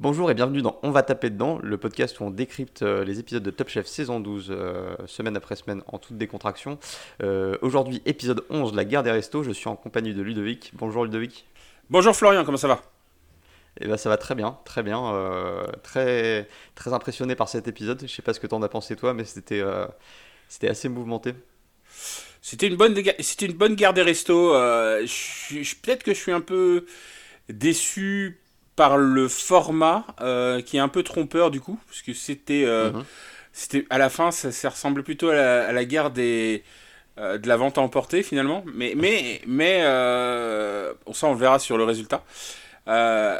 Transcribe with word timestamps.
Bonjour 0.00 0.30
et 0.30 0.34
bienvenue 0.34 0.62
dans 0.62 0.78
On 0.84 0.92
va 0.92 1.02
taper 1.02 1.28
dedans, 1.28 1.58
le 1.60 1.76
podcast 1.76 2.20
où 2.20 2.22
on 2.22 2.30
décrypte 2.30 2.82
euh, 2.82 3.04
les 3.04 3.18
épisodes 3.18 3.42
de 3.42 3.50
Top 3.50 3.68
Chef 3.68 3.88
saison 3.88 4.20
12, 4.20 4.46
euh, 4.50 4.94
semaine 5.06 5.36
après 5.36 5.56
semaine, 5.56 5.82
en 5.88 5.98
toute 5.98 6.16
décontraction. 6.16 6.78
Euh, 7.20 7.56
Aujourd'hui, 7.62 8.00
épisode 8.06 8.44
11, 8.48 8.76
la 8.76 8.84
guerre 8.84 9.02
des 9.02 9.10
restos. 9.10 9.42
Je 9.42 9.50
suis 9.50 9.68
en 9.68 9.74
compagnie 9.74 10.14
de 10.14 10.22
Ludovic. 10.22 10.70
Bonjour 10.74 11.04
Ludovic. 11.04 11.48
Bonjour 11.90 12.14
Florian, 12.14 12.44
comment 12.44 12.56
ça 12.56 12.68
va? 12.68 12.80
Eh 13.80 13.88
ben, 13.88 13.96
ça 13.96 14.08
va 14.08 14.16
très 14.18 14.36
bien, 14.36 14.56
très 14.64 14.84
bien. 14.84 15.04
euh, 15.14 15.66
très, 15.82 16.46
très 16.76 16.92
impressionné 16.92 17.34
par 17.34 17.48
cet 17.48 17.66
épisode. 17.66 18.00
Je 18.02 18.06
sais 18.06 18.22
pas 18.22 18.34
ce 18.34 18.38
que 18.38 18.46
t'en 18.46 18.62
as 18.62 18.68
pensé 18.68 18.94
toi, 18.94 19.14
mais 19.14 19.24
c'était 19.24 19.64
c'était 20.48 20.68
assez 20.68 20.88
mouvementé. 20.88 21.34
C'était 22.40 22.68
une 22.68 22.76
bonne, 22.76 22.94
c'était 23.18 23.46
une 23.46 23.56
bonne 23.56 23.74
guerre 23.74 23.94
des 23.94 24.02
restos. 24.02 24.52
Peut-être 24.52 26.04
que 26.04 26.14
je 26.14 26.20
suis 26.20 26.30
un 26.30 26.40
peu 26.40 26.86
déçu 27.48 28.38
par 28.78 28.98
le 28.98 29.28
format 29.28 30.06
euh, 30.22 30.62
qui 30.62 30.78
est 30.78 30.80
un 30.80 30.88
peu 30.88 31.04
trompeur 31.04 31.50
du 31.52 31.60
coup, 31.60 31.80
parce 31.88 32.02
que 32.02 32.14
c'était, 32.14 32.64
euh, 32.66 32.92
Mhm. 32.92 33.04
c'était 33.52 33.86
à 33.90 33.98
la 33.98 34.10
fin, 34.10 34.30
ça, 34.32 34.52
ça 34.52 34.70
ressemble 34.70 35.02
plutôt 35.04 35.30
à 35.30 35.34
la, 35.36 35.68
à 35.68 35.72
la 35.72 35.84
guerre 35.86 36.12
des 36.12 36.64
euh, 37.18 37.38
de 37.38 37.48
la 37.48 37.56
vente 37.58 37.78
à 37.78 37.82
emporter 37.82 38.22
finalement. 38.24 38.64
Mais 38.74 38.94
mais 38.96 39.42
mais 39.46 39.82
on 41.06 41.12
ça 41.14 41.28
on 41.28 41.32
le 41.34 41.38
verra 41.38 41.58
sur 41.60 41.78
le 41.78 41.84
résultat. 41.84 42.24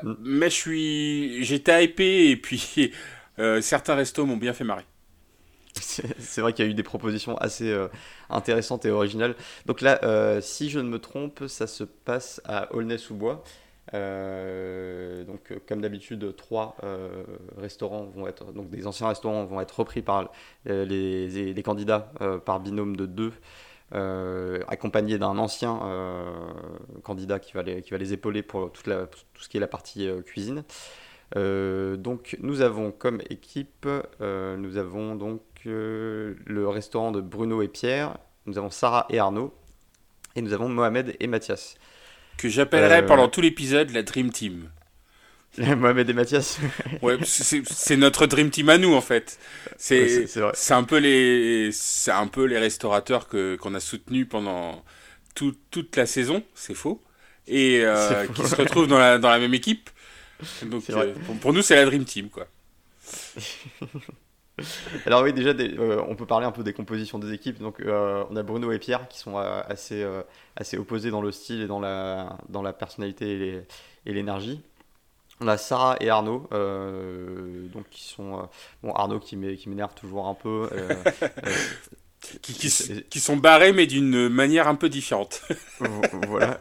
Mm. 0.02 0.18
Mais 0.20 0.50
je 0.50 0.54
suis, 0.54 1.44
j'étais 1.44 1.84
hypé 1.84 2.30
et 2.30 2.36
puis 2.36 2.92
certains 3.60 3.94
restos 3.94 4.26
m'ont 4.26 4.36
bien 4.36 4.52
fait 4.52 4.64
marrer. 4.64 4.84
C'est 5.80 6.18
c'est 6.20 6.40
vrai 6.40 6.52
qu'il 6.52 6.64
y 6.64 6.68
a 6.68 6.70
eu 6.70 6.74
des 6.74 6.82
propositions 6.82 7.36
assez 7.38 7.70
euh, 7.70 7.88
intéressantes 8.30 8.84
et 8.84 8.90
originales. 8.90 9.36
Donc 9.66 9.80
là, 9.80 10.00
euh, 10.02 10.40
si 10.40 10.70
je 10.70 10.78
ne 10.80 10.88
me 10.88 10.98
trompe, 10.98 11.44
ça 11.46 11.66
se 11.66 11.84
passe 11.84 12.40
à 12.44 12.72
Aulnay-sous-Bois. 12.74 13.44
Euh, 13.94 15.24
donc, 15.24 15.52
comme 15.66 15.80
d'habitude, 15.80 16.34
trois 16.36 16.76
euh, 16.82 17.24
restaurants 17.56 18.04
vont 18.04 18.26
être, 18.26 18.52
des 18.52 18.86
anciens 18.86 19.08
restaurants 19.08 19.44
vont 19.44 19.60
être 19.60 19.78
repris 19.78 20.02
par 20.02 20.30
euh, 20.68 20.84
les, 20.84 21.62
candidats 21.62 22.12
par 22.44 22.60
binôme 22.60 22.96
de 22.96 23.06
deux, 23.06 23.32
accompagnés 24.68 25.18
d'un 25.18 25.38
ancien 25.38 25.80
candidat 27.02 27.38
qui 27.38 27.52
va, 27.52 27.62
les, 27.62 28.12
épauler 28.12 28.42
pour 28.42 28.72
tout 28.72 28.82
ce 28.84 29.48
qui 29.48 29.56
est 29.56 29.60
la 29.60 29.66
partie 29.66 30.08
cuisine. 30.24 30.64
Donc 31.34 32.36
nous 32.40 32.60
avons 32.60 32.90
comme 32.90 33.20
équipe, 33.28 33.88
nous 34.20 34.76
avons 34.76 35.14
donc 35.14 35.42
le 35.64 36.66
restaurant 36.68 37.12
de 37.12 37.20
Bruno 37.20 37.60
et 37.62 37.68
Pierre, 37.68 38.18
nous 38.46 38.56
avons 38.56 38.70
Sarah 38.70 39.06
et 39.10 39.18
Arnaud, 39.18 39.52
et 40.36 40.42
nous 40.42 40.52
avons 40.52 40.68
Mohamed 40.68 41.16
et 41.18 41.26
Mathias. 41.26 41.76
Que 42.38 42.48
j'appellerai 42.48 42.98
Euh, 42.98 43.02
pendant 43.02 43.28
tout 43.28 43.42
l'épisode 43.42 43.90
la 43.90 44.02
Dream 44.02 44.30
Team. 44.32 44.70
Mohamed 45.58 46.08
et 46.08 46.12
Mathias, 46.12 46.58
Ouais, 47.02 47.18
c'est- 47.24 47.96
notre 47.96 48.26
Dream 48.26 48.50
Team 48.50 48.68
à 48.68 48.78
nous 48.78 48.94
en 48.94 49.00
fait. 49.00 49.38
Ouais, 49.66 49.72
C'est 49.78 50.26
c'est 50.54 50.74
un 50.74 50.84
peu 50.84 50.98
les 50.98 51.70
c'est 51.72 52.12
un 52.12 52.26
peu 52.28 52.44
les 52.44 52.58
restaurateurs 52.58 53.28
que 53.28 53.56
qu'on 53.56 53.74
a 53.74 53.80
soutenus 53.80 54.26
pendant 54.28 54.84
tout- 55.34 55.56
toute 55.70 55.96
la 55.96 56.06
saison, 56.06 56.44
c'est 56.54 56.74
faux, 56.74 57.02
et 57.48 57.80
euh, 57.84 58.24
faux, 58.26 58.32
qui 58.34 58.46
se 58.46 58.54
ouais. 58.56 58.62
retrouvent 58.62 58.86
dans 58.88 58.98
la 58.98 59.18
dans 59.18 59.30
la 59.30 59.38
même 59.38 59.54
équipe. 59.54 59.90
Donc 60.62 60.88
euh, 60.90 61.14
pour, 61.26 61.36
pour 61.38 61.52
nous 61.52 61.62
c'est 61.62 61.74
la 61.76 61.84
Dream 61.86 62.04
Team 62.04 62.28
quoi. 62.30 62.46
Alors 65.06 65.22
oui, 65.22 65.32
déjà, 65.32 65.52
des- 65.54 65.76
euh, 65.78 66.02
on 66.08 66.16
peut 66.16 66.26
parler 66.26 66.46
un 66.46 66.50
peu 66.52 66.62
des 66.62 66.72
compositions 66.72 67.18
des 67.18 67.32
équipes. 67.32 67.58
Donc 67.58 67.80
euh, 67.80 68.24
on 68.30 68.36
a 68.36 68.42
Bruno 68.42 68.72
et 68.72 68.78
Pierre 68.78 69.08
qui 69.08 69.18
sont 69.18 69.38
euh, 69.38 69.60
assez, 69.68 70.06
assez 70.56 70.76
opposés 70.78 71.10
dans 71.10 71.22
le 71.22 71.32
style 71.32 71.62
et 71.62 71.66
dans 71.66 71.80
la, 71.80 72.36
dans 72.48 72.62
la 72.62 72.72
personnalité 72.72 73.62
et 74.06 74.12
l'énergie. 74.12 74.60
On 75.40 75.46
a 75.46 75.56
Sarah 75.56 75.96
et 76.00 76.10
Arnaud, 76.10 76.48
donc 77.72 77.88
qui 77.90 78.02
sont 78.02 78.48
bon 78.82 78.92
Arnaud 78.92 79.20
qui 79.20 79.36
m'é- 79.36 79.56
qui 79.56 79.68
m'énerve 79.68 79.94
toujours 79.94 80.26
un 80.26 80.34
peu. 80.34 80.68
Qui, 82.42 82.52
qui, 83.08 83.20
sont 83.20 83.36
barrés 83.36 83.72
mais 83.72 83.86
d'une 83.86 84.28
manière 84.28 84.66
un 84.66 84.74
peu 84.74 84.88
différente. 84.88 85.40
Vo- 85.78 86.00
voilà. 86.26 86.58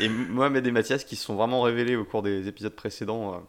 et 0.00 0.08
Mohamed 0.08 0.66
et 0.66 0.70
Mathias 0.70 1.04
qui 1.04 1.16
se 1.16 1.24
sont 1.26 1.34
vraiment 1.34 1.60
révélés 1.60 1.96
au 1.96 2.04
cours 2.06 2.22
des 2.22 2.48
épisodes 2.48 2.74
précédents 2.74 3.46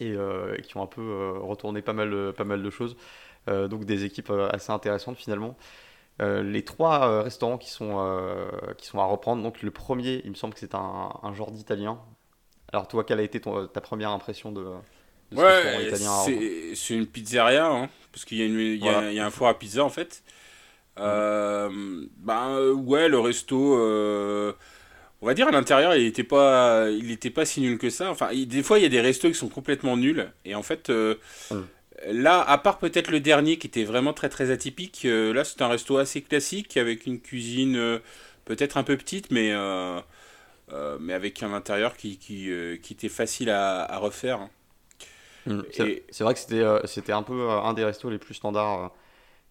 et 0.00 0.12
euh, 0.12 0.56
qui 0.58 0.76
ont 0.76 0.82
un 0.82 0.86
peu 0.86 1.00
euh, 1.02 1.32
retourné 1.40 1.82
pas 1.82 1.92
mal, 1.92 2.32
pas 2.34 2.44
mal 2.44 2.62
de 2.62 2.70
choses. 2.70 2.96
Euh, 3.48 3.68
donc 3.68 3.84
des 3.86 4.04
équipes 4.04 4.30
assez 4.52 4.72
intéressantes 4.72 5.16
finalement. 5.16 5.56
Euh, 6.22 6.42
les 6.42 6.64
trois 6.64 7.08
euh, 7.08 7.22
restaurants 7.22 7.58
qui 7.58 7.70
sont, 7.70 7.96
euh, 8.00 8.50
qui 8.78 8.86
sont 8.86 9.00
à 9.00 9.04
reprendre, 9.06 9.42
donc 9.42 9.62
le 9.62 9.70
premier, 9.70 10.22
il 10.24 10.30
me 10.30 10.36
semble 10.36 10.54
que 10.54 10.60
c'est 10.60 10.74
un, 10.74 11.12
un 11.22 11.34
genre 11.34 11.52
d'italien. 11.52 12.00
Alors 12.72 12.88
toi, 12.88 13.04
quelle 13.04 13.20
a 13.20 13.22
été 13.22 13.40
ton- 13.40 13.66
ta 13.68 13.80
première 13.80 14.10
impression 14.10 14.52
de, 14.52 14.64
de 15.32 15.36
ce 15.36 15.46
restaurant 15.46 15.80
Ouais, 15.80 15.86
italien 15.86 16.12
à 16.12 16.22
reprendre? 16.22 16.48
c'est 16.74 16.94
une 16.94 17.06
pizzeria, 17.06 17.66
hein, 17.70 17.88
parce 18.12 18.24
qu'il 18.24 18.38
y, 18.38 18.78
y 18.78 18.88
a- 18.88 18.92
Voilà. 18.92 19.12
il 19.12 19.14
y 19.16 19.20
a 19.20 19.26
un 19.26 19.30
four 19.30 19.48
à 19.48 19.58
pizza 19.58 19.84
en 19.84 19.90
fait. 19.90 20.22
Ben 20.96 22.72
ouais, 22.72 23.08
le 23.08 23.18
resto, 23.18 23.76
on 25.22 25.26
va 25.26 25.34
dire 25.34 25.48
à 25.48 25.50
l'intérieur, 25.50 25.94
il 25.96 26.06
était 26.06 26.24
pas, 26.24 26.88
il 26.90 27.10
était 27.10 27.30
pas 27.30 27.44
si 27.44 27.60
nul 27.60 27.78
que 27.78 27.90
ça. 27.90 28.10
Enfin, 28.10 28.30
il- 28.32 28.46
des 28.48 28.62
fois, 28.62 28.78
il 28.78 28.82
y 28.82 28.86
a 28.86 28.88
des 28.88 29.00
restos 29.00 29.28
qui 29.28 29.34
sont 29.34 29.48
complètement 29.48 29.96
nuls, 29.96 30.30
et 30.44 30.54
en 30.54 30.62
fait, 30.62 30.90
euh, 30.90 31.16
Mm. 31.50 31.68
là, 32.08 32.42
à 32.42 32.58
part 32.58 32.78
peut-être 32.78 33.10
le 33.10 33.20
dernier 33.20 33.58
qui 33.58 33.66
était 33.68 33.84
vraiment 33.84 34.12
très 34.14 34.28
très 34.28 34.50
atypique, 34.50 35.02
euh, 35.06 35.32
là, 35.34 35.44
c'est 35.44 35.62
un 35.62 35.68
resto 35.68 35.98
assez 35.98 36.22
classique 36.22 36.76
avec 36.76 37.06
une 37.06 37.20
cuisine 37.20 37.76
euh, 37.76 37.98
peut-être 38.46 38.76
un 38.78 38.84
peu 38.84 38.96
petite, 38.96 39.30
mais 39.30 39.52
mais 41.00 41.12
avec 41.14 41.42
un 41.42 41.52
intérieur 41.52 41.96
qui 41.96 42.18
qui, 42.18 42.50
qui 42.82 42.92
était 42.92 43.08
facile 43.08 43.50
à, 43.50 43.82
à 43.84 43.98
refaire. 43.98 44.40
hein. 44.40 44.50
Mm. 45.46 45.62
C'est 45.72 45.88
Et- 45.88 46.02
c'est 46.10 46.24
vrai 46.24 46.34
que 46.34 46.40
c'était 46.40 46.64
c'était 46.86 47.12
un 47.12 47.22
peu 47.22 47.48
un 47.50 47.72
des 47.74 47.84
restos 47.84 48.10
les 48.10 48.18
plus 48.18 48.34
standards 48.34 48.92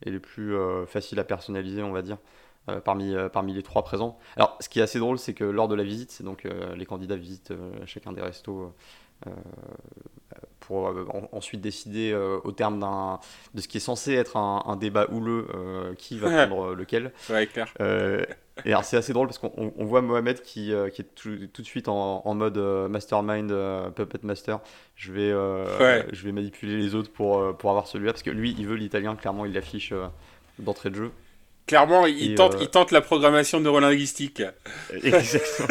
et 0.06 0.12
les 0.12 0.20
plus 0.20 0.56
faciles 0.88 1.20
à 1.20 1.24
personnaliser, 1.26 1.84
on 1.84 1.92
va 1.92 2.02
dire, 2.04 2.18
euh, 2.70 2.80
parmi, 2.80 3.14
euh, 3.16 3.30
parmi 3.30 3.54
les 3.54 3.64
trois 3.64 3.84
présents. 3.84 4.18
Alors, 4.36 4.58
ce 4.60 4.70
qui 4.70 4.80
est 4.80 4.84
assez 4.84 5.00
drôle, 5.00 5.18
c'est 5.20 5.34
que 5.34 5.44
lors 5.44 5.68
de 5.68 5.76
la 5.76 5.84
visite, 5.84 6.12
c'est 6.12 6.24
donc 6.24 6.46
euh, 6.46 6.76
les 6.76 6.86
candidats 6.86 7.16
visitent 7.16 7.54
chacun 7.86 8.12
des 8.14 8.22
restos 8.22 8.74
pour 10.60 10.88
en- 10.88 11.30
ensuite 11.32 11.62
décider 11.62 12.14
au 12.44 12.52
terme 12.52 12.80
d'un 12.80 13.20
de 13.54 13.62
ce 13.62 13.68
qui 13.68 13.78
est 13.78 13.82
censé 13.82 14.14
être 14.14 14.38
un, 14.38 14.62
un 14.66 14.76
débat 14.76 15.08
houleux 15.12 15.48
qui 15.98 16.20
va 16.20 16.30
prendre 16.48 16.76
lequel. 16.76 17.12
Ouais, 17.30 17.48
clair. 17.48 17.68
Et 18.66 18.70
alors 18.72 18.84
c'est 18.84 18.98
assez 18.98 19.14
drôle 19.14 19.28
parce 19.28 19.38
qu'on 19.40 19.52
on- 19.56 19.86
voit 19.86 20.02
Mohamed 20.02 20.42
qui, 20.42 20.72
qui 20.94 21.02
est 21.02 21.16
tout, 21.16 21.36
tout 21.54 21.62
de 21.62 21.68
suite 21.68 21.88
en, 21.88 22.22
en 22.26 22.36
mode 22.36 22.58
mastermind, 22.58 23.52
puppet 23.96 24.20
master. 24.24 24.60
Je 24.96 25.12
vais, 25.14 25.34
Ouais. 25.34 26.06
je 26.12 26.24
vais 26.26 26.32
manipuler 26.32 26.78
les 26.78 26.94
autres 26.96 27.12
pour, 27.12 27.56
pour 27.58 27.70
avoir 27.70 27.88
celui-là 27.88 28.12
parce 28.14 28.24
que 28.24 28.30
lui, 28.32 28.56
il 28.58 28.68
veut 28.68 28.76
l'italien, 28.76 29.16
clairement, 29.16 29.46
il 29.46 29.54
l'affiche 29.54 29.94
d'entrée 30.60 30.90
de 30.90 30.96
jeu. 30.96 31.12
Clairement, 31.68 32.06
il, 32.06 32.32
Et, 32.32 32.36
tente, 32.36 32.56
euh, 32.56 32.60
il 32.62 32.70
tente 32.70 32.92
la 32.92 33.02
programmation 33.02 33.60
neurolinguistique. 33.60 34.42
Exactement. 35.04 35.68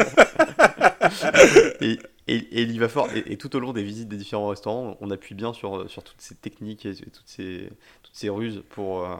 et, 1.81 1.99
et, 2.27 2.35
et 2.35 2.61
il 2.61 2.71
y 2.71 2.79
va 2.79 2.87
fort. 2.87 3.09
Et, 3.15 3.33
et 3.33 3.37
tout 3.37 3.55
au 3.55 3.59
long 3.59 3.73
des 3.73 3.83
visites 3.83 4.07
des 4.07 4.17
différents 4.17 4.47
restaurants, 4.47 4.97
on 5.01 5.11
appuie 5.11 5.35
bien 5.35 5.53
sur, 5.53 5.89
sur 5.89 6.03
toutes 6.03 6.21
ces 6.21 6.35
techniques 6.35 6.85
et, 6.85 6.93
toutes, 6.95 7.27
ces, 7.27 7.69
toutes 8.03 8.15
ces 8.15 8.29
ruses 8.29 8.63
pour, 8.69 9.03
euh, 9.03 9.15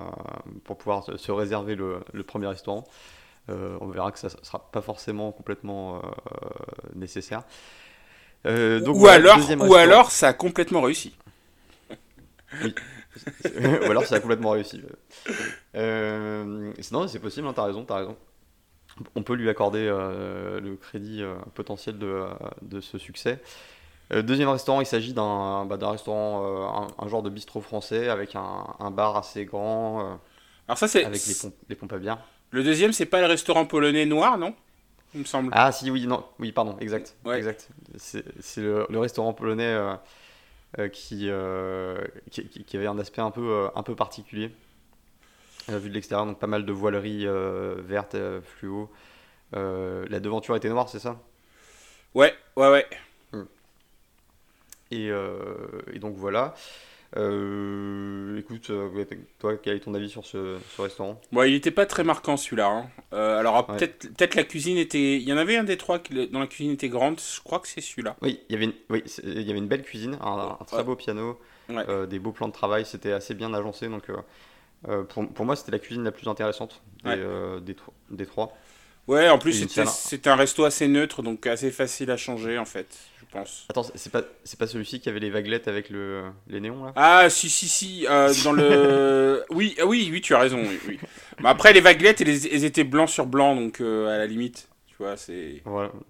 pour 0.63 0.77
pouvoir 0.77 1.03
se, 1.03 1.17
se 1.17 1.31
réserver 1.31 1.75
le, 1.75 1.99
le 2.13 2.23
premier 2.23 2.47
restaurant. 2.47 2.85
Euh, 3.49 3.77
on 3.79 3.87
verra 3.87 4.11
que 4.11 4.19
ça 4.19 4.27
ne 4.27 4.45
sera 4.45 4.59
pas 4.71 4.81
forcément 4.81 5.31
complètement 5.31 5.97
euh, 5.97 5.99
nécessaire. 6.95 7.43
Euh, 8.45 8.79
donc 8.81 8.97
ou, 8.97 8.99
voilà, 8.99 9.35
alors, 9.35 9.69
ou 9.69 9.75
alors, 9.75 10.11
ça 10.11 10.29
a 10.29 10.33
complètement 10.33 10.81
réussi. 10.81 11.15
Ou 13.87 13.91
alors 13.91 14.05
ça 14.05 14.15
a 14.15 14.19
complètement 14.19 14.51
réussi. 14.51 14.81
Euh, 15.75 16.71
sinon, 16.79 17.07
c'est 17.07 17.19
possible, 17.19 17.47
hein, 17.47 17.53
t'as 17.55 17.65
raison, 17.65 17.83
t'as 17.85 17.97
raison. 17.97 18.17
On 19.15 19.21
peut 19.21 19.33
lui 19.35 19.49
accorder 19.49 19.87
euh, 19.87 20.59
le 20.59 20.75
crédit 20.75 21.21
euh, 21.21 21.35
potentiel 21.53 21.99
de, 21.99 22.07
euh, 22.07 22.29
de 22.61 22.81
ce 22.81 22.97
succès. 22.97 23.39
Deuxième 24.09 24.47
restaurant, 24.47 24.79
il 24.79 24.85
s'agit 24.85 25.11
d'un 25.11 25.65
bah, 25.65 25.77
restaurant, 25.89 26.87
un, 26.87 27.03
un 27.03 27.07
genre 27.09 27.21
de 27.23 27.29
bistrot 27.29 27.59
français 27.59 28.07
avec 28.07 28.37
un, 28.37 28.63
un 28.79 28.89
bar 28.89 29.17
assez 29.17 29.43
grand, 29.43 30.17
Alors 30.69 30.77
ça, 30.77 30.87
c'est 30.87 31.03
avec 31.03 31.25
les 31.27 31.35
pompes, 31.35 31.55
les 31.67 31.75
pompes 31.75 31.91
à 31.91 31.97
bière. 31.97 32.17
le 32.51 32.63
deuxième, 32.63 32.93
c'est 32.93 33.05
pas 33.05 33.19
le 33.19 33.27
restaurant 33.27 33.65
polonais 33.65 34.05
noir, 34.05 34.37
non? 34.37 34.55
Il 35.13 35.19
me 35.19 35.25
semble. 35.25 35.49
Ah 35.51 35.73
si, 35.73 35.91
oui, 35.91 36.07
non, 36.07 36.23
oui, 36.39 36.53
pardon, 36.53 36.77
exact. 36.79 37.17
Ouais. 37.25 37.37
exact. 37.37 37.67
C'est 37.97 38.23
le, 38.61 38.87
le 38.89 38.99
restaurant 38.99 39.33
polonais 39.33 39.77
qui, 40.91 41.29
euh, 41.29 41.97
qui, 42.29 42.77
avait 42.77 42.87
un 42.87 42.99
aspect 42.99 43.21
un 43.21 43.31
peu, 43.31 43.49
euh, 43.49 43.67
un 43.75 43.83
peu 43.83 43.95
particulier, 43.95 44.51
euh, 45.69 45.79
vu 45.79 45.89
de 45.89 45.93
l'extérieur, 45.95 46.25
donc 46.25 46.39
pas 46.39 46.47
mal 46.47 46.65
de 46.65 46.71
voileries 46.71 47.25
euh, 47.25 47.75
vertes, 47.79 48.15
euh, 48.15 48.41
fluo. 48.41 48.89
Euh, 49.55 50.05
la 50.09 50.19
devanture 50.19 50.55
était 50.55 50.69
noire, 50.69 50.89
c'est 50.89 50.99
ça? 50.99 51.19
Ouais, 52.13 52.33
ouais, 52.55 52.69
ouais. 52.69 52.87
et, 54.91 55.09
euh, 55.09 55.81
et 55.93 55.99
donc 55.99 56.15
voilà. 56.15 56.53
Euh, 57.15 58.37
écoute, 58.37 58.69
euh, 58.69 59.05
toi, 59.39 59.55
quel 59.57 59.77
est 59.77 59.79
ton 59.79 59.93
avis 59.93 60.09
sur 60.09 60.25
ce, 60.25 60.57
restaurant? 60.77 61.21
Bon, 61.31 61.43
il 61.43 61.53
n'était 61.53 61.71
pas 61.71 61.85
très 61.85 62.03
marquant 62.03 62.35
celui-là. 62.35 62.67
Hein. 62.67 62.89
Euh, 63.13 63.39
alors 63.39 63.65
peut-être 63.65 64.13
peut 64.13 64.27
la 64.35 64.43
cuisine 64.43 64.77
était. 64.77 65.15
Il 65.15 65.23
y 65.23 65.31
en 65.31 65.37
avait 65.37 65.55
un 65.55 65.63
des 65.63 65.77
trois 65.77 65.99
dont 65.99 66.39
la 66.39 66.47
cuisine 66.47 66.73
était 66.73 66.89
grande. 66.89 67.19
Je 67.19 67.41
crois 67.41 67.59
que 67.59 67.67
c'est 67.67 67.81
celui-là. 67.81 68.17
Oui, 68.21 68.41
il 68.49 68.53
y 68.53 68.55
avait 68.55 68.65
une, 68.65 68.73
oui, 68.89 69.03
il 69.23 69.41
y 69.41 69.49
avait 69.49 69.59
une 69.59 69.67
belle 69.67 69.83
cuisine, 69.83 70.17
un, 70.21 70.57
très 70.67 70.83
beau 70.83 70.95
piano, 70.95 71.39
des 72.09 72.19
beaux 72.19 72.31
plans 72.31 72.49
de 72.49 72.53
travail. 72.53 72.85
C'était 72.85 73.13
assez 73.13 73.33
bien 73.33 73.53
agencé. 73.53 73.87
Donc 73.87 74.11
pour, 75.07 75.29
pour, 75.29 75.45
moi, 75.45 75.55
c'était 75.55 75.71
la 75.71 75.79
cuisine 75.79 76.03
la 76.03 76.11
plus 76.11 76.27
intéressante 76.27 76.81
des, 77.05 77.75
des, 78.09 78.25
trois. 78.25 78.53
Ouais, 79.07 79.29
en 79.29 79.39
plus 79.39 79.65
c'était 79.69 80.29
un 80.29 80.35
resto 80.35 80.65
assez 80.65 80.89
neutre, 80.89 81.21
donc 81.21 81.47
assez 81.47 81.71
facile 81.71 82.11
à 82.11 82.17
changer 82.17 82.57
en 82.57 82.65
fait. 82.65 82.97
Attends, 83.69 83.83
c'est 83.95 84.11
pas, 84.11 84.21
c'est 84.43 84.57
pas 84.57 84.67
celui-ci 84.67 84.99
qui 84.99 85.09
avait 85.09 85.19
les 85.19 85.29
vaguelettes 85.29 85.67
avec 85.67 85.89
le, 85.89 86.23
les 86.47 86.59
néons 86.59 86.85
là? 86.85 86.93
Ah, 86.95 87.29
si, 87.29 87.49
si, 87.49 87.67
si. 87.67 88.05
Euh, 88.09 88.33
dans 88.43 88.53
le. 88.53 89.43
oui, 89.51 89.75
ah 89.79 89.85
oui, 89.85 90.09
oui, 90.11 90.21
tu 90.21 90.33
as 90.33 90.39
raison. 90.39 90.61
Oui, 90.87 90.99
Mais 91.39 91.49
après, 91.49 91.73
les 91.73 91.81
vaguelettes, 91.81 92.21
elles, 92.21 92.63
étaient 92.63 92.83
blanc 92.83 93.07
sur 93.07 93.25
blanc, 93.25 93.55
donc 93.55 93.81
euh, 93.81 94.07
à 94.07 94.17
la 94.17 94.27
limite. 94.27 94.69
Tu 94.87 94.95
vois, 94.99 95.17
c'est. 95.17 95.61
Voilà. 95.65 95.91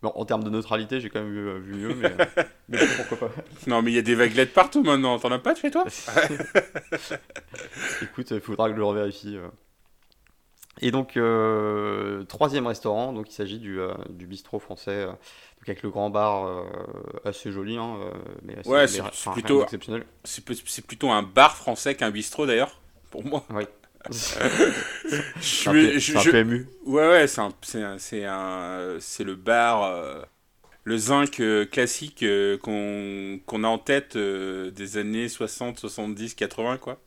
Bon, 0.00 0.12
en 0.14 0.24
termes 0.24 0.44
de 0.44 0.50
neutralité, 0.50 1.00
j'ai 1.00 1.10
quand 1.10 1.18
même 1.18 1.32
vu, 1.32 1.48
euh, 1.48 1.58
vu 1.58 1.74
mieux, 1.74 1.92
mais, 1.92 2.12
mais, 2.68 2.78
pourquoi 2.98 3.30
pas? 3.30 3.34
Non, 3.66 3.82
mais 3.82 3.90
il 3.90 3.96
y 3.96 3.98
a 3.98 4.02
des 4.02 4.14
vaguelettes 4.14 4.54
partout 4.54 4.84
maintenant. 4.84 5.18
T'en 5.18 5.32
as 5.32 5.40
pas 5.40 5.54
de 5.54 5.58
chez 5.58 5.72
toi? 5.72 5.84
Écoute, 8.02 8.30
il 8.30 8.40
faudra 8.40 8.68
que 8.68 8.74
je 8.74 8.78
le 8.78 8.84
revérifie. 8.84 9.38
Et 10.80 10.90
donc, 10.90 11.18
troisième 12.28 12.66
restaurant, 12.66 13.12
donc 13.12 13.30
il 13.30 13.34
s'agit 13.34 13.58
du, 13.58 13.78
du 14.10 14.26
bistrot 14.26 14.58
français 14.58 15.06
avec 15.68 15.82
le 15.82 15.90
grand 15.90 16.10
bar 16.10 16.46
euh, 16.46 16.64
assez 17.24 17.52
joli, 17.52 17.76
hein, 17.76 17.96
euh, 18.00 18.10
mais 18.42 18.66
ouais, 18.66 18.86
c'est 18.86 19.02
plutôt 19.32 19.62
exceptionnel. 19.62 20.04
C'est 20.24 20.44
plutôt 20.86 21.10
un 21.10 21.22
bar 21.22 21.56
français 21.56 21.94
qu'un 21.94 22.10
bistrot 22.10 22.46
d'ailleurs, 22.46 22.80
pour 23.10 23.24
moi. 23.24 23.44
Oui. 23.50 23.64
je, 24.10 25.68
un, 25.68 25.98
je, 25.98 26.36
ému. 26.36 26.68
Ouais, 26.86 27.08
ouais, 27.08 27.26
c'est 27.26 27.42
c'est 27.98 29.24
le 29.24 29.34
bar, 29.34 29.82
euh, 29.82 30.22
le 30.84 30.96
zinc 30.96 31.42
classique 31.70 32.24
qu'on 32.62 33.40
qu'on 33.44 33.64
a 33.64 33.68
en 33.68 33.78
tête 33.78 34.16
des 34.16 34.96
années 34.96 35.28
60, 35.28 35.78
70, 35.78 36.34
80, 36.34 36.78
quoi. 36.78 37.00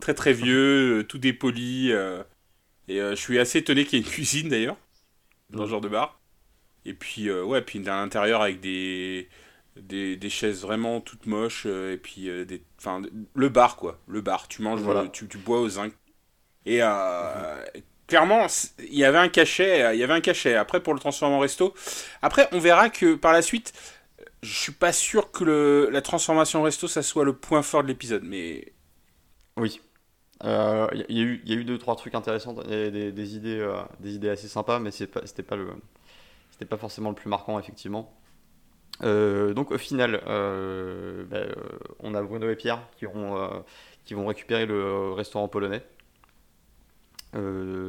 Très 0.00 0.14
très 0.14 0.32
vieux, 0.32 1.04
tout 1.08 1.18
dépoli. 1.18 1.92
Et 2.90 2.98
je 2.98 3.14
suis 3.14 3.38
assez 3.38 3.58
étonné 3.58 3.84
qu'il 3.84 3.98
y 3.98 4.02
ait 4.02 4.04
une 4.04 4.10
cuisine 4.10 4.48
d'ailleurs, 4.48 4.76
dans 5.50 5.64
ce 5.64 5.70
genre 5.70 5.80
de 5.80 5.88
bar. 5.88 6.20
Et 6.84 6.94
puis, 6.94 7.28
euh, 7.28 7.44
ouais, 7.44 7.62
puis 7.62 7.78
à 7.86 7.96
l'intérieur 7.96 8.42
avec 8.42 8.60
des, 8.60 9.28
des, 9.76 10.16
des, 10.16 10.30
chaises 10.30 10.62
vraiment 10.62 11.00
toutes 11.00 11.26
moches. 11.26 11.64
Euh, 11.66 11.94
et 11.94 11.96
puis, 11.96 12.28
euh, 12.28 12.44
des, 12.44 12.62
enfin, 12.78 13.02
le 13.34 13.48
bar, 13.48 13.76
quoi. 13.76 13.98
Le 14.06 14.20
bar. 14.20 14.48
Tu 14.48 14.62
manges, 14.62 14.82
tu, 15.12 15.28
tu, 15.28 15.38
bois 15.38 15.60
au 15.60 15.68
zinc. 15.68 15.92
Et 16.66 16.80
clairement, 18.06 18.46
il 18.78 18.98
y 18.98 19.04
avait 19.04 19.18
un 19.18 19.28
cachet. 19.28 19.94
Il 19.94 20.00
y 20.00 20.04
avait 20.04 20.14
un 20.14 20.20
cachet. 20.20 20.54
Après, 20.54 20.82
pour 20.82 20.94
le 20.94 21.00
transformer 21.00 21.36
en 21.36 21.40
resto. 21.40 21.74
Après, 22.22 22.48
on 22.52 22.58
verra 22.58 22.88
que 22.88 23.14
par 23.14 23.32
la 23.32 23.42
suite, 23.42 23.72
je 24.42 24.52
suis 24.52 24.72
pas 24.72 24.92
sûr 24.92 25.30
que 25.30 25.44
le, 25.44 25.88
la 25.90 26.02
transformation 26.02 26.60
en 26.60 26.62
resto, 26.62 26.88
ça 26.88 27.02
soit 27.02 27.24
le 27.24 27.34
point 27.34 27.62
fort 27.62 27.82
de 27.82 27.88
l'épisode. 27.88 28.22
Mais. 28.24 28.72
Oui. 29.56 29.80
Il 30.42 31.04
y, 31.08 31.20
a 31.20 31.22
eu, 31.22 31.42
y 31.44 31.52
a 31.52 31.56
eu 31.56 31.64
deux, 31.64 31.78
trois 31.78 31.96
trucs 31.96 32.14
intéressants. 32.14 32.54
Des, 32.54 33.36
idées, 33.36 33.68
des 34.00 34.14
idées 34.14 34.30
assez 34.30 34.48
sympas, 34.48 34.78
mais 34.78 34.90
c'était 34.90 35.12
pas, 35.12 35.20
pas 35.48 35.56
le 35.56 35.66
pas 36.64 36.76
forcément 36.76 37.10
le 37.10 37.14
plus 37.14 37.28
marquant, 37.28 37.58
effectivement. 37.58 38.12
Euh, 39.02 39.54
donc 39.54 39.70
au 39.70 39.78
final, 39.78 40.20
euh, 40.26 41.24
euh, 41.32 41.54
on 42.00 42.14
a 42.14 42.22
Bruno 42.22 42.50
et 42.50 42.56
Pierre 42.56 42.82
qui, 42.96 43.06
qui 44.04 44.14
vont 44.14 44.26
récupérer 44.26 44.66
le 44.66 45.12
restaurant 45.12 45.48
polonais. 45.48 45.82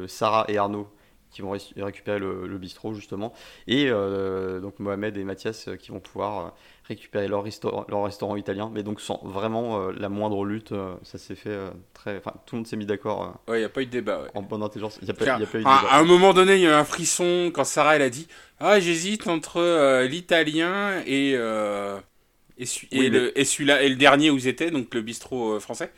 Sarah 0.06 0.44
et 0.48 0.56
Arnaud 0.56 0.88
qui 1.30 1.42
vont 1.42 1.50
récupérer 1.50 2.18
le, 2.18 2.58
bistrot 2.58 2.94
justement. 2.94 3.32
Et 3.66 3.88
donc 3.90 4.78
Mohamed 4.78 5.16
et 5.16 5.24
Mathias 5.24 5.68
qui 5.78 5.90
vont 5.90 6.00
pouvoir 6.00 6.54
récupérer 6.84 7.28
leur, 7.28 7.44
restaurant, 7.44 7.86
leur 7.88 8.04
restaurant 8.04 8.36
italien, 8.36 8.70
mais 8.72 8.82
donc 8.82 9.00
sans 9.00 9.20
vraiment 9.22 9.80
euh, 9.80 9.92
la 9.96 10.08
moindre 10.08 10.44
lutte. 10.44 10.72
Euh, 10.72 10.94
ça 11.02 11.18
s'est 11.18 11.34
fait 11.34 11.50
euh, 11.50 11.70
très. 11.94 12.18
Enfin, 12.18 12.32
tout 12.44 12.56
le 12.56 12.60
monde 12.60 12.66
s'est 12.66 12.76
mis 12.76 12.86
d'accord. 12.86 13.40
ouais, 13.48 13.58
il 13.58 13.60
n'y 13.60 13.64
a 13.64 13.68
pas 13.68 13.82
eu 13.82 13.86
de 13.86 13.90
débat. 13.90 14.24
En 14.34 14.42
bonne 14.42 14.62
intelligence. 14.62 14.98
Y 15.02 15.10
a 15.10 15.14
pas, 15.14 15.24
y 15.24 15.28
a 15.30 15.46
pas 15.46 15.58
eu 15.58 15.62
de 15.62 15.68
à, 15.68 15.80
débat. 15.80 15.92
à, 15.92 15.98
un 15.98 16.04
moment 16.04 16.34
donné, 16.34 16.56
il 16.56 16.62
y 16.62 16.66
a 16.66 16.70
eu 16.70 16.72
un 16.72 16.84
frisson 16.84 17.50
quand 17.54 17.64
Sarah 17.64 17.96
elle 17.96 18.02
a 18.02 18.10
dit 18.10 18.26
Ah, 18.58 18.80
j'hésite 18.80 19.26
entre 19.28 20.02
l'italien 20.04 21.00
et. 21.06 21.32
et, 21.32 22.64
et, 22.90 23.10
le, 23.10 23.38
et 23.38 23.44
celui-là, 23.44 23.82
et 23.82 23.88
le 23.88 23.96
dernier 23.96 24.30
où 24.30 24.36
ils 24.36 24.48
étaient, 24.48 24.70
donc 24.70 24.92
le 24.94 25.02
bistrot 25.02 25.60
français. 25.60 25.92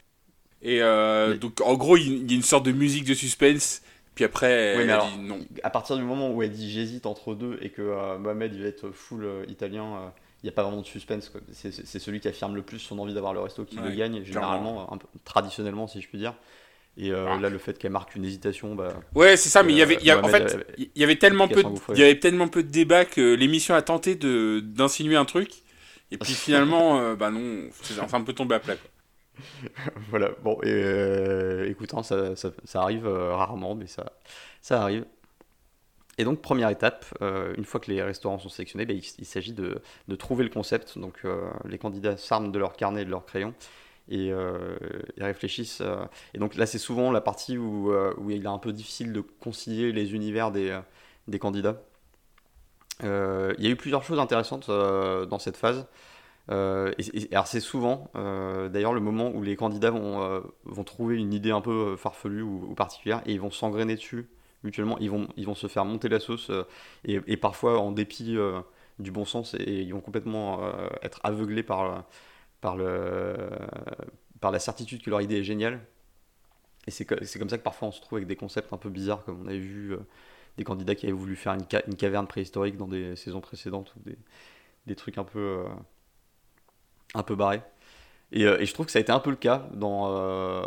Et 0.63 0.81
donc, 0.81 1.61
en 1.63 1.75
gros, 1.75 1.97
il 1.97 2.31
y 2.31 2.35
a 2.35 2.37
une 2.37 2.43
sorte 2.43 2.67
de 2.67 2.73
musique 2.73 3.05
de 3.05 3.15
suspense. 3.15 3.83
Puis 4.15 4.25
après, 4.25 4.53
elle 4.53 4.87
dit 4.87 5.19
non. 5.21 5.41
À 5.63 5.71
partir 5.71 5.97
du 5.97 6.03
moment 6.03 6.31
où 6.31 6.43
elle 6.43 6.53
dit 6.53 6.71
j'hésite 6.71 7.07
entre 7.07 7.35
deux 7.35 7.59
et 7.63 7.71
que 7.71 8.17
Mohamed 8.19 8.55
il 8.55 8.63
va 8.63 8.69
être 8.69 8.91
full 8.91 9.27
italien, 9.49 10.13
il 10.45 10.49
n'y 10.49 10.51
a 10.51 10.53
pas 10.53 10.63
vraiment 10.63 10.83
de 10.83 10.87
suspense. 10.87 11.33
C'est 11.53 11.99
celui 11.99 12.21
qui 12.21 12.29
affirme 12.29 12.55
le 12.55 12.61
plus 12.61 12.79
son 12.79 12.99
envie 12.99 13.15
d'avoir 13.15 13.33
le 13.33 13.41
resto 13.41 13.65
qui 13.65 13.77
le 13.77 13.91
gagne, 13.93 14.23
généralement, 14.25 14.93
un 14.93 14.99
peu, 14.99 15.07
traditionnellement, 15.25 15.87
si 15.87 16.03
je 16.03 16.09
puis 16.09 16.19
dire. 16.19 16.35
Et 16.99 17.13
euh, 17.13 17.27
ah. 17.31 17.41
là, 17.41 17.49
le 17.49 17.57
fait 17.57 17.79
qu'elle 17.79 17.93
marque 17.93 18.15
une 18.15 18.27
hésitation, 18.27 18.75
bah, 18.75 18.93
ouais, 19.15 19.39
c'est 19.39 19.49
ça. 19.49 19.63
Mais 19.63 19.73
il 19.73 19.79
y 19.79 19.83
avait, 19.83 19.97
y 20.03 20.11
a, 20.11 20.23
en 20.23 20.29
fait, 20.29 20.59
il 20.77 20.91
y 20.95 21.03
avait 21.03 21.17
tellement 21.17 21.49
peu, 21.49 21.63
de, 21.63 21.69
il 21.95 21.99
y 21.99 22.03
avait 22.03 22.21
tellement 22.21 22.49
peu 22.49 22.63
de 22.63 22.69
débats 22.69 23.07
que 23.07 23.35
l'émission 23.35 23.75
a 23.75 23.81
tenté 23.81 24.17
de 24.17 24.61
d'insinuer 24.61 25.17
un 25.17 25.25
truc, 25.25 25.63
et 26.11 26.19
puis 26.19 26.35
finalement, 26.35 27.01
euh, 27.01 27.17
bah 27.17 27.31
non, 27.31 27.71
c'est 27.81 27.99
enfin 27.99 28.19
un 28.19 28.25
peu 28.25 28.35
tombé 28.35 28.57
à 28.57 28.61
plat. 28.61 28.75
voilà. 30.11 30.29
Bon, 30.45 30.59
et, 30.63 30.67
euh, 30.67 31.71
écoute, 31.71 31.95
hein, 31.95 32.03
ça, 32.03 32.37
ça, 32.37 32.51
ça, 32.65 32.83
arrive 32.83 33.09
rarement, 33.09 33.75
mais 33.75 33.87
ça, 33.87 34.13
ça 34.61 34.83
arrive. 34.83 35.07
Et 36.19 36.25
donc, 36.25 36.41
première 36.41 36.71
étape, 36.71 37.07
euh, 37.23 37.55
une 37.57 37.65
fois 37.65 37.81
que 37.81 37.91
les 37.91 38.03
restaurants 38.03 38.39
sont 38.39 38.49
sélectionnés, 38.49 38.87
ben, 38.87 39.01
il, 39.19 39.27
s'agit 39.27 39.53
de, 39.53 39.81
trouver 40.17 40.45
le 40.45 40.51
concept. 40.51 40.99
Donc, 40.99 41.21
euh, 41.25 41.51
les 41.65 41.79
candidats 41.79 42.17
s'arment 42.17 42.53
de 42.53 42.59
leur 42.59 42.75
carnet 42.75 43.03
et 43.03 43.05
de 43.05 43.11
leur 43.11 43.25
crayon 43.25 43.55
et 44.09 44.31
euh, 44.33 44.77
réfléchissent. 45.19 45.83
et 46.35 46.39
donc, 46.39 46.57
là, 46.57 46.67
c'est 46.67 46.79
souvent 46.79 47.11
la 47.11 47.21
partie 47.21 47.59
où, 47.59 47.93
il 48.31 48.45
est 48.45 48.49
un 48.49 48.59
peu 48.59 48.73
difficile 48.73 49.13
de 49.13 49.21
concilier 49.21 49.93
les 49.93 50.15
univers 50.15 50.53
des, 50.53 50.79
candidats. 51.41 51.81
il 53.03 53.07
y 53.59 53.67
a 53.67 53.71
eu 53.71 53.77
plusieurs 53.77 54.05
choses 54.05 54.21
intéressantes 54.21 54.69
dans 54.69 55.39
cette 55.39 55.57
phase. 55.57 55.87
et, 56.51 57.29
alors, 57.33 57.47
c'est 57.47 57.61
souvent, 57.61 58.11
d'ailleurs, 58.15 58.93
le 58.93 59.01
moment 59.01 59.31
où 59.31 59.43
les 59.43 59.57
candidats 59.57 59.91
vont, 59.91 60.45
vont 60.65 60.85
trouver 60.85 61.17
une 61.17 61.33
idée 61.33 61.51
un 61.51 61.63
peu 61.63 61.97
farfelue 61.97 62.43
ou, 62.43 62.67
ou 62.69 62.75
particulière 62.75 63.23
et 63.27 63.33
ils 63.33 63.41
vont 63.41 63.51
s'engrainer 63.51 63.97
dessus 63.97 64.29
mutuellement, 64.65 64.99
ils 64.99 65.11
vont, 65.11 65.55
se 65.55 65.67
faire 65.69 65.85
monter 65.85 66.09
la 66.09 66.19
sauce 66.19 66.51
euh, 66.51 66.65
et, 67.05 67.37
parfois 67.37 67.79
en 67.79 67.93
dépit 67.93 68.37
euh, 68.37 68.61
du 68.99 69.13
bon 69.13 69.25
sens 69.25 69.55
et, 69.55 69.83
ils 69.83 69.93
vont 69.93 70.01
complètement 70.01 70.65
euh, 70.65 70.89
être 71.03 71.21
aveuglés 71.23 71.63
par, 71.63 72.05
la 74.43 74.59
certitude 74.59 75.03
que 75.03 75.11
leur 75.11 75.21
idée 75.21 75.37
est 75.37 75.45
géniale. 75.45 75.81
Et 76.87 76.91
c'est 76.91 77.05
comme 77.07 77.49
ça 77.49 77.57
que 77.57 77.63
parfois 77.63 77.89
on 77.89 77.93
se 77.93 78.01
trouve 78.01 78.17
avec 78.19 78.27
des 78.29 78.37
concepts 78.37 78.73
un 78.73 78.77
peu 78.77 78.91
bizarres, 78.91 79.25
comme 79.25 79.43
on 79.43 79.47
avait 79.47 79.59
vu 79.59 79.97
des 80.59 80.65
candidats 80.65 80.95
qui 80.95 81.07
avaient 81.07 81.15
voulu 81.15 81.35
faire 81.35 81.55
une, 81.55 81.97
caverne 81.97 82.27
préhistorique 82.27 82.77
dans 82.77 82.89
des 82.89 83.17
saisons 83.17 83.41
précédentes 83.41 83.95
ou 83.97 84.01
des, 84.01 84.19
des 84.87 84.95
trucs 84.95 85.17
un 85.17 85.25
peu, 85.25 85.65
un 87.15 87.23
peu 87.23 87.37
barrés. 87.37 87.63
Euh, 88.37 88.59
et, 88.59 88.67
je 88.67 88.75
trouve 88.75 88.87
que 88.87 88.93
ça 88.93 88.99
a 88.99 89.03
été 89.03 89.13
un 89.13 89.21
peu 89.21 89.31
le 89.31 89.37
cas 89.37 89.67
dans, 89.75 90.13
euh, 90.17 90.63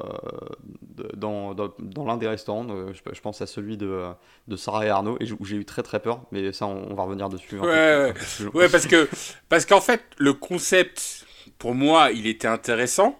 dans, 1.15 1.53
dans, 1.53 2.05
l'un 2.05 2.17
des 2.17 2.27
restaurants. 2.27 2.65
Je, 2.67 3.21
pense 3.21 3.41
à 3.41 3.47
celui 3.47 3.77
de, 3.77 4.05
de 4.47 4.55
Sarah 4.55 4.85
et 4.85 4.89
Arnaud, 4.89 5.17
et 5.19 5.31
où 5.31 5.45
j'ai 5.45 5.57
eu 5.57 5.65
très 5.65 5.83
très 5.83 5.99
peur, 5.99 6.21
mais 6.31 6.53
ça, 6.53 6.65
on, 6.65 6.93
va 6.93 7.03
revenir 7.03 7.29
dessus. 7.29 7.59
Ouais, 7.59 8.13
ouais. 8.53 8.69
parce 8.69 8.87
que 8.87 9.09
parce 9.49 9.65
qu'en 9.65 9.81
fait, 9.81 10.01
le 10.17 10.33
concept, 10.33 11.25
pour 11.57 11.73
moi, 11.73 12.11
il 12.11 12.27
était 12.27 12.47
intéressant, 12.47 13.19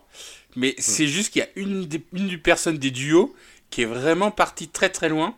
mais 0.56 0.70
mm. 0.70 0.82
c'est 0.82 1.08
juste 1.08 1.34
qu'il 1.34 1.42
y 1.42 1.46
a 1.46 1.50
une, 1.56 1.86
des, 1.86 2.01
une 2.13 2.38
personne 2.39 2.77
des 2.77 2.92
duos 2.92 3.36
qui 3.70 3.82
est 3.82 3.86
vraiment 3.86 4.32
partie 4.32 4.70
très 4.70 4.89
très 4.89 5.10
loin. 5.10 5.36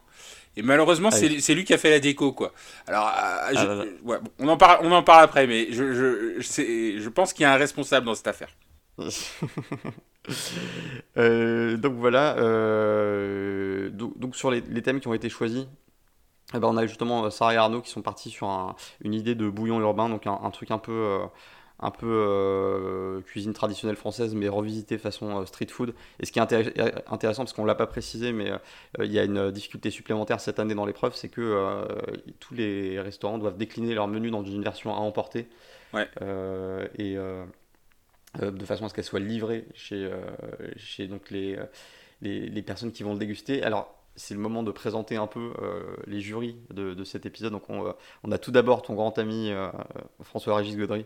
Et 0.56 0.62
malheureusement, 0.62 1.10
ah 1.12 1.16
c'est 1.16 1.54
lui 1.56 1.64
qui 1.64 1.74
a 1.74 1.78
fait 1.78 1.90
la 1.90 2.00
déco, 2.00 2.34
quoi. 2.34 2.54
Alors, 2.86 3.08
euh, 3.08 3.12
ah 3.56 3.84
ouais, 4.04 4.18
on, 4.40 4.48
en 4.50 4.58
parle, 4.58 4.86
on 4.86 4.92
en 4.92 5.04
parle 5.04 5.24
après, 5.24 5.48
mais 5.48 5.72
je, 5.72 5.94
je, 5.94 7.00
je 7.00 7.10
pense 7.10 7.32
qu'il 7.32 7.44
y 7.44 7.46
a 7.46 7.54
un 7.54 7.58
responsable 7.58 8.06
dans 8.06 8.16
cette 8.16 8.28
affaire. 8.28 8.50
Euh, 11.18 11.78
donc 11.78 11.94
voilà, 11.94 12.38
euh, 12.38 13.90
donc, 13.90 14.36
sur 14.36 14.52
les, 14.52 14.62
thèmes 14.82 15.00
qui 15.00 15.08
ont 15.08 15.14
été 15.14 15.28
choisis, 15.28 15.66
eh 16.54 16.60
ben 16.60 16.68
on 16.68 16.78
a 16.78 16.86
justement 16.86 17.26
euh, 17.26 17.30
Sarah 17.30 17.54
et 17.54 17.58
Arnaud 17.58 17.82
qui 17.82 17.90
sont 17.90 18.02
partis 18.02 18.30
sur 18.30 18.76
une 19.02 19.14
idée 19.14 19.36
de 19.36 19.50
bouillon 19.50 19.80
urbain, 19.80 20.08
donc 20.08 20.28
un, 20.28 20.52
truc 20.52 20.72
un 20.72 20.78
peu, 20.78 21.20
un 21.80 21.92
peu 21.92 23.24
cuisine 23.26 23.54
traditionnelle 23.54 23.96
française, 23.96 24.36
mais 24.36 24.48
revisité 24.50 24.98
façon 24.98 25.46
street 25.46 25.68
food. 25.70 25.96
Et 26.20 26.26
ce 26.26 26.32
qui 26.32 26.40
est 26.40 26.42
intéressant, 27.08 27.44
parce 27.44 27.54
qu'on 27.54 27.64
ne 27.64 27.68
l'a 27.68 27.76
pas 27.76 27.88
précisé, 27.88 28.32
mais 28.32 28.52
il 29.00 29.12
y 29.12 29.20
a 29.20 29.24
une 29.24 29.52
difficulté 29.52 29.90
supplémentaire 29.90 30.40
cette 30.40 30.60
année 30.60 30.76
dans 30.76 30.86
l'épreuve, 30.86 31.16
c'est 31.16 31.30
que 31.30 31.88
tous 32.40 32.54
les 32.54 33.00
restaurants 33.00 33.40
doivent 33.40 33.58
décliner 33.58 33.94
leur 33.96 34.08
menu 34.08 34.30
dans 34.32 34.44
une 34.44 34.64
version 34.64 34.94
à 34.94 34.98
emporter. 34.98 35.48
Ouais. 35.94 36.08
et 36.98 37.18
de 38.42 38.66
façon 38.66 38.86
à 38.86 38.90
ce 38.90 38.94
qu'elle 38.94 39.04
soit 39.04 39.20
livrée 39.20 39.66
chez, 39.74 40.10
chez 40.76 41.08
donc 41.08 41.32
les, 41.32 41.58
les, 42.22 42.48
les, 42.48 42.62
personnes 42.62 42.92
qui 42.92 43.04
vont 43.04 43.14
le 43.14 43.20
déguster. 43.20 43.64
Alors, 43.64 43.94
c'est 44.16 44.34
le 44.34 44.40
moment 44.40 44.62
de 44.62 44.72
présenter 44.72 45.16
un 45.16 45.28
peu 45.28 45.52
les 46.06 46.22
jurys 46.22 46.56
de, 46.72 46.94
de, 46.94 47.04
cet 47.04 47.26
épisode. 47.26 47.52
Donc, 47.52 47.70
on, 47.70 47.94
on 48.24 48.32
a 48.32 48.38
tout 48.38 48.52
d'abord 48.52 48.84
ton 48.84 48.94
grand 48.94 49.18
ami 49.18 49.52
François-Régis 50.22 50.78
Gaudry, 50.78 51.06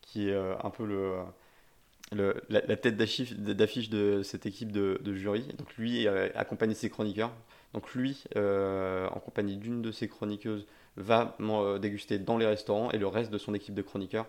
qui 0.00 0.28
est 0.28 0.34
un 0.36 0.70
peu 0.70 0.84
le 0.84 1.12
le, 2.12 2.34
la, 2.48 2.76
tête 2.76 2.96
d'affiche 2.96 3.90
de 3.90 4.22
cette 4.22 4.46
équipe 4.46 4.72
de, 4.72 5.14
jury. 5.14 5.42
Donc 5.58 5.74
lui 5.76 6.06
euh, 6.06 6.28
accompagné 6.34 6.74
de 6.74 6.78
ses 6.78 6.90
chroniqueurs. 6.90 7.32
Donc 7.74 7.92
lui, 7.94 8.24
euh, 8.36 9.08
en 9.08 9.18
compagnie 9.18 9.56
d'une 9.56 9.82
de 9.82 9.92
ses 9.92 10.08
chroniqueuses, 10.08 10.66
va 10.96 11.36
euh, 11.40 11.78
déguster 11.78 12.18
dans 12.18 12.38
les 12.38 12.46
restaurants 12.46 12.90
et 12.90 12.98
le 12.98 13.06
reste 13.06 13.30
de 13.30 13.38
son 13.38 13.54
équipe 13.54 13.74
de 13.74 13.82
chroniqueurs. 13.82 14.26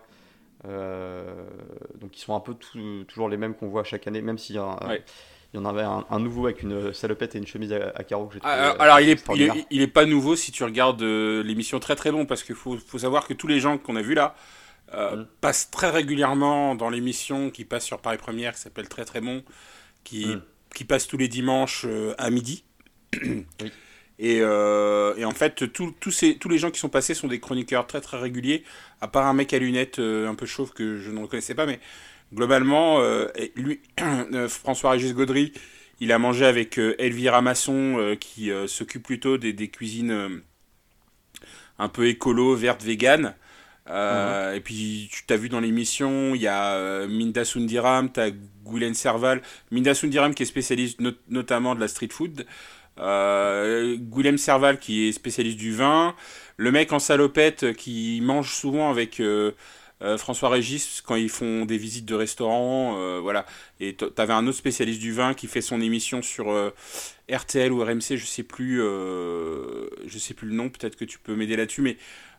Donc 0.64 2.16
ils 2.16 2.20
sont 2.20 2.34
un 2.34 2.40
peu 2.40 2.54
toujours 3.06 3.28
les 3.28 3.36
mêmes 3.36 3.54
qu'on 3.54 3.68
voit 3.68 3.84
chaque 3.84 4.06
année, 4.06 4.22
même 4.22 4.38
s'il 4.38 4.56
y, 4.56 4.58
en 4.58 5.64
avait 5.64 5.82
un, 5.82 6.18
nouveau 6.18 6.46
avec 6.46 6.62
une 6.62 6.92
salopette 6.92 7.34
et 7.34 7.38
une 7.38 7.46
chemise 7.46 7.72
à, 7.72 8.04
carreaux 8.04 8.26
que 8.26 8.34
j'ai 8.34 8.40
ah, 8.42 8.76
Alors 8.78 9.00
il 9.00 9.10
est, 9.10 9.24
il 9.70 9.82
est, 9.82 9.86
pas 9.86 10.04
nouveau 10.04 10.36
si 10.36 10.52
tu 10.52 10.64
regardes 10.64 11.02
l'émission 11.02 11.78
très 11.80 11.96
très 11.96 12.10
long 12.10 12.26
parce 12.26 12.42
qu'il 12.42 12.56
faut, 12.56 12.76
faut, 12.76 12.98
savoir 12.98 13.26
que 13.26 13.34
tous 13.34 13.46
les 13.46 13.60
gens 13.60 13.78
qu'on 13.78 13.96
a 13.96 14.02
vus 14.02 14.14
là, 14.14 14.34
euh, 14.94 15.16
mm. 15.16 15.26
passe 15.40 15.70
très 15.70 15.90
régulièrement 15.90 16.74
dans 16.74 16.88
l'émission 16.88 17.50
qui 17.50 17.64
passe 17.64 17.84
sur 17.84 18.00
Paris 18.00 18.18
Première, 18.18 18.54
qui 18.54 18.60
s'appelle 18.60 18.88
Très 18.88 19.04
Très 19.04 19.20
Bon, 19.20 19.42
qui, 20.04 20.26
mm. 20.26 20.42
qui 20.74 20.84
passe 20.84 21.06
tous 21.06 21.18
les 21.18 21.28
dimanches 21.28 21.84
euh, 21.86 22.14
à 22.18 22.30
midi. 22.30 22.64
Et, 24.18 24.38
euh, 24.40 25.14
et, 25.16 25.24
en 25.24 25.30
fait, 25.30 25.72
tous 25.72 26.10
ces, 26.10 26.36
tous 26.36 26.48
les 26.48 26.58
gens 26.58 26.70
qui 26.70 26.80
sont 26.80 26.88
passés 26.88 27.14
sont 27.14 27.28
des 27.28 27.38
chroniqueurs 27.38 27.86
très 27.86 28.00
très 28.00 28.18
réguliers, 28.18 28.64
à 29.00 29.08
part 29.08 29.26
un 29.26 29.32
mec 29.32 29.52
à 29.52 29.58
lunettes 29.58 29.98
un 30.00 30.34
peu 30.34 30.46
chauve 30.46 30.72
que 30.72 30.98
je 30.98 31.10
ne 31.10 31.20
reconnaissais 31.20 31.54
pas, 31.54 31.66
mais 31.66 31.78
globalement, 32.34 33.00
lui, 33.54 33.80
François-Régis 34.48 35.14
Gaudry, 35.14 35.52
il 36.00 36.10
a 36.12 36.18
mangé 36.18 36.46
avec 36.46 36.78
Elvira 36.98 37.42
Masson, 37.42 38.16
qui 38.18 38.50
s'occupe 38.66 39.04
plutôt 39.04 39.38
des, 39.38 39.52
des 39.52 39.68
cuisines 39.68 40.42
un 41.78 41.88
peu 41.88 42.08
écolo, 42.08 42.54
vertes, 42.54 42.82
véganes. 42.82 43.34
Euh, 43.90 44.54
et 44.54 44.60
puis, 44.60 45.08
tu 45.10 45.24
t'as 45.26 45.36
vu 45.36 45.48
dans 45.48 45.60
l'émission, 45.60 46.34
il 46.34 46.42
y 46.42 46.46
a 46.46 46.74
euh, 46.74 47.08
Minda 47.08 47.44
Sundiram, 47.44 48.10
tu 48.12 48.20
as 48.20 48.30
Guylaine 48.64 48.94
Serval. 48.94 49.40
Minda 49.70 49.94
Sundiram 49.94 50.34
qui 50.34 50.42
est 50.42 50.46
spécialiste 50.46 51.00
notamment 51.28 51.74
de 51.74 51.80
la 51.80 51.88
street 51.88 52.10
food. 52.10 52.46
Euh, 52.98 53.96
Serval 54.36 54.78
qui 54.78 55.08
est 55.08 55.12
spécialiste 55.12 55.58
du 55.58 55.72
vin. 55.74 56.14
Le 56.56 56.72
mec 56.72 56.92
en 56.92 56.98
salopette 56.98 57.74
qui 57.74 58.20
mange 58.22 58.52
souvent 58.52 58.90
avec 58.90 59.20
euh, 59.20 59.52
François 60.16 60.48
Régis 60.48 61.02
quand 61.04 61.16
ils 61.16 61.28
font 61.28 61.64
des 61.64 61.78
visites 61.78 62.04
de 62.04 62.14
restaurants. 62.14 63.20
voilà. 63.20 63.46
Et 63.80 63.94
t'avais 63.94 64.32
un 64.32 64.46
autre 64.46 64.58
spécialiste 64.58 65.00
du 65.00 65.12
vin 65.12 65.34
qui 65.34 65.46
fait 65.46 65.60
son 65.60 65.80
émission 65.80 66.22
sur 66.22 66.46
RTL 67.32 67.72
ou 67.72 67.82
RMC, 67.82 68.16
je 68.16 68.26
sais 68.26 68.44
plus, 68.44 68.78
je 68.78 70.18
sais 70.18 70.34
plus 70.34 70.48
le 70.48 70.54
nom, 70.54 70.68
peut-être 70.68 70.96
que 70.96 71.04
tu 71.04 71.18
peux 71.18 71.34
m'aider 71.34 71.56
là-dessus, 71.56 71.82
mais 71.82 71.96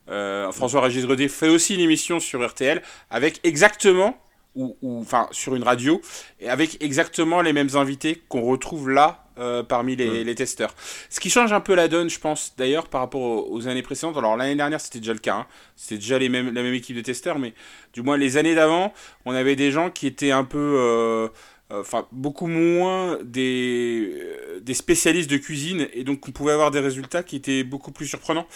euh, 0.10 0.52
François-Régis 0.52 1.06
Redé 1.06 1.28
fait 1.28 1.50
aussi 1.50 1.76
une 1.76 1.82
émission 1.82 2.20
sur 2.20 2.46
RTL 2.46 2.82
avec 3.10 3.40
exactement, 3.44 4.18
ou, 4.56 4.76
enfin 4.84 5.28
sur 5.32 5.56
une 5.56 5.64
radio, 5.64 6.02
et 6.40 6.50
avec 6.50 6.84
exactement 6.84 7.42
les 7.42 7.54
mêmes 7.54 7.76
invités 7.76 8.22
qu'on 8.28 8.42
retrouve 8.42 8.90
là 8.90 9.29
euh, 9.40 9.64
parmi 9.64 9.96
les, 9.96 10.36
testeurs. 10.36 10.74
Ce 11.10 11.20
qui 11.20 11.30
change 11.30 11.54
un 11.54 11.62
peu 11.62 11.76
la 11.76 11.88
donne, 11.88 12.10
je 12.10 12.20
pense, 12.20 12.54
d'ailleurs, 12.58 12.88
par 12.88 13.02
rapport 13.02 13.50
aux, 13.52 13.68
années 13.68 13.82
précédentes. 13.82 14.18
Alors 14.18 14.38
l'année 14.38 14.56
dernière, 14.56 14.82
c'était 14.82 15.00
déjà 15.00 15.14
le 15.14 15.20
cas. 15.20 15.36
Hein. 15.36 15.48
C'était 15.76 15.98
déjà 15.98 16.20
les 16.20 16.30
mêmes, 16.30 16.54
la 16.54 16.62
même 16.62 16.74
équipe 16.74 16.96
de 16.96 17.02
testeurs, 17.02 17.40
mais 17.40 17.54
du 17.94 18.02
moins 18.02 18.18
les 18.18 18.38
années 18.38 18.56
d'avant, 18.56 18.94
on 19.26 19.34
avait 19.34 19.56
des 19.56 19.72
gens 19.72 19.90
qui 19.90 20.08
étaient 20.08 20.32
un 20.32 20.44
peu... 20.44 20.76
Euh, 20.78 21.28
enfin 21.72 22.08
beaucoup 22.12 22.48
moins 22.48 23.20
des, 23.24 24.12
des 24.60 24.74
spécialistes 24.74 25.30
de 25.30 25.38
cuisine 25.38 25.88
et 25.94 26.04
donc 26.04 26.28
on 26.28 26.32
pouvait 26.32 26.52
avoir 26.52 26.72
des 26.72 26.80
résultats 26.80 27.22
qui 27.22 27.36
étaient 27.36 27.64
beaucoup 27.64 27.92
plus 27.92 28.08
surprenants. 28.08 28.48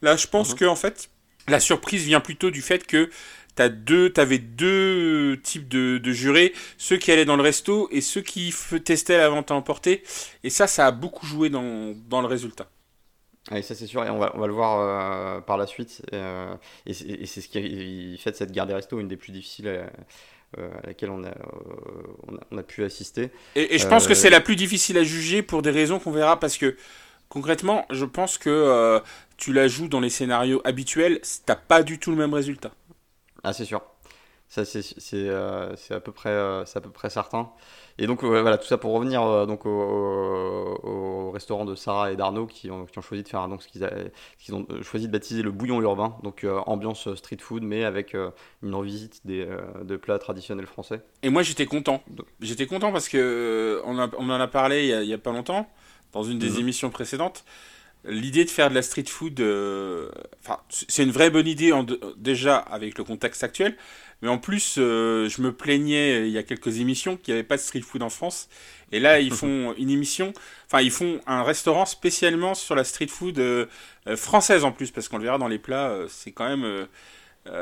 Là, 0.00 0.16
je 0.16 0.26
pense 0.26 0.52
mhm. 0.52 0.58
que 0.58 0.64
en 0.64 0.76
fait, 0.76 1.10
la 1.48 1.60
surprise 1.60 2.04
vient 2.04 2.20
plutôt 2.20 2.50
du 2.50 2.62
fait 2.62 2.86
que 2.86 3.10
tu 3.56 3.70
deux, 3.70 4.12
avais 4.16 4.38
deux 4.38 5.40
types 5.42 5.68
de, 5.68 6.00
jurés, 6.12 6.52
ceux 6.78 6.96
qui 6.96 7.12
allaient 7.12 7.24
dans 7.24 7.36
le 7.36 7.42
resto 7.42 7.88
et 7.90 8.00
ceux 8.00 8.20
qui 8.20 8.54
testaient 8.84 9.18
la 9.18 9.28
vente 9.28 9.50
à 9.50 9.54
emporter. 9.54 10.02
Et 10.44 10.50
ça, 10.50 10.66
ça 10.66 10.86
a 10.86 10.90
beaucoup 10.90 11.26
joué 11.26 11.50
dans, 11.50 11.94
dans 12.08 12.20
le 12.20 12.26
résultat. 12.26 12.68
Oui, 13.50 13.62
ça 13.62 13.74
c'est 13.74 13.88
sûr, 13.88 14.04
et 14.04 14.10
on 14.10 14.18
va, 14.18 14.32
on 14.34 14.38
va 14.38 14.46
le 14.46 14.52
voir 14.52 14.78
euh, 14.80 15.40
par 15.40 15.56
la 15.56 15.66
suite. 15.66 16.02
Euh, 16.12 16.54
et 16.86 16.94
c'est 16.94 17.40
ce 17.40 17.48
qui 17.48 18.16
fait 18.18 18.30
de 18.30 18.36
cette 18.36 18.52
guerre 18.52 18.66
des 18.66 18.74
restos 18.74 19.00
une 19.00 19.08
des 19.08 19.16
plus 19.16 19.32
difficiles 19.32 19.66
euh, 19.66 19.86
à, 20.56 20.86
laquelle 20.86 21.10
on 21.10 21.24
a, 21.24 21.32
on 22.50 22.58
a, 22.58 22.62
pu 22.62 22.84
assister. 22.84 23.30
Et, 23.56 23.74
et 23.74 23.78
je 23.78 23.88
pense 23.88 24.06
que 24.06 24.14
c'est 24.14 24.30
la 24.30 24.40
plus 24.40 24.54
difficile 24.54 24.96
à 24.96 25.02
juger 25.02 25.42
pour 25.42 25.62
des 25.62 25.70
raisons 25.70 25.98
qu'on 25.98 26.12
verra, 26.12 26.38
parce 26.38 26.56
que 26.56 26.76
concrètement, 27.28 27.84
je 27.90 28.04
pense 28.04 28.38
que 28.38 29.02
tu 29.36 29.52
la 29.52 29.66
joues 29.66 29.88
dans 29.88 30.00
les 30.00 30.10
scénarios 30.10 30.60
habituels, 30.64 31.20
t'as 31.44 31.56
pas 31.56 31.82
du 31.82 31.98
tout 31.98 32.12
le 32.12 32.16
même 32.16 32.34
résultat. 32.34 32.70
Ah, 33.44 33.52
c'est 33.52 33.64
sûr. 33.64 33.82
Ça, 34.52 34.66
c'est 34.66 34.84
euh, 35.14 35.74
à, 35.88 36.00
peu 36.00 36.12
près, 36.12 36.28
euh, 36.28 36.62
à 36.62 36.80
peu 36.82 36.90
près 36.90 37.08
certain. 37.08 37.48
Et 37.96 38.06
donc, 38.06 38.22
voilà, 38.22 38.58
tout 38.58 38.66
ça 38.66 38.76
pour 38.76 38.92
revenir 38.92 39.22
euh, 39.22 39.46
donc, 39.46 39.64
au, 39.64 41.30
restaurant 41.30 41.64
de 41.64 41.74
Sarah 41.74 42.12
et 42.12 42.16
d'Arnaud 42.16 42.46
qui 42.46 42.70
ont, 42.70 42.84
qui 42.84 42.98
ont, 42.98 43.02
choisi 43.02 43.22
de 43.22 43.28
faire 43.30 43.48
donc, 43.48 43.62
ce 43.62 43.68
qu'ils 43.68 44.54
ont 44.54 44.66
choisi 44.82 45.06
de 45.06 45.12
baptiser 45.12 45.40
le 45.40 45.52
bouillon 45.52 45.80
urbain, 45.80 46.18
donc 46.22 46.44
ambiance 46.66 47.14
street 47.14 47.38
food, 47.40 47.62
mais 47.62 47.82
avec 47.82 48.14
une 48.62 48.74
revisite 48.74 49.26
des, 49.26 49.48
de 49.82 49.96
plats 49.96 50.18
traditionnels 50.18 50.66
français. 50.66 51.00
Et 51.22 51.30
moi, 51.30 51.42
j'étais 51.42 51.64
content. 51.64 52.02
J'étais 52.40 52.66
content 52.66 52.92
parce 52.92 53.08
que 53.08 53.80
on, 53.86 53.98
en 53.98 54.30
a 54.30 54.48
parlé 54.48 54.86
il 55.02 55.08
y 55.08 55.14
a, 55.14 55.18
pas 55.18 55.32
longtemps, 55.32 55.66
dans 56.12 56.24
une 56.24 56.38
des 56.38 56.50
mhm. 56.50 56.58
émissions 56.60 56.90
précédentes 56.90 57.42
l'idée 58.04 58.44
de 58.44 58.50
faire 58.50 58.68
de 58.70 58.74
la 58.74 58.82
street 58.82 59.04
food, 59.06 59.40
euh, 59.40 60.10
c'est 60.68 61.04
une 61.04 61.12
vraie 61.12 61.30
bonne 61.30 61.46
idée 61.46 61.72
en 61.72 61.86
déjà 62.16 62.56
avec 62.56 62.98
le 62.98 63.04
contexte 63.04 63.44
actuel, 63.44 63.76
mais 64.22 64.28
en 64.28 64.38
plus, 64.38 64.76
euh, 64.78 65.28
je 65.28 65.40
me 65.42 65.52
plaignais 65.52 66.20
euh, 66.20 66.26
il 66.26 66.32
y 66.32 66.38
a 66.38 66.42
quelques 66.42 66.80
émissions 66.80 67.16
qu'il 67.16 67.34
n'y 67.34 67.38
avait 67.38 67.46
pas 67.46 67.56
de 67.56 67.62
street 67.62 67.82
food 67.82 68.02
en 68.02 68.10
France, 68.10 68.48
et 68.90 69.00
là, 69.00 69.20
ils 69.20 69.32
font 69.32 69.74
une 69.78 69.90
émission, 69.90 70.32
enfin, 70.66 70.80
ils 70.80 70.90
font 70.90 71.20
un 71.26 71.42
restaurant 71.44 71.86
spécialement 71.86 72.54
sur 72.54 72.74
la 72.74 72.84
street 72.84 73.06
food 73.06 73.40
française 74.16 74.64
en 74.64 74.72
plus, 74.72 74.90
parce 74.90 75.08
qu'on 75.08 75.18
le 75.18 75.24
verra 75.24 75.38
dans 75.38 75.48
les 75.48 75.58
plats, 75.58 75.96
c'est 76.08 76.32
quand 76.32 76.48
même 76.48 76.88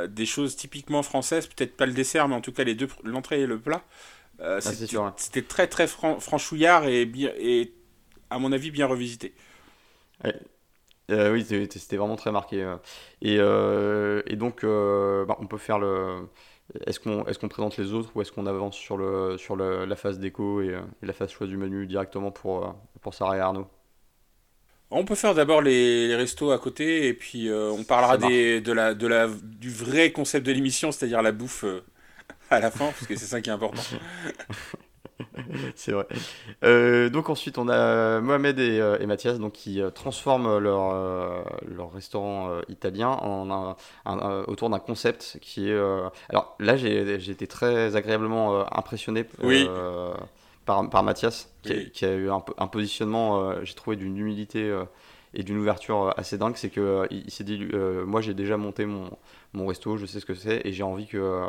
des 0.08 0.26
choses 0.26 0.56
typiquement 0.56 1.02
françaises, 1.02 1.46
peut-être 1.46 1.76
pas 1.76 1.86
le 1.86 1.92
dessert, 1.92 2.28
mais 2.28 2.34
en 2.34 2.40
tout 2.40 2.52
cas 2.52 2.64
les 2.64 2.74
deux, 2.74 2.88
l'entrée 3.04 3.42
et 3.42 3.46
le 3.46 3.58
plat. 3.58 3.84
Ah, 4.42 4.58
c'était 4.60 5.42
très 5.42 5.66
très 5.66 5.86
franchouillard 5.86 6.86
et, 6.86 7.02
et 7.38 7.74
à 8.30 8.38
mon 8.38 8.52
avis 8.52 8.70
bien 8.70 8.86
revisité. 8.86 9.34
Euh, 11.10 11.32
oui, 11.32 11.44
c'était 11.44 11.96
vraiment 11.96 12.16
très 12.16 12.32
marqué. 12.32 12.58
Et, 13.22 13.36
euh, 13.38 14.22
et 14.26 14.36
donc, 14.36 14.64
euh, 14.64 15.24
bah, 15.24 15.36
on 15.40 15.46
peut 15.46 15.58
faire 15.58 15.78
le. 15.78 16.28
Est-ce 16.86 17.00
qu'on 17.00 17.26
est 17.26 17.36
qu'on 17.36 17.48
présente 17.48 17.76
les 17.78 17.92
autres 17.92 18.10
ou 18.14 18.22
est-ce 18.22 18.30
qu'on 18.30 18.46
avance 18.46 18.76
sur, 18.76 18.96
le, 18.96 19.36
sur 19.38 19.56
le, 19.56 19.86
la 19.86 19.96
phase 19.96 20.20
déco 20.20 20.60
et, 20.62 20.76
la 21.02 21.12
phase 21.12 21.30
choix 21.30 21.48
du 21.48 21.56
menu 21.56 21.84
directement 21.86 22.30
pour, 22.30 22.76
pour 23.00 23.12
Sarah 23.12 23.36
et 23.36 23.40
Arnaud? 23.40 23.66
On 24.92 25.04
peut 25.04 25.16
faire 25.16 25.34
d'abord 25.34 25.62
les, 25.62 26.06
les, 26.06 26.14
restos 26.14 26.52
à 26.52 26.58
côté 26.60 27.08
et 27.08 27.14
puis 27.14 27.50
on 27.52 27.82
parlera 27.82 28.18
des, 28.18 28.60
de 28.60 28.72
la, 28.72 28.94
de 28.94 29.06
la, 29.08 29.26
du 29.28 29.70
vrai 29.70 30.12
concept 30.12 30.46
de 30.46 30.52
l'émission, 30.52 30.92
c'est-à-dire 30.92 31.22
la 31.22 31.32
bouffe 31.32 31.64
à 32.50 32.60
la 32.60 32.70
fin, 32.70 32.86
parce 32.86 33.06
que 33.08 33.16
c'est 33.16 33.26
ça 33.26 33.40
qui 33.40 33.50
est 33.50 33.52
important. 33.52 33.82
c'est 35.74 35.92
vrai. 35.92 36.06
Euh, 36.64 37.08
donc 37.08 37.28
ensuite, 37.30 37.58
on 37.58 37.68
a 37.68 38.20
Mohamed 38.20 38.58
et, 38.58 38.80
euh, 38.80 39.06
Mathias 39.06 39.38
donc, 39.38 39.52
qui 39.52 39.80
euh, 39.80 39.90
transforment 39.90 40.58
leur, 40.58 41.44
leur 41.66 41.92
restaurant 41.92 42.60
italien 42.68 43.10
en 43.10 43.76
un, 44.06 44.44
autour 44.46 44.70
d'un 44.70 44.78
concept 44.78 45.38
qui 45.40 45.70
est... 45.70 45.78
alors 46.28 46.56
là, 46.58 46.76
j'ai 46.76 47.30
été 47.30 47.46
très 47.46 47.96
agréablement 47.96 48.64
impressionné 48.76 49.24
par, 50.66 50.88
par 50.88 51.02
Mathias, 51.02 51.52
qui, 51.62 52.04
a, 52.04 52.12
eu 52.12 52.30
un, 52.30 52.42
un 52.58 52.66
positionnement, 52.66 53.64
j'ai 53.64 53.74
trouvé, 53.74 53.96
d'une 53.96 54.16
humilité 54.16 54.72
et 55.34 55.42
d'une 55.42 55.58
ouverture 55.58 56.12
assez 56.16 56.38
dingue. 56.38 56.56
C'est 56.56 56.70
qu'il 56.70 57.06
il 57.10 57.30
s'est 57.30 57.44
dit, 57.44 57.68
moi 58.06 58.20
j'ai 58.20 58.34
déjà 58.34 58.56
monté 58.56 58.86
mon, 58.86 59.10
mon 59.52 59.66
resto, 59.66 59.96
je 59.96 60.06
sais 60.06 60.20
ce 60.20 60.26
que 60.26 60.34
c'est, 60.34 60.62
et 60.64 60.72
j'ai 60.72 60.82
envie 60.82 61.06
que 61.06 61.44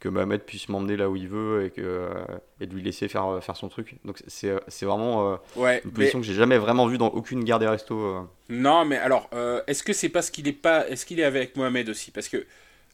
que 0.00 0.08
Mohamed 0.08 0.42
puisse 0.42 0.68
m'emmener 0.68 0.96
là 0.96 1.08
où 1.08 1.16
il 1.16 1.28
veut 1.28 1.64
et, 1.64 1.70
que, 1.70 1.80
euh, 1.80 2.24
et 2.60 2.66
de 2.66 2.74
lui 2.74 2.82
laisser 2.82 3.08
faire, 3.08 3.26
euh, 3.26 3.40
faire 3.40 3.56
son 3.56 3.68
truc. 3.68 3.96
Donc 4.04 4.22
c'est, 4.26 4.50
euh, 4.50 4.58
c'est 4.68 4.84
vraiment 4.84 5.38
une 5.56 5.90
position 5.90 6.20
que 6.20 6.26
j'ai 6.26 6.34
jamais 6.34 6.58
vraiment 6.58 6.86
vue 6.86 6.98
dans 6.98 7.08
aucune 7.08 7.44
guerre 7.44 7.58
des 7.58 7.68
restos. 7.68 8.28
Non, 8.48 8.84
mais 8.84 8.98
alors, 8.98 9.30
est-ce 9.66 9.82
que 9.82 9.92
c'est 9.92 10.08
parce 10.08 10.30
qu'il 10.30 10.46
est 10.48 10.52
pas, 10.52 10.88
est-ce 10.88 11.06
qu'il 11.06 11.20
est 11.20 11.24
avec 11.24 11.56
Mohamed 11.56 11.88
aussi? 11.88 12.10
Parce 12.10 12.28
que 12.28 12.46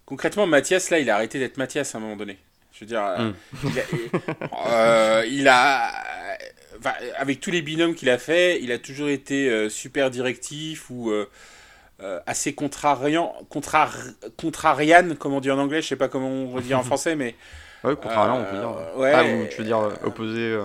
concrètement, 0.07 0.47
Mathias 0.47 0.91
là, 0.91 0.99
il 0.99 1.11
a 1.11 1.17
arrêté 1.17 1.39
d'être 1.39 1.57
Mathias 1.57 1.95
à 1.95 1.99
un 1.99 2.01
moment 2.01 2.17
donné. 2.17 2.39
Je 2.73 2.81
veux 2.81 2.87
dire, 2.87 3.03
hmm. 3.19 3.33
il 5.31 5.49
a, 5.49 5.93
avec 7.17 7.41
tous 7.41 7.51
les 7.51 7.63
binômes 7.63 7.95
qu'il 7.95 8.11
a 8.11 8.19
fait, 8.19 8.61
il 8.63 8.73
a 8.73 8.79
toujours 8.79 9.09
été 9.09 9.69
super 9.69 10.11
directif 10.11 10.91
ou 10.91 11.13
euh, 12.03 12.19
assez 12.27 12.53
contrariant, 12.53 13.33
contrar, 13.49 13.95
contrarian, 14.37 15.15
comme 15.15 15.35
on 15.35 15.41
dit 15.41 15.53
en 15.53 15.59
anglais, 15.59 15.83
je 15.83 15.87
sais 15.87 15.97
pas 15.97 16.09
comment 16.09 16.29
on 16.29 16.59
dit 16.61 16.75
en 16.75 16.83
français, 16.83 17.15
mais 17.15 17.37
Ouais, 17.85 17.95
contrairement, 18.01 18.41
on 18.41 18.45
peut 18.45 18.59
dire. 18.59 18.97
Ouais. 18.97 19.13
Ah, 19.13 19.49
tu 19.51 19.59
veux 19.59 19.65
dire 19.65 19.91
opposé. 20.05 20.57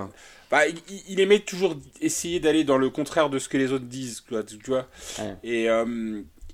Bah, 0.49 0.61
il, 1.07 1.19
aimait 1.19 1.39
toujours 1.39 1.75
essayer 1.99 2.39
d'aller 2.39 2.63
dans 2.63 2.77
le 2.77 2.89
contraire 2.89 3.29
de 3.29 3.37
ce 3.37 3.49
que 3.49 3.57
les 3.57 3.71
autres 3.71 3.85
disent, 3.85 4.23
tu 4.47 4.57
vois. 4.67 4.87
Et, 5.43 5.67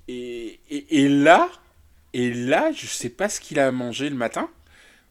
et, 0.08 0.60
et, 0.68 1.08
là, 1.08 1.48
et 2.12 2.32
là, 2.32 2.70
je 2.72 2.86
sais 2.86 3.10
pas 3.10 3.28
ce 3.28 3.40
qu'il 3.40 3.60
a 3.60 3.70
mangé 3.72 4.08
le 4.10 4.16
matin, 4.16 4.48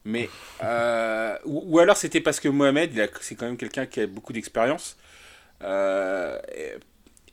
mais 0.04 0.28
euh, 0.62 1.36
ou, 1.44 1.78
alors 1.78 1.96
c'était 1.96 2.20
parce 2.20 2.38
que 2.38 2.48
Mohamed, 2.48 3.10
c'est 3.20 3.34
quand 3.34 3.46
même 3.46 3.56
quelqu'un 3.56 3.86
qui 3.86 4.00
a 4.00 4.06
beaucoup 4.06 4.32
d'expérience. 4.32 4.98
Euh, 5.62 6.38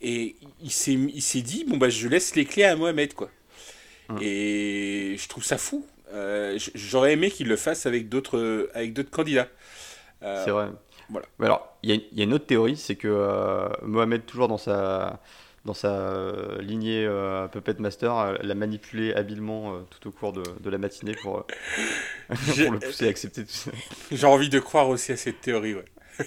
et, 0.02 0.36
il 0.62 0.72
s'est 0.72 0.94
il 0.94 1.22
s'est 1.22 1.42
dit 1.42 1.66
bon 1.68 1.78
bah 1.78 1.90
je 1.90 2.08
laisse 2.08 2.36
les 2.36 2.46
clés 2.46 2.64
à 2.64 2.76
Mohamed 2.76 3.14
quoi. 3.14 3.30
Hum. 4.10 4.18
Et 4.22 5.16
je 5.18 5.28
trouve 5.28 5.44
ça 5.44 5.58
fou. 5.58 5.86
Euh, 6.14 6.58
j'aurais 6.76 7.14
aimé 7.14 7.30
qu'il 7.30 7.48
le 7.48 7.56
fasse 7.56 7.86
avec 7.86 8.10
d'autres 8.10 8.70
avec 8.74 8.94
d'autres 8.94 9.12
candidats. 9.12 9.48
c'est 10.22 10.52
vrai. 10.52 10.70
Voilà. 11.10 11.28
alors, 11.42 11.78
il 11.84 11.94
y, 11.94 12.08
y, 12.14 12.22
a 12.22 12.24
une 12.24 12.34
autre 12.34 12.46
théorie, 12.46 12.78
c'est 12.78 12.96
que 12.96 13.68
Mohamed, 13.82 14.26
toujours 14.26 14.48
dans 14.48 14.58
sa, 14.58 15.20
dans 15.66 15.74
sa 15.74 15.92
euh, 15.92 16.62
lignée 16.62 17.06
euh, 17.06 17.48
Puppet 17.48 17.76
Master, 17.80 18.18
euh, 18.18 18.36
l'a 18.42 18.56
manipulé 18.56 19.14
habilement 19.14 19.80
tout 19.90 20.10
au 20.10 20.12
cours 20.12 20.34
de, 20.34 20.44
de 20.60 20.70
la 20.70 20.78
matinée 20.78 21.16
pour, 21.22 21.46
pour 22.28 22.72
le 22.72 22.80
pousser 22.80 23.06
à 23.08 23.10
accepter 23.10 23.44
tout 23.46 23.52
ça. 23.52 23.72
J'ai 24.12 24.28
envie 24.28 24.50
de 24.50 24.60
croire 24.60 24.90
aussi 24.90 25.12
à 25.12 25.18
cette 25.18 25.42
théorie, 25.42 25.76
ouais. 25.76 25.86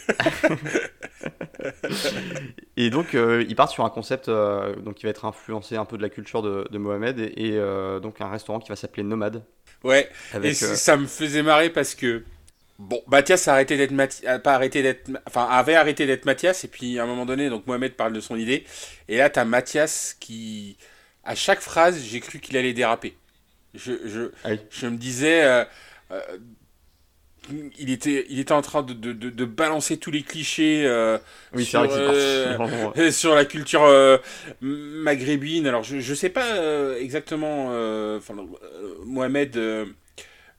et 2.77 2.91
donc, 2.91 3.13
il 3.15 3.55
part 3.55 3.69
sur 3.69 3.85
un 3.85 3.91
concept 3.91 4.29
donc, 4.29 4.95
qui 4.95 5.05
va 5.05 5.11
être 5.11 5.25
influencé 5.25 5.77
un 5.77 5.85
peu 5.85 5.97
de 5.97 6.03
la 6.03 6.09
culture 6.09 6.43
de, 6.43 6.67
de 6.71 6.79
Mohamed 6.79 7.21
et, 7.21 7.61
donc 8.03 8.21
un 8.21 8.29
restaurant 8.29 8.59
qui 8.59 8.71
va 8.71 8.77
s'appeler 8.77 9.03
Nomade. 9.05 9.45
Ouais, 9.85 10.09
et 10.43 10.55
ça 10.55 10.97
me 10.97 11.07
faisait 11.07 11.43
marrer 11.43 11.71
parce 11.71 11.95
que 11.95 12.25
Bon, 12.79 13.01
Mathias 13.07 13.47
a 13.47 13.53
arrêté 13.53 13.77
d'être 13.77 13.95
pas 14.43 14.55
arrêté 14.55 14.83
d'être, 14.83 15.09
enfin 15.29 15.47
avait 15.49 15.77
arrêté 15.77 16.07
d'être 16.07 16.25
Mathias 16.25 16.65
et 16.65 16.69
puis 16.69 16.99
à 16.99 17.05
un 17.05 17.07
moment 17.07 17.25
donné, 17.25 17.49
donc 17.49 17.67
Mohamed 17.69 17.95
parle 17.95 18.13
de 18.13 18.21
son 18.21 18.37
idée 18.37 18.65
et 19.09 19.17
là 19.19 19.31
t'as 19.31 19.45
Mathias 19.45 20.17
qui, 20.19 20.77
à 21.25 21.35
chaque 21.35 21.61
phrase, 21.61 22.03
j'ai 22.03 22.21
cru 22.21 22.41
qu'il 22.41 22.57
allait 22.57 22.73
déraper. 22.73 23.15
Je, 23.75 23.93
je, 24.05 24.31
ah 24.45 24.51
je 24.71 24.87
me 24.87 24.97
disais, 24.97 25.45
euh, 25.45 25.65
euh, 26.11 26.21
il 27.79 27.91
était, 27.91 28.27
il 28.29 28.39
était 28.39 28.53
en 28.53 28.63
train 28.63 28.83
de, 28.83 28.93
de, 28.93 29.13
de, 29.13 29.45
balancer 29.45 29.97
tous 29.97 30.11
les 30.11 30.23
clichés 30.23 30.87
euh, 30.87 31.19
sur, 31.59 31.85
sur, 33.13 33.35
la 33.35 33.45
culture 33.45 34.21
maghrébine. 34.61 35.67
Alors 35.67 35.83
je, 35.83 36.01
je 36.01 36.15
sais 36.15 36.31
pas 36.31 36.99
exactement, 36.99 37.69
enfin 38.17 38.35
Mohamed 39.05 39.59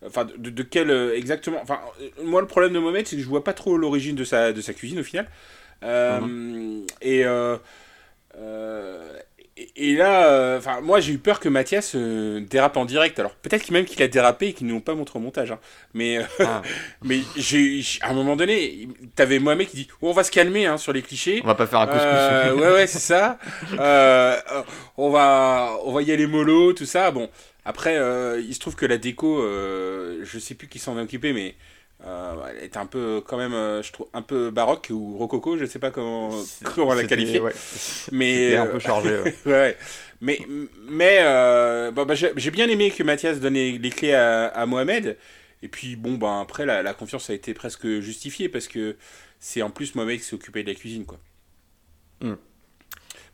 Enfin, 0.06 0.28
de, 0.38 0.64
quel 0.64 0.90
euh, 0.90 1.18
exactement. 1.18 1.60
Enfin, 1.62 1.80
euh, 2.02 2.24
moi, 2.24 2.42
le 2.42 2.48
problème 2.48 2.74
de 2.74 2.80
Mohamed, 2.80 3.08
c'est 3.08 3.16
que 3.16 3.22
je 3.22 3.28
vois 3.28 3.44
pas 3.44 3.54
trop 3.54 3.78
l'origine 3.78 4.16
de 4.16 4.24
sa, 4.24 4.52
de 4.54 4.62
sa 4.62 4.74
cuisine 4.74 5.00
au 5.00 5.04
final. 5.04 5.28
Euh, 5.84 6.20
mhm. 6.20 6.86
Et. 7.02 7.26
et 9.78 9.96
là, 9.96 10.58
enfin, 10.58 10.82
moi 10.82 11.00
j'ai 11.00 11.14
eu 11.14 11.18
peur 11.18 11.40
que 11.40 11.48
Mathias 11.48 11.96
dérape 11.96 12.76
en 12.76 12.86
direct. 12.86 13.20
Alors 13.20 13.32
peut-être 13.36 13.70
même 13.72 13.86
qu'il 13.86 14.02
a 14.04 14.08
dérapé 14.08 14.48
et 14.48 14.54
qu'ils 14.54 14.68
n'ont 14.68 14.82
pas 14.82 14.96
montré 14.96 15.18
au 15.18 15.22
montage. 15.22 15.52
Hein. 15.52 15.60
Mais, 15.94 16.20
ah. 16.40 16.62
mais 17.04 17.20
j'ai, 17.38 17.82
à 18.02 18.10
un 18.10 18.14
moment 18.14 18.36
donné, 18.36 18.90
t'avais 19.16 19.40
Mohamed 19.40 19.68
qui 19.68 19.78
dit 19.78 19.88
oh, 20.02 20.10
on 20.10 20.14
va 20.14 20.24
se 20.24 20.32
calmer 20.32 20.66
hein, 20.66 20.78
sur 20.78 20.92
les 20.92 21.02
clichés. 21.02 21.42
On 21.44 21.48
va 21.48 21.56
pas 21.56 21.68
faire 21.68 21.80
un 21.80 21.88
couscous. 21.88 22.62
ouais, 22.62 22.74
ouais, 22.74 22.88
c'est 22.88 23.00
ça. 23.00 23.38
on, 24.98 25.10
va, 25.10 25.78
on 25.86 25.94
va 25.94 26.02
y 26.02 26.12
aller 26.12 26.28
mollo, 26.28 26.74
tout 26.74 26.86
ça. 26.86 27.12
Bon, 27.12 27.30
après, 27.66 27.98
euh, 27.98 28.40
il 28.40 28.54
se 28.54 28.60
trouve 28.60 28.76
que 28.76 28.86
la 28.86 29.00
déco, 29.00 29.42
euh, 29.42 30.20
je 30.24 30.38
sais 30.38 30.54
plus 30.54 30.68
qui 30.68 30.78
s'en 30.78 31.00
est 31.00 31.02
occupé, 31.02 31.34
mais 31.34 31.56
euh, 32.06 32.36
elle 32.48 32.64
est 32.64 32.78
un 32.78 32.86
peu, 32.86 33.24
quand 33.26 33.38
même, 33.38 33.82
je 33.82 33.92
trouve, 33.92 34.08
un 34.14 34.22
peu 34.22 34.52
baroque 34.52 34.90
ou 34.92 35.18
rococo, 35.18 35.58
je 35.58 35.66
sais 35.66 35.80
pas 35.80 35.90
comment, 35.90 36.30
comment 36.76 36.94
la 36.94 37.06
qualifier. 37.06 37.42
Mais 38.12 38.56
un 38.56 38.68
peu 38.68 38.80
chargé. 38.80 39.20
ouais. 39.46 39.78
Mais, 40.22 40.40
mais 40.90 41.20
bah, 41.92 42.16
j'ai 42.16 42.50
bien 42.50 42.70
aimé 42.70 42.90
que 42.90 43.04
Mathias 43.04 43.42
donne 43.42 43.56
les, 43.56 43.90
clés 43.90 44.14
à, 44.14 44.66
Mohamed. 44.66 45.18
Et 45.62 45.68
puis, 45.68 45.98
bon, 45.98 46.14
bah, 46.14 46.40
après, 46.42 46.66
la, 46.66 46.94
confiance 46.94 47.30
a 47.30 47.34
été 47.34 47.54
presque 47.54 47.86
justifiée 48.00 48.48
parce 48.48 48.70
que 48.70 48.96
c'est 49.40 49.62
en 49.62 49.70
plus 49.70 49.94
Mohamed 49.94 50.18
qui 50.20 50.26
s'est 50.26 50.34
occupé 50.34 50.64
de 50.64 50.70
la 50.70 50.76
cuisine, 50.76 51.06
quoi. 51.06 51.20
Hmm. 52.22 52.36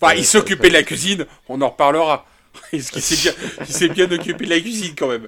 Enfin, 0.01 0.15
il 0.15 0.25
s'occupait 0.25 0.69
de 0.69 0.73
la 0.73 0.83
cuisine, 0.83 1.27
on 1.47 1.61
en 1.61 1.69
reparlera. 1.69 2.25
Est-ce 2.73 2.91
qu'il 2.91 3.01
s'est 3.01 3.87
bien, 3.89 4.07
bien 4.07 4.17
occupé 4.17 4.45
de 4.45 4.49
la 4.49 4.59
cuisine 4.59 4.95
quand 4.97 5.07
même 5.07 5.27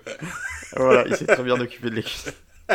Voilà, 0.76 1.06
il 1.08 1.16
s'est 1.16 1.26
très 1.26 1.44
bien 1.44 1.60
occupé 1.60 1.90
de 1.90 1.96
la 1.96 2.02
cuisine. 2.02 2.34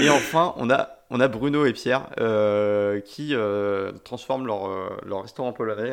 Et 0.00 0.10
enfin, 0.10 0.54
on 0.56 0.70
a, 0.70 0.90
on 1.10 1.20
a 1.20 1.28
Bruno 1.28 1.66
et 1.66 1.72
Pierre 1.72 2.08
euh, 2.18 3.00
qui 3.00 3.30
euh, 3.32 3.92
transforment 4.02 4.46
leur, 4.46 4.66
euh, 4.66 4.88
leur 5.06 5.22
restaurant 5.22 5.52
polonais. 5.52 5.92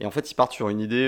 et 0.00 0.06
en 0.06 0.10
fait, 0.10 0.30
ils 0.30 0.34
partent 0.34 0.52
sur 0.52 0.68
une 0.68 0.80
idée 0.80 1.06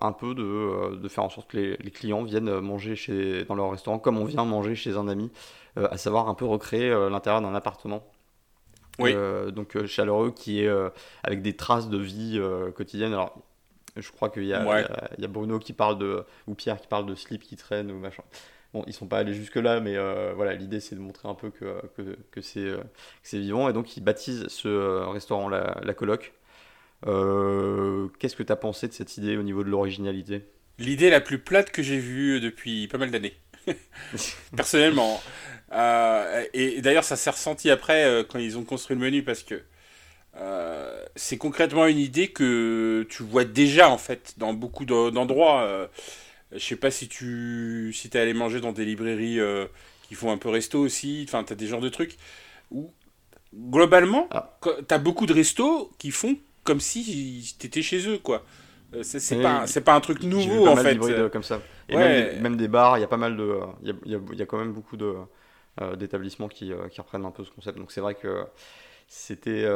un 0.00 0.12
peu 0.12 0.34
de, 0.34 0.96
de, 0.96 1.08
faire 1.08 1.24
en 1.24 1.28
sorte 1.28 1.50
que 1.50 1.58
les, 1.58 1.76
les, 1.76 1.90
clients 1.90 2.22
viennent 2.22 2.60
manger 2.60 2.96
chez, 2.96 3.44
dans 3.44 3.54
leur 3.54 3.70
restaurant 3.70 3.98
comme 3.98 4.16
on 4.16 4.24
vient 4.24 4.44
manger 4.44 4.74
chez 4.74 4.96
un 4.96 5.08
ami, 5.08 5.30
à 5.76 5.98
savoir 5.98 6.28
un 6.28 6.34
peu 6.34 6.46
recréer 6.46 6.90
l'intérieur 7.10 7.42
d'un 7.42 7.54
appartement. 7.54 8.02
Oui. 9.00 9.14
donc 9.52 9.86
chaleureux 9.86 10.32
qui 10.32 10.64
est 10.64 10.70
avec 11.22 11.42
des 11.42 11.54
traces 11.54 11.88
de 11.88 11.98
vie 11.98 12.40
quotidienne. 12.74 13.12
Alors 13.12 13.36
je 14.00 14.12
crois 14.12 14.30
qu'il 14.30 14.44
y, 14.44 14.48
y, 14.48 14.54
a 14.54 15.28
Bruno 15.28 15.58
qui 15.58 15.72
parle 15.72 15.98
de. 15.98 16.24
ou 16.46 16.54
Pierre 16.54 16.80
qui 16.80 16.86
parle 16.86 17.06
de 17.06 17.14
slip 17.14 17.42
qui 17.42 17.56
traîne 17.56 17.90
ou 17.90 17.98
machin. 17.98 18.22
Bon, 18.74 18.84
ils 18.86 18.92
sont 18.92 19.06
pas 19.06 19.18
allés 19.18 19.32
jusque-là, 19.32 19.80
mais 19.80 19.96
euh, 19.96 20.32
voilà, 20.36 20.54
l'idée 20.54 20.80
c'est 20.80 20.94
de 20.94 21.00
montrer 21.00 21.26
un 21.26 21.34
peu 21.34 21.50
que, 21.50 21.80
que, 21.96 22.18
que 22.30 22.40
c'est 22.42 22.60
euh, 22.60 22.82
vivant. 23.32 23.68
Et 23.68 23.72
donc 23.72 23.96
ils 23.96 24.02
baptisent 24.02 24.46
ce 24.48 24.68
euh, 24.68 25.06
restaurant 25.06 25.48
la, 25.48 25.80
la 25.82 25.94
Coloc. 25.94 26.34
Qu'est-ce 27.02 28.36
que 28.36 28.42
tu 28.42 28.52
as 28.52 28.56
pensé 28.56 28.88
de 28.88 28.92
cette 28.92 29.16
idée 29.16 29.36
au 29.38 29.42
niveau 29.42 29.64
de 29.64 29.70
l'originalité? 29.70 30.44
L'idée 30.78 31.10
la 31.10 31.20
plus 31.20 31.38
plate 31.38 31.70
que 31.70 31.82
j'ai 31.82 31.98
vue 31.98 32.40
depuis 32.40 32.88
pas 32.88 32.98
mal 32.98 33.10
d'années. 33.10 33.34
Personnellement. 34.56 35.20
et, 36.52 36.80
d'ailleurs, 36.82 37.04
ça 37.04 37.16
s'est 37.16 37.30
ressenti 37.30 37.70
après 37.70 38.26
quand 38.28 38.38
ils 38.38 38.58
ont 38.58 38.64
construit 38.64 38.96
le 38.96 39.02
menu 39.02 39.22
parce 39.22 39.42
que 39.42 39.62
euh, 40.36 41.04
c'est 41.16 41.38
concrètement 41.38 41.86
une 41.86 41.98
idée 41.98 42.28
que 42.28 43.06
tu 43.08 43.22
vois 43.22 43.44
déjà 43.44 43.88
en 43.88 43.98
fait 43.98 44.34
dans 44.36 44.52
beaucoup 44.52 44.84
d'endroits. 44.84 45.62
Euh, 45.62 45.86
je 46.52 46.58
sais 46.58 46.76
pas 46.76 46.90
si 46.90 47.08
tu 47.08 47.92
si 47.94 48.08
es 48.08 48.16
allé 48.16 48.34
manger 48.34 48.60
dans 48.60 48.72
des 48.72 48.84
librairies 48.84 49.40
euh, 49.40 49.66
qui 50.02 50.14
font 50.14 50.30
un 50.30 50.38
peu 50.38 50.48
resto 50.48 50.78
aussi. 50.78 51.24
Enfin, 51.26 51.44
tu 51.44 51.52
as 51.52 51.56
des 51.56 51.66
genres 51.66 51.80
de 51.80 51.88
trucs 51.88 52.16
où 52.70 52.90
globalement, 53.54 54.28
ah. 54.30 54.58
tu 54.62 54.94
as 54.94 54.98
beaucoup 54.98 55.26
de 55.26 55.32
restos 55.32 55.90
qui 55.98 56.10
font 56.10 56.36
comme 56.64 56.80
si 56.80 57.54
tu 57.58 57.66
étais 57.66 57.82
chez 57.82 58.06
eux 58.08 58.18
quoi. 58.18 58.44
C'est 59.02 59.42
pas, 59.42 59.66
pas 59.84 59.94
un 59.94 60.00
truc 60.00 60.22
nouveau 60.22 60.66
en 60.66 60.76
fait. 60.76 60.98
comme 61.30 61.42
ça. 61.42 61.60
Et 61.90 61.96
même, 61.96 62.56
des 62.56 62.68
bars, 62.68 62.96
il 62.96 63.02
y 63.02 63.04
a 63.04 63.08
pas 63.08 63.16
mal 63.16 63.36
de. 63.36 63.58
Il 63.82 63.94
y 64.06 64.14
a, 64.14 64.18
y 64.34 64.42
a, 64.42 64.46
quand 64.46 64.58
même 64.58 64.72
beaucoup 64.72 64.96
d'établissements 65.96 66.48
qui, 66.48 66.72
qui, 66.90 67.00
reprennent 67.00 67.26
un 67.26 67.30
peu 67.30 67.44
ce 67.44 67.50
concept. 67.50 67.76
Donc 67.76 67.92
c'est 67.92 68.00
vrai 68.00 68.14
que 68.14 68.46
c'était 69.08 69.66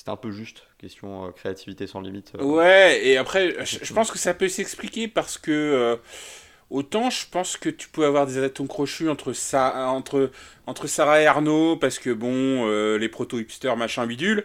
c'était 0.00 0.10
un 0.10 0.16
peu 0.16 0.30
juste, 0.30 0.62
question 0.78 1.26
euh, 1.26 1.30
créativité 1.30 1.86
sans 1.86 2.00
limite. 2.00 2.32
Euh. 2.38 2.42
Ouais, 2.42 3.04
et 3.04 3.18
après, 3.18 3.54
je, 3.64 3.92
pense 3.92 4.10
que 4.10 4.18
ça 4.18 4.32
peut 4.32 4.48
s'expliquer 4.48 5.08
parce 5.08 5.36
que 5.36 5.50
euh, 5.50 5.96
autant 6.70 7.10
je 7.10 7.26
pense 7.30 7.58
que 7.58 7.68
tu 7.68 7.88
peux 7.90 8.06
avoir 8.06 8.26
des 8.26 8.38
atomes 8.38 8.66
crochus 8.66 9.10
entre, 9.10 9.34
ça, 9.34 9.88
entre, 9.90 10.30
entre 10.66 10.86
Sarah 10.86 11.20
et 11.20 11.26
Arnaud, 11.26 11.76
parce 11.76 11.98
que 11.98 12.08
bon, 12.08 12.66
les 12.96 13.08
proto-hipsters, 13.10 13.76
machin 13.76 14.06
bidule. 14.06 14.44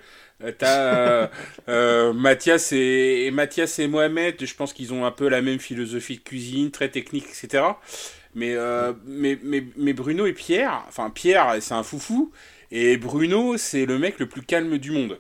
T'as 0.58 1.30
Mathias 2.14 2.74
et, 2.74 3.32
Mathias 3.32 3.80
et 3.80 3.88
Mohamed, 3.88 4.44
je 4.44 4.56
pense 4.56 4.74
qu'ils 4.74 4.94
ont 4.94 5.06
un 5.06 5.12
peu 5.12 5.30
la 5.30 5.42
même 5.42 5.60
philosophie 5.60 6.18
de 6.18 6.24
cuisine, 6.24 6.72
très 6.72 6.90
technique, 6.90 7.28
etc. 7.30 7.64
Mais, 8.34 8.58
mais, 9.06 9.40
mais, 9.42 9.64
mais, 9.78 9.94
Bruno 9.94 10.26
et 10.26 10.34
Pierre, 10.34 10.84
enfin 10.90 11.10
Pierre, 11.10 11.56
c'est 11.62 11.74
un 11.74 11.84
foufou, 11.84 12.34
et 12.72 12.98
Bruno, 12.98 13.58
c'est 13.58 13.86
le 13.86 13.98
mec 13.98 14.20
le 14.20 14.28
plus 14.28 14.42
calme 14.42 14.78
du 14.78 14.92
monde. 14.92 15.20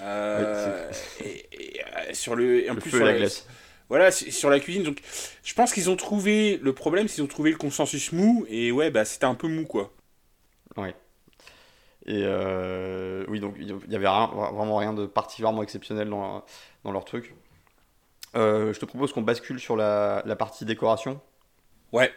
Euh, 0.00 0.90
et, 1.24 1.46
euh, 1.52 2.14
sur 2.14 2.34
le, 2.34 2.70
en 2.70 2.74
plus 2.76 2.90
sur 2.90 3.04
la, 3.04 3.14
glace. 3.14 3.46
Voilà, 3.88 4.10
sur 4.10 4.50
la 4.50 4.60
cuisine. 4.60 4.82
Donc, 4.82 5.00
je 5.42 5.54
pense 5.54 5.72
qu'ils 5.72 5.90
ont 5.90 5.96
trouvé 5.96 6.58
le 6.62 6.72
problème, 6.72 7.08
c'est 7.08 7.16
qu'ils 7.16 7.24
ont 7.24 7.28
trouvé 7.28 7.50
le 7.50 7.58
consensus 7.58 8.12
mou. 8.12 8.46
Et 8.48 8.72
ouais, 8.72 8.90
bah 8.90 9.04
c'était 9.04 9.26
un 9.26 9.34
peu 9.34 9.48
mou, 9.48 9.66
quoi. 9.66 9.92
Ouais. 10.76 10.94
Et 12.06 12.22
euh, 12.24 13.24
oui, 13.28 13.40
donc 13.40 13.56
il 13.58 13.68
y 13.68 13.96
avait 13.96 14.06
vraiment 14.06 14.76
rien 14.76 14.94
de 14.94 15.06
particulièrement 15.06 15.62
exceptionnel 15.62 16.08
dans, 16.08 16.44
dans 16.84 16.92
leur 16.92 17.04
truc. 17.04 17.34
je 18.34 18.78
te 18.78 18.84
propose 18.86 19.12
qu'on 19.12 19.22
bascule 19.22 19.60
sur 19.60 19.76
la, 19.76 20.22
la 20.24 20.36
partie 20.36 20.64
décoration. 20.64 21.20
Ouais. 21.92 22.10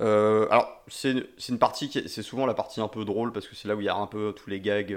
Alors, 0.00 0.82
c'est 0.88 1.14
une 1.48 1.58
partie 1.58 1.88
qui 1.88 2.08
c'est 2.08 2.22
souvent 2.22 2.46
la 2.46 2.54
partie 2.54 2.80
un 2.80 2.88
peu 2.88 3.04
drôle 3.04 3.32
parce 3.32 3.46
que 3.46 3.54
c'est 3.54 3.68
là 3.68 3.76
où 3.76 3.80
il 3.80 3.84
y 3.84 3.88
a 3.88 3.96
un 3.96 4.06
peu 4.06 4.34
tous 4.36 4.50
les 4.50 4.60
gags 4.60 4.96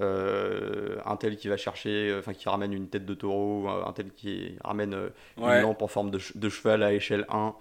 euh, 0.00 0.98
un 1.04 1.16
tel 1.16 1.36
qui 1.36 1.46
va 1.46 1.56
chercher, 1.56 2.10
euh, 2.10 2.18
enfin 2.18 2.34
qui 2.34 2.48
ramène 2.48 2.72
une 2.72 2.88
tête 2.88 3.06
de 3.06 3.14
taureau, 3.14 3.68
un 3.68 3.92
tel 3.92 4.10
qui 4.10 4.56
ramène 4.64 4.94
euh, 4.94 5.08
une 5.36 5.60
lampe 5.60 5.82
en 5.82 5.86
forme 5.86 6.10
de, 6.10 6.48
cheval 6.48 6.82
à 6.82 6.92
échelle 6.92 7.26
1. 7.28 7.54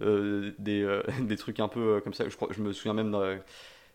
des, 0.00 1.00
des, 1.20 1.36
trucs 1.36 1.60
un 1.60 1.68
peu 1.68 2.00
comme 2.02 2.14
ça. 2.14 2.28
Je, 2.28 2.34
crois, 2.34 2.48
je 2.50 2.60
me 2.60 2.72
souviens 2.72 2.92
même 2.92 3.16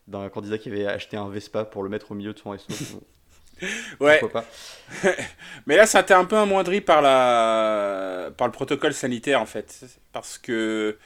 d'un 0.08 0.28
candidat 0.30 0.56
qui 0.56 0.70
avait 0.70 0.86
acheté 0.86 1.18
un 1.18 1.28
Vespa 1.28 1.64
pour 1.66 1.82
le 1.82 1.90
mettre 1.90 2.12
au 2.12 2.14
milieu 2.14 2.32
de 2.32 2.38
son 2.38 2.50
resto. 2.50 2.72
ouais. 4.00 4.20
Pas. 4.32 4.46
Mais 5.66 5.76
là, 5.76 5.84
ça 5.84 5.98
a 5.98 6.02
été 6.02 6.14
un 6.14 6.24
peu 6.24 6.38
amoindri 6.38 6.80
par, 6.80 7.02
la... 7.02 8.30
par 8.38 8.48
le 8.48 8.52
protocole 8.52 8.94
sanitaire, 8.94 9.40
en 9.40 9.46
fait. 9.46 9.84
Parce 10.12 10.38
que 10.38 10.96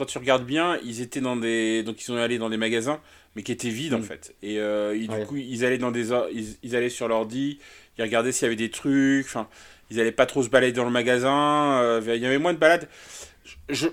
quand 0.00 0.06
tu 0.06 0.16
regardes 0.16 0.46
bien, 0.46 0.78
ils 0.82 1.02
étaient 1.02 1.20
dans 1.20 1.36
des. 1.36 1.82
Donc, 1.82 2.00
ils 2.00 2.04
sont 2.04 2.16
allés 2.16 2.38
dans 2.38 2.48
des 2.48 2.56
magasins, 2.56 3.00
mais 3.36 3.42
qui 3.42 3.52
étaient 3.52 3.68
vides, 3.68 3.92
en 3.92 3.98
mm. 3.98 4.04
fait. 4.04 4.34
Et, 4.42 4.58
euh, 4.58 4.98
du 4.98 5.26
coup, 5.26 5.36
ils 5.36 5.62
allaient, 5.62 5.76
dans 5.76 5.90
des... 5.90 6.08
Ils, 6.62 6.74
allaient 6.74 6.88
sur 6.88 7.06
l'ordi, 7.06 7.58
ils 7.98 8.02
regardaient 8.02 8.32
s'il 8.32 8.44
y 8.44 8.46
avait 8.46 8.56
des 8.56 8.70
trucs. 8.70 9.26
Enfin, 9.26 9.46
ils 9.90 10.00
allaient 10.00 10.10
pas 10.10 10.24
trop 10.24 10.42
se 10.42 10.48
balader 10.48 10.72
dans 10.72 10.86
le 10.86 10.90
magasin. 10.90 11.82
Euh, 11.82 12.00
il 12.06 12.22
y 12.22 12.24
avait 12.24 12.38
moins 12.38 12.54
de 12.54 12.58
balades. 12.58 12.88
Je... 13.68 13.88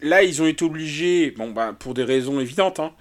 Là, 0.00 0.24
ils 0.24 0.42
ont 0.42 0.46
été 0.46 0.64
obligés, 0.64 1.30
bon, 1.30 1.52
bah, 1.52 1.72
pour 1.78 1.94
des 1.94 2.02
raisons 2.02 2.40
évidentes, 2.40 2.80
hein, 2.80 2.92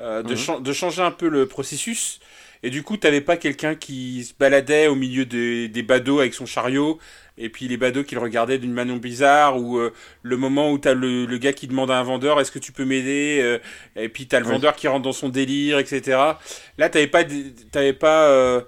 euh, 0.00 0.24
de, 0.24 0.34
mm. 0.34 0.64
de 0.64 0.72
changer 0.72 1.02
un 1.02 1.12
peu 1.12 1.28
le 1.28 1.46
processus. 1.46 2.18
Et 2.62 2.70
du 2.70 2.82
coup, 2.82 2.96
t'avais 2.96 3.20
pas 3.22 3.36
quelqu'un 3.36 3.74
qui 3.74 4.24
se 4.24 4.34
baladait 4.38 4.86
au 4.86 4.94
milieu 4.94 5.24
des, 5.24 5.68
des 5.68 5.82
badauds 5.82 6.20
avec 6.20 6.34
son 6.34 6.46
chariot, 6.46 6.98
et 7.38 7.48
puis 7.48 7.68
les 7.68 7.78
badauds 7.78 8.04
qui 8.04 8.14
le 8.14 8.20
regardaient 8.20 8.58
d'une 8.58 8.72
manière 8.72 8.96
bizarre, 8.96 9.58
ou 9.58 9.78
euh, 9.78 9.92
le 10.22 10.36
moment 10.36 10.70
où 10.70 10.78
t'as 10.78 10.94
le, 10.94 11.24
le 11.24 11.38
gars 11.38 11.54
qui 11.54 11.66
demande 11.66 11.90
à 11.90 11.98
un 11.98 12.02
vendeur 12.02 12.38
est-ce 12.38 12.52
que 12.52 12.58
tu 12.58 12.72
peux 12.72 12.84
m'aider, 12.84 13.40
euh, 13.42 13.58
et 13.96 14.10
puis 14.10 14.26
t'as 14.26 14.40
le 14.40 14.46
vendeur 14.46 14.76
qui 14.76 14.88
rentre 14.88 15.02
dans 15.02 15.12
son 15.12 15.30
délire, 15.30 15.78
etc. 15.78 16.18
Là, 16.76 16.88
t'avais 16.90 17.06
pas, 17.06 17.24
t'avais 17.72 17.94
pas 17.94 18.28
euh, 18.28 18.60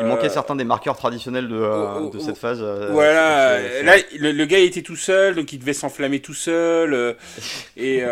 il 0.00 0.06
manquait 0.06 0.28
certains 0.28 0.56
des 0.56 0.64
marqueurs 0.64 0.96
traditionnels 0.96 1.46
de, 1.46 2.10
de 2.10 2.18
cette 2.18 2.36
phase. 2.36 2.60
Voilà, 2.90 3.82
là 3.82 3.96
le, 4.18 4.44
gars 4.44 4.58
était 4.58 4.82
tout 4.82 4.96
seul, 4.96 5.36
donc 5.36 5.52
il 5.52 5.60
devait 5.60 5.72
s'enflammer 5.72 6.18
tout 6.20 6.34
seul. 6.34 7.16
Et 7.76 8.02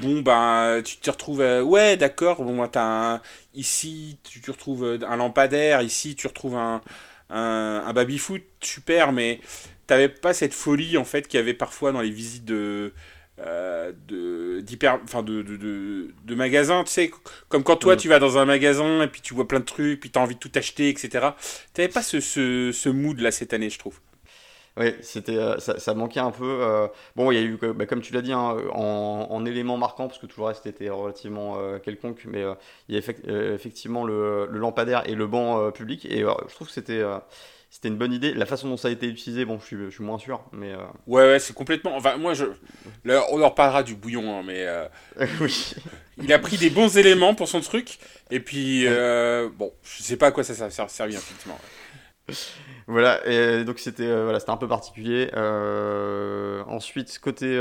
bon, 0.00 0.20
ben 0.20 0.80
tu 0.84 0.96
te 0.96 1.10
retrouves. 1.10 1.44
ouais, 1.64 1.96
d'accord, 1.96 2.42
bon, 2.42 2.56
ben, 2.56 2.70
as 2.74 3.14
un, 3.14 3.20
ici 3.54 4.18
tu 4.24 4.50
retrouves 4.50 4.98
un 5.06 5.16
lampadaire, 5.16 5.82
ici 5.82 6.14
tu 6.14 6.26
retrouves 6.26 6.56
un, 6.56 6.80
un, 7.30 7.84
un 7.86 7.92
baby-foot, 7.92 8.42
super, 8.60 9.12
mais 9.12 9.40
t'avais 9.86 10.08
pas 10.08 10.34
cette 10.34 10.54
folie 10.54 10.96
en 10.96 11.04
fait 11.04 11.28
qu'il 11.28 11.38
y 11.38 11.42
avait 11.42 11.54
parfois 11.54 11.92
dans 11.92 12.00
les 12.00 12.10
visites 12.10 12.44
de 12.44 12.92
euh, 13.40 13.92
de 14.06 14.60
d'hyper 14.60 15.00
enfin 15.02 15.24
de, 15.24 15.42
de, 15.42 16.14
de, 16.24 16.34
magasins. 16.36 16.84
Tu 16.84 16.92
sais 16.92 17.10
comme 17.48 17.64
quand 17.64 17.76
toi 17.76 17.96
mm. 17.96 17.98
tu 17.98 18.08
vas 18.08 18.20
dans 18.20 18.38
un 18.38 18.44
magasin 18.44 19.02
et 19.02 19.08
puis 19.08 19.22
tu 19.22 19.34
vois 19.34 19.48
plein 19.48 19.58
de 19.58 19.64
trucs 19.64 19.98
puis 19.98 20.10
tu 20.10 20.18
as 20.18 20.22
envie 20.22 20.36
de 20.36 20.40
tout 20.40 20.52
acheter 20.54 20.88
etc 20.88 21.30
t'avais 21.72 21.88
pas 21.88 22.02
ce, 22.02 22.20
ce, 22.20 22.70
ce, 22.72 22.88
mood 22.88 23.18
là 23.18 23.32
cette 23.32 23.52
année 23.52 23.70
je 23.70 23.78
trouve 23.80 23.98
oui 24.76 24.94
c'était 25.02 25.36
euh, 25.36 25.58
ça, 25.58 25.78
ça, 25.78 25.94
manquait 25.94 26.20
un 26.20 26.30
peu 26.30 26.58
euh, 26.62 26.88
bon 27.16 27.30
il 27.30 27.34
y 27.36 27.38
a 27.38 27.42
eu 27.42 27.58
bah, 27.74 27.86
comme 27.86 28.00
tu 28.00 28.12
l'as 28.12 28.22
dit 28.22 28.32
hein, 28.32 28.56
en, 28.72 29.28
en 29.30 29.46
élément 29.46 29.76
marquant 29.76 30.08
parce 30.08 30.18
que 30.18 30.26
tout 30.26 30.40
le 30.40 30.46
reste 30.46 30.66
était 30.66 30.90
relativement 30.90 31.56
quelconque 31.80 32.24
mais 32.26 32.44
il 32.88 32.94
y 32.94 32.98
a 32.98 33.54
effectivement 33.54 34.04
le, 34.04 34.46
le, 34.50 34.58
lampadaire 34.58 35.08
et 35.08 35.14
le 35.14 35.26
banc 35.26 35.70
public 35.70 36.06
et 36.06 36.20
je 36.20 36.54
trouve 36.54 36.68
que 36.68 36.72
c'était 36.72 37.02
c'était 37.74 37.88
une 37.88 37.96
bonne 37.96 38.12
idée. 38.12 38.32
La 38.34 38.46
façon 38.46 38.68
dont 38.68 38.76
ça 38.76 38.86
a 38.86 38.92
été 38.92 39.08
utilisé, 39.08 39.44
bon, 39.44 39.58
je 39.58 39.64
suis, 39.64 39.76
je 39.86 39.90
suis 39.90 40.04
moins 40.04 40.20
sûr, 40.20 40.44
mais. 40.52 40.72
Euh, 40.72 40.78
ouais, 41.08 41.22
ouais, 41.24 41.38
c'est 41.40 41.54
complètement. 41.54 41.96
Enfin, 41.96 42.16
moi, 42.18 42.32
je. 42.32 42.44
Là, 43.04 43.24
on 43.32 43.42
en 43.42 43.48
reparlera 43.48 43.82
du 43.82 43.96
bouillon, 43.96 44.38
hein, 44.38 44.44
mais. 44.46 44.64
Euh, 44.64 44.86
oui. 45.40 45.74
il 46.22 46.32
a 46.32 46.38
pris 46.38 46.56
des 46.56 46.70
bons 46.70 46.96
éléments 46.96 47.34
pour 47.34 47.48
son 47.48 47.60
truc, 47.60 47.98
et 48.30 48.38
puis. 48.38 48.86
Euh, 48.86 49.48
bon, 49.52 49.72
je 49.82 50.04
sais 50.04 50.16
pas 50.16 50.28
à 50.28 50.30
quoi 50.30 50.44
ça 50.44 50.66
a 50.66 50.88
servi, 50.88 51.16
effectivement. 51.16 51.58
Voilà, 52.86 53.26
et 53.26 53.64
donc 53.64 53.78
c'était 53.78 54.06
voilà, 54.06 54.38
un 54.46 54.56
peu 54.58 54.68
particulier. 54.68 55.30
ensuite, 56.66 57.18
côté. 57.18 57.58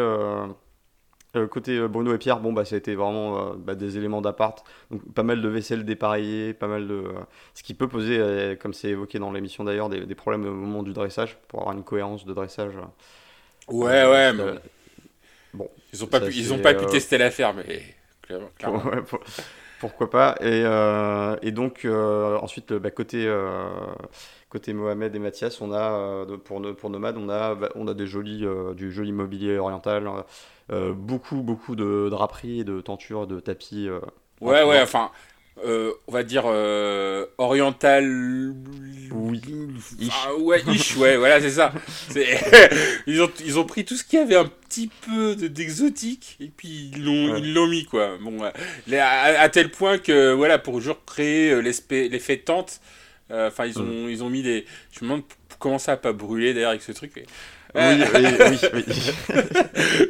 Euh, 1.35 1.47
côté 1.47 1.77
euh, 1.77 1.87
Bruno 1.87 2.13
et 2.13 2.19
Pierre, 2.19 2.39
bon, 2.39 2.53
bah, 2.53 2.63
ça 2.63 2.75
a 2.75 2.77
été 2.77 2.93
vraiment 2.93 3.39
euh, 3.39 3.53
bah, 3.57 3.73
des 3.73 3.97
éléments 3.97 4.21
d'appart. 4.21 4.63
Donc, 4.91 5.01
pas 5.13 5.23
mal 5.23 5.41
de 5.41 5.47
vaisselle 5.47 5.83
dépareillée, 5.83 6.53
pas 6.53 6.67
mal 6.67 6.87
de. 6.87 7.05
ce 7.55 7.63
qui 7.63 7.73
peut 7.73 7.87
poser, 7.87 8.57
comme 8.61 8.73
c'est 8.73 8.89
évoqué 8.89 9.17
dans 9.17 9.31
l'émission 9.31 9.63
d'ailleurs, 9.63 9.89
des, 9.89 10.05
des, 10.05 10.15
problèmes 10.15 10.45
au 10.45 10.53
moment 10.53 10.83
du 10.83 10.93
dressage, 10.93 11.37
pour 11.47 11.61
avoir 11.61 11.75
une 11.75 11.83
cohérence 11.83 12.25
de 12.25 12.33
dressage. 12.33 12.73
Ouais, 13.67 14.05
ouais, 14.05 14.33
mais. 14.33 14.43
Bon. 15.53 15.69
Ils 15.91 16.03
ont 16.03 16.07
pas, 16.07 16.19
pu, 16.19 16.33
ils 16.33 16.53
ont 16.53 16.59
pas 16.59 16.73
pu 16.73 16.85
tester 16.85 17.17
l'affaire, 17.17 17.53
mais. 17.53 17.81
Clairement. 18.57 18.83
pourquoi 19.89 20.09
pas. 20.09 20.35
Et, 20.41 20.63
et 21.47 21.51
donc, 21.51 21.85
ensuite, 21.85 22.73
bah, 22.73 22.91
côté 22.91 23.31
côté 24.49 24.73
Mohamed 24.73 25.15
et 25.15 25.19
Mathias, 25.19 25.61
on 25.61 25.73
a 25.73 26.25
pour, 26.43 26.61
pour 26.75 26.89
Nomade, 26.89 27.17
on 27.17 27.29
a, 27.29 27.55
bah, 27.55 27.69
on 27.75 27.87
a 27.87 27.93
des 27.93 28.07
jolis, 28.07 28.45
du 28.75 28.91
joli 28.91 29.11
mobilier 29.11 29.57
oriental, 29.57 30.07
euh, 30.71 30.93
beaucoup, 30.93 31.41
beaucoup 31.41 31.75
de 31.75 32.07
draperies, 32.09 32.63
de 32.63 32.79
tentures, 32.81 33.27
de 33.27 33.39
tapis. 33.39 33.87
Euh, 33.87 33.99
ouais, 34.41 34.63
ouais, 34.63 34.81
enfin, 34.81 35.11
euh, 35.65 35.91
on 36.07 36.11
va 36.11 36.23
dire 36.23 36.45
oriental. 37.37 38.53
Oui. 39.11 39.41
Ah, 40.11 40.33
ouais, 40.35 40.63
ish, 40.67 40.97
ouais, 40.97 41.17
voilà, 41.17 41.39
c'est 41.39 41.51
ça. 41.51 41.71
ils, 43.07 43.21
ont, 43.21 43.29
ils 43.45 43.59
ont 43.59 43.65
pris 43.65 43.85
tout 43.85 43.95
ce 43.95 44.03
qui 44.03 44.17
avait 44.17 44.35
un 44.35 44.45
petit 44.45 44.89
peu 45.05 45.35
d'exotique 45.35 46.37
et 46.39 46.47
puis 46.47 46.91
ils 46.93 47.05
l'ont 47.05 47.37
ils 47.37 47.53
l'ont 47.53 47.67
mis, 47.67 47.85
quoi. 47.85 48.17
Bon, 48.19 48.39
à, 48.41 49.49
tel 49.49 49.69
point 49.69 49.99
que, 49.99 50.33
voilà, 50.33 50.57
pour 50.57 50.75
toujours 50.75 51.05
créer 51.05 51.61
l'effet 51.61 52.37
tente, 52.37 52.81
enfin, 53.29 53.65
ils, 53.65 53.79
ont, 53.79 54.07
ils 54.07 54.23
ont 54.23 54.29
mis 54.29 54.41
des. 54.41 54.65
Je 54.91 55.05
me 55.05 55.09
demande 55.09 55.23
comment 55.59 55.79
ça 55.79 55.93
a 55.93 55.97
pas 55.97 56.11
brûlé 56.11 56.53
d'ailleurs 56.53 56.71
avec 56.71 56.81
ce 56.81 56.91
truc. 56.91 57.23
Oui, 57.75 58.03
oui, 58.13 58.59
oui, 58.73 58.85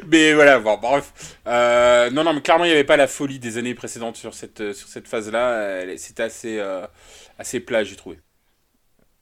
mais 0.06 0.34
voilà, 0.34 0.58
bon, 0.58 0.76
bref. 0.76 1.38
Euh, 1.46 2.10
non, 2.10 2.22
non, 2.22 2.34
mais 2.34 2.42
clairement, 2.42 2.64
il 2.64 2.68
n'y 2.68 2.74
avait 2.74 2.84
pas 2.84 2.98
la 2.98 3.06
folie 3.06 3.38
des 3.38 3.56
années 3.56 3.74
précédentes 3.74 4.16
sur 4.16 4.34
cette, 4.34 4.60
euh, 4.60 4.72
sur 4.74 4.88
cette 4.88 5.08
phase-là. 5.08 5.96
C'était 5.96 6.24
assez, 6.24 6.58
euh, 6.58 6.86
assez 7.38 7.60
plat, 7.60 7.82
j'ai 7.82 7.96
trouvé. 7.96 8.18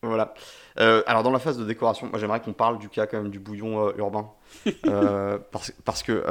Voilà. 0.02 0.34
alors, 0.76 1.22
dans 1.22 1.30
la 1.30 1.38
phase 1.38 1.56
de 1.56 1.64
décoration, 1.64 2.08
moi, 2.08 2.18
j'aimerais 2.18 2.40
qu'on 2.40 2.52
parle 2.52 2.78
du 2.80 2.88
cas 2.88 3.06
quand 3.06 3.22
même 3.22 3.30
du 3.30 3.38
bouillon 3.38 3.96
urbain. 3.96 4.28
parce, 5.52 5.72
parce, 5.84 6.02
que 6.02 6.24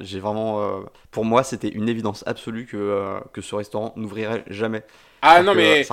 j'ai 0.00 0.20
vraiment. 0.20 0.84
pour 1.10 1.26
moi, 1.26 1.44
c'était 1.44 1.68
une 1.68 1.90
évidence 1.90 2.24
absolue 2.26 2.64
que, 2.64 3.20
que 3.34 3.42
ce 3.42 3.54
restaurant 3.54 3.92
n'ouvrirait 3.96 4.44
jamais. 4.48 4.84
Ah 5.20 5.42
non, 5.42 5.54
mais. 5.54 5.86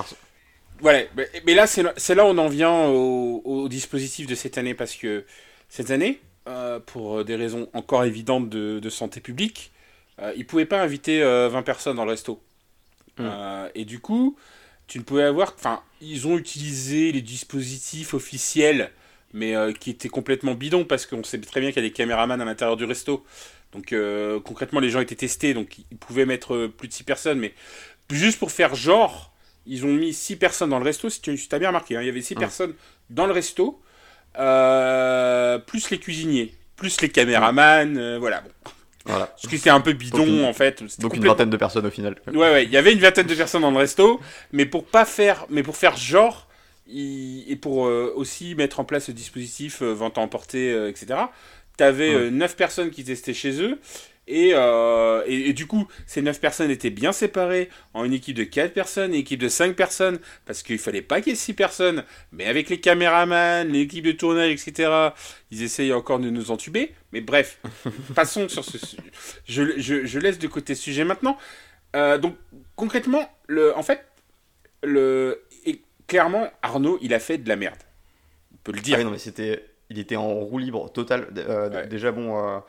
Voilà, 0.82 1.04
mais 1.46 1.54
là, 1.54 1.68
c'est 1.68 2.14
là 2.14 2.24
où 2.24 2.28
on 2.28 2.38
en 2.38 2.48
vient 2.48 2.86
au, 2.88 3.68
dispositif 3.68 4.26
de 4.26 4.34
cette 4.34 4.58
année, 4.58 4.74
parce 4.74 4.96
que 4.96 5.24
cette 5.68 5.92
année, 5.92 6.20
euh, 6.48 6.80
pour 6.80 7.24
des 7.24 7.36
raisons 7.36 7.68
encore 7.72 8.04
évidentes 8.04 8.50
de, 8.50 8.90
santé 8.90 9.20
publique, 9.20 9.70
euh, 10.18 10.32
ils 10.34 10.40
ne 10.40 10.44
pouvaient 10.44 10.66
pas 10.66 10.82
inviter 10.82 11.20
20 11.20 11.26
euh, 11.26 11.62
personnes 11.62 11.96
dans 11.96 12.04
le 12.04 12.10
resto. 12.10 12.42
Hmm. 13.18 13.28
et 13.74 13.84
du 13.84 14.00
coup, 14.00 14.36
tu 14.88 14.98
ne 14.98 15.04
pouvais 15.04 15.22
avoir... 15.22 15.54
Enfin, 15.54 15.82
ils 16.00 16.26
ont 16.26 16.36
utilisé 16.36 17.12
les 17.12 17.22
dispositifs 17.22 18.12
officiels, 18.14 18.90
mais 19.32 19.54
qui 19.78 19.90
étaient 19.90 20.08
complètement 20.08 20.54
bidons, 20.54 20.84
parce 20.84 21.06
qu'on 21.06 21.22
sait 21.22 21.38
très 21.40 21.60
bien 21.60 21.70
qu'il 21.70 21.80
y 21.80 21.86
a 21.86 21.88
des 21.88 21.94
caméramans 21.94 22.40
à 22.40 22.44
l'intérieur 22.44 22.76
du 22.76 22.86
resto. 22.86 23.24
Donc 23.72 23.94
concrètement, 24.44 24.80
les 24.80 24.90
gens 24.90 25.00
étaient 25.00 25.14
testés, 25.14 25.54
donc 25.54 25.78
ils 25.78 25.96
pouvaient 25.96 26.26
mettre 26.26 26.66
plus 26.66 26.88
de 26.88 26.92
6 26.92 27.04
personnes, 27.04 27.38
mais 27.38 27.54
juste 28.10 28.40
pour 28.40 28.50
faire 28.50 28.74
genre 28.74 29.31
ils 29.66 29.84
ont 29.84 29.92
mis 29.92 30.12
6 30.12 30.36
personnes 30.36 30.70
dans 30.70 30.78
le 30.78 30.84
resto, 30.84 31.10
si 31.10 31.20
tu 31.20 31.38
as 31.50 31.58
bien 31.58 31.68
remarqué. 31.68 31.96
Hein. 31.96 32.02
il 32.02 32.06
y 32.06 32.10
avait 32.10 32.22
6 32.22 32.34
personnes 32.34 32.74
dans 33.10 33.26
le 33.26 33.32
resto, 33.32 33.80
euh, 34.38 35.58
plus 35.58 35.90
les 35.90 35.98
cuisiniers, 35.98 36.54
plus 36.76 37.00
les 37.00 37.08
caméramans, 37.08 37.96
euh, 37.96 38.18
voilà. 38.18 38.40
Bon. 38.40 38.50
Voilà. 39.04 39.26
Parce 39.26 39.48
que 39.48 39.56
c'était 39.56 39.70
un 39.70 39.80
peu 39.80 39.94
bidon 39.94 40.44
en 40.44 40.52
fait. 40.52 40.84
Donc 41.00 41.16
une 41.16 41.24
vingtaine 41.24 41.50
de 41.50 41.56
personnes 41.56 41.84
au 41.84 41.90
final. 41.90 42.14
Ouais 42.28 42.36
ouais, 42.36 42.64
il 42.64 42.70
y 42.70 42.76
avait 42.76 42.92
une 42.92 43.00
vingtaine 43.00 43.26
de 43.26 43.34
personnes 43.34 43.62
dans 43.62 43.72
le 43.72 43.78
resto, 43.78 44.20
mais 44.52 44.64
pour 44.64 44.84
pas 44.84 45.04
faire, 45.04 45.44
mais 45.50 45.64
pour 45.64 45.76
faire 45.76 45.96
genre 45.96 46.46
et 46.88 47.58
pour 47.60 47.86
euh, 47.86 48.12
aussi 48.14 48.54
mettre 48.54 48.78
en 48.78 48.84
place 48.84 49.06
ce 49.06 49.12
dispositif 49.12 49.82
vente 49.82 50.18
à 50.18 50.20
emporter, 50.20 50.88
etc. 50.88 51.18
T'avais 51.76 52.30
9 52.30 52.54
personnes 52.54 52.90
qui 52.90 53.02
testaient 53.02 53.34
chez 53.34 53.60
eux 53.60 53.80
euh, 54.30 55.22
et, 55.26 55.50
et, 55.50 55.52
du 55.52 55.66
coup, 55.66 55.88
ces 56.06 56.22
9 56.22 56.40
personnes 56.40 56.70
étaient 56.70 56.90
bien 56.90 57.12
séparées 57.12 57.68
en 57.92 58.04
une 58.04 58.12
équipe 58.12 58.36
de 58.36 58.44
4 58.44 58.72
personnes 58.72 59.10
une 59.10 59.20
équipe 59.20 59.40
de 59.40 59.48
5 59.48 59.74
personnes, 59.74 60.20
parce 60.46 60.62
qu'il 60.62 60.78
fallait 60.78 61.02
pas 61.02 61.20
qu'il 61.20 61.30
y 61.30 61.32
ait 61.32 61.36
6 61.36 61.54
personnes, 61.54 62.04
mais 62.30 62.46
avec 62.46 62.70
les 62.70 62.80
caméramans, 62.80 63.68
l'équipe 63.68 64.04
de 64.04 64.12
tournage, 64.12 64.50
etc., 64.52 65.10
ils 65.50 65.62
essayaient 65.62 65.92
encore 65.92 66.20
de 66.20 66.30
nous 66.30 66.50
entuber. 66.50 66.94
Mais 67.12 67.20
bref, 67.20 67.58
passons 68.14 68.48
sur 68.48 68.64
ce 68.64 68.78
je, 69.44 69.78
je, 69.78 70.06
je, 70.06 70.18
laisse 70.18 70.38
de 70.38 70.48
côté 70.48 70.74
ce 70.74 70.82
sujet 70.82 71.04
maintenant. 71.04 71.36
Euh, 71.96 72.16
donc, 72.16 72.36
concrètement, 72.76 73.28
le, 73.48 73.76
en 73.76 73.82
fait, 73.82 74.06
le, 74.82 75.44
et 75.66 75.82
clairement, 76.06 76.48
Arnaud, 76.62 76.98
il 77.02 77.12
a 77.12 77.18
fait 77.18 77.38
de 77.38 77.48
la 77.48 77.56
merde. 77.56 77.78
On 78.52 78.56
peut 78.62 78.72
le 78.72 78.80
dire. 78.80 78.98
Ah 79.00 79.04
non, 79.04 79.10
mais 79.10 79.18
c'était, 79.18 79.64
il 79.90 79.98
était 79.98 80.16
en 80.16 80.32
roue 80.32 80.58
libre 80.58 80.90
total. 80.92 81.28
Euh, 81.36 81.86
déjà, 81.86 82.12
bon 82.12 82.62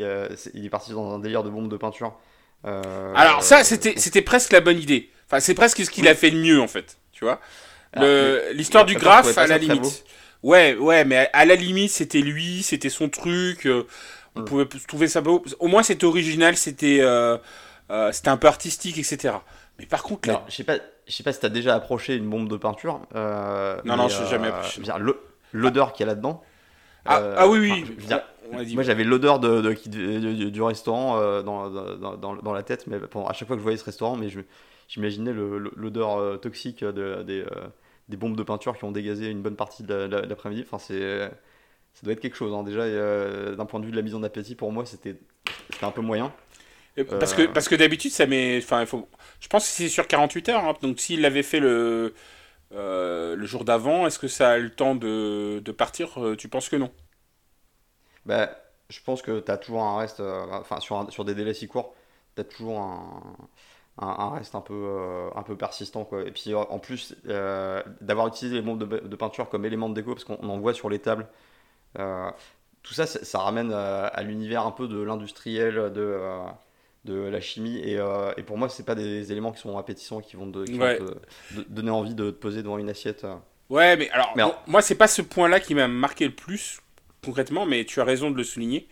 euh, 0.00 0.28
il, 0.54 0.64
est 0.64 0.70
parti 0.70 0.92
dans 0.92 1.14
un 1.14 1.18
délire 1.18 1.42
de 1.42 1.50
bombe 1.50 1.68
de 1.68 1.76
peinture. 1.76 2.14
Euh, 2.64 3.12
Alors 3.14 3.42
ça, 3.42 3.64
c'était, 3.64 3.94
c'était 3.96 4.22
presque 4.22 4.52
la 4.52 4.60
bonne 4.60 4.78
idée. 4.78 5.10
Enfin, 5.26 5.40
c'est 5.40 5.54
presque 5.54 5.84
ce 5.84 5.90
qu'il 5.90 6.08
a 6.08 6.14
fait 6.14 6.30
de 6.30 6.38
mieux, 6.38 6.60
en 6.60 6.68
fait. 6.68 6.98
Tu 7.12 7.24
vois 7.24 7.40
ah, 7.94 8.02
L'histoire 8.52 8.84
du 8.84 8.94
graphe, 8.94 9.36
à 9.38 9.46
la 9.46 9.58
limite. 9.58 10.04
Ouais, 10.42 10.74
ouais, 10.74 11.04
mais 11.04 11.30
à 11.32 11.44
la 11.44 11.54
limite, 11.54 11.90
c'était 11.90 12.20
lui, 12.20 12.62
c'était 12.62 12.90
son 12.90 13.08
truc. 13.08 13.66
Euh, 13.66 13.86
on 14.36 14.40
mm. 14.40 14.44
pouvait 14.44 14.66
trouver 14.86 15.08
ça 15.08 15.20
beau. 15.20 15.42
Au 15.58 15.68
moins, 15.68 15.82
c'était 15.82 16.04
original, 16.04 16.56
c'était 16.56 17.02
c'était 18.12 18.28
un 18.28 18.36
peu 18.36 18.48
artistique, 18.48 18.98
etc. 18.98 19.34
Mais 19.78 19.86
par 19.86 20.02
contre, 20.02 20.28
là... 20.28 20.44
je 20.48 20.54
sais 20.54 20.64
pas, 20.64 20.76
je 21.06 21.12
sais 21.12 21.22
pas 21.24 21.32
si 21.32 21.40
t'as 21.40 21.48
déjà 21.48 21.74
approché 21.74 22.14
une 22.14 22.28
bombe 22.28 22.48
de 22.48 22.56
peinture. 22.56 23.00
non, 23.14 23.96
non, 23.96 24.08
je 24.08 24.16
sais 24.16 24.30
jamais 24.30 24.48
approché. 24.48 24.82
L'odeur 25.52 25.92
qu'il 25.92 26.04
y 26.04 26.08
a 26.08 26.12
là-dedans. 26.12 26.42
Ah, 27.06 27.20
ah, 27.36 27.48
oui, 27.48 27.58
oui. 27.58 27.84
Moi, 28.74 28.82
j'avais 28.82 29.04
l'odeur 29.04 29.38
de, 29.38 29.72
du 30.48 30.62
restaurant 30.62 31.42
dans, 31.42 31.70
dans, 31.70 32.36
dans, 32.36 32.52
la 32.52 32.62
tête, 32.62 32.86
mais 32.86 32.96
à 32.96 33.32
chaque 33.32 33.48
fois 33.48 33.56
que 33.56 33.60
je 33.60 33.64
voyais 33.64 33.78
ce 33.78 33.84
restaurant, 33.84 34.16
mais 34.16 34.28
j'imaginais 34.88 35.32
l'odeur 35.32 36.40
toxique 36.40 36.84
de, 36.84 37.22
des 37.22 37.44
des 38.08 38.16
bombes 38.16 38.36
de 38.36 38.42
peinture 38.42 38.76
qui 38.76 38.84
ont 38.84 38.92
dégazé 38.92 39.30
une 39.30 39.42
bonne 39.42 39.56
partie 39.56 39.82
de 39.82 39.94
l'après-midi. 39.94 40.64
Enfin, 40.66 40.78
c'est, 40.78 41.30
ça 41.94 42.00
doit 42.02 42.12
être 42.12 42.20
quelque 42.20 42.36
chose. 42.36 42.52
Hein. 42.52 42.62
Déjà, 42.62 42.80
euh, 42.80 43.54
d'un 43.54 43.66
point 43.66 43.80
de 43.80 43.86
vue 43.86 43.92
de 43.92 43.96
la 43.96 44.02
mise 44.02 44.14
en 44.14 44.22
appétit, 44.22 44.54
pour 44.54 44.72
moi, 44.72 44.84
c'était, 44.84 45.16
un 45.80 45.90
peu 45.90 46.02
moyen. 46.02 46.32
Parce 47.08 47.34
que, 47.34 47.42
euh. 47.42 47.48
parce 47.52 47.68
que 47.68 47.74
d'habitude, 47.74 48.12
ça 48.12 48.26
met. 48.26 48.58
Enfin, 48.58 48.84
faut... 48.86 49.08
Je 49.40 49.48
pense 49.48 49.64
que 49.64 49.70
c'est 49.70 49.88
sur 49.88 50.06
48 50.06 50.48
heures. 50.50 50.64
Hein. 50.64 50.74
Donc, 50.82 51.00
s'il 51.00 51.20
l'avait 51.22 51.42
fait 51.42 51.60
le, 51.60 52.14
euh, 52.72 53.36
le 53.36 53.46
jour 53.46 53.64
d'avant, 53.64 54.06
est-ce 54.06 54.18
que 54.18 54.28
ça 54.28 54.50
a 54.50 54.58
le 54.58 54.70
temps 54.70 54.94
de, 54.94 55.60
de 55.60 55.72
partir 55.72 56.18
Tu 56.36 56.48
penses 56.48 56.68
que 56.68 56.76
non? 56.76 56.90
Bah, 58.26 58.50
Je 58.88 59.00
pense 59.02 59.22
que 59.22 59.40
tu 59.40 59.50
as 59.50 59.58
toujours 59.58 59.82
un 59.82 59.98
reste. 59.98 60.20
Enfin, 60.20 60.80
sur, 60.80 61.10
sur 61.12 61.24
des 61.24 61.34
délais 61.34 61.54
si 61.54 61.68
courts, 61.68 61.94
tu 62.36 62.40
as 62.42 62.44
toujours 62.44 62.80
un 62.80 63.22
un, 63.98 64.30
reste 64.30 64.54
un 64.54 64.60
peu, 64.60 64.74
euh, 64.74 65.28
un 65.34 65.42
peu 65.42 65.56
persistant. 65.56 66.04
Quoi. 66.04 66.22
Et 66.22 66.30
puis 66.30 66.52
euh, 66.52 66.58
en 66.58 66.78
plus, 66.78 67.14
euh, 67.28 67.82
d'avoir 68.00 68.26
utilisé 68.28 68.56
les 68.56 68.62
bombes 68.62 68.82
de, 68.82 69.16
peinture 69.16 69.48
comme 69.48 69.64
élément 69.64 69.88
de 69.88 69.94
déco, 69.94 70.14
parce 70.14 70.24
qu'on 70.24 70.48
en 70.48 70.58
voit 70.58 70.74
sur 70.74 70.88
les 70.88 70.98
tables, 70.98 71.26
tout 72.82 72.92
ça, 72.92 73.06
ça, 73.06 73.38
ramène 73.38 73.72
à 73.72 74.22
l'univers 74.22 74.66
un 74.66 74.70
peu 74.70 74.88
de 74.88 75.00
l'industriel, 75.00 75.92
de, 75.92 76.18
de 77.04 77.14
la 77.14 77.40
chimie. 77.40 77.78
Et, 77.78 77.98
et 78.36 78.42
pour 78.42 78.58
moi, 78.58 78.68
c'est 78.68 78.84
pas 78.84 78.94
des 78.94 79.30
éléments 79.32 79.52
qui 79.52 79.60
sont 79.60 79.78
appétissants, 79.78 80.20
qui 80.20 80.36
vont, 80.36 80.50
te, 80.50 80.64
donner 81.68 81.90
envie 81.90 82.14
de 82.14 82.30
te 82.30 82.36
poser 82.36 82.62
devant 82.62 82.78
une 82.78 82.90
assiette. 82.90 83.26
Ouais, 83.70 83.96
mais 83.96 84.10
alors, 84.10 84.34
moi, 84.66 84.82
c'est 84.82 84.96
pas 84.96 85.08
ce 85.08 85.22
point-là 85.22 85.60
qui 85.60 85.74
m'a 85.74 85.88
marqué 85.88 86.26
le 86.26 86.34
plus, 86.34 86.80
concrètement, 87.24 87.66
mais 87.66 87.84
tu 87.84 88.00
as 88.00 88.04
raison 88.04 88.30
de 88.30 88.36
le 88.36 88.44
souligner. 88.44 88.88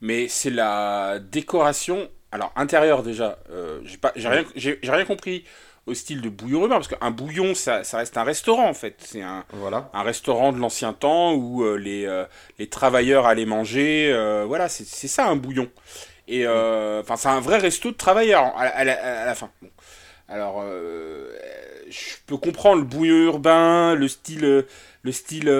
Mais 0.00 0.26
c'est 0.28 0.50
la 0.50 1.18
décoration 1.20 2.08
alors, 2.32 2.50
intérieur 2.56 3.02
déjà, 3.02 3.38
euh, 3.50 3.80
j'ai 4.16 4.28
rien, 4.28 4.44
rien 4.82 5.04
compris 5.04 5.44
au 5.84 5.92
style 5.92 6.22
de 6.22 6.30
bouillon 6.30 6.62
urbain, 6.62 6.76
parce 6.76 6.88
qu'un 6.88 7.10
bouillon, 7.10 7.54
ça, 7.54 7.82
reste 7.92 8.16
un 8.16 8.24
restaurant 8.24 8.68
en 8.68 8.74
fait. 8.74 8.96
C'est 9.00 9.20
un, 9.20 9.44
voilà. 9.52 9.90
un 9.92 10.02
restaurant 10.02 10.52
de 10.52 10.58
l'ancien 10.58 10.94
temps 10.94 11.34
où 11.34 11.62
euh, 11.62 11.76
les, 11.76 12.06
euh, 12.06 12.24
les 12.58 12.68
travailleurs 12.68 13.26
allaient 13.26 13.44
manger. 13.44 14.10
voilà, 14.46 14.70
c'est 14.70 15.08
ça 15.08 15.26
un 15.26 15.36
bouillon. 15.36 15.68
Et 16.26 16.48
enfin, 16.48 17.16
c'est 17.16 17.28
un 17.28 17.40
vrai 17.40 17.58
resto 17.58 17.90
de 17.90 17.96
travailleurs 17.96 18.54
à, 18.56 18.84
la, 18.84 19.34
fin. 19.34 19.50
Alors, 20.28 20.64
je 21.90 22.14
peux 22.26 22.38
comprendre 22.38 22.80
le 22.80 22.86
bouillon 22.86 23.16
urbain, 23.16 23.94
le 23.94 24.08
style, 24.08 24.64
le 25.02 25.12
style 25.12 25.50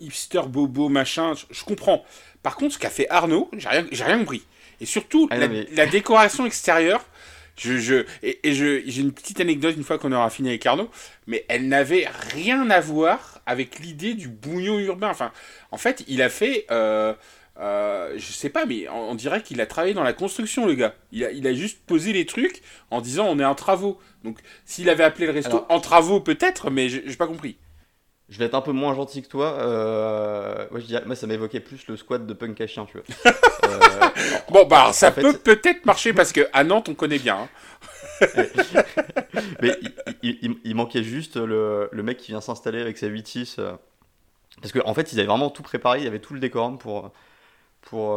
hipster 0.00 0.42
bobo 0.48 0.88
machin, 0.88 1.34
je, 1.34 1.44
je, 1.50 1.64
comprends. 1.64 2.04
Par 2.42 2.56
contre, 2.56 2.74
ce 2.74 2.78
qu'a 2.78 2.90
fait 2.90 3.08
Arnaud, 3.10 3.50
j'ai 3.56 3.68
rien, 3.68 3.86
rien 3.90 4.18
compris. 4.18 4.42
Et 4.80 4.86
surtout, 4.86 5.28
ah, 5.30 5.36
la, 5.36 5.86
décoration 5.86 6.46
extérieure, 6.46 7.04
je, 7.56 7.78
je, 7.78 8.06
et, 8.22 8.38
j'ai 8.44 9.00
une 9.00 9.12
petite 9.12 9.40
anecdote 9.40 9.74
une 9.76 9.82
fois 9.82 9.98
qu'on 9.98 10.12
aura 10.12 10.30
fini 10.30 10.50
avec 10.50 10.64
Arnaud, 10.64 10.90
mais 11.26 11.44
elle 11.48 11.66
n'avait 11.68 12.08
rien 12.32 12.70
à 12.70 12.80
voir 12.80 13.40
avec 13.46 13.80
l'idée 13.80 14.14
du 14.14 14.28
bouillon 14.28 14.78
urbain. 14.78 15.10
Enfin, 15.10 15.32
en 15.72 15.76
fait, 15.78 16.04
il 16.06 16.22
a 16.22 16.28
fait. 16.28 16.66
Euh, 16.70 17.14
euh, 17.60 18.14
je 18.16 18.32
sais 18.32 18.50
pas, 18.50 18.66
mais 18.66 18.88
on, 18.88 19.16
dirait 19.16 19.42
qu'il 19.42 19.60
a 19.60 19.66
travaillé 19.66 19.92
dans 19.92 20.04
la 20.04 20.12
construction, 20.12 20.64
le 20.64 20.74
gars. 20.74 20.94
Il 21.10 21.24
a, 21.24 21.32
il 21.32 21.44
a, 21.48 21.52
juste 21.52 21.80
posé 21.84 22.12
les 22.12 22.24
trucs 22.24 22.62
en 22.92 23.00
disant 23.00 23.26
on 23.28 23.40
est 23.40 23.44
en 23.44 23.56
travaux. 23.56 23.98
Donc, 24.22 24.38
s'il 24.64 24.88
avait 24.88 25.02
appelé 25.02 25.26
le 25.26 25.32
resto 25.32 25.66
en 25.68 25.80
travaux, 25.80 26.20
peut-être, 26.20 26.70
mais 26.70 26.88
j'ai 26.88 27.16
pas 27.16 27.26
compris 27.26 27.56
je 28.28 28.38
vais 28.38 28.44
être 28.44 28.54
un 28.54 28.60
peu 28.60 28.72
moins 28.72 28.94
gentil 28.94 29.22
que 29.22 29.28
toi. 29.28 29.54
Euh, 29.58 30.66
moi, 30.70 30.80
je 30.80 31.04
moi, 31.06 31.16
ça 31.16 31.26
m'évoquait 31.26 31.60
plus 31.60 31.86
le 31.88 31.96
squat 31.96 32.26
de 32.26 32.34
punk 32.34 32.60
à 32.60 32.66
chien, 32.66 32.84
tu 32.84 32.98
vois. 32.98 33.32
euh, 33.64 34.08
bon, 34.50 34.66
bah, 34.66 34.92
ça 34.92 35.10
peut 35.10 35.32
peut-être 35.32 35.86
marcher 35.86 36.12
parce 36.12 36.32
que 36.32 36.46
à 36.52 36.62
Nantes, 36.62 36.90
on 36.90 36.94
connaît 36.94 37.18
bien. 37.18 37.38
Hein. 37.38 37.48
Mais 39.62 39.78
il, 40.22 40.74
manquait 40.74 41.02
juste 41.02 41.36
le, 41.36 41.88
le, 41.90 42.02
mec 42.02 42.18
qui 42.18 42.32
vient 42.32 42.40
s'installer 42.42 42.80
avec 42.80 42.98
sa 42.98 43.08
8-6. 43.08 43.56
Euh, 43.58 43.72
parce 44.60 44.72
qu'en 44.72 44.86
en 44.86 44.94
fait, 44.94 45.12
ils 45.12 45.20
avaient 45.20 45.28
vraiment 45.28 45.50
tout 45.50 45.62
préparé. 45.62 46.00
Il 46.00 46.04
y 46.04 46.08
avait 46.08 46.18
tout 46.18 46.34
le 46.34 46.40
décorum 46.40 46.78
pour, 46.78 47.12
pour, 47.80 48.08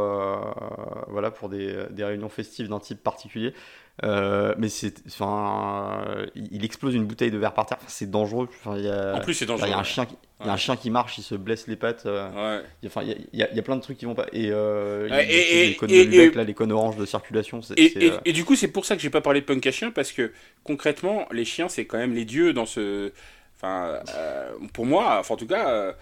voilà, 1.08 1.32
pour 1.32 1.48
des, 1.48 1.86
des 1.92 2.04
réunions 2.04 2.30
festives 2.30 2.68
d'un 2.68 2.80
type 2.80 3.02
particulier. 3.02 3.54
Euh, 4.04 4.56
mais 4.58 4.70
c'est, 4.70 4.96
enfin, 5.08 6.04
il 6.36 6.66
explose 6.66 6.96
une 6.96 7.06
bouteille 7.06 7.30
de 7.30 7.38
verre 7.38 7.54
par 7.54 7.66
terre. 7.68 7.78
c'est 7.88 8.10
dangereux. 8.10 8.50
Enfin, 8.52 8.78
y 8.78 8.90
a, 8.90 9.16
en 9.16 9.22
plus, 9.22 9.36
c'est 9.36 9.46
dangereux. 9.46 9.68
Il 9.68 9.72
y 9.72 9.74
a 9.74 9.80
un 9.80 9.84
chien, 9.84 10.06
qui, 10.06 10.16
y 10.44 10.50
a 10.50 10.52
un 10.52 10.58
chien 10.58 10.76
qui 10.76 10.90
marche, 10.90 11.20
il 11.20 11.24
se 11.24 11.36
blesse 11.36 11.68
les 11.68 11.76
pattes. 11.76 12.06
Euh, 12.08 12.60
ouais. 12.60 12.66
Enfin, 12.88 13.04
il 13.04 13.28
y, 13.34 13.44
a, 13.44 13.54
y, 13.54 13.60
a 13.60 13.62
plein 13.62 13.76
de 13.76 13.82
trucs 13.82 13.98
qui 13.98 14.06
vont 14.06 14.16
pas. 14.16 14.26
Et, 14.34 14.50
euh, 14.52 15.08
et, 15.08 15.68
les 15.68 15.76
cônes 15.76 15.92
et, 15.92 16.32
là, 16.32 16.44
les 16.44 16.54
cônes 16.54 16.72
oranges 16.72 16.98
de 16.98 17.06
circulation. 17.06 17.62
C'est, 17.62 17.76
et, 17.78 18.34
du 18.34 18.44
coup, 18.44 18.56
c'est 18.56 18.70
pour 18.70 18.86
ça 18.86 18.96
que 18.96 19.02
j'ai 19.02 19.12
pas 19.12 19.22
parlé 19.22 19.42
de 19.42 19.46
punk 19.46 19.66
à 19.68 19.72
chien 19.72 19.92
parce 19.92 20.12
que 20.12 20.32
concrètement, 20.64 21.28
les 21.32 21.46
chiens, 21.46 21.70
c'est 21.70 21.86
quand 21.86 21.98
même 21.98 22.16
les 22.16 22.26
dieux 22.26 22.54
dans 22.54 22.66
ce. 22.66 23.12
Enfin, 23.58 24.00
pour 24.74 24.88
moi, 24.88 25.18
enfin, 25.20 25.36
en 25.36 25.38
tout 25.38 25.48
cas. 25.48 25.96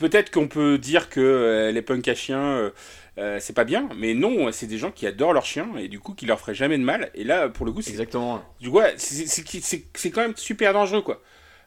Peut-être 0.00 0.30
qu'on 0.30 0.48
peut 0.48 0.78
dire 0.78 1.08
que 1.10 1.70
les 1.72 1.82
punk 1.82 2.08
à 2.08 2.14
chiens, 2.14 2.72
euh, 3.20 3.38
c'est 3.38 3.52
pas 3.52 3.64
bien, 3.64 3.88
mais 3.96 4.14
non, 4.14 4.50
c'est 4.50 4.66
des 4.66 4.78
gens 4.78 4.90
qui 4.90 5.06
adorent 5.06 5.34
leurs 5.34 5.44
chiens 5.44 5.68
et 5.76 5.88
du 5.88 6.00
coup 6.00 6.14
qui 6.14 6.24
leur 6.24 6.40
feraient 6.40 6.54
jamais 6.54 6.78
de 6.78 6.84
mal. 6.84 7.10
Et 7.14 7.24
là, 7.24 7.48
pour 7.48 7.66
le 7.66 7.72
coup, 7.72 7.82
c'est 7.82 7.90
exactement. 7.90 8.42
Du 8.60 8.70
coup, 8.70 8.80
c'est 8.96 10.10
quand 10.10 10.22
même 10.22 10.36
super 10.36 10.72
dangereux, 10.72 11.02
quoi. 11.02 11.20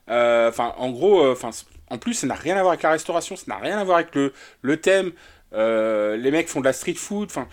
Euh, 0.10 0.50
enfin, 0.50 0.74
en 0.78 0.90
gros, 0.90 1.24
euh, 1.24 1.34
enfin, 1.34 1.52
en 1.90 1.98
plus, 1.98 2.16
ça 2.16 2.28
n'a 2.28 2.34
rien 2.34 2.56
à 2.56 2.62
voir 2.62 2.72
avec 2.72 2.82
la 2.82 2.92
restauration, 2.92 3.36
ça 3.36 3.46
n'a 3.48 3.58
rien 3.58 3.78
à 3.78 3.84
voir 3.84 3.98
avec 3.98 4.16
le, 4.16 4.34
le 4.62 4.78
thème. 4.78 5.12
les 5.52 6.32
mecs 6.32 6.48
font 6.48 6.60
de 6.60 6.66
la 6.66 6.74
street 6.74 6.96
food, 6.96 7.30
enfin. 7.30 7.48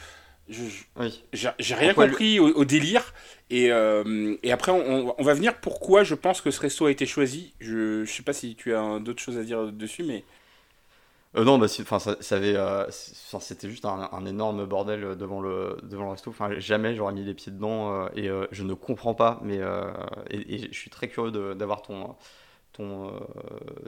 J'ai 1.32 1.74
rien 1.74 1.94
compris 1.94 2.40
au, 2.40 2.64
délire. 2.64 3.12
Et, 3.50 3.66
et 3.66 4.52
après, 4.52 4.72
on, 4.72 5.14
on, 5.18 5.22
va 5.22 5.34
venir 5.34 5.56
pourquoi 5.60 6.04
je 6.04 6.14
pense 6.14 6.40
que 6.40 6.50
ce 6.50 6.60
resto 6.60 6.86
a 6.86 6.90
été 6.90 7.06
choisi? 7.06 7.52
Je, 7.60 8.04
je 8.04 8.10
sais 8.10 8.22
pas 8.22 8.32
si 8.32 8.54
tu 8.54 8.74
as 8.74 8.98
d'autres 8.98 9.22
choses 9.22 9.36
à 9.36 9.42
dire 9.42 9.66
dessus, 9.72 10.04
mais. 10.04 10.24
Euh, 11.36 11.44
non, 11.44 11.58
bah, 11.58 11.68
ça, 11.68 12.36
avait, 12.36 12.56
euh, 12.56 12.90
c'était 12.90 13.68
juste 13.68 13.84
un, 13.84 14.26
énorme 14.26 14.66
bordel 14.66 15.16
devant 15.16 15.40
le, 15.40 15.76
devant 15.84 16.04
le 16.04 16.10
resto. 16.10 16.30
Enfin, 16.30 16.58
jamais 16.58 16.96
j'aurais 16.96 17.12
mis 17.12 17.24
les 17.24 17.34
pieds 17.34 17.52
dedans 17.52 17.92
euh, 17.92 18.08
et 18.16 18.28
je 18.50 18.62
ne 18.64 18.74
comprends 18.74 19.14
pas. 19.14 19.40
Mais 19.44 19.60
et, 20.30 20.68
je 20.72 20.78
suis 20.78 20.90
très 20.90 21.08
curieux 21.08 21.54
d'avoir 21.54 21.82
ton, 21.82 22.16
ton, 22.72 23.12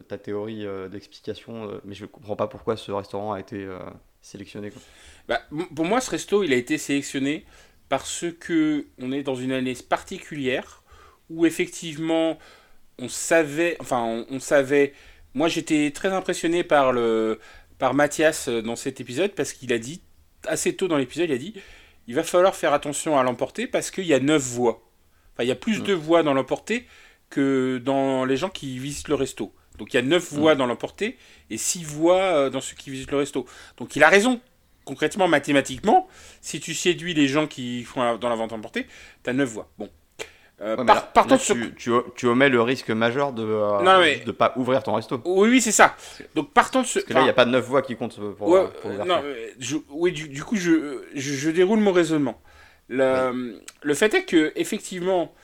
ta 0.08 0.18
théorie 0.18 0.66
d'explication. 0.90 1.80
mais 1.84 1.94
je 1.94 2.04
ne 2.04 2.08
comprends 2.08 2.36
pas 2.36 2.46
pourquoi 2.46 2.76
ce 2.76 2.92
restaurant 2.92 3.32
a 3.32 3.40
été 3.40 3.66
sélectionné. 4.20 4.72
Bah, 5.26 5.40
pour 5.74 5.84
moi, 5.84 6.00
ce 6.00 6.10
resto, 6.10 6.44
il 6.44 6.52
a 6.52 6.56
été 6.56 6.78
sélectionné 6.78 7.44
parce 7.88 8.24
que 8.38 8.86
on 9.00 9.10
est 9.10 9.24
dans 9.24 9.34
une 9.34 9.52
année 9.52 9.74
particulière 9.74 10.84
où 11.28 11.44
effectivement, 11.44 12.38
on 12.98 13.08
savait, 13.08 13.76
enfin, 13.80 14.24
on 14.30 14.38
savait 14.38 14.92
moi, 15.34 15.48
j'étais 15.48 15.90
très 15.92 16.08
impressionné 16.08 16.64
par, 16.64 16.92
le, 16.92 17.40
par 17.78 17.94
Mathias 17.94 18.48
euh, 18.48 18.62
dans 18.62 18.76
cet 18.76 19.00
épisode 19.00 19.32
parce 19.32 19.52
qu'il 19.52 19.72
a 19.72 19.78
dit, 19.78 20.02
assez 20.46 20.74
tôt 20.76 20.88
dans 20.88 20.98
l'épisode, 20.98 21.28
il 21.30 21.34
a 21.34 21.38
dit 21.38 21.54
il 22.08 22.14
va 22.14 22.22
falloir 22.22 22.54
faire 22.54 22.72
attention 22.72 23.18
à 23.18 23.22
l'emporter 23.22 23.66
parce 23.66 23.90
qu'il 23.90 24.06
y 24.06 24.14
a 24.14 24.20
9 24.20 24.42
voix. 24.42 24.82
Enfin, 25.34 25.44
il 25.44 25.48
y 25.48 25.52
a 25.52 25.56
plus 25.56 25.82
de 25.82 25.92
voix 25.92 26.22
dans 26.22 26.34
l'emporter 26.34 26.86
que 27.30 27.80
dans 27.82 28.24
les 28.24 28.36
gens 28.36 28.50
qui 28.50 28.78
visitent 28.78 29.08
le 29.08 29.14
resto. 29.14 29.54
Donc 29.78 29.94
il 29.94 29.96
y 29.96 29.98
a 29.98 30.02
9 30.02 30.32
voix 30.32 30.54
dans 30.54 30.66
l'emporter 30.66 31.16
et 31.48 31.56
6 31.56 31.84
voix 31.84 32.20
euh, 32.20 32.50
dans 32.50 32.60
ceux 32.60 32.76
qui 32.76 32.90
visitent 32.90 33.12
le 33.12 33.18
resto. 33.18 33.46
Donc 33.78 33.96
il 33.96 34.02
a 34.02 34.08
raison. 34.08 34.40
Concrètement, 34.84 35.28
mathématiquement, 35.28 36.08
si 36.40 36.58
tu 36.58 36.74
séduis 36.74 37.14
les 37.14 37.28
gens 37.28 37.46
qui 37.46 37.84
font 37.84 38.16
dans 38.16 38.28
la 38.28 38.34
vente 38.34 38.52
emportée, 38.52 38.88
tu 39.22 39.30
as 39.30 39.32
9 39.32 39.48
voix. 39.48 39.70
Bon, 39.78 39.88
euh, 40.62 40.76
tu, 41.76 41.92
tu, 42.14 42.26
omets 42.26 42.48
le 42.48 42.62
risque 42.62 42.90
majeur 42.90 43.32
de 43.32 43.42
ne 43.42 43.48
euh, 43.48 44.32
pas 44.32 44.52
ouvrir 44.56 44.82
ton 44.84 44.94
resto. 44.94 45.20
Oui, 45.24 45.48
oui, 45.48 45.60
c'est 45.60 45.72
ça. 45.72 45.96
Donc 46.36 46.52
partons 46.52 46.82
de 46.82 46.86
ce. 46.86 47.00
Parce 47.00 47.06
que 47.06 47.14
là, 47.14 47.20
il 47.20 47.24
n'y 47.24 47.30
a 47.30 47.34
pas 47.34 47.44
de 47.44 47.50
9 47.50 47.64
voix 47.64 47.82
qui 47.82 47.96
comptent 47.96 48.20
pour, 48.36 48.48
non, 49.04 49.22
Oui, 49.90 50.12
du, 50.12 50.44
coup, 50.44 50.56
je, 50.56 51.02
je, 51.14 51.50
déroule 51.50 51.80
mon 51.80 51.92
raisonnement. 51.92 52.40
Le, 52.88 53.60
le 53.82 53.94
fait 53.94 54.14
est 54.14 54.24
que, 54.24 54.52
effectivement, 54.54 55.34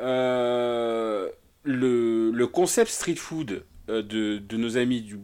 euh, 0.00 1.30
le, 1.62 2.30
le, 2.30 2.46
concept 2.46 2.90
street 2.90 3.16
food 3.16 3.64
de, 3.86 4.02
de, 4.02 4.56
nos 4.58 4.76
amis 4.76 5.00
du, 5.00 5.18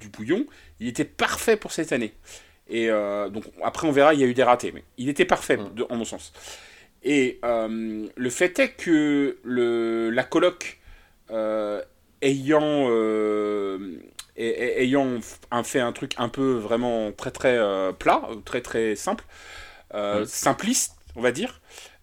du 0.00 0.08
bouillon, 0.08 0.46
il 0.78 0.86
était 0.86 1.04
parfait 1.04 1.56
pour 1.56 1.72
cette 1.72 1.92
année. 1.92 2.14
Et 2.68 2.88
donc, 2.88 3.44
après, 3.62 3.88
on 3.88 3.92
verra, 3.92 4.14
il 4.14 4.20
y 4.20 4.24
a 4.24 4.26
eu 4.26 4.34
des 4.34 4.44
ratés, 4.44 4.70
mais 4.70 4.84
il 4.98 5.08
était 5.08 5.24
parfait, 5.24 5.56
mm. 5.56 5.86
en 5.90 5.96
mon 5.96 6.04
sens. 6.04 6.32
Et 7.04 7.38
euh, 7.44 8.06
le 8.16 8.30
fait 8.30 8.58
est 8.58 8.70
que 8.70 9.36
le, 9.44 10.10
la 10.10 10.24
coloc 10.24 10.80
euh, 11.30 11.82
ayant, 12.22 12.88
ayant 14.36 15.20
fait 15.62 15.80
un 15.80 15.92
truc 15.92 16.14
un 16.16 16.28
peu 16.28 16.52
vraiment 16.54 17.12
très 17.12 17.30
très 17.30 17.58
plat, 17.98 18.22
très 18.44 18.62
très 18.62 18.96
simple, 18.96 19.24
simpliste, 20.24 20.96
on 21.16 21.20
va 21.20 21.30
dire. 21.30 21.60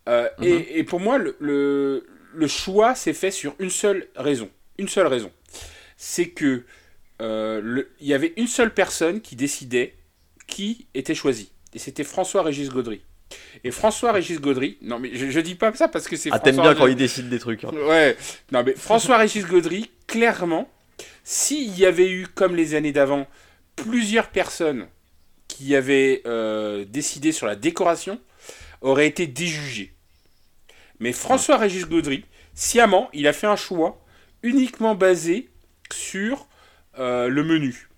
Mhm. 0.07 0.31
et, 0.41 0.83
pour 0.83 0.99
moi, 0.99 1.17
le, 1.17 1.35
le, 1.39 2.47
choix 2.47 2.95
s'est 2.95 3.13
fait 3.13 3.31
sur 3.31 3.55
une 3.59 3.69
seule 3.69 4.07
raison. 4.15 4.49
Une 4.77 4.87
seule 4.87 5.07
raison. 5.07 5.31
C'est 5.97 6.29
que 6.29 6.63
il 7.19 8.07
y 8.07 8.13
avait 8.13 8.33
une 8.37 8.47
seule 8.47 8.73
personne 8.73 9.21
qui 9.21 9.35
décidait 9.35 9.95
qui 10.51 10.87
était 10.93 11.15
choisi. 11.15 11.51
Et 11.73 11.79
c'était 11.79 12.03
François-Régis 12.03 12.69
Gaudry. 12.69 13.01
Et 13.63 13.71
François-Régis 13.71 14.39
Gaudry, 14.39 14.77
non 14.81 14.99
mais 14.99 15.11
je, 15.13 15.29
je, 15.29 15.39
dis 15.39 15.55
pas 15.55 15.73
ça 15.73 15.87
parce 15.87 16.07
que 16.07 16.15
c'est 16.15 16.29
Ah, 16.31 16.39
t'aimes 16.39 16.61
bien 16.61 16.75
quand 16.75 16.87
il 16.87 16.95
décide 16.95 17.29
des 17.29 17.39
trucs. 17.39 17.63
Hein. 17.63 17.71
Ouais, 17.73 18.17
non 18.51 18.63
mais 18.63 18.73
François-Régis 18.75 19.45
Gaudry, 19.45 19.89
clairement, 20.07 20.69
s'il 21.23 21.77
y 21.77 21.85
avait 21.85 22.09
eu, 22.09 22.27
comme 22.27 22.55
les 22.55 22.75
années 22.75 22.91
d'avant, 22.91 23.27
plusieurs 23.75 24.29
personnes 24.29 24.87
qui 25.47 25.75
avaient 25.75 26.21
euh, 26.25 26.85
décidé 26.85 27.31
sur 27.31 27.45
la 27.45 27.55
décoration, 27.55 28.19
aurait 28.81 29.07
été 29.07 29.27
déjugé. 29.27 29.93
Mais 30.99 31.13
François-Régis 31.13 31.87
Gaudry, 31.87 32.25
sciemment, 32.53 33.09
il 33.13 33.27
a 33.27 33.33
fait 33.33 33.47
un 33.47 33.55
choix 33.55 34.03
uniquement 34.43 34.95
basé 34.95 35.49
sur 35.91 36.47
euh, 36.99 37.27
le 37.27 37.43
menu. 37.43 37.89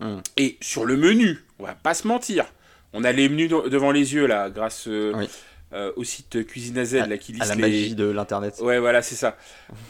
Hmm. 0.00 0.18
Et 0.36 0.58
sur 0.60 0.84
le 0.84 0.96
menu, 0.96 1.38
on 1.58 1.64
va 1.64 1.74
pas 1.74 1.94
se 1.94 2.06
mentir, 2.08 2.46
on 2.92 3.04
a 3.04 3.12
les 3.12 3.28
menus 3.28 3.50
devant 3.50 3.90
les 3.90 4.14
yeux 4.14 4.26
là, 4.26 4.50
grâce 4.50 4.86
euh, 4.88 5.26
euh, 5.72 5.92
au 5.96 6.04
site 6.04 6.46
Cuisine 6.46 6.78
AZ 6.78 6.94
là, 6.94 7.18
qui 7.18 7.32
liste 7.32 7.44
à 7.44 7.48
la 7.48 7.56
magie 7.56 7.94
de 7.94 8.04
l'internet. 8.04 8.56
Ouais, 8.60 8.78
voilà, 8.78 9.02
c'est 9.02 9.14
ça. 9.14 9.36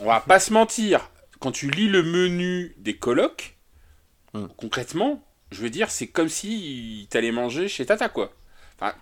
On 0.01 0.07
va 0.07 0.21
pas 0.21 0.39
se 0.39 0.53
mentir. 0.53 1.11
Quand 1.41 1.53
tu 1.53 1.71
lis 1.71 1.89
le 1.89 2.03
menu 2.03 2.75
des 2.79 2.97
colocs, 2.97 3.57
hmm. 4.35 4.47
concrètement, 4.57 5.25
je 5.51 5.61
veux 5.61 5.71
dire, 5.71 5.91
c'est 5.91 6.07
comme 6.07 6.29
si 6.29 7.09
t'allais 7.11 7.33
manger 7.33 7.69
chez 7.69 7.85
Tata, 7.85 8.09
quoi. 8.09 8.33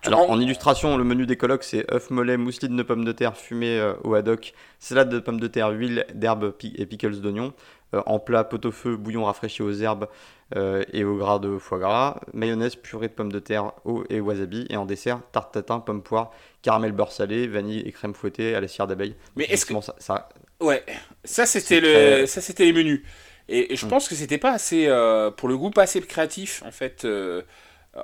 Alors, 0.03 0.29
en... 0.29 0.39
illustration, 0.39 0.95
le 0.95 1.03
menu 1.03 1.25
des 1.25 1.37
colocs, 1.37 1.63
c'est 1.63 1.91
œuf 1.91 2.11
mollet, 2.11 2.37
mousseline 2.37 2.75
de 2.75 2.83
pommes 2.83 3.03
de 3.03 3.11
terre 3.11 3.35
fumée 3.35 3.79
euh, 3.79 3.93
au 4.03 4.13
haddock, 4.13 4.53
salade 4.79 5.09
de 5.09 5.19
pommes 5.19 5.39
de 5.39 5.47
terre, 5.47 5.69
huile 5.69 6.05
d'herbe 6.13 6.53
et 6.61 6.85
pickles 6.85 7.19
d'oignon. 7.19 7.53
en 7.93 8.19
plat, 8.19 8.43
pot-au-feu, 8.43 8.95
bouillon 8.95 9.25
rafraîchi 9.25 9.63
aux 9.63 9.71
herbes, 9.71 10.07
euh, 10.55 10.83
et 10.91 11.03
au 11.03 11.15
gras 11.15 11.39
de 11.39 11.57
foie 11.57 11.79
gras, 11.79 12.19
mayonnaise, 12.33 12.75
purée 12.75 13.07
de 13.07 13.13
pommes 13.13 13.31
de 13.31 13.39
terre, 13.39 13.71
eau 13.85 14.03
et 14.09 14.19
wasabi, 14.19 14.65
et 14.69 14.75
en 14.75 14.85
dessert, 14.85 15.21
tarte 15.31 15.53
tatin, 15.53 15.79
pomme 15.79 16.03
poire, 16.03 16.31
caramel 16.61 16.91
beurre 16.91 17.11
salé, 17.11 17.47
vanille 17.47 17.79
et 17.79 17.91
crème 17.91 18.13
fouettée 18.13 18.53
à 18.55 18.59
la 18.59 18.67
cire 18.67 18.87
d'abeille. 18.87 19.15
Mais 19.35 19.45
est-ce 19.45 19.65
que 19.65 19.79
ça, 19.81 19.95
ça, 19.99 20.29
Ouais, 20.59 20.83
ça 21.23 21.45
c'était 21.45 21.79
le, 21.79 22.25
ça 22.25 22.41
c'était 22.41 22.65
les 22.65 22.73
menus. 22.73 23.03
Et, 23.47 23.75
je 23.75 23.85
mm. 23.85 23.89
pense 23.89 24.07
que 24.07 24.15
c'était 24.15 24.37
pas 24.37 24.51
assez, 24.51 24.87
euh, 24.87 25.31
pour 25.31 25.47
le 25.47 25.57
goût, 25.57 25.71
pas 25.71 25.83
assez 25.83 26.01
créatif 26.01 26.63
en 26.65 26.71
fait. 26.71 27.05
Euh, 27.05 27.41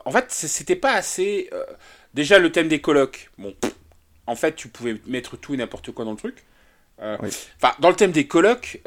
en 0.05 0.11
fait, 0.11 0.25
c'était 0.29 0.75
pas 0.75 0.93
assez. 0.93 1.49
déjà 2.13 2.39
le 2.39 2.51
thème 2.51 2.67
des 2.67 2.81
colocs. 2.81 3.29
Bon, 3.37 3.53
en 4.25 4.35
fait, 4.35 4.55
tu 4.55 4.67
pouvais 4.67 4.99
mettre 5.05 5.37
tout 5.37 5.53
et 5.53 5.57
n'importe 5.57 5.91
quoi 5.91 6.03
dans 6.03 6.11
le 6.11 6.17
truc. 6.17 6.43
Enfin, 6.99 7.73
dans 7.79 7.89
le 7.89 7.95
thème 7.95 8.11
des 8.11 8.27
colocs, 8.27 8.81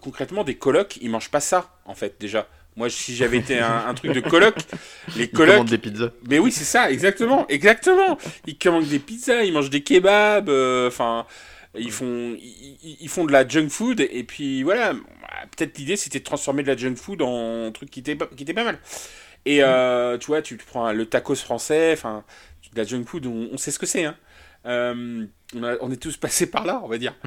concrètement, 0.00 0.44
des 0.44 0.56
colocs, 0.56 0.98
ils 1.00 1.10
mangent 1.10 1.30
pas 1.30 1.40
ça 1.40 1.78
en 1.84 1.94
fait 1.94 2.16
déjà. 2.20 2.46
Moi, 2.76 2.88
si 2.88 3.14
j'avais 3.14 3.38
été 3.38 3.58
un, 3.58 3.92
truc 3.94 4.12
de 4.12 4.20
coloc, 4.20 4.54
les 5.16 5.28
colocs. 5.28 5.48
Ils 5.48 5.54
commandent 5.54 5.68
des 5.68 5.78
pizzas. 5.78 6.10
Mais 6.28 6.38
oui, 6.38 6.52
c'est 6.52 6.64
ça, 6.64 6.90
exactement, 6.90 7.46
exactement. 7.48 8.16
Ils 8.46 8.56
commandent 8.56 8.86
des 8.86 9.00
pizzas, 9.00 9.42
ils 9.42 9.52
mangent 9.52 9.70
des 9.70 9.82
kebabs, 9.82 10.48
euh, 10.48 10.88
enfin, 10.88 11.26
ils 11.74 11.90
font, 11.90 12.36
ils, 12.38 13.08
font 13.08 13.24
de 13.24 13.32
la 13.32 13.46
junk 13.46 13.68
food 13.68 14.00
et 14.00 14.24
puis 14.24 14.62
voilà. 14.62 14.94
Peut-être 15.56 15.78
l'idée 15.78 15.96
c'était 15.96 16.18
de 16.18 16.24
transformer 16.24 16.62
de 16.62 16.68
la 16.68 16.76
junk 16.76 16.96
food 16.96 17.22
en 17.22 17.66
un 17.66 17.72
truc 17.72 17.90
qui 17.90 18.00
était, 18.00 18.16
qui 18.36 18.42
était 18.44 18.54
pas 18.54 18.64
mal. 18.64 18.78
Et 19.46 19.62
euh, 19.62 20.18
tu 20.18 20.26
vois, 20.28 20.42
tu 20.42 20.56
prends 20.56 20.92
le 20.92 21.06
tacos 21.06 21.36
français, 21.36 21.92
enfin, 21.92 22.24
de 22.72 22.78
la 22.78 22.84
junk 22.84 23.04
food, 23.04 23.26
on, 23.26 23.56
sait 23.56 23.70
ce 23.70 23.78
que 23.78 23.86
c'est. 23.86 24.04
Hein. 24.04 24.16
Euh, 24.66 25.26
on, 25.54 25.78
on, 25.80 25.90
est 25.90 25.96
tous 26.00 26.16
passés 26.16 26.46
par 26.46 26.66
là, 26.66 26.80
on 26.84 26.88
va 26.88 26.98
dire. 26.98 27.14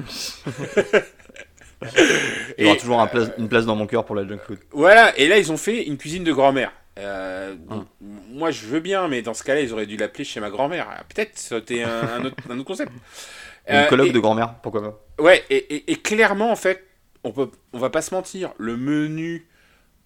Il 2.58 2.64
y 2.64 2.66
aura 2.66 2.76
toujours 2.76 3.08
une 3.38 3.48
place 3.48 3.66
dans 3.66 3.76
mon 3.76 3.86
cœur 3.86 4.04
pour 4.04 4.14
la 4.14 4.26
junk 4.26 4.38
food. 4.46 4.58
Voilà, 4.72 5.16
et 5.18 5.28
là 5.28 5.38
ils 5.38 5.52
ont 5.52 5.56
fait 5.56 5.84
une 5.84 5.96
cuisine 5.96 6.24
de 6.24 6.32
grand-mère. 6.32 6.72
Euh, 6.98 7.54
hum. 7.70 7.86
Moi 8.30 8.50
je 8.50 8.66
veux 8.66 8.80
bien, 8.80 9.08
mais 9.08 9.22
dans 9.22 9.34
ce 9.34 9.42
cas-là, 9.42 9.60
ils 9.60 9.72
auraient 9.72 9.86
dû 9.86 9.96
l'appeler 9.96 10.24
chez 10.24 10.40
ma 10.40 10.50
grand-mère. 10.50 10.86
Ah, 10.90 11.02
peut-être, 11.04 11.36
c'était 11.38 11.82
un, 11.82 11.90
un, 11.90 12.24
autre, 12.24 12.36
un, 12.48 12.58
autre, 12.58 12.66
concept. 12.66 12.92
Une 13.68 13.76
euh, 13.76 13.86
colloque 13.86 14.12
de 14.12 14.18
grand-mère, 14.18 14.56
pourquoi 14.62 14.82
pas 14.82 15.22
Ouais, 15.22 15.42
et, 15.48 15.90
et, 15.90 15.96
clairement, 15.96 16.52
en 16.52 16.56
fait, 16.56 16.84
on, 17.24 17.32
peut, 17.32 17.50
on 17.72 17.78
va 17.78 17.88
pas 17.88 18.02
se 18.02 18.14
mentir, 18.14 18.52
le 18.58 18.76
menu 18.76 19.48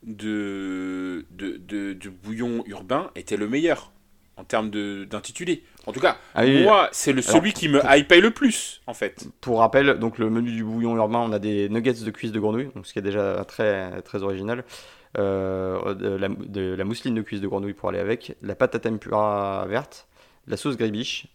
de, 0.04 1.26
de, 1.32 1.56
de, 1.56 1.92
de 1.92 2.08
bouillon 2.08 2.62
urbain 2.66 3.10
était 3.16 3.36
le 3.36 3.48
meilleur 3.48 3.90
en 4.38 4.44
termes 4.44 4.70
d'intitulé. 4.70 5.64
En 5.86 5.92
tout 5.92 6.00
cas, 6.00 6.16
ah 6.34 6.46
moi, 6.46 6.88
c'est 6.92 7.12
le, 7.12 7.22
celui 7.22 7.52
qui 7.52 7.68
me 7.68 7.80
hype 7.84 8.12
le 8.12 8.30
plus, 8.30 8.80
en 8.86 8.94
fait. 8.94 9.26
Pour 9.40 9.58
rappel, 9.58 9.98
donc 9.98 10.18
le 10.18 10.30
menu 10.30 10.52
du 10.52 10.62
bouillon 10.62 10.96
urbain, 10.96 11.18
on 11.18 11.32
a 11.32 11.38
des 11.38 11.68
nuggets 11.68 12.04
de 12.04 12.10
cuisse 12.10 12.32
de 12.32 12.38
grenouille, 12.38 12.70
donc 12.74 12.86
ce 12.86 12.92
qui 12.92 12.98
est 12.98 13.02
déjà 13.02 13.44
très, 13.46 14.00
très 14.02 14.22
original. 14.22 14.64
Euh, 15.16 15.94
de, 15.94 16.74
la, 16.76 16.84
mousseline 16.84 17.14
de 17.14 17.22
cuisse 17.22 17.40
de 17.40 17.48
grenouille 17.48 17.72
pour 17.72 17.88
aller 17.88 17.98
avec, 17.98 18.36
la 18.42 18.54
pâte 18.54 18.74
à 18.74 18.78
tempura 18.78 19.64
verte, 19.66 20.06
la 20.46 20.56
sauce 20.56 20.76
gribiche, 20.76 21.26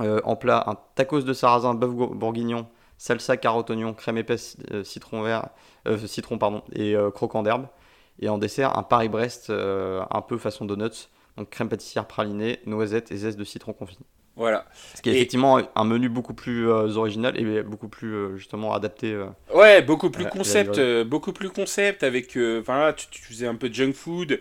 euh, 0.00 0.20
en 0.24 0.36
plat 0.36 0.64
un 0.66 0.76
tacos 0.96 1.22
de 1.22 1.32
sarrasin 1.32 1.74
bœuf 1.74 1.90
bourguignon, 1.90 2.66
salsa 2.98 3.36
carotte 3.36 3.70
oignon, 3.70 3.94
crème 3.94 4.18
épaisse, 4.18 4.56
euh, 4.72 4.82
citron 4.82 5.22
vert, 5.22 5.48
citron 6.06 6.38
pardon 6.38 6.62
et 6.72 6.96
croquant 7.14 7.42
d'herbe, 7.42 7.68
et 8.20 8.28
en 8.28 8.36
dessert 8.36 8.76
un 8.76 8.82
Paris-Brest 8.82 9.50
un 9.50 10.22
peu 10.22 10.36
façon 10.36 10.66
donuts 10.66 11.08
donc 11.38 11.50
crème 11.50 11.68
pâtissière 11.68 12.06
pralinée, 12.06 12.58
noisettes 12.66 13.12
et 13.12 13.16
zeste 13.16 13.38
de 13.38 13.44
citron 13.44 13.72
confit. 13.72 13.98
Voilà. 14.36 14.66
Ce 14.94 15.02
qui 15.02 15.10
est 15.10 15.14
effectivement 15.14 15.60
un 15.74 15.84
menu 15.84 16.08
beaucoup 16.08 16.34
plus 16.34 16.68
euh, 16.68 16.94
original 16.94 17.38
et 17.40 17.62
beaucoup 17.62 17.88
plus 17.88 18.14
euh, 18.14 18.36
justement 18.36 18.72
adapté. 18.72 19.12
Euh, 19.12 19.26
ouais, 19.52 19.82
beaucoup 19.82 20.10
plus 20.10 20.26
concept, 20.26 20.80
beaucoup 21.04 21.32
plus 21.32 21.50
concept 21.50 22.02
avec. 22.02 22.36
Enfin 22.60 22.94
tu, 23.10 23.22
faisais 23.22 23.46
un 23.46 23.56
peu 23.56 23.68
de 23.68 23.74
junk 23.74 23.92
food. 23.94 24.40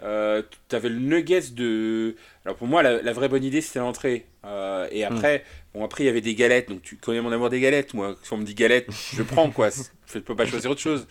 tu 0.00 0.76
avais 0.76 0.88
le 0.88 0.98
nuggets 0.98 1.50
de. 1.52 2.14
Alors 2.44 2.56
pour 2.56 2.66
moi, 2.66 2.82
la, 2.82 3.12
vraie 3.12 3.28
bonne 3.28 3.44
idée 3.44 3.62
c'était 3.62 3.78
l'entrée. 3.78 4.26
et 4.44 5.04
hmm. 5.04 5.12
après, 5.12 5.44
bon 5.74 5.82
après 5.84 6.04
il 6.04 6.06
y 6.06 6.10
avait 6.10 6.20
des 6.20 6.34
galettes. 6.34 6.68
Donc 6.68 6.82
tu 6.82 6.96
connais 6.96 7.22
mon 7.22 7.32
amour 7.32 7.48
des 7.48 7.60
galettes. 7.60 7.94
Moi, 7.94 8.16
si 8.22 8.32
on 8.34 8.36
me 8.36 8.44
dit 8.44 8.54
galettes, 8.54 8.88
je 9.14 9.22
prends 9.22 9.50
quoi. 9.50 9.70
Je 10.06 10.18
ne 10.18 10.22
peux 10.22 10.36
pas 10.36 10.44
choisir 10.44 10.70
autre 10.70 10.80
chose. 10.80 11.06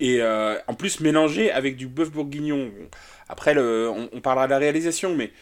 Et 0.00 0.22
en 0.22 0.74
plus 0.74 1.00
mélangé 1.00 1.50
avec 1.50 1.76
du 1.76 1.86
bœuf 1.86 2.10
bourguignon. 2.10 2.70
Après, 3.28 3.54
le, 3.54 3.90
on, 3.90 4.20
parlera 4.20 4.46
de 4.46 4.52
la 4.52 4.58
réalisation, 4.58 5.14
mais 5.14 5.32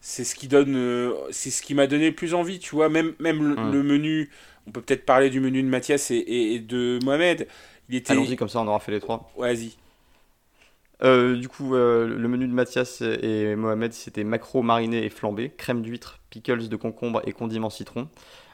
c'est 0.00 0.24
ce 0.24 0.34
qui 0.34 0.48
donne, 0.48 0.76
euh, 0.76 1.12
c'est 1.30 1.50
ce 1.50 1.62
qui 1.62 1.74
m'a 1.74 1.86
donné 1.86 2.08
le 2.08 2.14
plus 2.14 2.34
envie, 2.34 2.58
tu 2.58 2.74
vois. 2.74 2.88
Même, 2.88 3.14
même 3.18 3.54
le, 3.72 3.82
menu, 3.82 4.30
on 4.66 4.70
peut 4.70 4.80
peut-être 4.80 5.04
parler 5.04 5.30
du 5.30 5.40
menu 5.40 5.62
de 5.62 5.68
Mathias 5.68 6.10
et, 6.10 6.58
de 6.58 6.98
Mohamed. 7.04 7.46
Il 7.88 7.96
était... 7.96 8.12
Allons-y, 8.12 8.36
comme 8.36 8.48
ça 8.48 8.60
on 8.60 8.66
aura 8.66 8.80
fait 8.80 8.92
les 8.92 9.00
trois. 9.00 9.30
Vas-y. 9.36 9.76
Euh, 11.02 11.36
du 11.36 11.48
coup, 11.48 11.74
euh, 11.74 12.06
le 12.06 12.28
menu 12.28 12.46
de 12.46 12.52
Mathias 12.52 13.02
et 13.02 13.56
Mohamed, 13.56 13.92
c'était 13.92 14.24
macro 14.24 14.62
mariné 14.62 15.04
et 15.04 15.10
flambé, 15.10 15.50
crème 15.50 15.82
d'huître, 15.82 16.20
pickles 16.30 16.68
de 16.68 16.76
concombre 16.76 17.20
et 17.26 17.32
condiments 17.32 17.68
citron. 17.68 18.08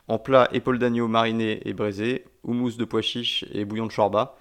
En 0.09 0.19
plat, 0.19 0.49
épaule 0.53 0.81
d'agneau 0.81 1.07
mariné 1.07 1.61
et 1.65 1.75
braisé, 1.75 2.25
houmous 2.43 2.73
de 2.73 2.85
pois 2.85 3.03
chiches 3.03 3.45
et 3.53 3.65
bouillon 3.65 3.87
de 3.87 3.93
chorba. 3.93 4.37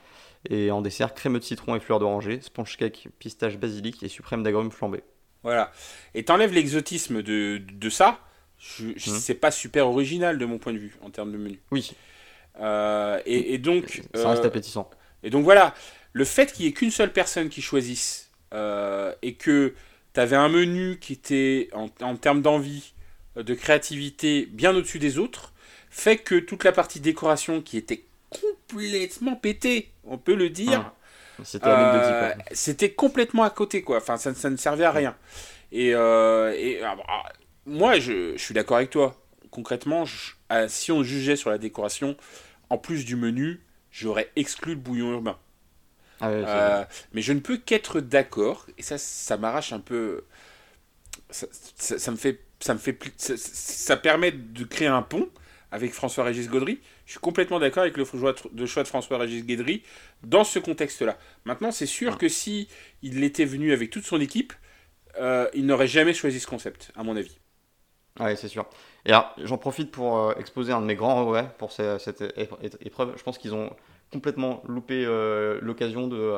Et 0.47 0.71
en 0.71 0.81
dessert, 0.81 1.13
crème 1.13 1.37
de 1.37 1.43
citron 1.43 1.75
et 1.75 1.79
fleurs 1.79 1.99
d'oranger, 1.99 2.39
sponge 2.41 2.77
cake, 2.77 3.09
pistache 3.19 3.57
basilic 3.57 4.01
et 4.03 4.07
suprême 4.07 4.43
d'agrumes 4.43 4.71
flambé. 4.71 5.03
Voilà. 5.43 5.71
Et 6.13 6.23
t'enlèves 6.23 6.53
l'exotisme 6.53 7.21
de, 7.21 7.57
de, 7.57 7.89
ça, 7.89 8.19
je, 8.57 8.87
mmh. 8.87 8.97
c'est 8.97 9.35
pas 9.35 9.51
super 9.51 9.87
original 9.87 10.37
de 10.37 10.45
mon 10.45 10.57
point 10.57 10.73
de 10.73 10.77
vue 10.77 10.95
en 11.01 11.09
termes 11.09 11.31
de 11.31 11.37
menu. 11.37 11.61
Oui. 11.71 11.91
Euh, 12.59 13.19
et, 13.25 13.57
donc. 13.57 14.01
Ça 14.13 14.29
reste 14.29 14.43
euh, 14.43 14.47
appétissant. 14.47 14.89
Et 15.23 15.29
donc 15.29 15.43
voilà, 15.43 15.73
le 16.13 16.23
fait 16.23 16.53
qu'il 16.53 16.65
y 16.65 16.67
ait 16.69 16.73
qu'une 16.73 16.91
seule 16.91 17.11
personne 17.11 17.49
qui 17.49 17.61
choisisse 17.61 18.31
euh, 18.53 19.13
et 19.21 19.35
que 19.35 19.75
tu 20.13 20.19
avais 20.19 20.37
un 20.37 20.49
menu 20.49 20.99
qui 20.99 21.13
était 21.13 21.69
en, 21.73 21.89
en 22.01 22.15
termes 22.15 22.41
d'envie, 22.41 22.93
de 23.35 23.53
créativité, 23.53 24.45
bien 24.45 24.75
au-dessus 24.75 24.99
des 24.99 25.17
autres, 25.17 25.53
fait 25.89 26.17
que 26.17 26.35
toute 26.39 26.63
la 26.63 26.71
partie 26.71 26.99
décoration 26.99 27.61
qui 27.61 27.77
était 27.77 28.05
complètement 28.29 29.35
pété, 29.35 29.91
on 30.03 30.17
peut 30.17 30.35
le 30.35 30.49
dire. 30.49 30.93
Ah. 30.93 30.95
C'était 32.51 32.89
euh, 32.89 32.93
complètement 32.95 33.43
à 33.43 33.49
côté, 33.49 33.81
quoi. 33.81 33.97
Enfin, 33.97 34.17
ça, 34.17 34.33
ça 34.33 34.49
ne 34.49 34.57
servait 34.57 34.85
à 34.85 34.91
rien. 34.91 35.15
Et, 35.71 35.93
euh, 35.93 36.53
et 36.57 36.81
ah, 36.83 36.95
bah, 36.95 37.03
moi, 37.65 37.99
je, 37.99 38.33
je 38.35 38.41
suis 38.41 38.53
d'accord 38.53 38.77
avec 38.77 38.89
toi. 38.89 39.15
Concrètement, 39.51 40.03
euh, 40.51 40.67
si 40.67 40.91
on 40.91 41.03
jugeait 41.03 41.35
sur 41.35 41.49
la 41.49 41.57
décoration, 41.57 42.15
en 42.69 42.77
plus 42.77 43.05
du 43.05 43.15
menu, 43.15 43.61
j'aurais 43.91 44.29
exclu 44.35 44.73
le 44.73 44.79
bouillon 44.79 45.11
urbain. 45.11 45.37
Ah 46.21 46.85
mais 47.13 47.21
je 47.21 47.31
ne 47.31 47.39
peux 47.39 47.55
qu'être 47.57 48.01
d'accord, 48.01 48.65
et 48.77 48.81
ça, 48.81 48.97
ça 48.97 49.37
m'arrache 49.37 49.71
un 49.71 49.79
peu. 49.79 50.25
Ça, 51.29 51.47
ça, 51.77 52.11
me 52.11 52.17
fait, 52.17 52.41
ça 52.59 52.73
me 52.73 52.79
fait, 52.79 52.99
ça, 53.17 53.95
permet 53.95 54.33
de 54.33 54.63
créer 54.65 54.89
un 54.89 55.01
pont 55.01 55.29
avec 55.71 55.93
François-Régis 55.93 56.49
Gaudry 56.49 56.81
Je 57.09 57.13
suis 57.13 57.21
complètement 57.21 57.57
d'accord 57.57 57.81
avec 57.81 57.97
le 57.97 58.05
choix 58.05 58.35
de, 58.51 58.65
choix 58.67 58.83
de 58.83 58.87
François-Régis 58.87 59.43
Guédry 59.43 59.81
dans 60.21 60.43
ce 60.43 60.59
contexte-là. 60.59 61.17
Maintenant, 61.43 61.71
c'est 61.71 61.87
sûr 61.87 62.19
que 62.19 62.29
si 62.29 62.67
il 63.01 63.23
était 63.23 63.45
venu 63.45 63.73
avec 63.73 63.89
toute 63.89 64.05
son 64.05 64.21
équipe, 64.21 64.53
euh, 65.19 65.49
il 65.55 65.65
n'aurait 65.65 65.87
jamais 65.87 66.13
choisi 66.13 66.39
ce 66.39 66.45
concept, 66.45 66.91
à 66.95 67.01
mon 67.01 67.15
avis. 67.17 67.39
Oui, 68.19 68.37
c'est 68.37 68.47
sûr. 68.47 68.67
Et 69.07 69.09
alors, 69.09 69.33
j'en 69.39 69.57
profite 69.57 69.89
pour 69.89 70.19
euh, 70.19 70.35
exposer 70.37 70.71
un 70.71 70.81
de 70.81 70.85
mes 70.85 70.93
grands 70.93 71.25
regrets 71.25 71.51
pour 71.57 71.71
cette 71.71 72.21
épreuve. 72.81 73.17
Je 73.17 73.23
pense 73.23 73.39
qu'ils 73.39 73.55
ont 73.55 73.75
complètement 74.13 74.61
loupé 74.67 75.03
euh, 75.03 75.57
l'occasion 75.63 76.07
de. 76.07 76.35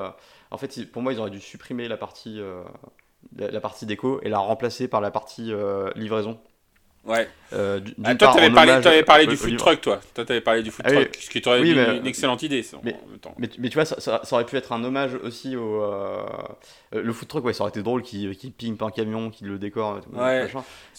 en 0.51 0.57
fait, 0.57 0.89
pour 0.89 1.01
moi, 1.01 1.11
ils 1.11 1.19
auraient 1.19 1.31
dû 1.31 1.41
supprimer 1.41 1.89
la 1.89 1.97
partie, 1.97 2.39
la 3.35 3.59
partie 3.59 3.85
déco 3.85 4.21
et 4.23 4.29
la 4.29 4.39
remplacer 4.39 4.87
par 4.87 5.01
la 5.01 5.11
partie 5.11 5.51
livraison. 5.97 6.39
Ouais. 7.03 7.27
Euh, 7.53 7.79
ah, 8.03 8.15
toi, 8.15 8.33
t'avais 8.33 8.49
parlé, 8.49 8.71
avais 8.71 9.03
parlé 9.03 9.27
du 9.27 9.35
food 9.35 9.57
truck, 9.57 9.81
toi. 9.81 9.99
Toi, 10.13 10.23
t'avais 10.23 10.41
parlé 10.41 10.63
du 10.63 10.71
food 10.71 10.85
ah 10.87 10.91
truck, 10.91 11.17
ce 11.19 11.29
qui 11.29 11.41
t'aurait 11.41 11.59
oui, 11.59 11.71
une, 11.71 12.07
excellente 12.07 12.43
idée. 12.43 12.63
Mais, 12.83 12.93
en 12.93 13.09
même 13.09 13.19
temps. 13.19 13.35
Mais, 13.37 13.49
mais, 13.57 13.69
tu 13.69 13.75
vois, 13.75 13.85
ça, 13.85 13.99
ça, 13.99 14.35
aurait 14.35 14.45
pu 14.45 14.55
être 14.55 14.71
un 14.71 14.83
hommage 14.83 15.15
aussi 15.23 15.55
au. 15.55 15.83
Euh, 15.83 16.23
le 16.93 17.11
food 17.11 17.27
truck, 17.27 17.45
ouais, 17.45 17.53
ça 17.53 17.63
aurait 17.63 17.71
été 17.71 17.81
drôle 17.81 18.03
qu'il 18.03 18.37
qu 18.37 18.49
ping 18.51 18.77
un 18.81 18.89
camion, 18.89 19.29
qu'il 19.29 19.47
le 19.47 19.57
décore. 19.57 19.99
ouais. 20.13 20.47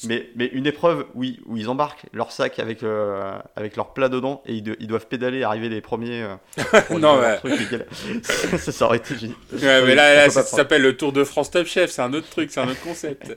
Mais, 0.04 0.28
mais 0.36 0.46
une 0.46 0.66
épreuve 0.66 1.06
où 1.14 1.24
ils, 1.24 1.40
où 1.46 1.56
ils 1.56 1.68
embarquent 1.68 2.06
leur 2.12 2.32
sac 2.32 2.58
avec, 2.58 2.82
euh, 2.82 3.38
avec 3.56 3.76
leur 3.76 3.92
plat 3.92 4.08
dedans 4.08 4.42
et 4.46 4.54
ils, 4.54 4.76
ils 4.80 4.86
doivent 4.86 5.06
pédaler 5.06 5.38
et 5.38 5.44
arriver 5.44 5.68
les 5.68 5.80
premiers. 5.80 6.26
non, 6.90 7.18
ouais. 7.18 7.38
ça, 8.22 8.72
ça, 8.72 8.84
aurait 8.86 8.98
été 8.98 9.16
génial. 9.16 9.36
Ouais, 9.52 9.86
mais 9.86 9.94
là, 9.94 10.14
là 10.14 10.30
ça 10.30 10.42
s'appelle 10.42 10.82
le 10.82 10.96
Tour 10.96 11.12
de 11.12 11.24
France 11.24 11.50
Top 11.50 11.66
Chef, 11.66 11.90
c'est 11.90 12.02
un 12.02 12.12
autre 12.12 12.28
truc, 12.28 12.50
c'est 12.50 12.60
un 12.60 12.68
autre 12.68 12.82
concept. 12.82 13.36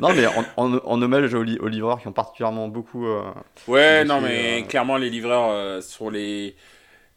non, 0.00 0.12
mais 0.14 0.26
en, 0.26 0.44
en, 0.56 0.78
en 0.82 1.02
hommage 1.02 1.34
au, 1.34 1.42
au 1.42 1.68
livreurs 1.76 2.00
qui 2.00 2.08
ont 2.08 2.12
particulièrement 2.12 2.68
beaucoup. 2.68 3.06
Euh, 3.06 3.22
ouais, 3.68 4.04
non, 4.04 4.20
mais 4.20 4.62
euh, 4.62 4.66
clairement, 4.66 4.96
les 4.96 5.10
livreurs 5.10 5.50
euh, 5.50 5.80
sont 5.80 6.10
les. 6.10 6.56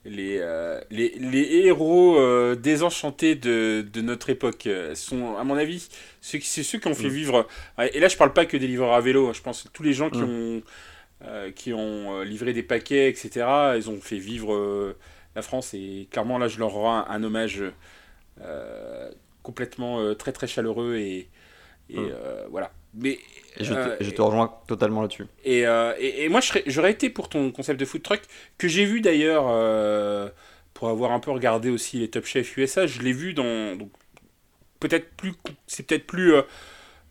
Les, 0.06 0.42
les, 0.90 1.14
les, 1.20 1.66
héros 1.66 2.18
désenchantés 2.56 3.36
de, 3.36 3.86
de, 3.94 4.02
notre 4.02 4.30
époque 4.30 4.68
sont, 4.96 5.36
à 5.36 5.44
mon 5.44 5.56
avis, 5.56 5.90
c'est 6.22 6.40
ceux 6.40 6.80
qui 6.80 6.88
ont 6.88 6.96
fait 6.96 7.10
mm. 7.10 7.14
vivre. 7.14 7.48
Et 7.94 8.00
là, 8.00 8.08
je 8.08 8.16
parle 8.16 8.32
pas 8.32 8.46
que 8.46 8.56
des 8.56 8.66
livreurs 8.66 8.94
à 8.94 9.02
vélo, 9.02 9.28
hein, 9.28 9.34
je 9.36 9.42
pense 9.42 9.64
que 9.64 9.68
tous 9.68 9.84
les 9.84 9.92
gens 9.92 10.10
qui 10.10 10.22
mm. 10.22 10.24
ont, 10.24 11.52
qui 11.54 11.74
ont 11.74 12.22
livré 12.22 12.54
des 12.54 12.64
paquets, 12.64 13.10
etc., 13.10 13.46
ils 13.76 13.90
ont 13.90 14.00
fait 14.00 14.18
vivre 14.18 14.96
la 15.36 15.42
France. 15.42 15.74
Et 15.74 16.08
clairement, 16.10 16.38
là, 16.38 16.48
je 16.48 16.60
leur 16.60 16.72
rends 16.72 17.06
un, 17.06 17.22
hommage 17.22 17.62
complètement 19.44 20.16
très 20.16 20.32
très 20.32 20.48
chaleureux 20.48 20.96
et, 20.96 21.28
et 21.90 22.00
mm. 22.00 22.14
voilà. 22.50 22.72
Mais, 22.94 23.20
je, 23.60 23.74
te, 23.74 23.80
euh, 23.80 23.96
je, 24.00 24.10
te, 24.10 24.22
rejoins 24.22 24.54
totalement 24.68 25.02
là-dessus. 25.02 25.26
Et, 25.44 25.68
euh, 25.68 25.94
et, 26.00 26.28
moi, 26.30 26.40
j'aurais 26.66 26.92
été 26.92 27.10
pour 27.10 27.30
ton 27.30 27.52
concept 27.52 27.80
de 27.80 27.86
food 27.86 28.02
truck, 28.02 28.22
que 28.58 28.68
j'ai 28.68 28.86
vu 28.86 29.02
d'ailleurs, 29.02 29.46
euh, 29.48 30.30
pour 30.74 30.90
avoir 30.90 31.12
un 31.12 31.20
peu 31.20 31.32
regardé 31.32 31.70
aussi 31.70 32.00
les 32.00 32.10
Top 32.10 32.26
Chef 32.26 32.58
USA, 32.58 32.88
je 32.88 33.02
l'ai 33.02 33.14
vu 33.14 33.34
dans. 33.34 33.78
Peut-être 34.80 35.10
plus. 35.12 35.34
C'est 35.68 35.86
peut-être 35.86 36.08
plus 36.08 36.34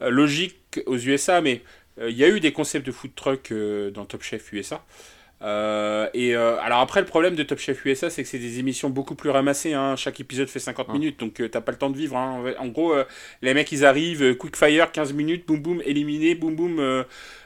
logique 0.00 0.80
aux 0.86 0.96
USA, 0.96 1.40
mais 1.40 1.62
il 2.00 2.16
y 2.16 2.24
a 2.24 2.28
eu 2.28 2.40
des 2.40 2.52
concepts 2.52 2.86
de 2.86 2.92
food 2.92 3.14
truck 3.14 3.52
dans 3.92 4.04
Top 4.04 4.22
Chef 4.22 4.52
USA. 4.52 4.84
Euh, 5.40 6.08
et 6.14 6.34
euh, 6.34 6.58
alors 6.60 6.80
après 6.80 6.98
le 6.98 7.06
problème 7.06 7.36
de 7.36 7.44
Top 7.44 7.60
Chef 7.60 7.84
USA 7.86 8.10
c'est 8.10 8.24
que 8.24 8.28
c'est 8.28 8.40
des 8.40 8.58
émissions 8.58 8.90
beaucoup 8.90 9.14
plus 9.14 9.30
ramassées 9.30 9.72
hein. 9.72 9.94
chaque 9.94 10.18
épisode 10.18 10.48
fait 10.48 10.58
50 10.58 10.88
minutes 10.88 11.20
donc 11.20 11.40
euh, 11.40 11.48
t'as 11.48 11.60
pas 11.60 11.70
le 11.70 11.78
temps 11.78 11.90
de 11.90 11.96
vivre 11.96 12.16
hein. 12.16 12.42
en 12.58 12.66
gros 12.66 12.92
les 13.42 13.54
mecs 13.54 13.70
ils 13.70 13.84
arrivent 13.84 14.36
quick 14.36 14.56
fire 14.56 14.90
15 14.90 15.12
minutes 15.12 15.46
boum 15.46 15.62
boum 15.62 15.80
éliminé 15.84 16.34
boum 16.34 16.56
boum 16.56 17.04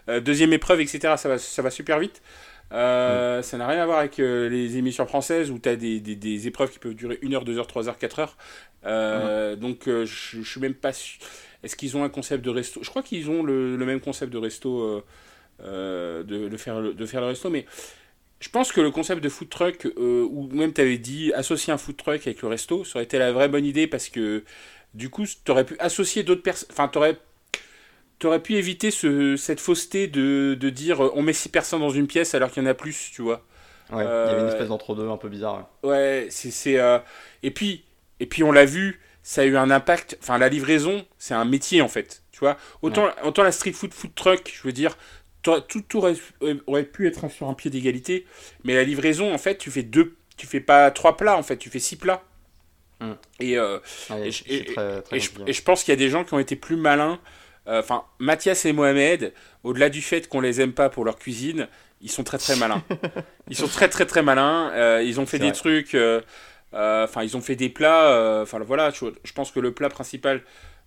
deuxième 0.08 0.54
épreuve 0.54 0.80
etc 0.80 1.16
ça 1.18 1.28
va, 1.28 1.36
ça 1.36 1.60
va 1.60 1.70
super 1.70 1.98
vite. 1.98 2.22
Ça 2.70 3.42
n'a 3.58 3.68
rien 3.68 3.82
à 3.82 3.84
voir 3.84 3.98
avec 3.98 4.16
les 4.16 4.78
émissions 4.78 5.04
françaises 5.04 5.50
où 5.50 5.58
t'as 5.58 5.76
des, 5.76 6.00
des, 6.00 6.16
des, 6.16 6.46
épreuves 6.46 6.70
qui 6.70 6.78
peuvent 6.78 6.94
durer 6.94 7.18
1 7.22 7.30
heure 7.34 7.44
2 7.44 7.58
heures 7.58 7.66
3 7.66 7.90
heures 7.90 7.98
4 7.98 8.20
heures. 8.20 9.56
Donc 9.58 9.82
je, 9.84 10.04
je 10.06 10.50
suis 10.50 10.60
même 10.60 10.72
pas 10.72 10.94
sûr 10.94 11.18
est-ce 11.62 11.76
qu'ils 11.76 11.96
ont 11.96 12.02
un 12.02 12.08
concept 12.08 12.44
de 12.44 12.50
resto? 12.50 12.82
Je 12.82 12.90
crois 12.90 13.04
qu'ils 13.04 13.30
ont 13.30 13.44
le, 13.44 13.76
le, 13.76 13.86
même 13.86 14.00
concept 14.00 14.32
de 14.32 14.38
resto 14.38 15.04
euh, 15.64 16.22
de, 16.24 16.56
faire, 16.56 16.80
de 16.80 17.06
faire 17.06 17.20
le 17.20 17.28
resto. 17.28 17.50
Mais 17.50 17.66
je 18.40 18.48
pense 18.48 18.72
que 18.72 18.80
le 18.80 18.90
concept 18.90 19.22
de 19.22 19.28
food 19.28 19.48
truck, 19.48 19.86
euh, 19.86 20.26
ou 20.28 20.48
même 20.52 20.72
tu 20.72 20.80
avais 20.80 20.98
dit 20.98 21.32
associer 21.34 21.72
un 21.72 21.78
food 21.78 21.96
truck 21.96 22.26
avec 22.26 22.42
le 22.42 22.48
resto, 22.48 22.84
ça 22.84 22.96
aurait 22.96 23.04
été 23.04 23.18
la 23.18 23.32
vraie 23.32 23.48
bonne 23.48 23.64
idée 23.64 23.86
parce 23.86 24.08
que 24.08 24.44
du 24.94 25.08
coup, 25.08 25.24
tu 25.24 25.50
aurais 25.50 25.64
pu 25.64 25.76
associer 25.78 26.22
d'autres 26.22 26.42
personnes. 26.42 26.68
Enfin, 26.72 26.88
tu 26.88 26.98
aurais 26.98 27.16
aurais 28.24 28.40
pu 28.40 28.54
éviter 28.54 28.90
ce, 28.92 29.36
cette 29.36 29.58
fausseté 29.58 30.06
de, 30.06 30.56
de, 30.58 30.70
dire 30.70 31.04
euh, 31.04 31.12
on 31.14 31.22
met 31.22 31.32
six 31.32 31.48
personnes 31.48 31.80
dans 31.80 31.90
une 31.90 32.06
pièce 32.06 32.34
alors 32.34 32.50
qu'il 32.52 32.62
y 32.62 32.66
en 32.66 32.68
a 32.68 32.74
plus, 32.74 33.10
tu 33.12 33.22
vois. 33.22 33.44
Ouais, 33.90 34.04
il 34.04 34.06
y 34.06 34.08
avait 34.08 34.42
une 34.42 34.48
espèce 34.48 34.68
d'entre-deux 34.68 35.08
un 35.08 35.16
peu 35.16 35.28
bizarre. 35.28 35.68
Ouais, 35.82 36.28
c'est. 36.30 36.80
Et, 37.42 37.50
puis, 37.50 37.84
et 38.20 38.26
puis, 38.26 38.42
on 38.42 38.52
l'a 38.52 38.64
vu, 38.64 39.00
ça 39.22 39.42
a 39.42 39.44
eu 39.44 39.56
un 39.56 39.70
impact. 39.70 40.18
Enfin, 40.22 40.38
la 40.38 40.48
livraison, 40.48 41.04
c'est 41.18 41.34
un 41.34 41.44
métier 41.44 41.82
en 41.82 41.88
fait. 41.88 42.22
Tu 42.32 42.40
vois, 42.40 42.56
autant, 42.80 43.08
autant 43.24 43.42
la 43.42 43.52
street 43.52 43.72
food 43.72 43.92
food 43.92 44.14
truck, 44.14 44.52
je 44.54 44.62
veux 44.62 44.72
dire, 44.72 44.96
tout, 45.42 45.96
aurait, 45.96 46.84
pu 46.84 47.06
être 47.06 47.28
sur 47.28 47.48
un 47.48 47.54
pied 47.54 47.70
d'égalité, 47.70 48.26
mais 48.64 48.74
la 48.74 48.84
livraison, 48.84 49.34
en 49.34 49.38
fait, 49.38 49.58
tu 49.58 49.70
fais 49.70 49.82
deux, 49.82 50.16
tu 50.36 50.46
fais 50.46 50.60
pas 50.60 50.90
trois 50.90 51.16
plats, 51.16 51.36
en 51.36 51.42
fait, 51.42 51.56
tu 51.56 51.68
fais 51.68 51.78
six 51.78 51.96
plats. 51.96 52.22
Mm. 53.00 53.12
Et, 53.40 53.54
je, 53.54 55.62
pense 55.62 55.82
qu'il 55.82 55.92
y 55.92 55.96
a 55.96 55.96
des 55.96 56.08
gens 56.08 56.24
qui 56.24 56.34
ont 56.34 56.38
été 56.38 56.56
plus 56.56 56.76
malins. 56.76 57.20
Euh, 57.68 57.80
enfin, 57.80 58.04
Mathias 58.18 58.64
et 58.64 58.72
Mohamed, 58.72 59.32
au-delà 59.62 59.88
du 59.88 60.02
fait 60.02 60.28
qu'on 60.28 60.40
les 60.40 60.60
aime 60.60 60.72
pas 60.72 60.88
pour 60.88 61.04
leur 61.04 61.18
cuisine, 61.18 61.68
ils 62.00 62.10
sont 62.10 62.24
très 62.24 62.38
très 62.38 62.56
malins. 62.56 62.82
ils 63.48 63.56
sont 63.56 63.68
très 63.68 63.88
très 63.88 64.06
très 64.06 64.22
malins. 64.22 64.70
Euh, 64.72 65.02
ils 65.04 65.20
ont 65.20 65.26
fait 65.26 65.38
des 65.38 65.52
trucs. 65.52 65.94
Euh, 65.94 66.20
enfin, 66.72 67.22
ils 67.22 67.36
ont 67.36 67.40
fait 67.40 67.56
des 67.56 67.68
plats. 67.68 68.42
Enfin, 68.42 68.58
voilà, 68.60 68.90
je, 68.90 69.06
je, 69.22 69.32
pense 69.32 69.52
que 69.52 69.60
le 69.60 69.72
plat 69.72 69.88
principal 69.88 70.42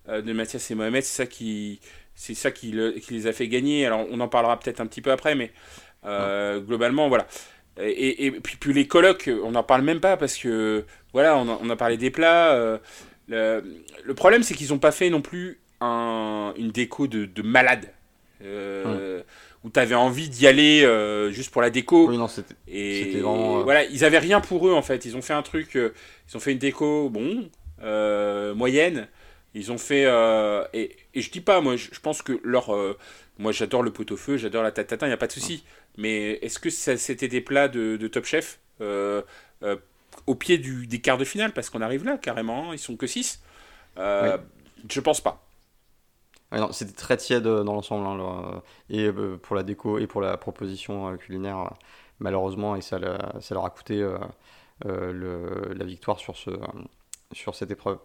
de 0.08 0.34
Mathias 0.34 0.70
et 0.70 0.76
Mohamed, 0.76 1.03
c'est 1.03 1.24
ça 1.24 1.26
qui 1.26 1.80
c'est 2.16 2.34
ça 2.34 2.51
qui, 2.51 2.72
les 3.09 3.28
a 3.28 3.34
fait 3.34 3.47
gagner. 3.47 3.86
Alors 3.86 4.05
on 4.09 4.20
en 4.20 4.28
parlera 4.28 4.57
peut-être 4.59 4.82
un 4.82 4.88
petit 4.88 5.01
peu 5.01 5.11
après, 5.11 5.36
mais 5.36 5.51
euh, 6.05 6.59
globalement, 6.59 7.09
voilà. 7.09 7.28
Et, 7.78 8.32
puis, 8.32 8.55
puis, 8.57 8.74
les 8.74 8.88
colloques, 8.88 9.30
on 9.43 9.51
n'en 9.51 9.63
parle 9.63 9.82
même 9.82 9.99
pas 9.99 10.16
parce 10.16 10.38
que, 10.38 10.86
voilà, 11.11 11.38
on 11.38 11.70
a, 11.70 11.76
parlé 11.76 11.97
des 11.97 12.09
plats. 12.09 12.53
Euh, 12.53 12.78
le, 13.28 14.13
problème, 14.13 14.43
c'est 14.43 14.53
qu'ils 14.53 14.70
n'ont 14.70 14.80
pas 14.80 14.91
fait 14.91 15.09
non 15.09 15.22
plus 15.22 15.59
une 15.82 16.72
déco 16.74 17.07
de, 17.07 17.41
malade. 17.41 17.91
Euh, 18.43 19.22
où 19.63 19.70
tu 19.70 19.80
avais 19.80 19.95
envie 19.95 20.30
d'y 20.30 20.47
aller 20.47 20.82
juste 21.32 21.51
pour 21.51 21.61
la 21.61 21.70
déco. 21.70 22.07
Oui, 22.07 22.18
non, 22.18 22.28
c'était, 22.28 22.55
et 22.68 23.20
voilà, 23.22 23.84
ils 23.86 24.05
avaient 24.05 24.20
rien 24.20 24.39
pour 24.39 24.68
eux 24.68 24.74
en 24.74 24.82
fait. 24.82 25.05
Ils 25.05 25.18
ont 25.18 25.22
fait 25.22 25.34
un 25.34 25.41
truc, 25.41 25.76
ils 25.76 26.38
ont 26.38 26.39
fait 26.39 26.53
une 26.53 26.59
déco, 26.59 27.09
bon, 27.09 27.49
moyenne. 28.55 29.07
Ils 29.56 29.72
ont 29.72 29.78
fait. 29.80 30.03
et, 30.74 30.95
et 31.14 31.22
je 31.22 31.32
dis 31.32 31.41
pas, 31.41 31.62
moi, 31.62 31.76
je, 31.76 31.99
pense 31.99 32.22
que 32.22 32.39
leur. 32.43 32.76
Euh, 32.76 32.97
moi, 33.38 33.51
j'adore 33.51 33.84
le 33.84 33.91
pot-au-feu, 33.91 34.38
j'adore 34.38 34.64
la 34.64 34.72
tatatin, 34.72 35.08
il 35.08 35.10
n'y 35.10 35.14
a 35.14 35.18
pas 35.18 35.28
de 35.28 35.32
souci. 35.32 35.64
Mais 35.97 36.34
est-ce 36.41 36.60
que 36.60 36.70
c'était 36.70 37.28
des 37.28 37.41
plats 37.41 37.68
de, 37.68 38.08
Top 38.08 38.26
Chef 38.26 38.60
euh, 38.82 39.22
euh, 39.64 39.78
au 40.28 40.36
pied 40.36 40.58
du, 40.58 40.88
des 40.88 41.01
quarts 41.01 41.18
de 41.18 41.26
finale? 41.26 41.53
Parce 41.53 41.70
qu'on 41.70 41.82
arrive 41.82 42.06
là, 42.06 42.18
carrément, 42.18 42.74
ils 42.74 42.80
sont 42.80 42.95
que 42.95 43.08
6. 43.08 43.41
Euh, 43.97 44.38
Je 44.89 45.01
pense 45.01 45.22
pas. 45.22 45.45
c'était 46.72 46.93
très 46.93 47.18
tiède 47.18 47.43
dans 47.43 47.74
l'ensemble, 47.74 48.08
hein, 48.08 48.62
et 48.89 49.10
pour 49.41 49.56
la 49.56 49.64
déco 49.64 49.99
et 49.99 50.08
pour 50.08 50.22
la 50.22 50.38
proposition 50.38 51.18
culinaire, 51.18 51.74
malheureusement, 52.20 52.76
et 52.76 52.82
ça, 52.82 52.99
ça, 53.41 53.56
leur 53.56 53.66
a 53.66 53.70
coûté 53.70 54.06
le, 54.86 55.74
la 55.74 55.86
victoire 55.86 56.20
sur, 56.20 56.38
ce, 56.38 56.51
sur 57.34 57.56
cette 57.56 57.72
épreuve. 57.72 57.99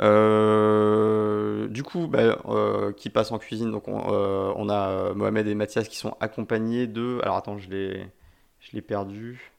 Euh, 0.00 1.68
du 1.68 1.82
coup, 1.82 2.06
bah, 2.06 2.38
euh, 2.46 2.92
qui 2.92 3.10
passe 3.10 3.32
en 3.32 3.38
cuisine, 3.38 3.70
donc 3.70 3.88
on, 3.88 4.12
euh, 4.12 4.68
a 4.68 5.14
Mohamed 5.14 5.46
et 5.46 5.54
Mathias 5.54 5.88
qui 5.88 5.96
sont 5.96 6.16
accompagnés 6.20 6.86
de. 6.86 7.20
Alors 7.22 7.36
attends, 7.36 7.58
je 7.58 7.68
l'ai, 7.68 8.06
je 8.60 8.70
l'ai 8.72 8.82
perdu. 8.82 9.52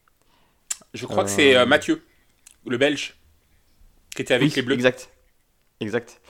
Je 0.94 1.06
crois 1.06 1.24
que 1.24 1.30
c'est 1.30 1.66
Mathieu, 1.66 2.04
le 2.66 2.78
Belge, 2.78 3.16
qui 4.16 4.22
était 4.22 4.34
avec 4.34 4.56
les 4.56 4.62
Bleus. 4.62 4.76
Exact, 4.76 5.12
exact. 5.80 6.22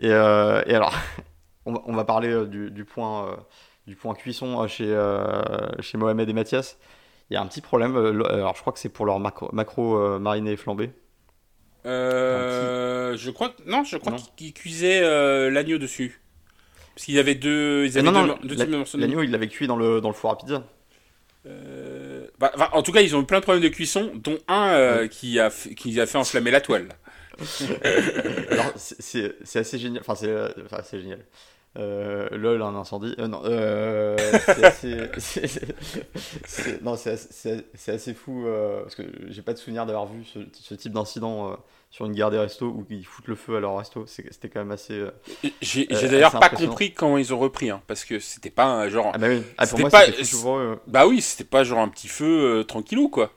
Et, 0.00 0.08
et 0.08 0.12
alors, 0.12 0.94
on 1.64 1.92
va, 1.92 2.04
parler 2.04 2.46
du, 2.46 2.84
point, 2.84 3.38
du 3.86 3.96
point 3.96 4.14
cuisson 4.14 4.66
chez, 4.66 4.94
chez 5.80 5.96
Mohamed 5.96 6.28
et 6.28 6.32
Mathias. 6.32 6.76
Il 7.30 7.34
y 7.34 7.36
a 7.36 7.42
un 7.42 7.46
petit 7.46 7.60
problème. 7.60 7.96
Alors, 7.96 8.56
je 8.56 8.60
crois 8.60 8.72
que 8.72 8.78
c'est 8.78 8.88
pour 8.88 9.06
leur 9.06 9.20
macro, 9.20 9.48
macro 9.52 10.18
mariné 10.18 10.52
et 10.52 10.56
flambé. 10.56 10.90
Euh, 11.88 13.16
je 13.16 13.30
crois 13.30 13.54
non, 13.66 13.84
je 13.84 13.96
crois 13.96 14.16
qu'ils 14.36 14.52
cuisaient 14.52 15.00
euh, 15.02 15.50
l'agneau 15.50 15.78
dessus. 15.78 16.20
Parce 16.94 17.04
qu'ils 17.06 17.18
avaient 17.18 17.34
deux, 17.34 17.84
ils 17.86 17.96
avaient 17.98 18.10
non, 18.10 18.38
deux, 18.42 18.56
L'agneau, 18.56 19.22
il 19.22 19.30
l'avait 19.30 19.48
cuit 19.48 19.66
dans 19.66 19.76
le 19.76 20.00
dans 20.00 20.08
le 20.08 20.14
four 20.14 20.30
à 20.30 20.38
pizza. 20.38 20.64
Euh, 21.46 22.26
bah, 22.38 22.52
en 22.72 22.82
tout 22.82 22.92
cas, 22.92 23.00
ils 23.00 23.14
ont 23.16 23.22
eu 23.22 23.24
plein 23.24 23.38
de 23.38 23.44
problèmes 23.44 23.62
de 23.62 23.68
cuisson, 23.68 24.10
dont 24.16 24.38
un 24.48 25.06
qui 25.08 25.38
a 25.38 25.50
qui 25.50 26.00
a 26.00 26.06
fait 26.06 26.18
enflammer 26.18 26.50
la 26.50 26.60
toile. 26.60 26.88
c'est 28.76 29.56
assez 29.56 29.78
génial. 29.78 30.02
Enfin, 30.06 30.14
c'est 30.14 30.74
assez 30.74 31.00
génial. 31.00 31.20
Euh, 31.78 32.28
lol, 32.32 32.60
un 32.62 32.74
incendie. 32.74 33.14
Euh, 33.20 33.28
non, 33.28 33.42
euh, 33.44 34.16
c'est 34.46 34.64
assez, 34.64 34.96
non, 36.82 36.94
assez, 36.94 37.16
c'est- 37.16 37.66
c'est 37.74 37.92
assez 37.92 38.14
fou 38.14 38.46
euh, 38.46 38.82
parce 38.82 38.96
que 38.96 39.02
j'ai 39.28 39.42
pas 39.42 39.52
de 39.52 39.58
souvenir 39.58 39.86
d'avoir 39.86 40.06
vu 40.06 40.24
ce, 40.24 40.40
ce 40.52 40.74
type 40.74 40.92
d'incident 40.92 41.52
euh, 41.52 41.56
sur 41.90 42.04
une 42.06 42.12
gare 42.12 42.30
des 42.30 42.38
restos 42.38 42.66
où 42.66 42.86
ils 42.90 43.04
foutent 43.04 43.28
le 43.28 43.34
feu 43.34 43.56
à 43.56 43.60
leur 43.60 43.76
resto. 43.78 44.04
C'était 44.06 44.48
quand 44.48 44.60
même 44.60 44.70
assez. 44.72 44.92
euh, 44.94 45.10
J'ai 45.62 45.88
Euh, 45.90 46.08
d'ailleurs 46.08 46.38
pas 46.38 46.50
compris 46.50 46.92
comment 46.92 47.16
ils 47.18 47.32
ont 47.32 47.38
repris, 47.38 47.70
hein, 47.70 47.82
parce 47.86 48.04
que 48.04 48.18
c'était 48.18 48.50
pas 48.50 48.66
un 48.66 48.88
genre. 48.88 49.10
Ah 49.14 49.18
bah 49.18 49.28
oui. 49.28 49.42
Ah, 49.56 49.66
pour 49.66 49.78
C'était 49.78 49.82
moi, 49.82 49.90
pas- 49.90 50.06
eux. 50.08 50.78
Bah 50.86 51.06
oui, 51.06 51.20
c'était 51.22 51.48
pas 51.48 51.64
genre 51.64 51.78
un 51.78 51.88
petit 51.88 52.08
feu 52.08 52.58
euh, 52.60 52.62
tranquillou, 52.64 53.08
quoi. 53.08 53.32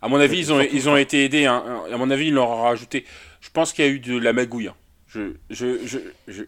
À 0.00 0.08
mon 0.08 0.18
avis, 0.18 0.38
ils 0.38 0.52
ont, 0.52 0.60
ils 0.60 0.88
ont 0.88 0.96
été 0.96 1.24
aidés. 1.24 1.46
hein. 1.46 1.84
À 1.92 1.96
mon 1.96 2.10
avis, 2.10 2.26
ils 2.28 2.34
leur 2.34 2.48
ont 2.50 2.62
rajouté. 2.62 3.04
Je 3.40 3.50
pense 3.50 3.72
qu'il 3.72 3.84
y 3.84 3.88
a 3.88 3.90
eu 3.90 4.00
de 4.00 4.18
la 4.18 4.32
magouille. 4.32 4.68
hein. 4.68 4.74
Je, 5.06 5.34
je, 5.50 5.86
je, 5.86 5.98
je, 6.26 6.42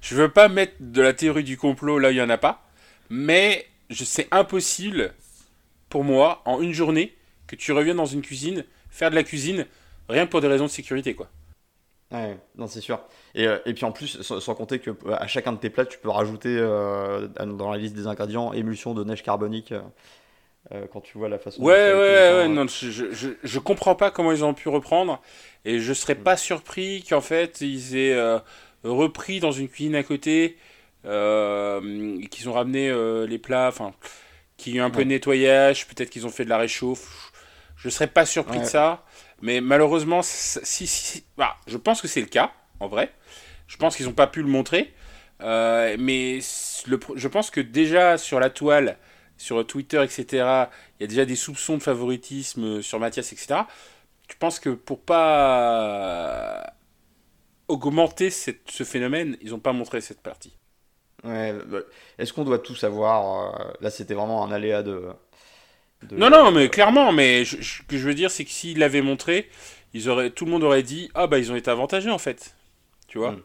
je, 0.00 0.14
veux 0.16 0.28
pas 0.28 0.48
mettre 0.48 0.74
de 0.80 1.00
la 1.00 1.12
théorie 1.14 1.44
du 1.44 1.56
complot 1.56 1.98
là, 1.98 2.10
il 2.10 2.16
y 2.16 2.22
en 2.22 2.28
a 2.28 2.38
pas. 2.38 2.68
Mais 3.08 3.66
c'est 3.90 4.26
impossible 4.32 5.14
pour 5.88 6.04
moi, 6.04 6.42
en 6.44 6.60
une 6.60 6.72
journée, 6.72 7.14
que 7.46 7.56
tu 7.56 7.72
reviennes 7.72 7.96
dans 7.98 8.06
une 8.06 8.22
cuisine, 8.22 8.64
faire 8.90 9.10
de 9.10 9.14
la 9.14 9.22
cuisine, 9.22 9.64
rien 10.10 10.26
que 10.26 10.30
pour 10.30 10.40
des 10.40 10.48
raisons 10.48 10.66
de 10.66 10.70
sécurité, 10.70 11.14
quoi. 11.14 11.28
Ouais, 12.12 12.36
non, 12.56 12.66
c'est 12.66 12.80
sûr. 12.80 13.00
Et, 13.34 13.46
euh, 13.46 13.58
et 13.66 13.74
puis 13.74 13.84
en 13.84 13.92
plus, 13.92 14.20
sans, 14.22 14.40
sans 14.40 14.54
compter 14.54 14.80
que 14.80 14.90
euh, 14.90 15.16
à 15.16 15.28
chacun 15.28 15.52
de 15.52 15.58
tes 15.58 15.70
plats, 15.70 15.86
tu 15.86 15.98
peux 15.98 16.08
rajouter 16.08 16.56
euh, 16.58 17.28
dans 17.28 17.70
la 17.70 17.78
liste 17.78 17.94
des 17.94 18.08
ingrédients 18.08 18.52
émulsion 18.52 18.94
de 18.94 19.04
neige 19.04 19.22
carbonique 19.22 19.72
euh, 20.72 20.86
quand 20.92 21.00
tu 21.00 21.18
vois 21.18 21.28
la 21.28 21.38
façon. 21.38 21.62
Ouais, 21.62 21.92
ouais, 21.92 22.32
ouais, 22.38 22.48
non, 22.48 22.66
je, 22.66 23.34
je, 23.42 23.58
comprends 23.60 23.94
pas 23.94 24.10
comment 24.10 24.32
ils 24.32 24.44
ont 24.44 24.54
pu 24.54 24.68
reprendre, 24.68 25.22
et 25.64 25.78
je 25.78 25.92
serais 25.92 26.16
pas 26.16 26.36
surpris 26.36 27.02
qu'en 27.08 27.22
fait 27.22 27.60
ils 27.60 27.96
aient 27.96 28.12
euh, 28.12 28.38
repris 28.84 29.40
dans 29.40 29.52
une 29.52 29.68
cuisine 29.68 29.94
à 29.94 30.02
côté, 30.02 30.58
qu'ils 31.02 32.48
ont 32.48 32.52
ramené 32.52 32.92
les 33.26 33.38
plats, 33.38 33.68
enfin, 33.68 33.94
qu'il 34.58 34.74
y 34.74 34.78
a 34.78 34.82
eu 34.82 34.84
un 34.84 34.90
peu 34.90 35.02
de 35.02 35.08
nettoyage, 35.08 35.86
peut-être 35.88 36.10
qu'ils 36.10 36.26
ont 36.26 36.30
fait 36.30 36.44
de 36.44 36.50
la 36.50 36.58
réchauffe, 36.58 37.32
je 37.76 37.88
serais 37.88 38.08
pas 38.08 38.26
surpris 38.26 38.60
de 38.60 38.64
ça, 38.64 39.04
mais 39.42 39.60
malheureusement, 39.60 40.20
si, 40.22 41.24
bah, 41.36 41.56
je 41.66 41.76
pense 41.76 42.00
que 42.02 42.08
c'est 42.08 42.20
le 42.20 42.26
cas, 42.26 42.52
en 42.80 42.88
vrai, 42.88 43.12
je 43.66 43.76
pense 43.76 43.96
qu'ils 43.96 44.08
ont 44.08 44.12
pas 44.12 44.26
pu 44.26 44.42
le 44.42 44.48
montrer, 44.48 44.92
euh, 45.42 45.96
mais 45.98 46.40
je 46.40 47.28
pense 47.28 47.50
que 47.50 47.60
déjà 47.60 48.18
sur 48.18 48.40
la 48.40 48.50
toile, 48.50 48.98
sur 49.36 49.66
Twitter, 49.66 50.02
etc., 50.02 50.68
il 50.98 51.02
y 51.02 51.04
a 51.04 51.06
déjà 51.06 51.24
des 51.24 51.36
soupçons 51.36 51.78
de 51.78 51.82
favoritisme 51.82 52.82
sur 52.82 52.98
Mathias, 53.00 53.32
etc. 53.32 53.66
Tu 54.28 54.36
penses 54.36 54.60
que 54.60 54.70
pour 54.70 55.00
pas 55.00 56.74
augmenter 57.68 58.30
cette- 58.30 58.70
ce 58.70 58.84
phénomène, 58.84 59.36
ils 59.40 59.50
n'ont 59.50 59.58
pas 59.60 59.72
montré 59.72 60.00
cette 60.00 60.20
partie 60.20 60.52
Ouais, 61.24 61.52
bah, 61.66 61.80
Est-ce 62.18 62.32
qu'on 62.32 62.44
doit 62.44 62.58
tout 62.58 62.74
savoir 62.74 63.60
euh, 63.60 63.72
Là, 63.80 63.90
c'était 63.90 64.14
vraiment 64.14 64.44
un 64.44 64.52
aléa 64.52 64.82
de. 64.82 65.08
De- 66.08 66.16
Non, 66.16 66.30
non, 66.30 66.50
mais 66.50 66.68
clairement, 66.68 67.12
mais 67.12 67.44
je- 67.44 67.60
je- 67.60 67.78
ce 67.78 67.82
que 67.82 67.96
je 67.98 68.06
veux 68.06 68.14
dire, 68.14 68.30
c'est 68.30 68.44
que 68.44 68.50
s'ils 68.50 68.78
l'avaient 68.78 69.02
montré, 69.02 69.48
ils 69.94 70.08
auraient, 70.08 70.30
tout 70.30 70.44
le 70.44 70.50
monde 70.50 70.64
aurait 70.64 70.82
dit 70.82 71.10
Ah, 71.14 71.26
bah, 71.26 71.38
ils 71.38 71.52
ont 71.52 71.56
été 71.56 71.70
avantagés 71.70 72.10
en 72.10 72.18
fait. 72.18 72.54
Tu 73.08 73.18
vois 73.18 73.32
Mm. 73.32 73.42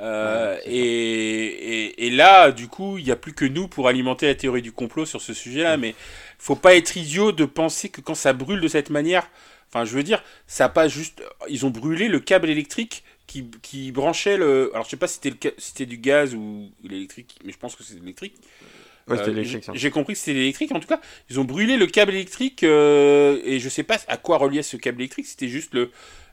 Euh, 0.00 0.56
Ouais, 0.56 0.62
et, 0.66 1.84
et, 1.86 2.06
et 2.06 2.10
là, 2.10 2.52
du 2.52 2.68
coup, 2.68 2.98
il 2.98 3.04
n'y 3.04 3.10
a 3.10 3.16
plus 3.16 3.32
que 3.32 3.46
nous 3.46 3.66
pour 3.66 3.88
alimenter 3.88 4.26
la 4.26 4.34
théorie 4.34 4.60
du 4.62 4.72
complot 4.72 5.06
sur 5.06 5.22
ce 5.22 5.32
sujet-là. 5.32 5.78
Mais 5.78 5.94
faut 6.38 6.56
pas 6.56 6.74
être 6.76 6.96
idiot 6.96 7.32
de 7.32 7.44
penser 7.46 7.88
que 7.88 8.02
quand 8.02 8.14
ça 8.14 8.34
brûle 8.34 8.60
de 8.60 8.68
cette 8.68 8.90
manière, 8.90 9.26
enfin, 9.68 9.86
je 9.86 9.94
veux 9.94 10.02
dire, 10.02 10.22
ça 10.46 10.68
pas 10.68 10.86
juste. 10.88 11.22
Ils 11.48 11.64
ont 11.64 11.70
brûlé 11.70 12.08
le 12.08 12.20
câble 12.20 12.50
électrique 12.50 13.04
qui, 13.26 13.50
qui 13.62 13.90
branchait 13.90 14.36
le. 14.36 14.70
Alors, 14.74 14.84
je 14.84 14.90
sais 14.90 14.96
pas 14.98 15.08
c'était 15.08 15.32
si 15.58 15.68
c'était 15.68 15.86
du 15.86 15.96
gaz 15.96 16.34
ou 16.34 16.70
l'électrique, 16.84 17.38
mais 17.44 17.52
je 17.52 17.58
pense 17.58 17.74
que 17.74 17.82
c'est 17.82 17.94
l'électrique. 17.98 18.34
Ouais, 19.08 19.16
c'était 19.18 19.30
Euh, 19.30 19.32
électrique, 19.34 19.70
j'ai- 19.74 19.90
compris 19.90 20.14
que 20.14 20.18
c'était 20.18 20.34
l'électrique 20.34 20.72
en 20.72 20.80
tout 20.80 20.88
cas. 20.88 21.00
Ils 21.30 21.38
ont 21.38 21.44
brûlé 21.44 21.76
le 21.76 21.86
câble 21.86 22.12
électrique 22.12 22.62
euh, 22.64 23.40
et 23.44 23.60
je 23.60 23.68
sais 23.68 23.84
pas 23.84 23.98
à 24.08 24.16
quoi 24.16 24.36
reliait 24.38 24.62
ce 24.62 24.76
câble 24.76 25.00
électrique. 25.00 25.26
C'était 25.26 25.46
juste 25.48 25.74
le, 25.74 25.90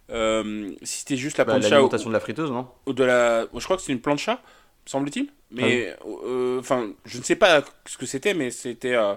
euh, 0.10 0.72
si 0.82 1.00
c'était 1.00 1.18
juste 1.18 1.38
la 1.38 1.46
Bah, 1.46 1.54
plancha 1.54 1.70
L'alimentation 1.70 2.10
de 2.10 2.14
la 2.14 2.20
friteuse, 2.20 2.52
non? 2.52 2.68
de 2.88 3.04
la. 3.04 3.46
Je 3.56 3.64
crois 3.64 3.76
que 3.76 3.82
c'était 3.82 3.94
une 3.94 4.02
plancha, 4.02 4.42
semble-t-il. 4.86 5.28
Mais 5.52 5.96
euh, 6.26 6.60
enfin, 6.60 6.90
je 7.06 7.20
ne 7.20 7.24
sais 7.24 7.36
pas 7.36 7.64
ce 7.86 7.98
que 7.98 8.08
c'était, 8.08 8.34
mais 8.34 8.50
c'était. 8.50 8.96
euh, 8.96 9.14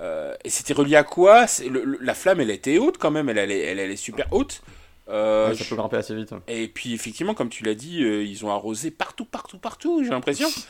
euh, 0.00 0.34
et 0.44 0.50
c'était 0.50 0.72
relié 0.74 0.94
à 0.94 1.02
quoi? 1.02 1.48
C'est- 1.48 1.68
le- 1.68 1.82
le- 1.84 1.98
La 2.00 2.14
flamme, 2.14 2.40
elle 2.40 2.50
était 2.52 2.78
haute 2.78 2.98
quand 2.98 3.10
même. 3.10 3.28
Elle 3.28 3.38
allait, 3.40 3.58
elle 3.60 3.80
allait 3.80 3.96
super 3.96 4.32
haute. 4.32 4.62
Euh, 5.08 5.48
Ouais, 5.48 5.56
Ça 5.56 5.64
peut 5.64 5.74
grimper 5.74 5.96
assez 5.96 6.14
vite. 6.14 6.32
et 6.48 6.68
puis 6.68 6.92
effectivement, 6.92 7.32
comme 7.34 7.48
tu 7.48 7.64
l'as 7.64 7.74
dit, 7.74 8.04
euh, 8.04 8.22
ils 8.22 8.44
ont 8.44 8.50
arrosé 8.50 8.90
partout, 8.90 9.24
partout, 9.24 9.58
partout, 9.58 10.04
j'ai 10.04 10.10
l'impression. 10.10 10.48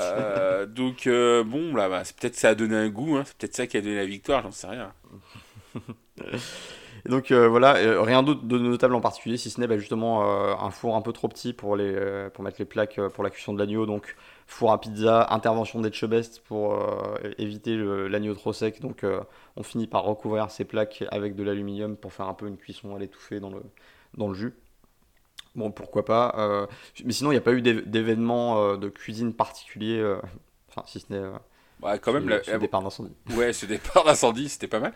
Euh, 0.00 0.66
donc 0.66 1.06
euh, 1.06 1.44
bon, 1.44 1.74
là, 1.74 1.88
bah, 1.88 2.04
c'est 2.04 2.16
peut-être 2.16 2.34
ça 2.34 2.50
a 2.50 2.54
donné 2.54 2.76
un 2.76 2.88
goût, 2.88 3.16
hein, 3.16 3.22
c'est 3.24 3.36
peut-être 3.36 3.54
ça 3.54 3.66
qui 3.66 3.76
a 3.76 3.80
donné 3.80 3.96
la 3.96 4.06
victoire, 4.06 4.42
j'en 4.42 4.50
sais 4.50 4.66
rien. 4.66 4.92
Donc 7.04 7.30
euh, 7.30 7.46
voilà, 7.46 7.74
rien 8.02 8.24
d'autre 8.24 8.42
de 8.42 8.58
notable 8.58 8.94
en 8.94 9.00
particulier, 9.00 9.36
si 9.36 9.48
ce 9.48 9.60
n'est 9.60 9.68
bah, 9.68 9.78
justement 9.78 10.24
un 10.60 10.70
four 10.70 10.96
un 10.96 11.02
peu 11.02 11.12
trop 11.12 11.28
petit 11.28 11.52
pour, 11.52 11.76
les, 11.76 12.28
pour 12.34 12.42
mettre 12.42 12.56
les 12.58 12.64
plaques 12.64 13.00
pour 13.14 13.22
la 13.22 13.30
cuisson 13.30 13.52
de 13.54 13.60
l'agneau. 13.60 13.86
Donc 13.86 14.16
four 14.46 14.72
à 14.72 14.80
pizza, 14.80 15.26
intervention 15.30 15.80
d'Etchebest 15.80 16.40
pour 16.40 16.76
éviter 17.38 17.76
l'agneau 17.76 18.34
trop 18.34 18.52
sec. 18.52 18.80
Donc 18.80 19.04
on 19.56 19.62
finit 19.62 19.86
par 19.86 20.02
recouvrir 20.02 20.50
ces 20.50 20.64
plaques 20.64 21.04
avec 21.12 21.36
de 21.36 21.44
l'aluminium 21.44 21.96
pour 21.96 22.12
faire 22.12 22.26
un 22.26 22.34
peu 22.34 22.48
une 22.48 22.56
cuisson 22.56 22.96
à 22.96 22.98
l'étouffée 22.98 23.38
dans 23.38 23.50
le, 23.50 23.62
dans 24.16 24.26
le 24.26 24.34
jus. 24.34 24.54
Bon, 25.56 25.70
pourquoi 25.72 26.04
pas. 26.04 26.34
euh, 26.38 26.66
mais 27.04 27.12
sinon, 27.12 27.30
il 27.30 27.34
n'y 27.34 27.38
a 27.38 27.42
pas 27.42 27.52
eu 27.52 27.62
d'év- 27.62 27.82
d'événement 27.86 28.62
euh, 28.62 28.76
de 28.76 28.88
cuisine 28.88 29.32
particulier, 29.32 29.98
euh, 29.98 30.18
enfin, 30.68 30.82
si 30.86 31.00
ce 31.00 31.12
n'est 31.12 31.22
Ouais, 31.82 31.98
quand 31.98 32.12
même, 32.12 32.28
ce 32.42 32.50
la- 32.52 32.58
départ 32.58 32.82
d'incendie. 32.82 33.12
ouais, 33.36 33.52
ce 33.52 33.66
départ 33.66 34.04
d'incendie, 34.04 34.48
c'était 34.48 34.66
pas 34.66 34.80
mal. 34.80 34.94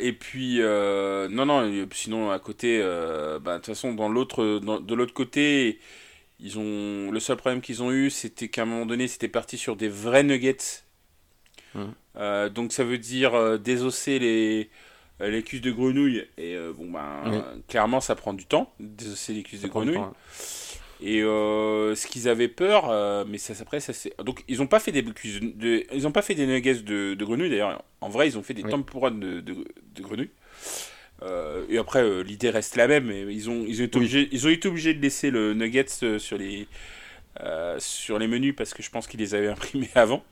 Et 0.00 0.12
puis, 0.12 0.60
non, 0.60 1.46
non, 1.46 1.86
sinon 1.92 2.30
à 2.30 2.38
côté, 2.38 2.80
bah, 2.80 3.54
de 3.54 3.56
toute 3.58 3.66
façon, 3.66 3.94
dans 3.94 4.08
l'autre, 4.08 4.60
dans- 4.62 4.80
de 4.80 4.94
l'autre 4.94 5.14
côté, 5.14 5.78
ils 6.40 6.58
ont, 6.58 7.10
le 7.12 7.20
seul 7.20 7.36
problème 7.36 7.60
qu'ils 7.62 7.82
ont 7.82 7.92
eu, 7.92 8.10
c'était 8.10 8.48
qu'à 8.48 8.62
un 8.62 8.66
moment 8.66 8.86
donné, 8.86 9.08
c'était 9.08 9.28
parti 9.28 9.58
sur 9.58 9.76
des 9.76 9.88
vrais 9.88 10.22
nuggets. 10.24 10.84
Euh, 12.16 12.48
donc 12.48 12.72
ça 12.72 12.84
veut 12.84 12.98
dire 12.98 13.58
désosser 13.58 14.18
les, 14.18 14.70
les 15.20 15.42
cuisses 15.42 15.60
de 15.60 15.70
grenouille. 15.70 16.26
Et 16.38 16.54
euh, 16.54 16.72
bon, 16.76 16.90
ben, 16.90 17.22
Oui. 17.26 17.38
clairement, 17.68 18.00
ça 18.00 18.14
prend 18.14 18.32
du 18.34 18.44
temps, 18.46 18.72
désosser 18.80 19.32
les 19.32 19.42
cuisses 19.42 19.60
de 19.60 19.66
Ça 19.66 19.70
grenouille. 19.72 19.94
temps, 19.94 20.04
hein. 20.04 20.14
Et 21.02 21.22
euh, 21.22 21.94
ce 21.94 22.06
qu'ils 22.06 22.26
avaient 22.26 22.48
peur, 22.48 22.88
euh, 22.88 23.24
mais 23.28 23.36
ça, 23.36 23.52
après, 23.60 23.80
ça 23.80 23.92
c'est. 23.92 24.14
Donc, 24.24 24.44
ils 24.48 24.62
ont 24.62 24.66
pas 24.66 24.80
fait 24.80 24.92
des 24.92 25.04
cuisses 25.04 25.40
de- 25.40 25.84
ils 25.92 26.06
ont 26.06 26.12
pas 26.12 26.22
fait 26.22 26.34
des 26.34 26.46
nuggets 26.46 26.76
de, 26.82 27.12
de 27.14 27.24
grenouille 27.24 27.50
d'ailleurs. 27.50 27.82
En 28.00 28.08
vrai, 28.08 28.28
ils 28.28 28.38
ont 28.38 28.42
fait 28.42 28.54
des 28.54 28.62
Oui. 28.64 28.70
tempura 28.70 29.10
de, 29.10 29.40
de, 29.40 29.54
de 29.94 30.02
grenouille. 30.02 30.30
Euh, 31.22 31.64
et 31.68 31.76
après, 31.78 32.02
euh, 32.02 32.22
l'idée 32.22 32.48
reste 32.48 32.76
la 32.76 32.88
même. 32.88 33.06
Mais 33.08 33.22
ils 33.34 33.50
ont, 33.50 33.64
ils 33.68 33.82
ont 33.82 33.84
été 33.84 33.98
Oui. 33.98 34.04
obligés, 34.06 34.28
ils 34.32 34.46
ont 34.46 34.50
été 34.50 34.68
obligés 34.68 34.94
de 34.94 35.02
laisser 35.02 35.30
le 35.30 35.52
nuggets 35.52 35.84
euh, 36.02 36.18
sur 36.18 36.38
les, 36.38 36.66
euh, 37.40 37.76
sur 37.78 38.18
les 38.18 38.26
menus 38.26 38.54
parce 38.56 38.72
que 38.72 38.82
je 38.82 38.88
pense 38.90 39.06
qu'ils 39.06 39.20
les 39.20 39.34
avaient 39.34 39.48
imprimés 39.48 39.90
avant. 39.94 40.24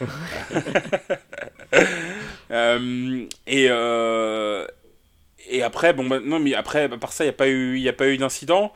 Euh, 2.50 3.26
et 3.46 3.66
euh, 3.70 4.66
et 5.50 5.62
après, 5.62 5.92
bon, 5.94 6.06
bah, 6.08 6.20
non, 6.20 6.38
mais 6.40 6.54
après, 6.54 6.84
à 6.84 6.98
part 6.98 7.12
ça, 7.12 7.24
il 7.24 7.28
n'y 7.28 7.30
a 7.30 7.34
pas 7.34 7.48
eu, 7.48 7.78
y 7.78 7.88
a 7.88 7.92
pas 7.92 8.08
eu 8.08 8.18
d'incident. 8.18 8.72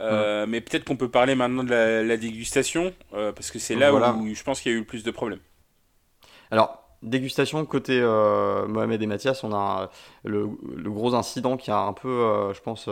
Euh, 0.00 0.46
Mais 0.48 0.60
peut-être 0.60 0.84
qu'on 0.84 0.96
peut 0.96 1.10
parler 1.10 1.34
maintenant 1.34 1.64
de 1.64 1.70
la, 1.70 2.02
la 2.04 2.16
dégustation, 2.18 2.94
parce 3.12 3.50
que 3.50 3.58
c'est 3.58 3.76
là 3.76 3.92
Voilà. 3.92 4.12
où 4.12 4.34
je 4.34 4.42
pense 4.44 4.60
qu'il 4.60 4.72
y 4.72 4.74
a 4.74 4.78
eu 4.78 4.80
le 4.82 4.86
plus 4.86 5.04
de 5.04 5.10
problèmes. 5.10 5.40
Alors, 6.50 6.82
dégustation 7.02 7.64
côté 7.66 8.00
Mohamed 8.00 9.02
et 9.02 9.06
Mathias, 9.06 9.44
on 9.44 9.52
a 9.54 9.90
le, 10.24 10.48
le 10.74 10.90
gros 10.90 11.14
incident 11.14 11.56
qui 11.56 11.70
a 11.70 11.78
un 11.78 11.92
peu, 11.92 12.52
je 12.54 12.60
pense, 12.60 12.88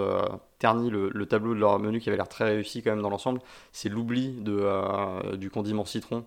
terni 0.58 0.90
le, 0.90 1.10
le 1.10 1.26
tableau 1.26 1.54
de 1.54 1.60
leur 1.60 1.78
menu 1.78 2.00
qui 2.00 2.08
avait 2.08 2.16
l'air 2.16 2.28
très 2.28 2.44
réussi 2.44 2.82
quand 2.82 2.90
même 2.90 3.02
dans 3.02 3.10
l'ensemble. 3.10 3.40
C'est 3.72 3.88
l'oubli 3.88 4.32
de, 4.40 5.36
du 5.36 5.50
condiment 5.50 5.84
citron 5.84 6.24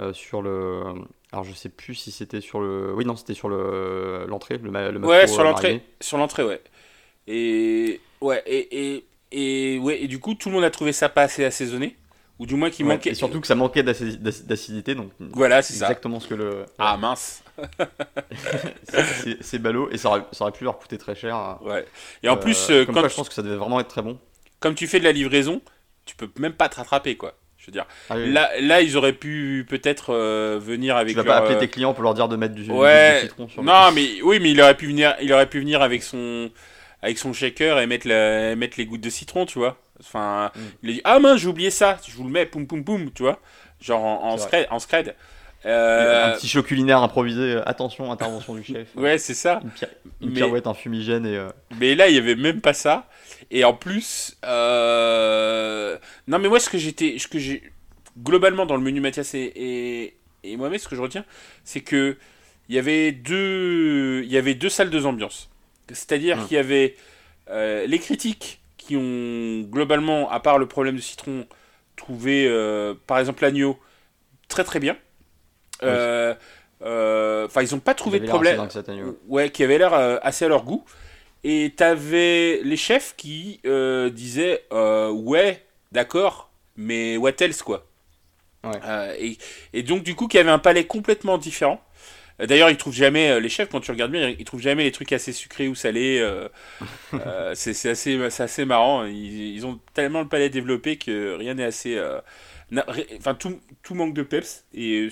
euh, 0.00 0.12
sur 0.12 0.42
le. 0.42 0.82
Alors, 1.32 1.44
je 1.44 1.52
sais 1.52 1.68
plus 1.68 1.94
si 1.94 2.10
c'était 2.10 2.40
sur 2.40 2.60
le. 2.60 2.92
Oui, 2.94 3.04
non, 3.04 3.16
c'était 3.16 3.34
sur 3.34 3.48
le 3.48 4.24
l'entrée, 4.28 4.58
le, 4.58 4.70
ma- 4.70 4.90
le 4.90 4.98
Ouais, 5.04 5.26
sur 5.26 5.40
euh, 5.40 5.44
l'entrée, 5.44 5.82
sur 6.00 6.18
l'entrée, 6.18 6.44
ouais. 6.44 6.62
Et 7.26 8.00
ouais, 8.20 8.42
et, 8.46 8.94
et, 8.96 9.04
et 9.32 9.78
ouais, 9.78 10.02
et 10.02 10.08
du 10.08 10.18
coup, 10.18 10.34
tout 10.34 10.48
le 10.48 10.54
monde 10.54 10.64
a 10.64 10.70
trouvé 10.70 10.92
ça 10.92 11.08
pas 11.08 11.22
assez 11.22 11.44
assaisonné, 11.44 11.96
ou 12.38 12.46
du 12.46 12.54
moins 12.54 12.70
qu'il 12.70 12.86
Ouais, 12.86 12.94
manquait. 12.94 13.10
et 13.10 13.14
surtout 13.14 13.40
que 13.40 13.46
ça 13.46 13.54
manquait 13.54 13.82
d'acidi- 13.82 14.16
d'ac- 14.18 14.46
d'acidité, 14.46 14.94
donc 14.94 15.10
Voilà, 15.20 15.60
c'est 15.60 15.74
ça. 15.74 15.86
exactement 15.86 16.20
ce 16.20 16.28
que 16.28 16.34
le. 16.34 16.64
Ah 16.78 16.96
mince. 16.96 17.42
c'est 19.40 19.58
ballot 19.58 19.88
et 19.90 19.98
ça 19.98 20.08
aurait, 20.08 20.24
ça 20.32 20.44
aurait 20.44 20.52
pu 20.52 20.64
leur 20.64 20.78
coûter 20.78 20.98
très 20.98 21.14
cher. 21.14 21.58
Ouais. 21.62 21.86
Et 22.22 22.28
en 22.28 22.36
Euh, 22.36 22.40
plus, 22.40 22.70
euh, 22.70 22.84
comme 22.86 22.94
quand 22.94 23.00
quoi, 23.00 23.08
tu- 23.08 23.12
je 23.14 23.16
pense 23.16 23.28
que 23.28 23.34
ça 23.34 23.42
devait 23.42 23.56
vraiment 23.56 23.80
être 23.80 23.88
très 23.88 24.02
bon. 24.02 24.18
comme 24.60 24.74
tu 24.74 24.86
fais 24.86 24.98
de 24.98 25.04
la 25.04 25.12
livraison, 25.12 25.60
tu 26.04 26.16
peux 26.16 26.30
même 26.38 26.52
pas 26.54 26.68
te 26.68 26.76
rattraper, 26.76 27.16
quoi. 27.16 27.34
Je 27.68 27.78
veux 27.78 27.84
dire, 27.84 27.86
Ah 28.08 28.14
oui, 28.16 28.32
là, 28.32 28.50
là, 28.62 28.80
ils 28.80 28.96
auraient 28.96 29.12
pu 29.12 29.66
peut-être 29.68 30.14
euh, 30.14 30.58
venir 30.62 30.96
avec 30.96 31.10
tu 31.12 31.16
vas 31.16 31.22
leur, 31.22 31.34
pas 31.34 31.38
appeler 31.40 31.56
euh, 31.56 31.60
tes 31.60 31.68
clients 31.68 31.92
pour 31.92 32.02
leur 32.02 32.14
dire 32.14 32.26
de 32.28 32.36
mettre 32.36 32.54
du, 32.54 32.70
Ouais. 32.70 33.16
du 33.16 33.28
citron 33.28 33.46
sur 33.46 33.60
le- 33.60 33.66
Non, 33.66 33.92
mais 33.94 34.22
oui, 34.22 34.38
mais 34.40 34.52
il 34.52 34.60
aurait 34.62 34.74
pu 34.76 34.86
venir, 34.86 35.14
il 35.20 35.30
aurait 35.34 35.48
pu 35.50 35.58
venir 35.60 35.82
avec 35.82 36.02
son, 36.02 36.50
avec 37.02 37.18
son 37.18 37.34
shaker 37.34 37.78
et 37.78 37.86
mettre, 37.86 38.08
la, 38.08 38.56
mettre 38.56 38.76
les 38.78 38.86
gouttes 38.86 39.02
de 39.02 39.10
citron, 39.10 39.44
tu 39.44 39.58
vois. 39.58 39.76
Enfin, 40.00 40.50
Mm. 40.56 40.60
il 40.84 40.90
a 40.90 40.92
dit 40.94 41.00
Ah 41.04 41.18
mince, 41.18 41.40
j'ai 41.40 41.48
oublié 41.48 41.70
ça, 41.70 41.98
je 42.08 42.14
vous 42.16 42.24
le 42.24 42.30
mets, 42.30 42.46
poum 42.46 42.66
poum 42.66 42.82
poum, 42.84 43.10
tu 43.12 43.22
vois. 43.22 43.38
Genre 43.82 44.02
en, 44.02 44.38
scred. 44.38 44.66
En 44.70 44.78
scred. 44.78 45.14
Euh, 45.66 46.26
Un 46.32 46.36
petit 46.36 46.46
show 46.48 46.62
culinaire 46.62 47.02
improvisé, 47.02 47.40
euh, 47.54 47.62
attention, 47.68 48.12
intervention 48.12 48.54
du 48.54 48.62
chef. 48.62 48.88
ouais, 48.94 49.18
c'est 49.18 49.34
ça. 49.34 49.60
Une, 49.64 49.70
pia- 49.70 49.88
une 50.20 50.28
Mais- 50.30 50.34
pirouette, 50.36 50.66
un 50.68 50.74
fumigène 50.74 51.26
et. 51.26 51.36
euh, 51.36 51.48
Mais 51.80 51.94
là, 51.96 52.08
il 52.08 52.14
y 52.14 52.18
avait 52.18 52.36
même 52.36 52.60
pas 52.60 52.72
ça. 52.74 53.08
Et 53.50 53.64
en 53.64 53.74
plus, 53.74 54.36
euh... 54.44 55.96
non, 56.26 56.38
mais 56.38 56.48
moi, 56.48 56.60
ce 56.60 56.70
que 56.70 56.78
j'étais, 56.78 57.18
ce 57.18 57.26
que 57.28 57.38
j'ai 57.38 57.62
globalement 58.22 58.66
dans 58.66 58.76
le 58.76 58.82
menu 58.82 59.00
Mathias 59.00 59.34
et, 59.34 59.52
et, 59.56 60.16
et 60.44 60.56
moi-même, 60.56 60.78
ce 60.78 60.88
que 60.88 60.96
je 60.96 61.00
retiens, 61.02 61.24
c'est 61.64 61.80
que 61.80 62.16
il 62.68 62.74
y 62.74 62.78
avait 62.78 63.12
deux, 63.12 64.22
il 64.24 64.30
y 64.30 64.36
avait 64.36 64.54
deux 64.54 64.68
salles 64.68 64.90
de 64.90 65.04
ambiance. 65.04 65.48
C'est-à-dire 65.88 66.38
Hum. 66.38 66.46
qu'il 66.46 66.56
y 66.56 66.60
avait 66.60 66.96
les 67.86 67.98
critiques 67.98 68.60
qui 68.76 68.94
ont 68.96 69.60
globalement, 69.70 70.30
à 70.30 70.38
part 70.40 70.58
le 70.58 70.66
problème 70.68 70.96
de 70.96 71.00
citron, 71.00 71.46
trouvé, 71.96 72.46
par 73.06 73.18
exemple, 73.18 73.42
l'agneau 73.42 73.78
très 74.48 74.64
très 74.64 74.80
bien. 74.80 74.96
Oui. 75.82 75.88
Euh, 75.88 76.34
euh, 76.82 77.46
Enfin, 77.46 77.62
ils 77.62 77.72
n'ont 77.74 77.80
pas 77.80 77.94
trouvé 77.94 78.20
de 78.20 78.24
problème. 78.26 78.56
Ouais, 79.28 79.50
qui 79.50 79.64
avait 79.64 79.78
l'air 79.78 79.94
euh, 79.94 80.18
assez 80.22 80.44
à 80.44 80.48
leur 80.48 80.64
goût. 80.64 80.84
Et 81.44 81.72
t'avais 81.76 82.60
les 82.64 82.76
chefs 82.76 83.14
qui 83.16 83.60
euh, 83.66 84.10
disaient 84.10 84.64
euh, 84.72 85.10
ouais, 85.10 85.64
d'accord, 85.92 86.50
mais 86.76 87.16
what 87.16 87.32
else 87.40 87.62
quoi. 87.62 87.86
Ouais. 88.64 88.80
Euh, 88.84 89.14
et, 89.18 89.38
et 89.72 89.82
donc 89.82 90.02
du 90.02 90.14
coup, 90.14 90.28
qui 90.28 90.38
avait 90.38 90.50
un 90.50 90.58
palais 90.58 90.86
complètement 90.86 91.38
différent. 91.38 91.80
D'ailleurs, 92.40 92.70
ils 92.70 92.76
trouvent 92.76 92.94
jamais 92.94 93.30
euh, 93.30 93.40
les 93.40 93.48
chefs 93.48 93.68
quand 93.70 93.80
tu 93.80 93.90
regardes 93.90 94.12
bien, 94.12 94.28
ils 94.38 94.44
trouvent 94.44 94.60
jamais 94.62 94.84
les 94.84 94.92
trucs 94.92 95.12
assez 95.12 95.32
sucrés 95.32 95.68
ou 95.68 95.74
salés. 95.74 96.18
euh, 96.20 96.48
euh, 97.26 97.52
c'est 97.54 97.70
assez, 97.90 98.30
c'est 98.30 98.42
assez 98.44 98.64
marrant. 98.64 99.04
Ils, 99.06 99.54
ils 99.56 99.66
ont 99.66 99.80
tellement 99.94 100.22
le 100.22 100.28
palais 100.28 100.50
développé 100.50 100.96
que 100.98 101.34
rien 101.36 101.54
n'est 101.54 101.64
assez. 101.64 101.96
euh, 101.96 102.20
Enfin, 103.18 103.34
tout, 103.34 103.60
tout 103.82 103.94
manque 103.94 104.14
de 104.14 104.22
peps. 104.22 104.64
Et 104.74 105.06
euh, 105.06 105.10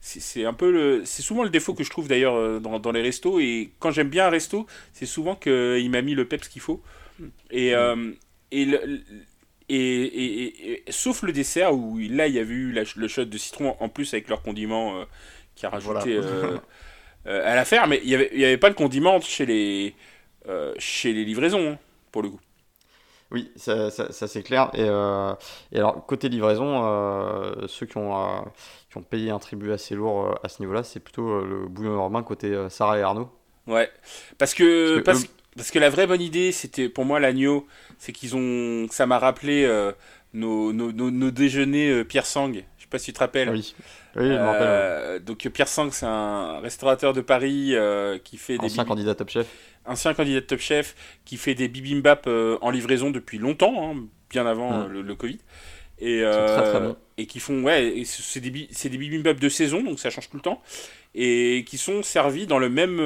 c'est 0.00 0.44
un 0.44 0.54
peu 0.54 0.70
le. 0.72 1.02
C'est 1.04 1.22
souvent 1.22 1.42
le 1.42 1.50
défaut 1.50 1.74
que 1.74 1.84
je 1.84 1.90
trouve 1.90 2.08
d'ailleurs 2.08 2.34
euh, 2.34 2.58
dans, 2.58 2.78
dans 2.78 2.92
les 2.92 3.02
restos. 3.02 3.38
Et 3.40 3.70
quand 3.78 3.90
j'aime 3.90 4.08
bien 4.08 4.26
un 4.26 4.30
resto, 4.30 4.66
c'est 4.92 5.06
souvent 5.06 5.36
qu'il 5.36 5.90
m'a 5.90 6.02
mis 6.02 6.14
le 6.14 6.26
peps 6.26 6.48
qu'il 6.48 6.62
faut. 6.62 6.82
Et, 7.50 7.74
euh, 7.74 8.12
et, 8.50 8.64
le- 8.64 9.02
et, 9.68 9.76
et- 9.76 10.72
et- 10.72 10.84
sauf 10.90 11.22
le 11.22 11.32
dessert 11.32 11.74
où 11.74 11.98
là 11.98 12.26
il 12.28 12.34
y 12.34 12.38
avait 12.38 12.54
eu 12.54 12.72
la- 12.72 12.84
le 12.96 13.08
shot 13.08 13.26
de 13.26 13.38
citron 13.38 13.76
en 13.78 13.88
plus 13.90 14.12
avec 14.14 14.28
leur 14.28 14.42
condiment 14.42 15.00
euh, 15.00 15.04
qui 15.54 15.66
a 15.66 15.70
rajouté 15.70 16.18
Voilà. 16.18 16.28
euh, 16.28 16.58
euh, 17.26 17.52
à 17.52 17.54
l'affaire. 17.54 17.86
Mais 17.86 18.00
il 18.02 18.08
n'y 18.08 18.14
avait, 18.14 18.30
avait 18.44 18.56
pas 18.58 18.68
le 18.70 18.74
condiment 18.74 19.20
chez 19.20 19.44
les, 19.46 19.94
euh, 20.48 20.74
chez 20.78 21.12
les 21.12 21.24
livraisons 21.24 21.72
hein, 21.72 21.78
pour 22.10 22.22
le 22.22 22.30
coup. 22.30 22.40
Oui, 23.30 23.52
ça, 23.56 23.90
ça- 23.90 24.10
ça, 24.12 24.26
c'est 24.26 24.42
clair. 24.42 24.70
Et, 24.74 24.80
euh, 24.82 25.34
et 25.72 25.78
alors, 25.78 26.04
côté 26.06 26.28
livraison, 26.28 26.84
euh, 26.84 27.66
ceux 27.68 27.86
qui 27.86 27.96
ont, 27.96 28.16
euh, 28.16 28.40
qui 28.90 28.98
ont 28.98 29.02
payé 29.02 29.30
un 29.30 29.38
tribut 29.38 29.70
assez 29.72 29.94
lourd 29.94 30.34
à 30.42 30.48
ce 30.48 30.60
niveau-là, 30.60 30.82
c'est 30.82 31.00
plutôt 31.00 31.40
le 31.44 31.68
bouillon 31.68 31.94
urbain 31.94 32.22
côté 32.24 32.68
Sarah 32.70 32.98
et 32.98 33.02
Arnaud. 33.02 33.30
Ouais, 33.66 33.90
parce 34.38 34.54
que 34.54 35.00
Parce 35.04 35.22
parce, 35.22 35.24
que 35.24 35.28
parce 35.56 35.70
que 35.70 35.78
la 35.78 35.90
vraie 35.90 36.06
bonne 36.06 36.22
idée, 36.22 36.50
c'était 36.52 36.88
pour 36.88 37.04
moi 37.04 37.20
l'agneau, 37.20 37.66
c'est 37.98 38.12
qu'ils 38.12 38.34
ont, 38.36 38.88
ça 38.90 39.06
m'a 39.06 39.18
rappelé 39.18 39.66
nos, 40.32 40.72
nos, 40.72 40.92
nos, 40.92 41.10
nos 41.10 41.30
déjeuners 41.30 42.04
Pierre 42.04 42.26
Sang. 42.26 42.52
Je 42.90 42.96
sais 42.96 42.98
pas 42.98 43.04
si 43.04 43.06
tu 43.06 43.12
te 43.12 43.18
rappelles. 43.20 43.50
Oui, 43.50 43.74
oui 44.16 44.24
je 44.26 44.32
me 44.32 44.38
rappelle. 44.38 44.66
Euh, 44.66 45.18
donc 45.20 45.48
Pierre 45.48 45.68
Sang, 45.68 45.90
c'est 45.92 46.06
un 46.06 46.58
restaurateur 46.58 47.12
de 47.12 47.20
Paris 47.20 47.70
euh, 47.74 48.18
qui 48.18 48.36
fait 48.36 48.58
des 48.58 48.66
Ancien 48.66 48.84
candidat 48.84 49.14
Top 49.14 49.30
Chef. 49.30 49.46
ancien 49.84 50.12
candidat 50.12 50.40
Top 50.42 50.58
Chef, 50.58 50.96
qui 51.24 51.36
fait 51.36 51.54
des 51.54 51.68
bibimbap 51.68 52.24
euh, 52.26 52.58
en 52.62 52.70
livraison 52.70 53.10
depuis 53.10 53.38
longtemps, 53.38 53.92
hein, 53.92 53.96
bien 54.28 54.44
avant 54.44 54.72
euh, 54.72 54.88
le, 54.88 55.02
le 55.02 55.14
Covid. 55.14 55.38
Et, 56.00 56.22
très, 56.22 56.70
très 56.70 56.80
bons. 56.80 56.96
et 57.18 57.26
qui 57.26 57.40
font, 57.40 57.62
ouais, 57.62 58.02
c'est 58.06 58.40
des, 58.40 58.68
c'est 58.72 58.88
des 58.88 58.96
bibimbap 58.96 59.38
de 59.38 59.48
saison, 59.50 59.82
donc 59.82 60.00
ça 60.00 60.08
change 60.08 60.30
tout 60.30 60.38
le 60.38 60.42
temps, 60.42 60.62
et 61.14 61.64
qui 61.68 61.76
sont 61.76 62.02
servis 62.02 62.46
dans 62.46 62.58
le 62.58 62.70
même, 62.70 62.98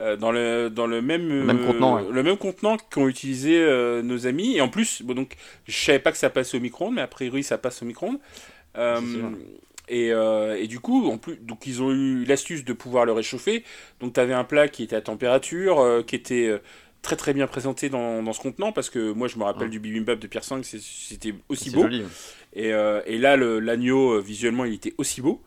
euh, 0.00 0.16
dans 0.16 0.32
le, 0.32 0.70
dans 0.70 0.88
le 0.88 1.00
même, 1.00 1.44
même 1.44 1.62
euh, 1.62 1.66
contenant, 1.66 1.96
ouais. 1.96 2.02
le 2.10 2.22
même 2.24 2.36
contenant 2.36 2.76
qu'ont 2.90 3.06
utilisé 3.06 3.56
euh, 3.56 4.02
nos 4.02 4.26
amis. 4.26 4.56
Et 4.56 4.60
en 4.60 4.68
plus, 4.68 5.02
bon, 5.02 5.14
donc, 5.14 5.36
je 5.68 5.76
savais 5.76 6.00
pas 6.00 6.10
que 6.10 6.18
ça 6.18 6.30
passait 6.30 6.56
au 6.56 6.60
micro-ondes, 6.60 6.94
mais 6.94 7.00
a 7.02 7.06
priori 7.06 7.44
ça 7.44 7.58
passe 7.58 7.80
au 7.82 7.84
micro-ondes. 7.84 8.18
Euh, 8.76 9.00
et, 9.88 10.12
euh, 10.12 10.56
et 10.58 10.66
du 10.66 10.80
coup, 10.80 11.08
en 11.10 11.18
plus, 11.18 11.36
donc 11.36 11.66
ils 11.66 11.82
ont 11.82 11.90
eu 11.92 12.24
l'astuce 12.24 12.64
de 12.64 12.72
pouvoir 12.72 13.04
le 13.04 13.12
réchauffer. 13.12 13.64
Donc 14.00 14.14
tu 14.14 14.20
avais 14.20 14.32
un 14.34 14.44
plat 14.44 14.68
qui 14.68 14.82
était 14.82 14.96
à 14.96 15.00
température, 15.02 15.80
euh, 15.80 16.02
qui 16.02 16.16
était 16.16 16.46
euh, 16.48 16.58
très 17.02 17.16
très 17.16 17.34
bien 17.34 17.46
présenté 17.46 17.90
dans, 17.90 18.22
dans 18.22 18.32
ce 18.32 18.40
contenant, 18.40 18.72
parce 18.72 18.88
que 18.88 19.12
moi 19.12 19.28
je 19.28 19.36
me 19.38 19.44
rappelle 19.44 19.68
Mm. 19.68 19.72
du 19.72 19.78
bibimbap 19.80 20.18
de 20.18 20.26
Pierre 20.26 20.42
Sang, 20.44 20.62
c'est- 20.62 20.80
c'était 20.82 21.34
aussi 21.48 21.70
beau. 21.70 21.82
joli. 21.82 22.02
Et, 22.54 22.68
et 22.68 23.18
là, 23.18 23.36
l'agneau, 23.36 24.20
visuellement, 24.20 24.64
il 24.64 24.74
était 24.74 24.94
aussi 24.96 25.20
beau. 25.20 25.42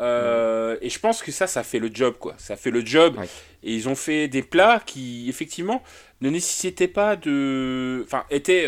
Et 0.00 0.88
je 0.90 0.98
pense 0.98 1.22
que 1.22 1.32
ça, 1.32 1.46
ça 1.46 1.62
fait 1.62 1.78
le 1.78 1.90
job, 1.92 2.14
quoi. 2.18 2.34
Ça 2.38 2.56
fait 2.56 2.70
le 2.70 2.84
job. 2.84 3.16
Ouais. 3.18 3.28
Et 3.62 3.74
ils 3.74 3.88
ont 3.88 3.94
fait 3.94 4.28
des 4.28 4.42
plats 4.42 4.80
qui, 4.84 5.26
effectivement, 5.28 5.82
ne 6.20 6.30
nécessitaient 6.30 6.88
pas 6.88 7.16
de. 7.16 8.02
Enfin, 8.04 8.24
étaient 8.30 8.66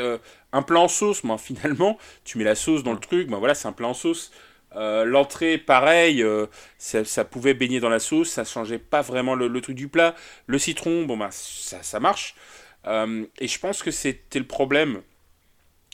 un 0.57 0.63
plat 0.63 0.81
en 0.81 0.89
sauce, 0.89 1.23
moi, 1.25 1.39
finalement. 1.39 1.99
Tu 2.25 2.39
mets 2.39 2.45
la 2.45 2.55
sauce 2.55 2.83
dans 2.83 2.93
le 2.93 2.99
truc, 2.99 3.29
ben 3.29 3.39
voilà, 3.39 3.55
c'est 3.55 3.69
un 3.69 3.73
plat 3.73 3.89
en 3.89 3.95
sauce. 3.95 4.33
Euh, 4.75 5.05
L'entrée, 5.05 5.59
pareil, 5.59 6.23
euh, 6.23 6.47
ça, 6.79 7.25
pouvait 7.25 7.55
baigner 7.55 7.81
dans 7.81 7.89
la 7.89 7.99
sauce, 7.99 8.31
ça 8.31 8.45
changeait 8.45 8.79
pas 8.79 9.03
vraiment 9.03 9.35
le, 9.35 9.61
truc 9.61 9.77
du 9.77 9.89
plat. 9.89 10.15
Le 10.47 10.59
citron, 10.59 11.05
bon, 11.05 11.17
ben, 11.17 11.29
ça, 11.31 12.01
marche. 12.01 12.35
Euh, 12.87 13.27
et 13.39 13.49
je 13.49 13.59
pense 13.59 13.83
que 13.83 13.91
c'était 13.91 14.39
le 14.39 14.47
problème. 14.47 15.03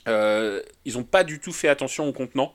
Ils 0.05 0.97
ont 0.97 1.03
pas 1.03 1.23
du 1.23 1.39
tout 1.39 1.53
fait 1.53 1.69
attention 1.69 2.07
au 2.07 2.13
contenant. 2.13 2.53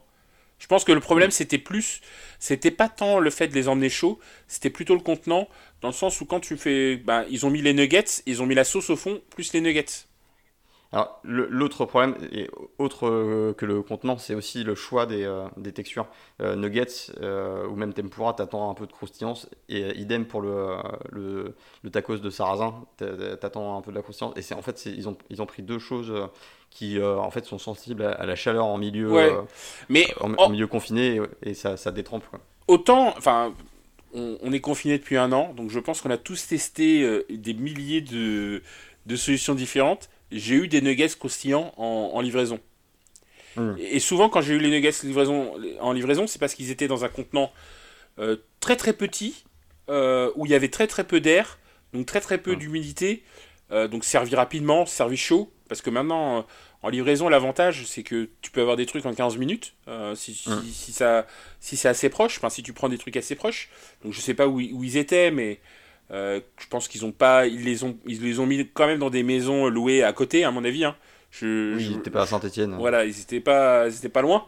Je 0.58 0.66
pense 0.66 0.84
que 0.84 0.90
le 0.90 0.98
problème 0.98 1.30
c'était 1.30 1.58
plus, 1.58 2.00
c'était 2.40 2.72
pas 2.72 2.88
tant 2.88 3.20
le 3.20 3.30
fait 3.30 3.46
de 3.46 3.54
les 3.54 3.68
emmener 3.68 3.88
chauds, 3.88 4.18
c'était 4.48 4.70
plutôt 4.70 4.94
le 4.94 5.00
contenant, 5.00 5.48
dans 5.82 5.88
le 5.88 5.94
sens 5.94 6.20
où 6.20 6.24
quand 6.26 6.40
tu 6.40 6.56
fais, 6.56 6.96
ben, 6.96 7.24
ils 7.30 7.46
ont 7.46 7.50
mis 7.50 7.62
les 7.62 7.72
nuggets, 7.72 8.22
ils 8.26 8.42
ont 8.42 8.46
mis 8.46 8.56
la 8.56 8.64
sauce 8.64 8.90
au 8.90 8.96
fond, 8.96 9.22
plus 9.30 9.52
les 9.52 9.60
nuggets. 9.60 10.08
Alors, 10.90 11.20
l'autre 11.22 11.84
problème, 11.84 12.16
et 12.32 12.48
autre 12.78 13.06
euh, 13.08 13.52
que 13.52 13.66
le 13.66 13.82
contenant, 13.82 14.16
c'est 14.16 14.34
aussi 14.34 14.64
le 14.64 14.74
choix 14.74 15.04
des, 15.04 15.22
euh, 15.24 15.46
des 15.58 15.72
textures. 15.72 16.06
Euh, 16.40 16.56
nuggets 16.56 16.86
euh, 17.20 17.66
ou 17.66 17.76
même 17.76 17.92
tempura, 17.92 18.32
t'attends 18.32 18.70
un 18.70 18.74
peu 18.74 18.86
de 18.86 18.92
croustillance. 18.92 19.50
Et 19.68 19.94
idem 19.98 20.24
pour 20.24 20.40
le, 20.40 20.76
le, 21.12 21.54
le 21.82 21.90
tacos 21.90 22.16
de 22.16 22.30
sarrasin, 22.30 22.86
t'a- 22.96 23.36
t'attends 23.36 23.76
un 23.76 23.82
peu 23.82 23.90
de 23.90 23.96
la 23.96 24.02
croustillance. 24.02 24.32
Et 24.36 24.40
c'est 24.42 24.54
en 24.54 24.62
fait, 24.62 24.86
ils 24.86 25.06
ont, 25.10 25.16
ils 25.28 25.42
ont 25.42 25.46
pris 25.46 25.62
deux 25.62 25.78
choses 25.78 26.10
qui 26.70 26.98
en 27.02 27.30
fait 27.30 27.44
sont 27.44 27.58
sensibles 27.58 28.02
à, 28.02 28.12
à 28.12 28.24
la 28.24 28.34
chaleur 28.34 28.64
en 28.64 28.78
milieu, 28.78 29.10
Ouais. 29.12 29.32
Mais 29.90 30.06
en, 30.20 30.32
en- 30.34 30.36
en 30.44 30.48
milieu 30.48 30.66
confiné 30.68 31.16
et, 31.42 31.50
et 31.50 31.54
ça, 31.54 31.76
ça 31.76 31.92
détrempe. 31.92 32.24
Quoi. 32.30 32.40
autant, 32.66 33.08
enfin, 33.16 33.52
on, 34.14 34.38
on 34.42 34.52
est 34.52 34.60
confiné 34.60 34.96
depuis 34.96 35.18
un 35.18 35.32
an, 35.32 35.52
donc 35.54 35.68
je 35.70 35.80
pense 35.80 36.00
qu'on 36.00 36.10
a 36.10 36.16
tous 36.18 36.46
testé 36.48 37.24
des 37.28 37.52
milliers 37.52 38.00
de, 38.00 38.62
de 39.04 39.16
solutions 39.16 39.54
différentes. 39.54 40.08
J'ai 40.30 40.54
eu 40.56 40.68
des 40.68 40.80
nuggets 40.80 41.08
croustillants 41.18 41.72
en, 41.76 42.10
en 42.14 42.20
livraison. 42.20 42.60
Mm. 43.56 43.74
Et, 43.78 44.00
souvent, 44.00 44.28
quand 44.28 44.40
j'ai 44.40 44.54
eu 44.54 44.58
les 44.58 44.70
nuggets 44.70 44.92
livraison, 45.02 45.54
en 45.80 45.92
livraison, 45.92 46.26
c'est 46.26 46.38
parce 46.38 46.54
qu'ils 46.54 46.70
étaient 46.70 46.88
dans 46.88 47.04
un 47.04 47.08
contenant 47.08 47.52
euh, 48.18 48.36
très 48.60 48.76
très 48.76 48.92
petit, 48.92 49.44
euh, 49.88 50.30
où 50.36 50.46
il 50.46 50.52
y 50.52 50.54
avait 50.54 50.68
très 50.68 50.86
très 50.86 51.04
peu 51.04 51.20
d'air, 51.20 51.58
donc 51.92 52.06
très 52.06 52.20
très 52.20 52.38
peu 52.38 52.54
Mm. 52.54 52.58
d'humidité, 52.58 53.22
euh, 53.70 53.88
donc 53.88 54.04
servi 54.04 54.34
rapidement, 54.34 54.86
servi 54.86 55.16
chaud, 55.16 55.52
parce 55.68 55.82
que 55.82 55.90
maintenant, 55.90 56.46
en 56.82 56.88
livraison, 56.88 57.28
l'avantage, 57.28 57.84
c'est 57.86 58.02
que 58.02 58.28
tu 58.40 58.50
peux 58.50 58.60
avoir 58.60 58.76
des 58.76 58.86
trucs 58.86 59.04
en 59.04 59.14
15 59.14 59.36
minutes, 59.36 59.74
euh, 59.88 60.14
si, 60.14 60.34
si, 60.34 60.50
si 60.72 60.92
ça, 60.92 61.26
si 61.60 61.76
c'est 61.76 61.88
assez 61.88 62.08
proche, 62.08 62.38
enfin 62.38 62.50
si 62.50 62.62
tu 62.62 62.72
prends 62.72 62.88
des 62.88 62.98
trucs 62.98 63.16
assez 63.16 63.34
proches. 63.34 63.68
Donc 64.04 64.12
je 64.12 64.20
sais 64.20 64.34
pas 64.34 64.46
où 64.46 64.60
ils 64.60 64.96
étaient, 64.96 65.30
mais 65.30 65.60
euh, 66.10 66.40
je 66.60 66.66
pense 66.68 66.88
qu'ils 66.88 67.04
ont 67.04 67.12
pas, 67.12 67.46
ils 67.46 67.64
les 67.64 67.84
ont, 67.84 67.98
ils 68.06 68.22
les 68.22 68.38
ont 68.38 68.46
mis 68.46 68.66
quand 68.72 68.86
même 68.86 68.98
dans 68.98 69.10
des 69.10 69.22
maisons 69.22 69.68
louées 69.68 70.02
à 70.02 70.12
côté, 70.12 70.44
à 70.44 70.50
mon 70.50 70.64
avis. 70.64 70.84
Hein. 70.84 70.96
Je, 71.30 71.74
Oui, 71.74 71.82
je- 71.84 71.92
j'étais 71.92 72.10
pas 72.10 72.22
à 72.22 72.26
Saint-Etienne. 72.26 72.74
voilà, 72.78 73.04
ils 73.04 73.20
étaient 73.20 73.40
pas, 73.40 73.86
ils 73.88 73.94
étaient 73.96 74.08
pas 74.08 74.22
loin. 74.22 74.46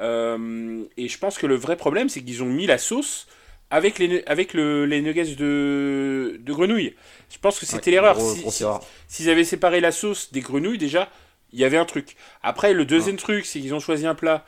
Euh, 0.00 0.82
et 0.96 1.08
je 1.08 1.18
pense 1.18 1.38
que 1.38 1.46
le 1.46 1.54
vrai 1.56 1.76
problème, 1.76 2.08
c'est 2.08 2.20
qu'ils 2.22 2.42
ont 2.42 2.46
mis 2.46 2.66
la 2.66 2.78
sauce 2.78 3.26
avec 3.70 3.98
les, 3.98 4.22
avec 4.26 4.52
le, 4.54 4.86
les 4.86 5.00
nuggets 5.00 5.34
de, 5.36 6.36
de 6.40 6.52
grenouille. 6.52 6.94
Je 7.30 7.38
pense 7.38 7.58
que 7.58 7.66
c'était 7.66 7.90
l'erreur. 7.90 8.20
Si- 8.20 8.50
si- 8.50 8.64
S'ils 9.08 9.30
avaient 9.30 9.44
séparé 9.44 9.80
la 9.80 9.92
sauce 9.92 10.32
des 10.32 10.40
grenouilles, 10.40 10.78
déjà, 10.78 11.10
il 11.52 11.60
y 11.60 11.64
avait 11.64 11.76
un 11.76 11.84
truc. 11.84 12.16
Après, 12.42 12.72
le 12.74 12.84
deuxième 12.84 13.16
truc, 13.16 13.46
c'est 13.46 13.60
qu'ils 13.60 13.74
ont 13.74 13.80
choisi 13.80 14.06
un 14.06 14.14
plat 14.14 14.44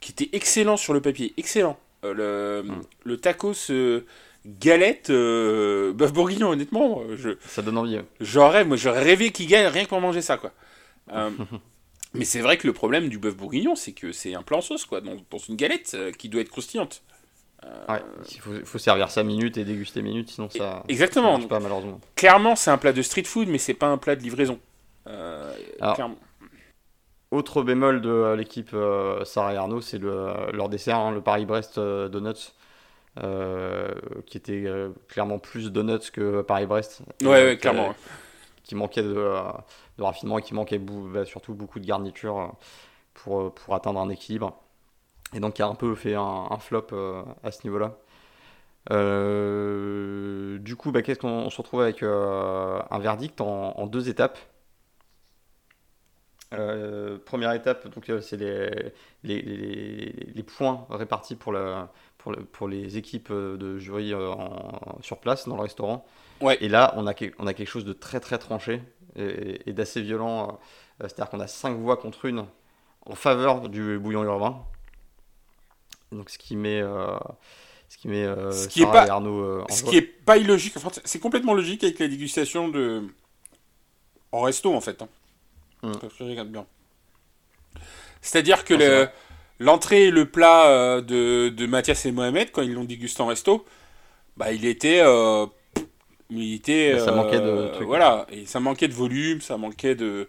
qui 0.00 0.12
était 0.12 0.30
excellent 0.32 0.76
sur 0.76 0.92
le 0.94 1.00
papier. 1.00 1.32
Excellent. 1.36 1.78
Euh, 2.04 2.62
le, 2.62 2.68
Mm. 2.70 2.82
le 3.04 3.16
tacos 3.16 3.70
galette 4.46 5.10
euh, 5.10 5.92
bœuf 5.92 6.12
bourguignon, 6.12 6.50
honnêtement, 6.50 7.00
euh, 7.00 7.16
je, 7.16 7.30
Ça 7.46 7.62
donne 7.62 7.78
envie. 7.78 7.98
J'aurais, 8.20 8.64
moi, 8.64 8.76
j'aurais 8.76 9.02
rêvé 9.02 9.30
qu'il 9.30 9.46
gagne 9.48 9.66
rien 9.66 9.84
que 9.84 9.88
pour 9.88 10.00
manger 10.00 10.22
ça, 10.22 10.36
quoi. 10.36 10.52
Euh, 11.12 11.30
mais 12.14 12.24
c'est 12.24 12.40
vrai 12.40 12.56
que 12.56 12.66
le 12.66 12.72
problème 12.72 13.08
du 13.08 13.18
bœuf 13.18 13.36
bourguignon, 13.36 13.74
c'est 13.74 13.92
que 13.92 14.12
c'est 14.12 14.34
un 14.34 14.42
plat 14.42 14.58
en 14.58 14.60
sauce, 14.60 14.86
quoi, 14.86 15.00
dans, 15.00 15.16
dans 15.30 15.38
une 15.38 15.56
galette 15.56 15.92
euh, 15.94 16.12
qui 16.12 16.28
doit 16.28 16.40
être 16.40 16.50
croustillante. 16.50 17.02
Ouais, 17.88 18.00
il 18.30 18.38
faut, 18.38 18.52
faut 18.64 18.78
servir 18.78 19.10
5 19.10 19.24
minutes 19.24 19.56
et 19.58 19.64
déguster 19.64 20.00
minutes, 20.00 20.30
sinon 20.30 20.48
ça. 20.48 20.84
Exactement. 20.86 21.40
Ça 21.40 21.48
pas, 21.48 21.58
malheureusement. 21.58 22.00
Clairement, 22.14 22.54
c'est 22.54 22.70
un 22.70 22.78
plat 22.78 22.92
de 22.92 23.02
street 23.02 23.24
food, 23.24 23.48
mais 23.48 23.58
c'est 23.58 23.74
pas 23.74 23.88
un 23.88 23.98
plat 23.98 24.14
de 24.14 24.22
livraison. 24.22 24.60
Alors, 25.04 25.94
clairement. 25.94 26.18
Autre 27.32 27.64
bémol 27.64 28.00
de 28.02 28.34
l'équipe 28.36 28.70
Sarah 29.24 29.54
et 29.54 29.56
Arnaud, 29.56 29.80
c'est 29.80 29.98
le, 29.98 30.32
leur 30.52 30.68
dessert, 30.68 30.98
hein, 30.98 31.10
le 31.10 31.20
Paris-Brest 31.20 31.80
Donuts, 31.80 32.52
qui 34.26 34.36
était 34.38 34.64
euh, 34.66 34.90
clairement 35.08 35.38
plus 35.38 35.72
donuts 35.72 36.10
que 36.12 36.42
Paris-Brest. 36.42 37.02
Ouais, 37.22 37.28
Euh, 37.28 37.46
ouais, 37.50 37.56
qui- 37.56 37.60
clairement. 37.62 37.94
Qui 38.64 38.74
manquait 38.74 39.02
de, 39.02 39.14
euh, 39.16 39.42
de 39.98 40.02
raffinement 40.02 40.38
et 40.38 40.42
qui 40.42 40.54
manquait 40.54 40.78
bah, 40.78 41.24
surtout 41.24 41.54
beaucoup 41.54 41.80
de 41.80 41.86
garniture 41.86 42.38
euh, 42.38 42.46
pour, 43.14 43.40
euh, 43.42 43.50
pour 43.50 43.74
atteindre 43.74 44.00
un 44.00 44.10
équilibre. 44.10 44.58
Et 45.34 45.40
donc, 45.40 45.54
qui 45.54 45.62
a 45.62 45.68
un 45.68 45.74
peu 45.76 45.94
fait 45.96 46.14
un, 46.16 46.48
un 46.50 46.58
flop 46.58 46.88
euh, 46.92 47.22
à 47.44 47.52
ce 47.52 47.64
niveau-là. 47.64 47.96
Euh, 48.92 50.58
du 50.58 50.76
coup, 50.76 50.92
bah, 50.92 51.02
qu'est-ce 51.02 51.18
qu'on 51.20 51.28
on 51.28 51.50
se 51.50 51.56
retrouve 51.58 51.82
avec 51.82 52.02
euh, 52.02 52.80
un 52.90 52.98
verdict 52.98 53.40
en, 53.40 53.78
en 53.78 53.86
deux 53.86 54.08
étapes. 54.08 54.38
Euh, 56.54 57.18
première 57.24 57.52
étape, 57.54 57.88
donc 57.88 58.08
euh, 58.08 58.20
c'est 58.20 58.36
les, 58.36 58.70
les, 59.24 59.42
les- 59.42 60.32
les 60.32 60.42
points 60.44 60.86
répartis 60.90 61.34
pour, 61.34 61.52
la, 61.52 61.92
pour, 62.26 62.32
le- 62.34 62.44
pour 62.44 62.66
les 62.66 62.96
équipes 62.98 63.28
euh, 63.30 63.56
de 63.56 63.78
jury 63.78 64.12
euh, 64.12 64.30
en- 64.32 64.98
sur 65.00 65.18
place 65.18 65.46
dans 65.46 65.54
le 65.54 65.62
restaurant. 65.62 66.04
Ouais. 66.40 66.58
Et 66.60 66.68
là, 66.68 66.92
on 66.96 67.06
a, 67.06 67.14
on 67.38 67.46
a 67.46 67.54
quelque 67.54 67.68
chose 67.68 67.84
de 67.84 67.92
très 67.92 68.18
très 68.18 68.36
tranché 68.36 68.82
et, 69.14 69.60
et 69.70 69.72
d'assez 69.72 70.02
violent. 70.02 70.48
euh, 71.00 71.06
C'est-à-dire 71.06 71.30
qu'on 71.30 71.38
a 71.38 71.46
cinq 71.46 71.76
voix 71.78 71.96
contre 71.96 72.24
une 72.24 72.44
en 73.08 73.14
faveur 73.14 73.68
du 73.68 73.96
bouillon 74.00 74.24
urbain. 74.24 74.60
Donc 76.10 76.30
ce 76.30 76.36
qui 76.38 76.56
met, 76.56 76.80
ce 77.88 77.96
qui 77.96 78.08
met 78.08 78.24
euh, 78.24 78.50
Ce 78.50 78.66
qui 78.66 78.82
est 78.82 78.86
pas- 78.90 79.06
et 79.06 79.10
Arnaud 79.10 79.38
euh, 79.44 79.64
en 79.68 79.72
Ce 79.72 79.82
joie. 79.82 79.90
qui 79.90 79.96
est 79.98 80.02
pas 80.02 80.36
illogique, 80.36 80.76
enfin, 80.76 80.90
c'est 81.04 81.20
complètement 81.20 81.54
logique 81.54 81.84
avec 81.84 82.00
la 82.00 82.08
dégustation 82.08 82.68
de. 82.68 83.04
en 84.32 84.40
resto 84.40 84.74
en 84.74 84.80
fait. 84.80 85.00
hein. 85.00 85.08
Mm. 85.84 85.92
Regarde 86.18 86.48
bien. 86.48 86.66
C'est-à-dire 88.20 88.64
que 88.64 88.76
c'est 88.76 88.88
le-. 88.88 89.08
L'entrée 89.58 90.04
et 90.06 90.10
le 90.10 90.26
plat 90.30 90.68
euh, 90.68 91.00
de, 91.00 91.48
de 91.50 91.66
Mathias 91.66 92.06
et 92.06 92.12
Mohamed, 92.12 92.50
quand 92.52 92.62
ils 92.62 92.72
l'ont 92.72 92.84
dégusté 92.84 93.22
en 93.22 93.26
resto, 93.26 93.64
bah 94.36 94.52
il 94.52 94.64
était. 94.66 95.00
euh, 95.02 95.46
il 96.30 96.54
était. 96.54 96.94
Bah, 96.94 97.00
ça 97.00 97.12
manquait 97.12 97.40
de 97.40 97.44
euh, 97.44 97.72
trucs. 97.72 97.86
Voilà, 97.86 98.26
et 98.32 98.46
ça 98.46 98.60
manquait 98.60 98.88
de 98.88 98.94
volume, 98.94 99.40
ça 99.40 99.56
manquait 99.56 99.94
de. 99.94 100.28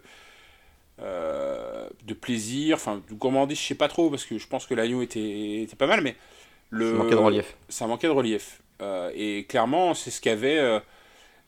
euh, 1.00 1.88
de 2.04 2.14
plaisir, 2.14 2.76
enfin, 2.76 3.02
de 3.08 3.14
gourmandise, 3.14 3.58
je 3.58 3.62
sais 3.64 3.74
pas 3.74 3.88
trop, 3.88 4.10
parce 4.10 4.24
que 4.24 4.38
je 4.38 4.46
pense 4.46 4.66
que 4.66 4.74
l'agneau 4.74 5.02
était, 5.02 5.62
était 5.62 5.76
pas 5.76 5.86
mal, 5.86 6.00
mais. 6.02 6.16
Le, 6.70 6.90
Ça 6.92 6.96
manquait 6.98 7.10
de 7.12 7.16
relief. 7.16 7.56
ça 7.68 7.86
manquait 7.86 8.08
de 8.08 8.12
relief. 8.12 8.60
Euh, 8.82 9.10
et 9.14 9.44
clairement, 9.44 9.94
c'est 9.94 10.10
ce 10.10 10.20
qu'avait 10.20 10.58
euh, 10.58 10.80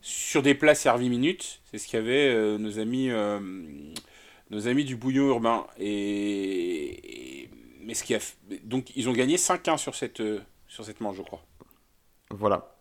sur 0.02 0.42
des 0.42 0.54
plats 0.54 0.74
servis 0.74 1.10
minutes, 1.10 1.60
c'est 1.70 1.78
ce 1.78 1.88
qu'avaient 1.88 2.34
nos 2.58 2.78
amis, 2.78 3.10
nos 4.50 4.68
amis 4.68 4.84
du 4.84 4.96
bouillon 4.96 5.28
urbain. 5.28 5.66
Et- 5.78 7.19
donc 8.64 8.94
ils 8.96 9.08
ont 9.08 9.12
gagné 9.12 9.36
5-1 9.36 9.76
sur 9.76 9.94
cette 9.94 10.20
euh, 10.20 10.40
sur 10.68 10.84
cette 10.84 11.00
manche, 11.00 11.16
je 11.16 11.22
crois. 11.22 11.42
Voilà. 12.30 12.76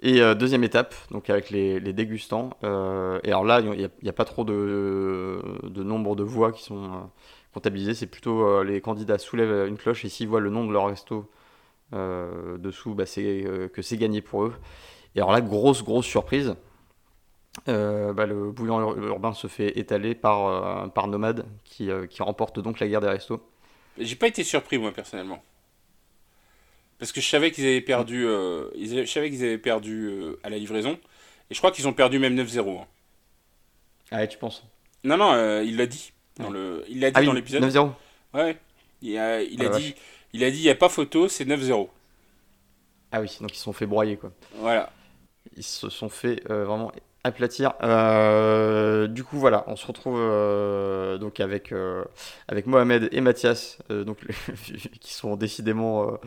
Et 0.00 0.22
euh, 0.22 0.34
deuxième 0.34 0.64
étape, 0.64 0.94
donc 1.10 1.28
avec 1.28 1.50
les, 1.50 1.80
dégustants. 1.92 2.50
euh, 2.64 3.20
et 3.24 3.28
alors 3.28 3.44
là, 3.44 3.60
il 3.60 3.90
n'y 4.02 4.08
a, 4.08 4.12
pas 4.12 4.24
trop 4.24 4.44
de, 4.44 5.42
nombre 5.76 6.16
de 6.16 6.22
voix 6.22 6.52
qui 6.52 6.62
sont 6.62 7.10
comptabilisées. 7.52 7.94
C'est 7.94 8.06
plutôt 8.06 8.62
les 8.62 8.80
candidats 8.80 9.18
soulèvent 9.18 9.68
une 9.68 9.76
cloche 9.76 10.04
et 10.04 10.08
s'ils 10.08 10.28
voient 10.28 10.40
le 10.40 10.50
nom 10.50 10.66
de 10.66 10.72
leur 10.72 10.86
resto 10.86 11.30
dessous, 11.92 12.94
bah, 12.94 13.04
c'est 13.04 13.44
que 13.74 13.82
c'est 13.82 13.98
gagné 13.98 14.22
pour 14.22 14.44
eux. 14.44 14.54
Et 15.16 15.18
alors 15.20 15.32
là, 15.32 15.40
grosse, 15.42 15.82
grosse 15.84 16.06
surprise. 16.06 16.54
Bah, 17.66 18.26
le 18.26 18.52
bouillon 18.52 18.80
ur- 18.80 19.04
urbain 19.04 19.34
se 19.34 19.48
fait 19.48 19.78
étaler 19.78 20.14
par, 20.14 20.90
par 20.92 21.08
Nomade 21.08 21.44
qui, 21.64 21.90
qui 22.08 22.22
remporte 22.22 22.58
donc 22.60 22.80
la 22.80 22.88
guerre 22.88 23.02
des 23.02 23.08
restos. 23.08 23.42
J'ai 23.98 24.16
pas 24.16 24.28
été 24.28 24.44
surpris 24.44 24.78
moi 24.78 24.92
personnellement, 24.92 25.42
parce 26.98 27.12
que 27.12 27.20
je 27.20 27.28
savais 27.28 27.50
qu'ils 27.50 27.64
avaient 27.66 27.80
perdu, 27.80 28.26
euh, 28.26 28.68
ils 28.76 28.92
avaient- 28.92 29.06
je 29.06 29.10
savais 29.12 29.30
qu'ils 29.30 29.42
avaient 29.44 29.58
perdu 29.58 30.06
euh, 30.08 30.38
à 30.42 30.48
la 30.50 30.58
livraison, 30.58 30.98
et 31.50 31.54
je 31.54 31.58
crois 31.58 31.70
qu'ils 31.70 31.86
ont 31.88 31.92
perdu 31.92 32.18
même 32.18 32.34
9-0. 32.34 32.78
hein. 32.80 32.86
Ah 34.10 34.16
ouais, 34.18 34.28
tu 34.28 34.38
penses 34.38 34.64
Non 35.04 35.16
non, 35.16 35.32
euh, 35.32 35.62
il 35.64 35.76
l'a 35.76 35.86
dit 35.86 36.12
dans 36.36 36.50
le, 36.50 36.84
il 36.88 37.00
l'a 37.00 37.10
dit 37.10 37.14
Ah 37.16 37.20
oui, 37.20 37.26
dans 37.26 37.32
l'épisode. 37.32 37.62
9-0 37.62 37.92
Ouais, 38.34 38.56
il 39.02 39.18
a, 39.18 39.42
il 39.42 39.60
Ah 39.62 39.66
a 39.66 39.68
la 39.70 39.78
dit, 39.78 39.94
il 40.32 40.44
a 40.44 40.50
dit, 40.50 40.58
il 40.58 40.64
y 40.64 40.70
a 40.70 40.74
pas 40.74 40.88
photo, 40.88 41.28
c'est 41.28 41.44
9-0. 41.44 41.88
Ah 43.12 43.20
oui, 43.20 43.36
donc 43.40 43.50
ils 43.52 43.56
se 43.58 43.64
sont 43.64 43.72
fait 43.72 43.86
broyer 43.86 44.16
quoi. 44.16 44.32
Voilà. 44.54 44.92
Ils 45.56 45.64
se 45.64 45.90
sont 45.90 46.08
fait 46.08 46.42
euh, 46.50 46.64
vraiment 46.64 46.92
aplatir. 47.24 47.72
Euh, 47.82 49.06
du 49.06 49.24
coup, 49.24 49.38
voilà, 49.38 49.64
on 49.66 49.76
se 49.76 49.86
retrouve 49.86 50.18
euh, 50.18 51.18
donc 51.18 51.40
avec, 51.40 51.72
euh, 51.72 52.04
avec 52.48 52.66
Mohamed 52.66 53.08
et 53.12 53.20
Mathias, 53.20 53.78
donc, 53.90 54.18
qui 55.00 55.14
sont 55.14 55.36
décidément 55.36 56.18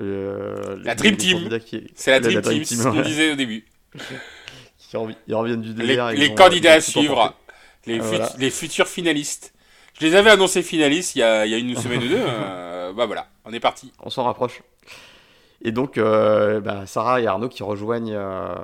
La 0.00 0.94
Dream 0.94 1.16
Team. 1.16 1.48
C'est 1.94 2.10
la 2.10 2.20
Dream 2.20 2.42
Team, 2.42 2.64
c'est 2.64 2.74
ce 2.76 2.82
qu'on 2.84 2.96
ouais. 2.96 3.02
disait 3.02 3.32
au 3.32 3.36
début. 3.36 3.64
qui 4.78 4.96
ils 5.26 5.34
reviennent 5.34 5.62
du 5.62 5.72
Les, 5.74 5.94
et 5.94 6.16
les 6.16 6.34
candidats 6.34 6.74
à 6.74 6.80
suivre, 6.80 7.34
les, 7.86 7.98
Ah, 7.98 8.02
fut- 8.02 8.08
voilà. 8.08 8.32
les 8.38 8.50
futurs 8.50 8.86
finalistes. 8.88 9.52
Je 9.98 10.06
les 10.06 10.14
avais 10.14 10.30
annoncés 10.30 10.62
finalistes 10.62 11.16
il 11.16 11.20
y 11.20 11.22
a, 11.22 11.46
il 11.46 11.50
y 11.52 11.54
a 11.54 11.58
une 11.58 11.74
semaine 11.76 12.02
ou 12.02 12.08
deux. 12.08 12.18
euh, 12.20 12.92
bah 12.96 13.06
voilà, 13.06 13.26
on 13.44 13.52
est 13.52 13.60
parti. 13.60 13.92
On 14.00 14.10
s'en 14.10 14.24
rapproche. 14.24 14.62
Et 15.62 15.72
donc, 15.72 15.98
euh, 15.98 16.60
bah, 16.60 16.86
Sarah 16.86 17.20
et 17.20 17.26
Arnaud 17.26 17.48
qui 17.48 17.62
rejoignent 17.62 18.14
euh, 18.14 18.54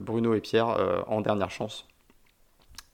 Bruno 0.00 0.34
et 0.34 0.40
Pierre 0.40 0.68
euh, 0.70 1.00
en 1.06 1.20
dernière 1.20 1.50
chance. 1.50 1.86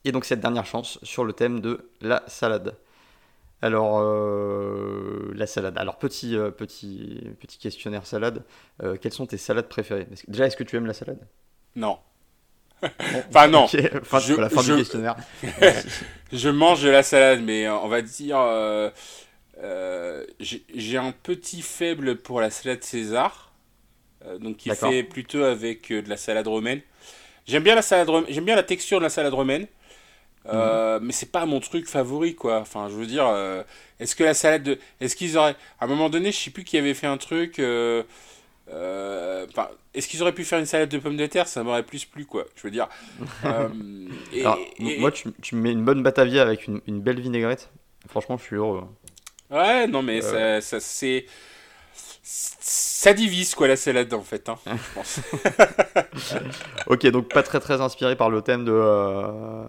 Et 0.05 0.11
donc, 0.11 0.25
cette 0.25 0.41
dernière 0.41 0.65
chance 0.65 0.99
sur 1.03 1.23
le 1.23 1.33
thème 1.33 1.61
de 1.61 1.89
la 2.01 2.23
salade. 2.27 2.75
Alors, 3.61 4.01
la 5.33 5.47
salade. 5.47 5.77
Alors, 5.77 5.95
petit, 5.97 6.35
petit, 6.57 7.21
petit 7.39 7.57
questionnaire 7.57 8.05
salade. 8.05 8.43
Quelles 9.01 9.13
sont 9.13 9.25
tes 9.25 9.37
salades 9.37 9.69
préférées? 9.69 10.05
Que- 10.05 10.29
Déjà, 10.29 10.47
est-ce 10.47 10.57
que 10.57 10.65
tu 10.65 10.75
aimes 10.75 10.85
la 10.87 10.93
salade? 10.93 11.25
Non. 11.77 11.97
Bon, 12.81 12.89
Enfin, 13.29 13.47
non. 13.47 13.63
ok, 13.63 14.03
fin, 14.03 14.19
Je- 14.19 14.33
voilà, 14.33 14.49
fin 14.49 14.61
je- 14.61 14.73
du 14.73 14.79
questionnaire. 14.79 15.15
Je 16.33 16.49
mange 16.49 16.83
de 16.83 16.89
la 16.89 17.03
salade, 17.03 17.39
mais 17.41 17.69
on 17.69 17.87
va 17.87 18.01
dire. 18.01 18.37
Euh, 19.63 20.25
j'ai 20.39 20.97
un 20.97 21.11
petit 21.13 21.61
faible 21.61 22.17
pour 22.17 22.41
la 22.41 22.49
salade 22.49 22.83
César. 22.83 23.51
euh, 24.25 24.37
donc 24.37 24.57
qui 24.57 24.69
fait 24.91 25.03
plutôt 25.03 25.43
avec 25.43 25.91
euh, 25.91 26.01
de 26.01 26.09
la 26.09 26.17
salade 26.17 26.47
romaine. 26.47 26.81
J'aime 27.47 27.63
bien 27.63 27.75
la 27.75 27.81
salade 27.81 28.09
j'aime 28.29 28.45
bien 28.45 28.55
la 28.55 28.63
texture 28.63 28.99
de 28.99 29.03
la 29.03 29.09
salade 29.09 29.33
romaine. 29.33 29.67
Mhm. 30.45 30.99
mais 31.03 31.13
c'est 31.13 31.31
pas 31.31 31.45
mon 31.45 31.61
truc 31.61 31.87
favori 31.87 32.35
quoi. 32.35 32.59
Enfin, 32.59 32.89
je 32.89 32.95
veux 32.95 33.05
dire, 33.05 33.25
est-ce 33.99 34.13
que 34.15 34.25
la 34.25 34.33
salade 34.33 34.63
de, 34.63 34.79
est-ce 34.99 35.15
qu'ils 35.15 35.37
auraient, 35.37 35.55
à 35.79 35.85
un 35.85 35.87
moment 35.87 36.09
donné, 36.09 36.33
je 36.33 36.37
sais 36.37 36.51
plus 36.51 36.65
qui 36.65 36.77
avait 36.77 36.93
fait 36.93 37.07
un 37.07 37.17
truc. 37.17 37.59
euh, 37.59 38.03
est-ce 39.93 40.07
qu'ils 40.07 40.21
auraient 40.21 40.33
pu 40.33 40.43
faire 40.43 40.59
une 40.59 40.65
salade 40.65 40.89
de 40.89 40.97
pommes 40.97 41.17
de 41.17 41.25
terre? 41.27 41.47
Ça 41.47 41.63
m'aurait 41.63 41.83
plus 41.83 42.05
plu 42.05 42.25
quoi. 42.25 42.45
Je 42.55 42.63
veux 42.63 42.71
dire. 42.71 42.89
euh, 43.45 43.69
et- 44.33 44.41
Alors, 44.41 44.59
et- 44.79 44.99
moi, 44.99 45.11
tu, 45.11 45.31
tu 45.41 45.55
me 45.55 45.61
mets 45.61 45.71
une 45.71 45.85
bonne 45.85 46.03
Batavia 46.03 46.41
avec 46.41 46.67
une, 46.67 46.81
une 46.87 46.99
belle 47.01 47.19
vinaigrette. 47.21 47.71
Franchement, 48.09 48.37
je 48.37 48.43
suis 48.43 48.55
heureux. 48.55 48.83
Ouais, 49.49 49.87
non, 49.87 50.01
mais 50.01 50.23
Euh. 50.23 50.61
ça, 50.61 50.61
ça 50.61 50.79
c'est. 50.79 51.25
Ça 52.25 53.13
divise, 53.13 53.53
quoi, 53.53 53.67
la 53.67 53.75
salade, 53.75 54.13
en 54.13 54.21
fait, 54.21 54.47
hein, 54.49 54.55
je 54.65 54.93
pense. 54.95 55.19
Ok, 56.87 57.05
donc 57.07 57.29
pas 57.33 57.43
très 57.43 57.59
très 57.59 57.81
inspiré 57.81 58.15
par 58.15 58.29
le 58.29 58.41
thème 58.41 58.65
de, 58.65 58.71
euh, 58.73 59.65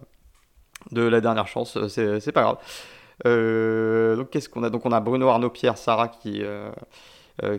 de 0.93 1.03
la 1.03 1.21
dernière 1.21 1.47
chance, 1.49 1.77
euh, 1.77 2.21
c'est 2.21 2.33
pas 2.33 2.43
grave. 2.43 2.59
Euh, 3.27 4.17
donc 4.17 4.31
qu'est-ce 4.31 4.49
qu'on 4.49 4.63
a? 4.65 4.71
Donc 4.71 4.87
on 4.87 4.93
a 4.93 5.01
Bruno, 5.01 5.29
Arnaud, 5.29 5.51
Pierre, 5.51 5.79
Sarah 5.79 6.09
qui, 6.09 6.43
euh, 6.43 6.71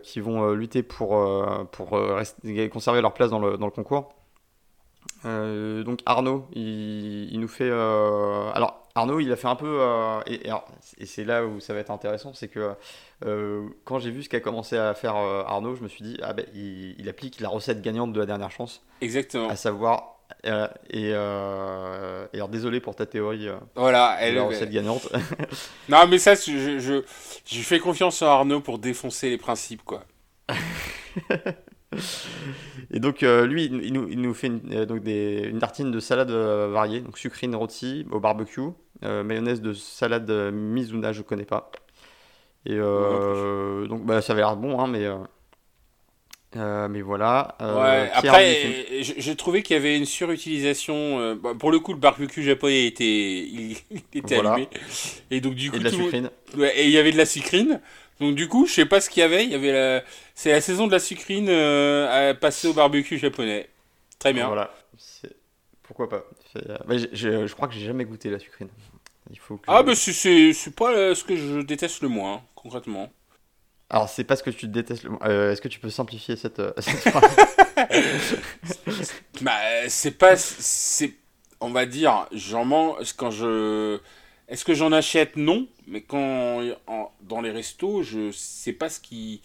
qui 0.03 0.20
vont 0.22 0.51
lutter 0.53 0.84
pour, 0.84 1.22
pour 1.72 1.91
rester- 1.91 2.70
conserver 2.70 3.01
leur 3.01 3.13
place 3.13 3.30
dans 3.30 3.39
le, 3.39 3.57
dans 3.57 3.66
le 3.68 3.72
concours. 3.72 4.13
Donc 5.24 5.99
Arnaud, 6.05 6.47
il, 6.53 7.32
il 7.34 7.39
nous 7.39 7.47
fait... 7.47 7.70
alors 7.72 8.84
Arnaud, 8.95 9.19
il 9.19 9.29
a 9.31 9.35
fait 9.35 9.47
un 9.47 9.55
peu... 9.55 9.77
euh, 9.81 10.21
et 10.25 11.05
c'est 11.05 11.25
là 11.25 11.45
où 11.45 11.59
ça 11.59 11.73
va 11.73 11.79
être 11.81 11.91
intéressant, 11.91 12.33
c'est 12.33 12.47
que 12.47 12.71
euh, 13.25 13.67
quand 13.83 13.99
j'ai 13.99 14.09
vu 14.09 14.23
ce 14.23 14.29
qu'a 14.29 14.39
commencé 14.39 14.77
à 14.77 14.93
faire 14.93 15.17
euh, 15.17 15.43
Arnaud, 15.45 15.75
je 15.75 15.83
me 15.83 15.89
suis 15.89 16.03
dit, 16.03 16.17
ah 16.23 16.31
ben, 16.31 16.45
il, 16.53 16.95
il 16.97 17.09
applique 17.09 17.41
la 17.41 17.49
recette 17.49 17.81
gagnante 17.81 18.13
de 18.13 18.19
la 18.19 18.25
dernière 18.25 18.51
chance 18.51 18.81
Exactement. 19.01 19.49
à 19.49 19.55
savoir 19.57 20.11
et, 20.89 21.09
et 21.09 21.13
alors 21.13 22.47
désolé 22.49 22.79
pour 22.79 22.95
ta 22.95 23.05
théorie 23.05 23.47
Voilà, 23.75 24.17
elle. 24.21 24.35
la 24.35 24.43
recette 24.43 24.71
gagnante 24.71 25.07
Non, 25.89 26.07
mais 26.07 26.17
ça, 26.17 26.33
je, 26.35 26.79
je, 26.79 27.03
je 27.45 27.61
fais 27.61 27.79
confiance 27.79 28.21
en 28.21 28.27
Arnaud 28.27 28.61
pour 28.61 28.79
défoncer 28.79 29.29
les 29.29 29.37
principes, 29.37 29.83
quoi. 29.83 30.03
et 32.91 32.99
donc 32.99 33.23
euh, 33.23 33.45
lui 33.45 33.65
il, 33.65 33.83
il 33.83 33.93
nous, 33.93 34.07
il 34.09 34.21
nous 34.21 34.33
fait 34.33 34.47
une, 34.47 34.61
euh, 34.71 34.85
donc 34.85 35.01
des, 35.01 35.47
une 35.49 35.59
tartine 35.59 35.91
de 35.91 35.99
salade 35.99 36.31
euh, 36.31 36.69
variée 36.71 37.01
donc 37.01 37.17
sucrine 37.17 37.55
rôti 37.55 38.05
au 38.11 38.19
barbecue 38.19 38.69
mayonnaise 39.01 39.61
de 39.61 39.73
salade 39.73 40.31
Mizuna 40.53 41.11
je 41.11 41.21
connais 41.21 41.45
pas 41.45 41.71
et 42.65 42.77
donc 42.77 44.05
bah, 44.05 44.21
ça 44.21 44.33
avait 44.33 44.41
l'air 44.41 44.55
bon 44.55 44.79
hein, 44.79 44.87
mais 44.87 45.07
mais 46.89 47.01
voilà. 47.01 47.57
Ouais, 47.59 48.09
après, 48.13 48.85
j'ai 49.01 49.35
trouvé 49.35 49.61
qu'il 49.61 49.75
y 49.75 49.77
avait 49.77 49.97
une 49.97 50.05
surutilisation. 50.05 51.35
bah, 51.35 51.51
pour 51.59 51.69
le 51.69 51.79
coup, 51.79 51.91
le 51.91 51.99
barbecue 51.99 52.43
japonais 52.43 52.85
était, 52.85 53.03
il, 53.03 53.75
était 54.13 54.35
Voilà. 54.35 54.53
allumé. 54.53 54.69
Et 55.31 55.41
donc, 55.41 55.55
du 55.55 55.69
coup, 55.69 55.75
et 55.75 55.79
de 55.79 55.83
la 55.83 55.91
tout 55.91 55.97
sucrine. 55.97 56.29
Ouais, 56.57 56.71
et 56.77 56.85
il 56.85 56.91
y 56.91 56.97
avait 56.97 57.11
de 57.11 57.17
la 57.17 57.25
sucrine. 57.25 57.81
Donc 58.20 58.36
du 58.36 58.47
coup, 58.47 58.66
je 58.66 58.74
sais 58.74 58.86
pas 58.86 59.01
ce 59.01 59.09
qu'il 59.09 59.22
y 59.22 59.24
avait. 59.24 59.43
Il 59.45 59.51
y 59.51 59.55
avait 59.55 59.72
la... 59.72 60.03
C'est 60.36 60.51
la 60.51 60.61
saison 60.61 60.88
de 60.88 60.91
la 60.91 60.99
sucrine 60.99 61.47
euh, 61.49 62.30
à 62.32 62.34
passer 62.34 62.68
au 62.68 62.74
barbecue 62.74 63.18
japonais. 63.18 63.70
Très 64.20 64.32
bien. 64.34 64.47
Voilà. 64.47 64.74
Pourquoi 65.84 66.09
pas. 66.09 66.24
Euh, 66.57 66.78
j'ai- 67.11 67.47
je 67.47 67.53
crois 67.53 67.68
que 67.68 67.74
j'ai 67.74 67.86
jamais 67.86 68.05
goûté 68.05 68.30
la 68.30 68.39
sucrine. 68.39 68.70
Il 69.30 69.38
faut 69.39 69.57
que 69.57 69.63
Ah 69.68 69.84
bah 69.84 69.93
c'est- 69.95 70.76
pas 70.76 70.91
euh, 70.93 71.13
ce 71.16 71.24
que 71.24 71.36
je 71.36 71.61
déteste 71.61 72.01
le 72.01 72.07
moins, 72.09 72.36
hein, 72.36 72.41
concrètement. 72.55 73.11
Alors, 73.89 74.09
c'est 74.09 74.24
pas 74.24 74.36
ce 74.36 74.43
que 74.43 74.49
tu 74.49 74.68
détestes. 74.68 75.03
le- 75.03 75.11
euh, 75.24 75.51
Est-ce 75.51 75.61
que 75.61 75.68
tu 75.68 75.80
peux 75.80 75.89
simplifier 75.89 76.36
cette, 76.38 76.61
cette 76.80 76.95
phrase 77.11 77.36
Bah 79.41 79.57
c'est 79.89 80.18
pas... 80.18 80.36
c'est 80.38 81.13
On 81.59 81.70
va 81.72 81.86
dire, 81.86 82.28
j'en 82.32 82.66
mange 82.66 83.13
quand 83.13 83.32
je... 83.32 83.99
Est-ce 84.47 84.63
que 84.65 84.73
j'en 84.73 84.91
achète? 84.91 85.35
Non. 85.37 85.67
Mais 85.87 86.01
quand... 86.01 86.61
en- 86.87 87.11
dans 87.21 87.41
les 87.41 87.51
restos, 87.51 88.03
je 88.03 88.31
sais 88.31 88.73
pas 88.73 88.89
ce 88.89 88.99
qui... 88.99 89.41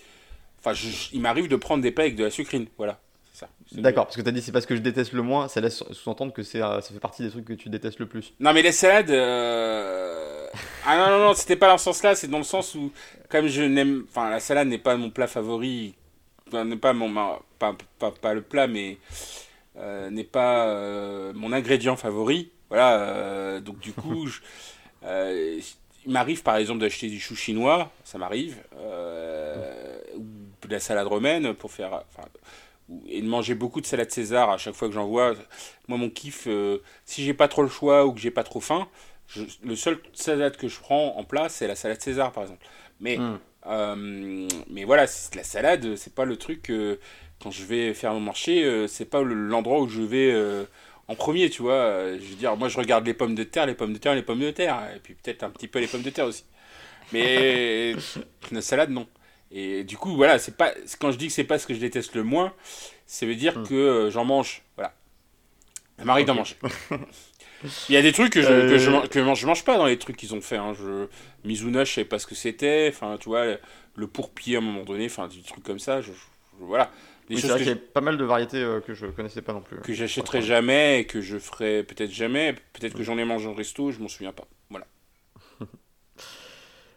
Enfin, 0.59 0.75
je- 0.75 1.09
il 1.13 1.21
m'arrive 1.21 1.49
de 1.49 1.57
prendre 1.57 1.83
des 1.83 1.91
plats 1.91 2.05
avec 2.05 2.17
de 2.17 2.25
la 2.25 2.31
sucrine. 2.31 2.67
Voilà. 2.77 2.99
C'est 3.33 3.41
ça. 3.41 3.49
C'est- 3.73 3.81
D'accord, 3.81 4.05
parce 4.07 4.17
que 4.17 4.21
t'as 4.23 4.31
dit 4.31 4.43
c'est 4.43 4.53
pas 4.53 4.61
ce 4.61 4.67
que 4.67 4.77
je 4.77 4.81
déteste 4.83 5.13
le 5.13 5.23
moins, 5.23 5.49
ça 5.49 5.61
laisse 5.63 5.83
sous-entendre 5.93 6.33
que 6.35 6.43
c'est, 6.43 6.61
euh, 6.61 6.81
ça 6.83 6.93
fait 6.93 7.01
partie 7.01 7.23
des 7.23 7.31
trucs 7.31 7.47
que 7.47 7.53
tu 7.55 7.69
détestes 7.71 7.99
le 7.99 8.07
plus. 8.07 8.35
Non, 8.41 8.53
mais 8.53 8.61
les 8.63 8.73
salades. 8.73 9.11
euh, 9.11 10.47
Ah 10.85 10.99
non, 10.99 11.19
non, 11.19 11.25
non, 11.29 11.35
c'était 11.35 11.57
pas 11.57 11.69
dans 11.69 11.79
ce 11.79 11.85
sens-là, 11.85 12.15
c'est 12.15 12.29
dans 12.29 12.39
le 12.39 12.45
sens 12.45 12.75
où, 12.75 12.93
comme 13.31 13.47
je 13.47 13.63
n'aime. 13.63 14.05
Enfin, 14.11 14.29
la 14.29 14.41
salade 14.41 14.69
n'est 14.69 14.79
pas 14.79 14.97
mon 14.97 15.09
plat 15.11 15.27
favori. 15.29 15.95
Enfin, 16.49 16.65
n'est 16.67 16.77
pas 16.77 16.93
mon. 16.93 17.15
Pas, 17.59 17.77
pas, 17.99 18.11
pas 18.11 18.35
le 18.35 18.43
plat, 18.43 18.67
mais. 18.67 18.99
euh, 19.79 20.11
n'est 20.11 20.25
pas 20.25 20.67
euh, 20.69 21.33
mon 21.35 21.53
ingrédient 21.53 21.97
favori. 21.97 22.51
Voilà, 22.69 23.61
donc 23.61 23.79
du 23.79 23.93
coup, 23.93 24.27
je- 24.27 24.41
euh, 25.05 25.61
il 26.07 26.13
m'arrive 26.13 26.43
par 26.43 26.57
exemple 26.57 26.81
d'acheter 26.81 27.09
du 27.09 27.21
chou 27.21 27.35
chinois, 27.37 27.91
ça 28.05 28.19
m'arrive, 28.19 28.57
euh, 28.77 29.99
ou 30.17 30.67
de 30.67 30.73
la 30.73 30.81
salade 30.81 31.07
romaine 31.07 31.55
pour 31.55 31.71
faire. 31.73 31.93
Enfin, 31.93 32.29
et 33.07 33.23
de 33.23 33.27
manger 33.29 33.55
beaucoup 33.55 33.81
de 33.81 33.87
salade 33.87 34.11
César 34.11 34.51
à 34.51 34.59
chaque 34.59 34.75
fois 34.75 34.89
que 34.89 34.95
j'en 34.95 35.07
vois. 35.07 35.35
Moi, 35.87 35.97
mon 35.99 36.11
kiff, 36.11 36.45
euh, 36.49 36.79
si 37.05 37.23
j'ai 37.23 37.35
pas 37.35 37.47
trop 37.49 37.63
le 37.63 37.69
choix 37.69 38.05
ou 38.07 38.13
que 38.13 38.21
j'ai 38.21 38.33
pas 38.33 38.43
trop 38.43 38.61
faim, 38.61 38.89
je- 39.29 39.43
le 39.63 39.77
seul 39.77 40.01
salade 40.13 40.57
que 40.57 40.67
je 40.67 40.81
prends 40.81 41.17
en 41.17 41.23
plat, 41.23 41.49
c'est 41.49 41.69
la 41.69 41.77
salade 41.77 42.01
César, 42.01 42.33
par 42.33 42.43
exemple. 42.45 42.67
Mais, 42.99 43.19
Hmm. 43.19 43.37
euh, 43.67 44.49
mais 44.69 44.85
voilà, 44.85 45.03
la 45.35 45.45
salade, 45.45 45.97
c'est 45.97 46.15
pas 46.15 46.25
le 46.25 46.37
truc. 46.37 46.73
quand 47.43 47.51
je 47.51 47.65
vais 47.65 47.95
faire 47.95 48.13
mon 48.13 48.21
marché, 48.21 48.87
c'est 48.87 49.07
pas 49.07 49.23
le- 49.23 49.33
l'endroit 49.33 49.81
où 49.81 49.89
je 49.89 50.03
vais 50.03 50.31
en 51.11 51.15
premier, 51.17 51.51
tu 51.51 51.63
vois. 51.63 51.73
Euh, 51.75 52.19
Je 52.21 52.27
veux 52.31 52.37
dire, 52.37 52.57
moi, 52.57 52.69
je 52.69 52.79
regarde 52.79 53.05
les 53.07 53.15
pommes 53.15 53.35
de 53.35 53.45
terre, 53.45 53.67
les 53.67 53.75
pommes 53.75 53.93
de 53.93 53.99
terre, 53.99 54.15
les 54.15 54.23
pommes 54.23 54.41
de 54.41 54.51
terre, 54.51 54.79
et 54.95 55.01
puis 55.01 55.15
peut-être 55.15 55.43
un 55.43 55.51
petit 55.51 55.69
peu 55.69 55.79
les 55.81 55.87
pommes 55.87 56.03
de 56.03 56.11
terre 56.11 56.27
aussi. 56.27 56.45
Mais 57.13 57.95
la 58.53 58.63
salade, 58.63 58.91
non. 58.91 59.07
Et 59.53 59.83
du 59.85 59.97
coup, 59.97 60.15
voilà, 60.15 60.39
c'est 60.39 60.57
pas 60.57 60.73
quand 61.01 61.11
je 61.11 61.19
dis 61.19 61.27
que 61.27 61.33
c'est 61.33 61.45
pas 61.45 61.59
ce 61.59 61.67
que 61.67 61.75
je 61.75 61.81
déteste 61.81 62.15
le 62.15 62.23
moins, 62.23 62.53
ça 63.07 63.27
veut 63.27 63.35
dire 63.35 63.59
Hmm. 63.59 63.67
que 63.67 63.75
euh, 63.75 64.11
j'en 64.11 64.25
mange. 64.25 64.63
Voilà. 64.77 64.95
Ça 65.99 66.05
m'arrive 66.05 66.27
d'en 66.27 66.35
Ok. 66.35 66.39
manger. 66.39 66.57
Il 67.91 67.95
y 67.95 67.99
a 67.99 68.03
des 68.03 68.13
trucs 68.13 68.33
que 68.33 68.41
je, 68.41 68.49
Euh, 68.49 68.69
que 68.71 68.79
je, 68.79 68.91
man- 68.91 69.07
que 69.09 69.35
je 69.35 69.47
mange 69.47 69.65
pas 69.65 69.77
dans 69.77 69.85
les 69.87 69.99
trucs 69.99 70.17
qu'ils 70.17 70.35
ont 70.35 70.41
fait. 70.41 70.57
Hein. 70.57 70.73
Je, 70.79 71.07
Mizuna, 71.45 71.85
je 71.85 71.93
savais 71.93 72.07
pas 72.07 72.19
ce 72.19 72.27
que 72.27 72.35
c'était. 72.35 72.91
Enfin, 72.91 73.19
tu 73.21 73.29
vois, 73.29 73.45
le, 73.97 74.07
pourpier 74.07 74.57
à 74.57 74.59
un 74.61 74.63
moment 74.63 74.83
donné, 74.85 75.07
enfin, 75.07 75.29
des 75.29 75.43
trucs 75.43 75.63
comme 75.65 75.79
ça. 75.81 76.01
Je- 76.01 76.13
voilà. 76.61 76.91
Des 77.31 77.37
Oui, 77.37 77.43
choses 77.43 77.63
que, 77.65 77.71
a 77.71 77.77
pas 77.77 78.01
mal 78.01 78.17
de 78.17 78.25
variétés 78.25 78.61
euh, 78.61 78.81
que 78.81 78.93
je 78.93 79.07
connaissais 79.07 79.41
pas 79.41 79.53
non 79.53 79.61
plus. 79.61 79.79
que 79.79 79.93
j'achèterai 79.93 80.43
jamais 80.43 80.99
et 80.99 81.05
que 81.07 81.21
je 81.21 81.39
ferai 81.39 81.85
peut-être 81.85 82.11
jamais. 82.11 82.57
Peut-être 82.73 82.97
que 82.97 83.05
j'en 83.05 83.17
ai 83.19 83.25
mangé 83.25 83.47
au 83.47 83.55
resto, 83.55 83.93
je 83.93 84.01
m'en 84.01 84.09
souviens 84.09 84.33
pas. 84.33 84.49
Voilà. 84.69 84.87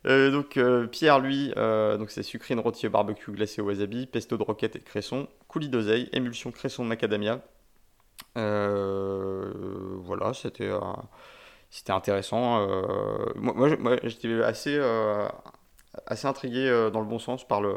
Euh, 0.05 0.31
donc 0.31 0.57
euh, 0.57 0.85
Pierre, 0.85 1.21
lui, 1.21 1.53
donc 1.55 2.11
c'est 2.11 2.23
sucrine 2.23 2.59
rôti 2.59 2.87
au 2.87 2.89
barbecue 2.89 3.31
glacé 3.31 3.61
au 3.61 3.65
wasabi, 3.67 4.05
pesto 4.05 4.35
de 4.35 4.43
roquette 4.43 4.75
et 4.75 4.79
de 4.79 4.83
cresson, 4.83 5.29
coulis 5.47 5.69
d'oseille, 5.69 6.09
émulsion 6.11 6.51
cresson 6.51 6.83
de 6.83 6.89
macadamia. 6.89 7.39
Voilà, 8.35 10.33
c'était 10.33 10.71
c'était 11.69 11.93
intéressant. 11.93 12.67
moi, 13.37 13.77
moi, 13.77 13.95
j'étais 14.03 14.43
assez 14.43 14.77
assez 16.05 16.27
intrigué 16.27 16.89
dans 16.91 16.99
le 16.99 17.07
bon 17.07 17.19
sens 17.19 17.47
par 17.47 17.61
le 17.61 17.73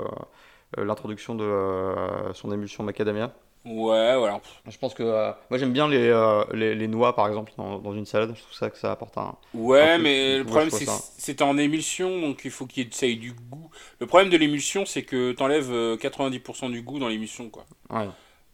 l'introduction 0.84 1.34
de 1.34 1.44
euh, 1.44 2.32
son 2.34 2.52
émulsion 2.52 2.84
macadamia. 2.84 3.32
Ouais, 3.64 4.16
voilà. 4.16 4.40
Je 4.68 4.78
pense 4.78 4.94
que 4.94 5.02
euh, 5.02 5.32
moi 5.50 5.58
j'aime 5.58 5.72
bien 5.72 5.88
les, 5.88 6.08
euh, 6.08 6.44
les, 6.52 6.76
les 6.76 6.86
noix 6.86 7.16
par 7.16 7.26
exemple 7.26 7.50
dans, 7.58 7.80
dans 7.80 7.92
une 7.94 8.06
salade. 8.06 8.32
Je 8.36 8.40
trouve 8.40 8.54
ça 8.54 8.70
que 8.70 8.78
ça 8.78 8.92
apporte 8.92 9.18
un. 9.18 9.34
Ouais, 9.54 9.80
Un 9.94 9.98
mais 9.98 10.38
le 10.38 10.44
problème 10.44 10.70
c'est 10.70 10.84
que 10.84 10.90
c'est 11.18 11.42
en 11.42 11.58
émulsion, 11.58 12.20
donc 12.20 12.42
il 12.44 12.52
faut 12.52 12.66
qu'il 12.66 12.88
ait, 13.02 13.14
du 13.16 13.32
goût. 13.32 13.68
Le 13.98 14.06
problème 14.06 14.30
de 14.30 14.36
l'émulsion, 14.36 14.86
c'est 14.86 15.02
que 15.02 15.32
t'enlèves 15.32 15.72
euh, 15.72 15.96
90% 15.96 16.70
du 16.70 16.82
goût 16.82 17.00
dans 17.00 17.08
l'émulsion, 17.08 17.50
quoi. 17.50 17.66
Ouais. 17.90 18.06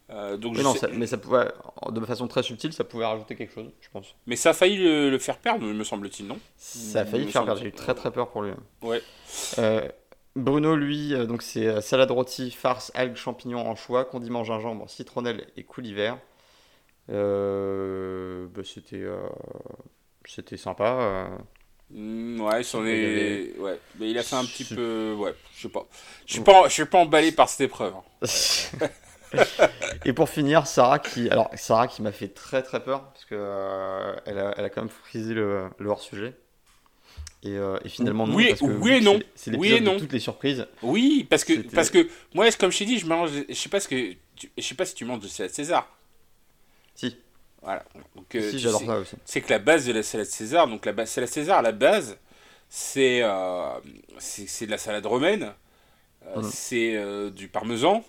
Euh, 0.09 0.35
donc 0.35 0.53
Mais 0.53 0.59
je 0.59 0.63
non, 0.63 0.73
sais- 0.73 0.79
ça- 0.79 0.87
mais 0.91 1.07
ça 1.07 1.17
pouvait, 1.17 1.47
de 1.91 1.99
façon 2.05 2.27
très 2.27 2.43
subtile, 2.43 2.73
ça 2.73 2.83
pouvait 2.83 3.05
rajouter 3.05 3.35
quelque 3.35 3.53
chose, 3.53 3.69
je 3.81 3.89
pense. 3.89 4.15
Mais 4.27 4.35
ça 4.35 4.49
a 4.49 4.53
failli 4.53 4.77
le, 4.77 5.09
le 5.11 5.17
faire 5.19 5.37
perdre, 5.37 5.63
me 5.65 5.83
semble-t-il, 5.83 6.27
non? 6.27 6.37
Ça 6.57 7.01
a 7.01 7.05
failli 7.05 7.25
le 7.25 7.31
faire 7.31 7.45
perdre. 7.45 7.61
J'ai 7.61 7.67
eu 7.67 7.71
très 7.71 7.93
très 7.93 8.11
peur 8.11 8.29
pour 8.29 8.41
lui. 8.41 8.51
Ouais. 8.81 9.01
Bruno, 10.35 10.75
lui, 10.75 11.13
euh, 11.13 11.25
donc 11.27 11.43
c'est 11.43 11.67
euh, 11.67 11.81
salade 11.81 12.09
rôti, 12.11 12.49
farce, 12.51 12.91
algues, 12.95 13.15
champignons, 13.15 13.67
anchois, 13.69 14.05
condiment 14.05 14.43
gingembre, 14.43 14.89
citronnelle 14.89 15.47
et 15.57 15.63
coulis 15.63 15.93
vert. 15.93 16.17
Euh, 17.11 18.47
bah, 18.53 18.61
c'était 18.65 19.01
euh, 19.03 19.27
c'était 20.25 20.57
sympa. 20.57 21.29
Mm, 21.89 22.41
ouais, 22.41 22.63
avait- 22.75 23.53
Ouais, 23.59 23.79
mais 23.99 24.09
il 24.09 24.17
a 24.17 24.23
fait 24.23 24.35
un 24.35 24.45
petit 24.45 24.65
peu. 24.65 25.15
Ouais, 25.17 25.35
je 25.55 25.61
sais 25.63 25.69
pas. 25.69 25.85
Je 26.25 26.33
suis 26.33 26.41
pas, 26.41 26.67
je 26.67 26.73
suis 26.73 26.85
pas 26.85 26.99
emballé 26.99 27.31
par 27.31 27.49
cette 27.49 27.61
épreuve. 27.61 27.93
hein. 27.95 28.03
et 30.05 30.13
pour 30.13 30.29
finir, 30.29 30.67
Sarah 30.67 30.99
qui, 30.99 31.29
alors 31.29 31.49
Sarah 31.55 31.87
qui 31.87 32.01
m'a 32.01 32.11
fait 32.11 32.29
très 32.29 32.63
très 32.63 32.83
peur 32.83 33.11
parce 33.11 33.25
que 33.25 33.35
euh, 33.37 34.15
elle, 34.25 34.37
a, 34.39 34.53
elle 34.57 34.65
a 34.65 34.69
quand 34.69 34.81
même 34.81 34.89
frisé 34.89 35.33
le, 35.33 35.69
le 35.79 35.89
hors 35.89 36.01
sujet. 36.01 36.35
Et, 37.45 37.49
euh, 37.57 37.77
et 37.83 37.89
finalement 37.89 38.25
non. 38.25 38.35
Oui- 38.35 38.47
parce 38.49 38.61
que 38.61 38.65
oui 38.65 38.91
et 38.93 39.01
non. 39.01 39.19
c'est- 39.35 39.55
Oui 39.57 39.71
de 39.71 39.79
non. 39.83 39.97
toutes 39.99 40.13
les 40.13 40.19
surprises. 40.19 40.65
Oui, 40.81 41.27
parce 41.29 41.43
que, 41.43 41.53
parce 41.75 41.89
que 41.89 42.07
moi, 42.33 42.49
comme 42.51 42.71
je 42.71 42.77
t'ai 42.79 42.85
dit, 42.85 42.97
je 42.99 43.05
mange. 43.05 43.31
Je 43.49 43.53
sais 43.53 43.69
pas 43.69 43.79
ce 43.81 43.87
que. 43.89 44.13
tu- 44.35 44.49
Je 44.57 44.63
sais 44.63 44.75
pas 44.75 44.85
si 44.85 44.95
tu 44.95 45.03
manges 45.05 45.19
de 45.19 45.27
salade 45.27 45.51
César. 45.51 45.87
Si, 46.95 47.17
Voilà. 47.61 47.83
Donc, 48.15 48.33
euh, 48.35 48.41
si 48.49 48.51
tu 48.57 48.59
j'adore 48.59 48.79
sais- 48.81 48.85
ça 48.85 48.97
aussi. 48.99 49.15
c'est 49.25 49.41
que 49.41 49.49
la 49.49 49.59
base 49.59 49.85
de 49.85 49.91
la 49.93 50.03
salade 50.03 50.27
César, 50.27 50.67
donc 50.67 50.85
la 50.85 50.93
base, 50.93 51.09
salade 51.09 51.29
César, 51.29 51.61
la 51.61 51.71
base, 51.73 52.17
c'est 52.69 53.21
euh, 53.23 53.69
c'est 54.19 54.47
c'est 54.47 54.65
de 54.65 54.71
la 54.71 54.77
salade 54.77 55.05
romaine, 55.05 55.53
euh, 56.27 56.37
Mhm. 56.41 56.49
c'est 56.51 56.95
euh, 56.95 57.29
du 57.29 57.47
parmesan 57.49 58.03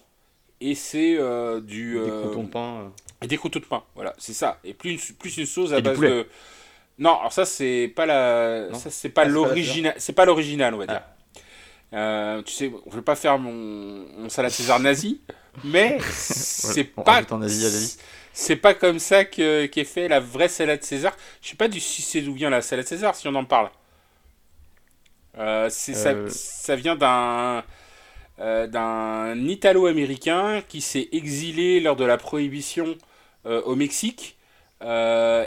et 0.61 0.75
c'est 0.77 1.17
euh, 1.19 1.61
du 1.61 1.95
Des 1.95 1.99
euh, 2.01 2.23
croutons 2.23 2.45
de 2.45 2.49
pain. 2.51 2.81
euh. 2.83 2.89
et 3.23 3.27
des 3.27 3.37
croûtons 3.37 3.59
de 3.61 3.65
pain. 3.65 3.83
Voilà, 3.97 4.15
c'est 4.19 4.33
ça. 4.33 4.61
Et 4.65 4.75
plus 4.75 4.91
une, 4.93 5.17
plus 5.17 5.37
une 5.39 5.47
sauce 5.47 5.73
à 5.73 5.79
Et 5.79 5.83
base 5.83 5.99
de 5.99 6.27
non, 6.99 7.19
alors 7.19 7.33
ça 7.33 7.45
c'est 7.45 7.89
pas 7.95 8.07
la 8.07 8.69
Non 8.71 8.79
ça 8.79 8.91
c'est 8.91 9.09
pas 9.09 9.23
Ah, 9.23 9.27
l'original, 9.27 9.95
c'est 9.99 10.13
pas 10.13 10.25
l'original, 10.25 10.75
on 10.75 10.79
va 10.79 10.87
dire. 10.87 11.03
Ah. 11.03 11.15
Euh, 11.93 12.43
tu 12.43 12.53
sais, 12.53 12.73
je 12.91 12.97
veux 12.97 13.03
pas 13.03 13.15
faire 13.17 13.39
mon, 13.39 13.53
mon 13.53 14.29
salade 14.29 14.51
César 14.53 14.81
nazi, 14.81 15.21
mais 15.65 15.99
c'est 16.11 16.85
pas 16.85 17.23
c'est 18.33 18.57
pas 18.57 18.75
comme 18.75 18.99
ça 18.99 19.25
que 19.25 19.67
qu'est 19.67 19.85
fait 19.85 20.09
la 20.09 20.19
vraie 20.21 20.49
salade 20.49 20.83
César. 20.83 21.17
Je 21.43 21.51
sais 21.51 21.57
pas 21.57 21.69
du 21.69 21.81
si 21.81 22.03
c'est 22.03 22.21
d'où 22.21 22.35
vient 22.35 22.51
la 22.51 22.63
salade 22.63 22.87
César 22.87 23.15
si 23.15 23.29
on 23.29 23.35
en 23.35 23.45
parle. 23.45 23.71
Euh, 25.39 25.69
c'est 25.71 25.95
ça, 25.95 26.11
Euh. 26.11 26.29
ça 26.29 26.77
vient 26.77 26.97
d'un 26.97 27.65
d'un 28.39 29.37
Italo-américain 29.47 30.61
qui 30.69 30.81
s'est 30.81 31.09
exilé 31.13 31.79
lors 31.81 31.95
de 31.95 32.05
la 32.05 32.17
prohibition 32.19 32.97
au 33.45 33.77
Mexique 33.77 34.37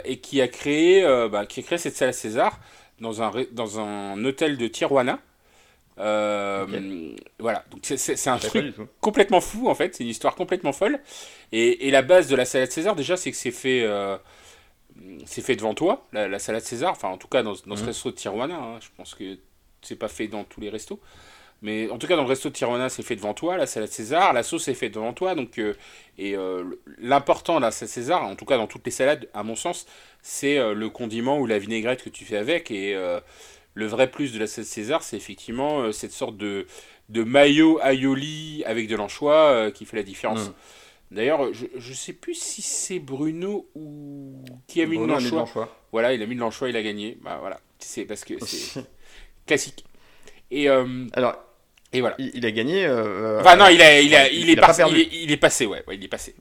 et 0.04 0.18
qui 0.20 0.40
a 0.40 0.48
créé 0.48 1.04
euh, 1.04 1.28
bah, 1.28 1.46
qui 1.46 1.60
a 1.60 1.62
créé 1.62 1.78
cette 1.78 1.96
salade 1.96 2.14
César 2.14 2.60
dans 3.00 3.22
un 3.22 3.32
dans 3.52 3.80
un 3.80 4.24
hôtel 4.24 4.56
de 4.58 4.66
Tijuana. 4.68 5.20
Euh, 5.98 6.66
Voilà, 7.40 7.64
donc 7.70 7.80
c'est- 7.84 8.28
un 8.28 8.38
truc 8.38 8.74
complètement 9.00 9.40
fou 9.40 9.68
en 9.68 9.74
fait, 9.74 9.94
c'est 9.96 10.04
une 10.04 10.10
histoire 10.10 10.34
complètement 10.36 10.72
folle. 10.72 11.00
Et, 11.52 11.88
et 11.88 11.90
la 11.90 12.02
base 12.02 12.28
de 12.28 12.36
la 12.36 12.44
salade 12.44 12.70
César 12.70 12.96
déjà 12.96 13.16
c'est 13.16 13.30
que 13.32 13.36
c'est 13.36 13.50
fait, 13.52 13.82
euh, 13.84 14.16
c'est 15.26 15.42
fait 15.42 15.56
devant 15.56 15.74
toi, 15.74 16.06
la, 16.12 16.28
la 16.28 16.38
salade 16.38 16.62
César, 16.62 16.92
enfin 16.92 17.08
en 17.08 17.18
tout 17.18 17.28
cas 17.28 17.42
dans, 17.42 17.54
dans 17.66 17.76
ce 17.76 17.84
Mhm. 17.84 17.86
resto 17.86 18.10
de 18.10 18.16
Tijuana, 18.16 18.56
hein, 18.56 18.78
je 18.80 18.88
pense 18.96 19.14
que 19.14 19.38
c'est 19.82 19.96
pas 19.96 20.08
fait 20.08 20.28
dans 20.28 20.44
tous 20.44 20.60
les 20.60 20.70
restos. 20.70 21.00
Mais 21.60 21.90
en 21.90 21.98
tout 21.98 22.06
cas 22.06 22.14
dans 22.14 22.22
le 22.22 22.28
resto 22.28 22.48
de 22.48 22.54
Tijuana 22.54 22.88
c'est 22.88 23.02
fait 23.02 23.16
devant 23.16 23.34
toi, 23.34 23.56
la 23.56 23.66
salade 23.66 23.90
César, 23.90 24.32
la 24.32 24.44
sauce 24.44 24.68
est 24.68 24.74
faite 24.74 24.94
devant 24.94 25.12
toi. 25.12 25.34
Donc, 25.34 25.58
euh, 25.58 25.74
et 26.16 26.36
euh, 26.36 26.64
l'important 26.98 27.56
de 27.56 27.62
la 27.62 27.70
salade 27.70 27.90
César, 27.90 28.24
en 28.24 28.36
tout 28.36 28.44
cas 28.44 28.56
dans 28.56 28.68
toutes 28.68 28.84
les 28.84 28.92
salades 28.92 29.28
à 29.34 29.42
mon 29.42 29.56
sens, 29.56 29.86
c'est 30.22 30.58
euh, 30.58 30.74
le 30.74 30.88
condiment 30.88 31.38
ou 31.38 31.46
la 31.46 31.58
vinaigrette 31.58 32.02
que 32.02 32.10
tu 32.10 32.24
fais 32.24 32.36
avec. 32.36 32.70
Et 32.70 32.94
euh, 32.94 33.20
le 33.74 33.86
vrai 33.86 34.10
plus 34.10 34.32
de 34.32 34.38
la 34.38 34.46
salade 34.46 34.68
César, 34.68 35.02
c'est 35.02 35.16
effectivement 35.16 35.90
cette 35.90 36.12
sorte 36.12 36.36
de, 36.36 36.66
de 37.08 37.24
maillot 37.24 37.80
aioli 37.80 38.62
avec 38.64 38.88
de 38.88 38.94
l'anchois 38.94 39.70
qui 39.72 39.84
fait 39.84 39.96
la 39.96 40.02
différence. 40.04 40.48
Mm. 40.48 40.54
D'ailleurs, 41.10 41.52
je 41.54 41.66
ne 41.76 41.94
sais 41.94 42.12
plus 42.12 42.34
si 42.34 42.60
c'est 42.60 42.98
Bruno 42.98 43.68
ou 43.74 44.44
qui 44.66 44.82
a 44.82 44.86
mis 44.86 44.98
de 44.98 45.04
l'anchois. 45.04 45.68
Voilà, 45.90 46.12
il 46.12 46.22
a 46.22 46.26
mis 46.26 46.34
de 46.34 46.40
l'anchois, 46.40 46.68
il 46.68 46.76
a 46.76 46.82
gagné. 46.82 47.16
Bah 47.22 47.38
voilà, 47.40 47.60
c'est 47.78 48.04
parce 48.04 48.24
que 48.24 48.34
c'est 48.44 48.84
classique. 49.46 49.84
Et 50.50 50.68
alors, 50.68 51.36
et 51.90 52.02
voilà. 52.02 52.16
Il, 52.18 52.44
a 52.44 52.50
gagné. 52.50 52.84
Euh, 52.84 53.40
enfin, 53.40 53.56
non, 53.56 53.68
il, 53.68 53.80
a, 53.80 53.98
il, 54.02 54.14
a, 54.14 54.28
il, 54.28 54.50
est, 54.50 54.56
passé, 54.56 54.82
il, 54.90 55.32
est, 55.32 55.38
passé, 55.38 55.64
ouais. 55.64 55.82
il 55.90 56.04
est 56.04 56.08
passé. 56.08 56.34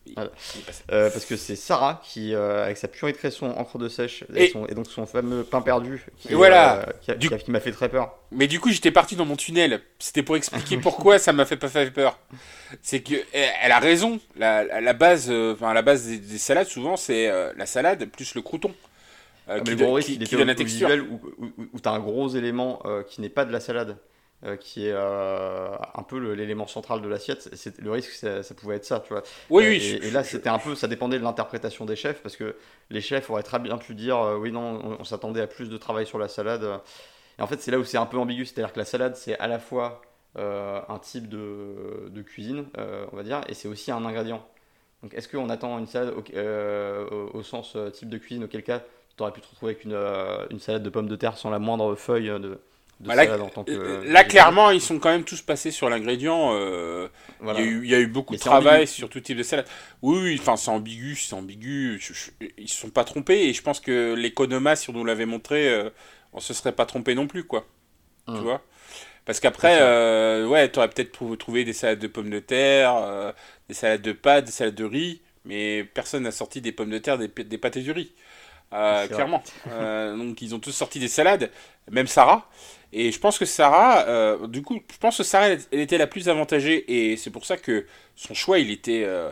Euh, 0.91 1.09
parce 1.09 1.23
que 1.23 1.37
c'est 1.37 1.55
Sarah 1.55 2.01
qui, 2.03 2.33
euh, 2.33 2.65
avec 2.65 2.75
sa 2.75 2.89
purée 2.89 3.13
de 3.13 3.17
cresson, 3.17 3.45
encre 3.51 3.77
de 3.77 3.87
sèche, 3.87 4.25
et, 4.35 4.49
son, 4.49 4.65
et, 4.65 4.73
donc 4.73 4.87
son 4.87 5.05
fameux 5.05 5.45
pain 5.45 5.61
perdu, 5.61 6.05
qui, 6.17 6.33
voilà. 6.33 6.85
qui, 7.17 7.49
m'a 7.49 7.61
fait 7.61 7.71
très 7.71 7.87
peur. 7.87 8.13
Mais 8.31 8.47
du 8.47 8.59
coup, 8.59 8.71
j'étais 8.71 8.91
parti 8.91 9.15
dans 9.15 9.23
mon 9.23 9.37
tunnel. 9.37 9.79
C'était 9.99 10.21
pour 10.21 10.35
expliquer 10.35 10.77
pourquoi 10.81 11.17
ça 11.17 11.31
m'a 11.31 11.45
fait 11.45 11.55
pas 11.55 11.69
fait 11.69 11.91
peur. 11.91 12.19
C'est 12.81 12.99
que 12.99 13.15
elle 13.33 13.71
a 13.71 13.79
raison. 13.79 14.19
La, 14.35 14.65
la 14.81 14.93
base, 14.93 15.31
enfin, 15.31 15.73
la 15.73 15.81
base 15.81 16.07
des, 16.07 16.37
salades, 16.37 16.67
souvent, 16.67 16.97
c'est 16.97 17.31
la 17.55 17.65
salade 17.65 18.03
plus 18.07 18.35
le 18.35 18.41
crouton. 18.41 18.73
Ah, 19.49 19.61
qui, 19.61 19.77
mais 19.77 20.01
qui, 20.01 20.19
qui 20.19 20.35
donne 20.35 20.47
la 20.47 20.55
texture. 20.55 20.89
Où, 21.09 21.21
où, 21.41 21.51
où 21.71 21.79
tu 21.79 21.87
as 21.87 21.93
un 21.93 21.99
gros 21.99 22.27
élément 22.27 22.83
qui 23.09 23.21
n'est 23.21 23.29
pas 23.29 23.45
de 23.45 23.53
la 23.53 23.61
salade. 23.61 23.95
Euh, 24.43 24.55
qui 24.55 24.85
est 24.85 24.93
euh, 24.93 25.75
un 25.95 26.03
peu 26.03 26.19
l'élément 26.33 26.67
central 26.67 27.01
de 27.01 27.07
l'assiette. 27.07 27.49
Le 27.79 27.89
risque, 27.89 28.11
ça, 28.11 28.43
ça, 28.43 28.53
pouvait 28.53 28.75
être 28.75 28.85
ça, 28.85 28.99
tu 28.99 29.11
vois. 29.11 29.23
Oui, 29.49 29.65
oui. 29.67 29.99
Et, 30.03 30.11
là, 30.11 30.23
c'était 30.23 30.49
un 30.49 30.59
peu, 30.59 30.75
ça 30.75 30.87
dépendait 30.87 31.17
de 31.17 31.23
l'interprétation 31.23 31.85
des 31.85 31.95
chefs, 31.95 32.21
parce 32.21 32.37
que 32.37 32.55
les 32.91 33.01
chefs 33.01 33.31
auraient 33.31 33.41
très 33.41 33.57
bien 33.57 33.79
pu 33.79 33.95
dire, 33.95 34.19
euh, 34.19 34.37
oui, 34.37 34.51
non, 34.51 34.97
on, 34.99 35.03
s'attendait 35.03 35.41
à 35.41 35.47
plus 35.47 35.69
de 35.69 35.77
travail 35.77 36.05
sur 36.05 36.19
la 36.19 36.27
salade. 36.27 36.63
Et 37.39 37.41
en 37.41 37.47
fait, 37.47 37.59
c'est 37.61 37.71
là 37.71 37.79
où 37.79 37.83
c'est 37.83 37.97
un 37.97 38.05
peu 38.05 38.19
ambigu, 38.19 38.45
c'est-à-dire 38.45 38.71
que 38.73 38.77
la 38.77 38.85
salade, 38.85 39.15
c'est 39.15 39.39
à 39.39 39.47
la 39.47 39.57
fois 39.57 40.03
un 40.35 40.99
type 41.01 41.29
de, 41.29 42.07
de 42.09 42.21
cuisine, 42.21 42.65
on 43.11 43.15
va 43.15 43.23
dire, 43.23 43.41
et 43.49 43.55
c'est 43.55 43.67
aussi 43.67 43.91
un 43.91 44.05
ingrédient. 44.05 44.45
Donc, 45.01 45.15
est-ce 45.15 45.27
qu'on 45.27 45.49
attend 45.49 45.79
une 45.79 45.87
salade 45.87 46.13
au, 46.15 47.37
au, 47.39 47.41
sens 47.41 47.75
type 47.93 48.09
de 48.09 48.19
cuisine, 48.19 48.43
auquel 48.43 48.61
cas, 48.61 48.83
tu 49.15 49.23
aurais 49.23 49.31
pu 49.31 49.41
te 49.41 49.47
retrouver 49.47 49.71
avec 49.71 49.83
une, 49.83 49.97
une 50.51 50.59
salade 50.59 50.83
de 50.83 50.91
pommes 50.91 51.07
de 51.07 51.15
terre 51.15 51.39
sans 51.39 51.49
la 51.49 51.57
moindre 51.57 51.95
feuille 51.95 52.27
de 52.27 52.59
bah, 52.99 53.13
là, 53.15 54.23
clairement, 54.23 54.71
ils 54.71 54.81
sont 54.81 54.97
quand 54.97 55.09
même 55.09 55.23
tous 55.23 55.41
passés 55.41 55.69
sur 55.69 55.89
l'ingrédient. 55.89 56.53
Euh, 56.53 57.07
il, 57.57 57.85
y 57.85 57.93
a 57.93 57.99
eu 57.99 58.07
beaucoup 58.07 58.35
de 58.35 58.39
travail 58.39 58.87
sur 58.87 59.09
tout 59.09 59.19
type 59.19 59.37
de 59.37 59.43
salade. 59.43 59.67
Oui, 60.01 60.37
enfin, 60.39 60.57
c'est 60.57 60.71
ambigu, 60.71 61.15
c'est 61.15 61.35
ambigu. 61.35 62.01
ils 62.57 62.67
se 62.67 62.75
sont 62.75 62.89
pas 62.89 63.03
trompés 63.03 63.43
et 63.43 63.53
je 63.53 63.61
pense 63.61 63.79
que 63.79 64.15
l'économa, 64.15 64.75
si 64.75 64.89
on 64.89 64.93
nous 64.93 65.05
l'avait 65.05 65.27
montré, 65.27 65.69
euh, 65.69 65.89
on 66.33 66.39
se 66.39 66.53
serait 66.53 66.71
pas 66.71 66.85
trompé 66.85 67.13
non 67.13 67.27
plus, 67.27 67.43
quoi. 67.43 67.65
Tu 68.27 68.33
hum. 68.33 68.39
vois? 68.39 68.61
Parce 69.25 69.39
qu'après, 69.39 69.77
euh, 69.81 70.47
ouais, 70.47 70.71
tu 70.71 70.79
aurais 70.79 70.89
peut-être 70.89 71.35
trouvé 71.35 71.65
des 71.65 71.73
salades 71.73 71.99
de 71.99 72.07
pommes 72.07 72.29
de 72.29 72.39
terre, 72.39 73.33
des 73.67 73.75
salades 73.75 74.01
de 74.01 74.13
pâtes, 74.13 74.45
des 74.45 74.51
salades 74.51 74.75
de 74.75 74.85
riz, 74.85 75.21
mais 75.45 75.83
personne 75.83 76.23
n'a 76.23 76.31
sorti 76.31 76.61
des 76.61 76.71
pommes 76.71 76.89
de 76.89 76.97
terre, 76.97 77.17
des, 77.17 77.27
des 77.27 77.57
pâtes 77.57 77.77
et 77.77 77.81
du 77.81 77.91
riz. 77.91 78.11
clairement. 78.71 79.43
donc 80.17 80.41
ils 80.41 80.55
ont 80.55 80.59
tous 80.59 80.71
sorti 80.71 80.99
des 80.99 81.09
salades, 81.09 81.51
même 81.91 82.07
Sarah. 82.07 82.49
Et 82.93 83.11
je 83.11 83.19
pense 83.19 83.37
que 83.37 83.45
Sarah, 83.45 84.07
euh, 84.07 84.47
du 84.47 84.61
coup, 84.61 84.79
je 84.91 84.97
pense 84.97 85.17
que 85.17 85.23
Sarah, 85.23 85.49
elle, 85.49 85.79
était 85.79 85.97
la 85.97 86.07
plus 86.07 86.29
avantagée. 86.29 87.11
Et 87.11 87.17
c'est 87.17 87.31
pour 87.31 87.45
ça 87.45 87.57
que 87.57 87.85
son 88.15 88.33
choix, 88.33 88.59
il 88.59 88.71
était 88.71 89.03
euh, 89.05 89.31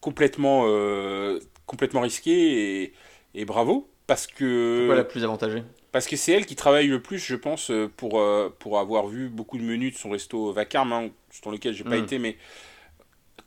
complètement, 0.00 0.64
euh, 0.66 1.40
complètement 1.66 2.00
risqué. 2.00 2.82
Et, 2.82 2.92
et, 3.34 3.44
bravo. 3.44 3.88
Parce 4.06 4.26
que. 4.26 4.78
Pourquoi 4.80 4.96
la 4.96 5.04
plus 5.04 5.24
avantagée? 5.24 5.62
Parce 5.92 6.06
que 6.06 6.16
c'est 6.16 6.32
elle 6.32 6.46
qui 6.46 6.56
travaille 6.56 6.86
le 6.86 7.02
plus, 7.02 7.18
je 7.18 7.34
pense, 7.34 7.72
pour, 7.96 8.22
pour 8.60 8.78
avoir 8.78 9.08
vu 9.08 9.28
beaucoup 9.28 9.58
de 9.58 9.64
menus 9.64 9.94
de 9.94 9.98
son 9.98 10.10
resto 10.10 10.52
Vacarme, 10.52 10.92
hein, 10.92 11.10
dans 11.44 11.50
lequel 11.50 11.74
j'ai 11.74 11.82
pas 11.82 11.98
hmm. 11.98 12.04
été. 12.04 12.18
Mais 12.20 12.36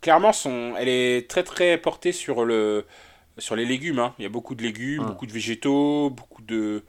clairement, 0.01 0.33
son, 0.33 0.73
elle 0.77 0.89
est 0.89 1.29
très 1.29 1.43
très 1.43 1.77
portée 1.77 2.11
sur, 2.11 2.43
le, 2.43 2.85
sur 3.37 3.55
les 3.55 3.65
légumes. 3.65 3.99
Hein. 3.99 4.13
Il 4.19 4.23
y 4.23 4.25
a 4.25 4.29
beaucoup 4.29 4.55
de 4.55 4.61
légumes, 4.61 5.03
hmm. 5.03 5.07
beaucoup 5.07 5.25
de 5.25 5.31
végétaux, 5.31 6.09
beaucoup 6.09 6.41
de, 6.41 6.83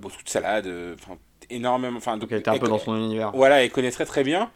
beaucoup 0.00 0.24
de 0.24 0.28
salades. 0.28 0.68
Enfin, 0.94 1.16
énormément. 1.50 1.98
Enfin, 1.98 2.16
donc, 2.16 2.30
elle 2.32 2.38
était 2.38 2.50
un 2.50 2.58
peu 2.58 2.68
dans 2.68 2.78
son 2.78 2.96
univers. 2.96 3.32
Voilà, 3.32 3.62
elle 3.62 3.70
connaît 3.70 3.90
très 3.90 4.06
très 4.06 4.24
bien. 4.24 4.50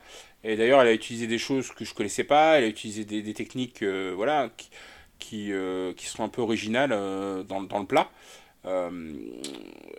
Et 0.45 0.57
d'ailleurs, 0.57 0.83
elle 0.83 0.89
a 0.89 0.93
utilisé 0.93 1.27
des 1.27 1.39
choses 1.39 1.71
que 1.71 1.85
je 1.85 1.95
connaissais 1.95 2.25
pas. 2.25 2.59
Elle 2.59 2.65
a 2.65 2.67
utilisé 2.69 3.05
des, 3.05 3.23
des 3.23 3.35
techniques, 3.35 3.83
euh, 3.83 4.13
voilà, 4.15 4.51
qui 4.57 4.71
qui, 5.19 5.53
euh, 5.53 5.95
qui, 5.95 6.07
sont 6.07 6.23
un 6.23 6.29
peu 6.29 6.43
originales 6.43 6.91
euh, 6.93 7.45
dans, 7.45 7.63
dans, 7.63 7.79
le 7.79 7.87
plat. 7.87 8.11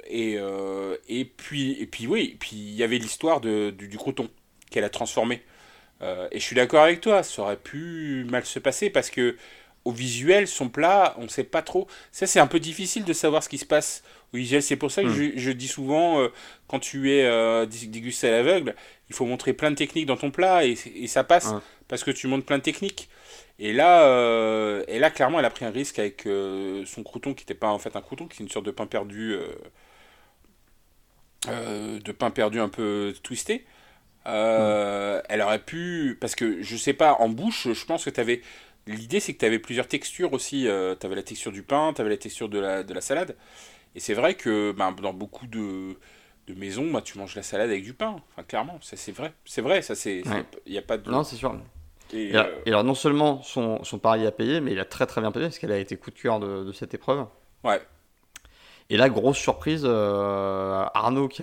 et, 0.08 0.38
et 1.08 1.26
puis 1.26 1.82
et 1.82 1.88
puis 1.88 2.06
oui, 2.06 2.38
puis 2.39 2.56
il 2.56 2.76
y 2.76 2.84
avait 2.84 2.98
l'histoire 2.98 3.41
du, 3.41 3.72
du, 3.72 3.98
crouton 3.98 4.30
qu'elle 4.70 4.84
a 4.84 4.89
transformé. 4.89 5.41
et 6.02 6.39
je 6.39 6.39
suis 6.39 6.56
d'accord 6.56 6.84
avec 6.84 7.02
toi, 7.02 7.24
ça 7.24 7.41
aurait 7.41 7.58
pu 7.58 8.26
mal 8.30 8.46
se 8.46 8.60
passer 8.60 8.89
parce 8.91 9.10
que 9.10 9.36
au 9.86 9.92
visuel, 9.92 10.48
son 10.48 10.68
plat, 10.68 11.16
on 11.18 11.24
ne 11.24 11.28
sait 11.28 11.44
pas 11.44 11.62
trop. 11.62 11.88
Ça, 12.12 12.28
c'est 12.28 12.40
un 12.40 12.48
peu 12.48 12.60
difficile 12.60 13.06
de 13.06 13.14
savoir 13.14 13.44
ce 13.44 13.50
qui 13.50 13.58
se 13.58 13.66
passe 13.66 14.04
oui, 14.36 14.62
c'est 14.62 14.76
pour 14.76 14.92
ça 14.92 15.02
que 15.02 15.08
hmm. 15.08 15.38
je, 15.38 15.52
dis 15.52 15.68
souvent, 15.70 16.20
euh, 16.20 16.28
quand 16.68 16.80
tu 16.80 17.10
es 17.10 17.24
euh, 17.24 17.66
dégusté 17.66 18.28
à 18.28 18.32
l'aveugle, 18.32 18.76
il 19.10 19.16
faut 19.16 19.26
montrer 19.26 19.54
plein 19.54 19.72
de 19.72 19.78
techniques 19.78 20.08
dans 20.08 20.18
ton 20.18 20.30
plat 20.30 20.66
et, 20.66 20.76
ça 21.08 21.24
passe 21.24 21.54
parce 21.88 22.04
que 22.04 22.12
tu 22.12 22.28
montres 22.28 22.46
plein 22.46 22.58
de 22.58 22.64
techniques. 22.64 23.08
Et 23.60 23.72
là, 23.72 24.04
euh, 24.04 24.84
et 24.90 25.00
là, 25.00 25.10
clairement, 25.10 25.40
elle 25.40 25.46
a 25.46 25.50
pris 25.50 25.64
un 25.64 25.72
risque 25.72 26.00
avec 26.00 26.28
son 26.86 27.04
crouton 27.04 27.34
qui 27.34 27.44
n'était 27.44 27.54
pas 27.54 27.70
en 27.70 27.80
fait 27.80 27.96
un 27.96 28.02
crouton, 28.02 28.28
qui 28.28 28.42
est 28.42 28.46
une 28.46 28.52
sorte 28.52 28.66
de 28.66 28.72
pain 28.72 28.88
perdu, 28.88 29.38
de 31.48 32.12
pain 32.12 32.30
perdu 32.30 32.60
un 32.60 32.70
peu 32.70 33.14
twisté. 33.24 33.66
Hmm. 34.26 35.22
Elle 35.30 35.42
aurait 35.42 35.64
pu, 35.64 36.18
parce 36.20 36.36
que 36.36 36.62
je 36.62 36.76
sais 36.76 36.94
pas, 36.94 37.14
en 37.20 37.30
bouche, 37.30 37.70
je 37.72 37.86
pense 37.86 38.04
que 38.04 38.10
tu 38.10 38.20
avais. 38.20 38.42
L'idée, 38.88 39.20
c'est 39.20 39.34
que 39.34 39.40
tu 39.40 39.46
avais 39.46 39.60
plusieurs 39.60 39.88
textures 39.88 40.34
aussi. 40.34 40.68
tu 41.00 41.06
avais 41.06 41.16
la 41.16 41.24
texture 41.24 41.52
du 41.52 41.64
pain, 41.64 41.94
tu 41.94 42.02
avais 42.02 42.12
la 42.12 42.18
texture 42.18 42.50
de 42.50 42.60
la, 42.60 42.84
de 42.84 42.94
la 42.94 43.02
salade. 43.02 43.36
Et 43.96 44.00
c'est 44.00 44.14
vrai 44.14 44.36
que 44.36 44.74
ben, 44.74 44.92
dans 44.92 45.14
beaucoup 45.14 45.48
de, 45.48 45.96
de 46.48 46.54
maisons, 46.54 46.92
bah, 46.92 47.02
tu 47.02 47.18
manges 47.18 47.36
la 47.36 47.44
salade 47.44 47.70
avec 47.70 47.84
du 47.84 47.94
pain. 47.94 48.18
Enfin, 48.32 48.44
clairement, 48.44 48.78
ça 48.82 48.98
c'est 48.98 49.12
vrai. 49.12 49.34
C'est 49.46 49.62
vrai, 49.62 49.82
ça 49.82 49.96
c'est. 49.96 50.22
Il 50.66 50.72
n'y 50.72 50.78
a 50.78 50.82
pas 50.82 50.98
de. 50.98 51.10
Non, 51.10 51.24
c'est 51.24 51.38
sûr. 51.38 51.56
Et, 52.14 52.36
euh, 52.36 52.44
et, 52.66 52.70
alors, 52.70 52.84
non 52.84 52.94
seulement 52.94 53.42
son, 53.42 53.84
son 53.84 53.98
pari 53.98 54.28
a 54.28 54.32
payé, 54.32 54.62
mais 54.62 54.74
il 54.74 54.80
a 54.80 54.86
très 54.86 55.08
très 55.08 55.22
bien 55.22 55.32
payé 55.32 55.48
parce 55.48 55.58
qu'elle 55.58 55.72
a 55.72 55.80
été 55.80 55.98
coup 55.98 56.12
de 56.12 56.20
cœur 56.20 56.40
de, 56.40 56.64
de, 56.64 56.72
cette 56.72 56.94
épreuve. 56.94 57.26
Ouais. 57.64 57.82
Et 58.92 58.98
là, 58.98 59.10
grosse 59.10 59.40
surprise, 59.40 59.82
euh, 59.86 60.86
Arnaud, 60.94 61.28
qui 61.28 61.42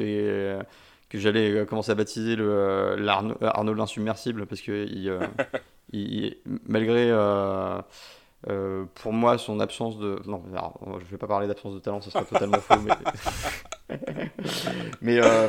que 1.09 1.19
j'allais 1.19 1.67
commencer 1.67 1.91
à 1.91 1.95
baptiser 1.95 2.37
le, 2.37 2.97
Arnaud, 3.07 3.37
Arnaud 3.43 3.75
l'insubmersible 3.75 4.47
parce 4.47 4.63
que 4.63 4.87
il, 4.87 5.13
il, 5.93 6.37
malgré. 6.67 7.11
Euh, 8.49 8.85
pour 8.95 9.13
moi, 9.13 9.39
son 9.39 9.61
absence 9.61 9.99
de. 9.99 10.19
Non, 10.27 10.43
je 10.99 11.05
vais 11.11 11.17
pas 11.17 11.29
parler 11.29 11.47
d'absence 11.47 11.75
de 11.75 11.79
talent, 11.79 12.01
ce 12.01 12.11
serait 12.11 12.25
totalement 12.25 12.59
faux. 12.61 12.75
Mais, 12.81 13.97
mais 15.01 15.19
euh, 15.21 15.49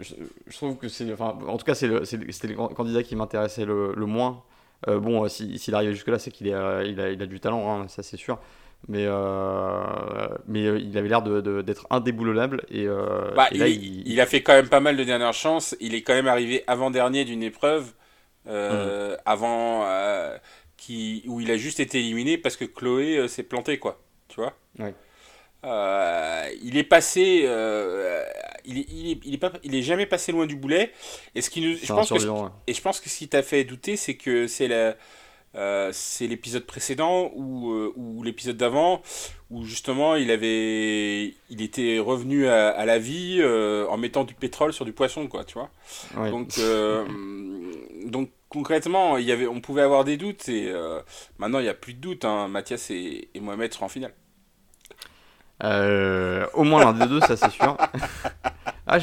je, 0.00 0.14
je, 0.46 0.56
trouve 0.56 0.76
que 0.76 0.88
c'est. 0.88 1.12
Enfin, 1.12 1.38
en 1.46 1.56
tout 1.56 1.64
cas, 1.64 1.74
c'était 1.74 1.88
le, 1.92 2.54
le, 2.54 2.74
candidat 2.74 3.02
qui 3.04 3.14
m'intéressait 3.14 3.64
le, 3.64 3.94
le, 3.94 4.06
moins. 4.06 4.42
Euh, 4.88 4.98
bon, 4.98 5.28
s'il 5.28 5.74
arrive 5.74 5.92
jusque-là, 5.92 6.18
c'est 6.18 6.32
qu'il 6.32 6.48
il 6.48 6.54
a, 6.54 6.82
il 6.82 7.22
a, 7.22 7.26
du 7.26 7.38
talent, 7.38 7.70
hein, 7.70 7.88
ça 7.88 8.02
c'est 8.02 8.16
sûr. 8.16 8.38
Mais, 8.88 9.06
mais 10.46 10.64
il 10.80 10.98
avait 10.98 11.08
l'air 11.08 11.22
d'être 11.22 11.86
indéboulonnable. 11.90 12.64
Et, 12.70 12.86
bah, 12.86 13.48
là, 13.52 13.68
il, 13.68 14.06
il, 14.06 14.20
a 14.20 14.26
fait 14.26 14.42
quand 14.42 14.52
même 14.52 14.68
pas 14.68 14.80
mal 14.80 14.96
de 14.96 15.04
dernières 15.04 15.32
chances. 15.32 15.76
Il 15.80 15.94
est 15.94 16.02
quand 16.02 16.12
même 16.12 16.28
arrivé 16.28 16.64
avant-dernier 16.66 17.24
d'une 17.24 17.42
épreuve. 17.44 17.92
Mmh. 18.46 19.16
Avant 19.24 19.84
qui, 20.76 21.22
où 21.26 21.40
il 21.40 21.50
a 21.50 21.56
juste 21.56 21.80
été 21.80 21.98
éliminé 21.98 22.38
parce 22.38 22.56
que 22.56 22.64
Chloé 22.64 23.16
euh, 23.16 23.28
s'est 23.28 23.42
plantée, 23.42 23.78
quoi. 23.78 24.00
Tu 24.28 24.40
vois 24.40 24.54
euh, 25.64 26.48
il 26.62 26.76
est 26.76 26.84
passé, 26.84 27.42
euh, 27.44 28.22
il, 28.64 28.78
est, 28.78 28.86
il, 28.88 29.10
est, 29.10 29.20
il, 29.24 29.34
est 29.34 29.38
pas, 29.38 29.52
il 29.64 29.74
est 29.74 29.82
jamais 29.82 30.06
passé 30.06 30.30
loin 30.30 30.46
du 30.46 30.54
boulet. 30.54 30.92
Et 31.34 31.40
ce 31.42 31.50
qui 31.50 31.60
nous, 31.60 31.76
je 31.76 31.92
pense 31.92 32.10
que, 32.10 32.50
et 32.68 32.74
je 32.74 32.80
pense 32.80 33.00
que 33.00 33.08
ce 33.08 33.18
qui 33.18 33.26
t'a 33.26 33.42
fait 33.42 33.64
douter, 33.64 33.96
c'est 33.96 34.14
que 34.14 34.46
c'est 34.46 34.68
la, 34.68 34.94
c'est 35.92 36.28
l'épisode 36.28 36.66
précédent 36.66 37.32
ou, 37.34 37.72
ou 37.96 38.22
l'épisode 38.22 38.56
d'avant 38.56 39.02
où 39.50 39.64
justement 39.64 40.14
il 40.14 40.30
avait, 40.30 41.34
il 41.50 41.62
était 41.62 41.98
revenu 41.98 42.46
à, 42.46 42.68
à 42.68 42.84
la 42.84 42.98
vie 42.98 43.42
en 43.42 43.96
mettant 43.96 44.22
du 44.22 44.34
pétrole 44.34 44.72
sur 44.72 44.84
du 44.84 44.92
poisson, 44.92 45.26
quoi. 45.26 45.44
Tu 45.44 45.54
vois. 45.54 45.70
Donc, 46.30 46.52
donc 48.06 48.30
concrètement, 48.48 49.16
il 49.16 49.24
y 49.24 49.32
avait, 49.32 49.46
on 49.46 49.60
pouvait 49.60 49.82
avoir 49.82 50.04
des 50.04 50.16
doutes 50.16 50.48
et 50.48 50.70
euh, 50.70 51.00
maintenant 51.38 51.58
il 51.58 51.64
n'y 51.64 51.68
a 51.68 51.74
plus 51.74 51.94
de 51.94 52.00
doutes. 52.00 52.24
Hein. 52.24 52.48
Mathias 52.48 52.90
et, 52.90 53.28
Mohamed 53.40 53.72
seront 53.72 53.86
en 53.86 53.88
finale. 53.88 54.12
Euh, 55.64 56.46
au 56.52 56.64
moins 56.64 56.84
l'un 56.84 56.92
des 56.92 57.06
deux, 57.06 57.20
ça 57.20 57.36
c'est 57.36 57.50
sûr. 57.50 57.76
ah, 58.86 58.98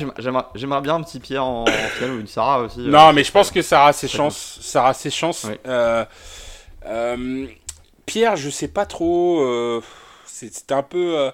J'aimerais 0.55 0.81
bien 0.81 0.95
un 0.95 1.03
petit 1.03 1.19
Pierre 1.19 1.45
en, 1.45 1.65
finale 1.65 2.15
ou 2.15 2.19
une 2.19 2.27
Sarah 2.27 2.59
aussi. 2.61 2.81
Euh, 2.81 2.89
non, 2.89 3.11
mais 3.13 3.23
je 3.23 3.31
pense 3.31 3.51
que 3.51 3.61
Sarah 3.61 3.89
a 3.89 3.93
ses 3.93 4.07
chances. 4.07 4.59
Sarah 4.61 4.89
a 4.89 4.93
ses 4.93 5.09
chances. 5.09 5.47
Pierre, 8.05 8.35
je 8.35 8.49
sais 8.49 8.67
pas 8.67 8.85
trop. 8.85 9.81
C'était 10.25 10.73
un 10.73 10.83
peu. 10.83 11.31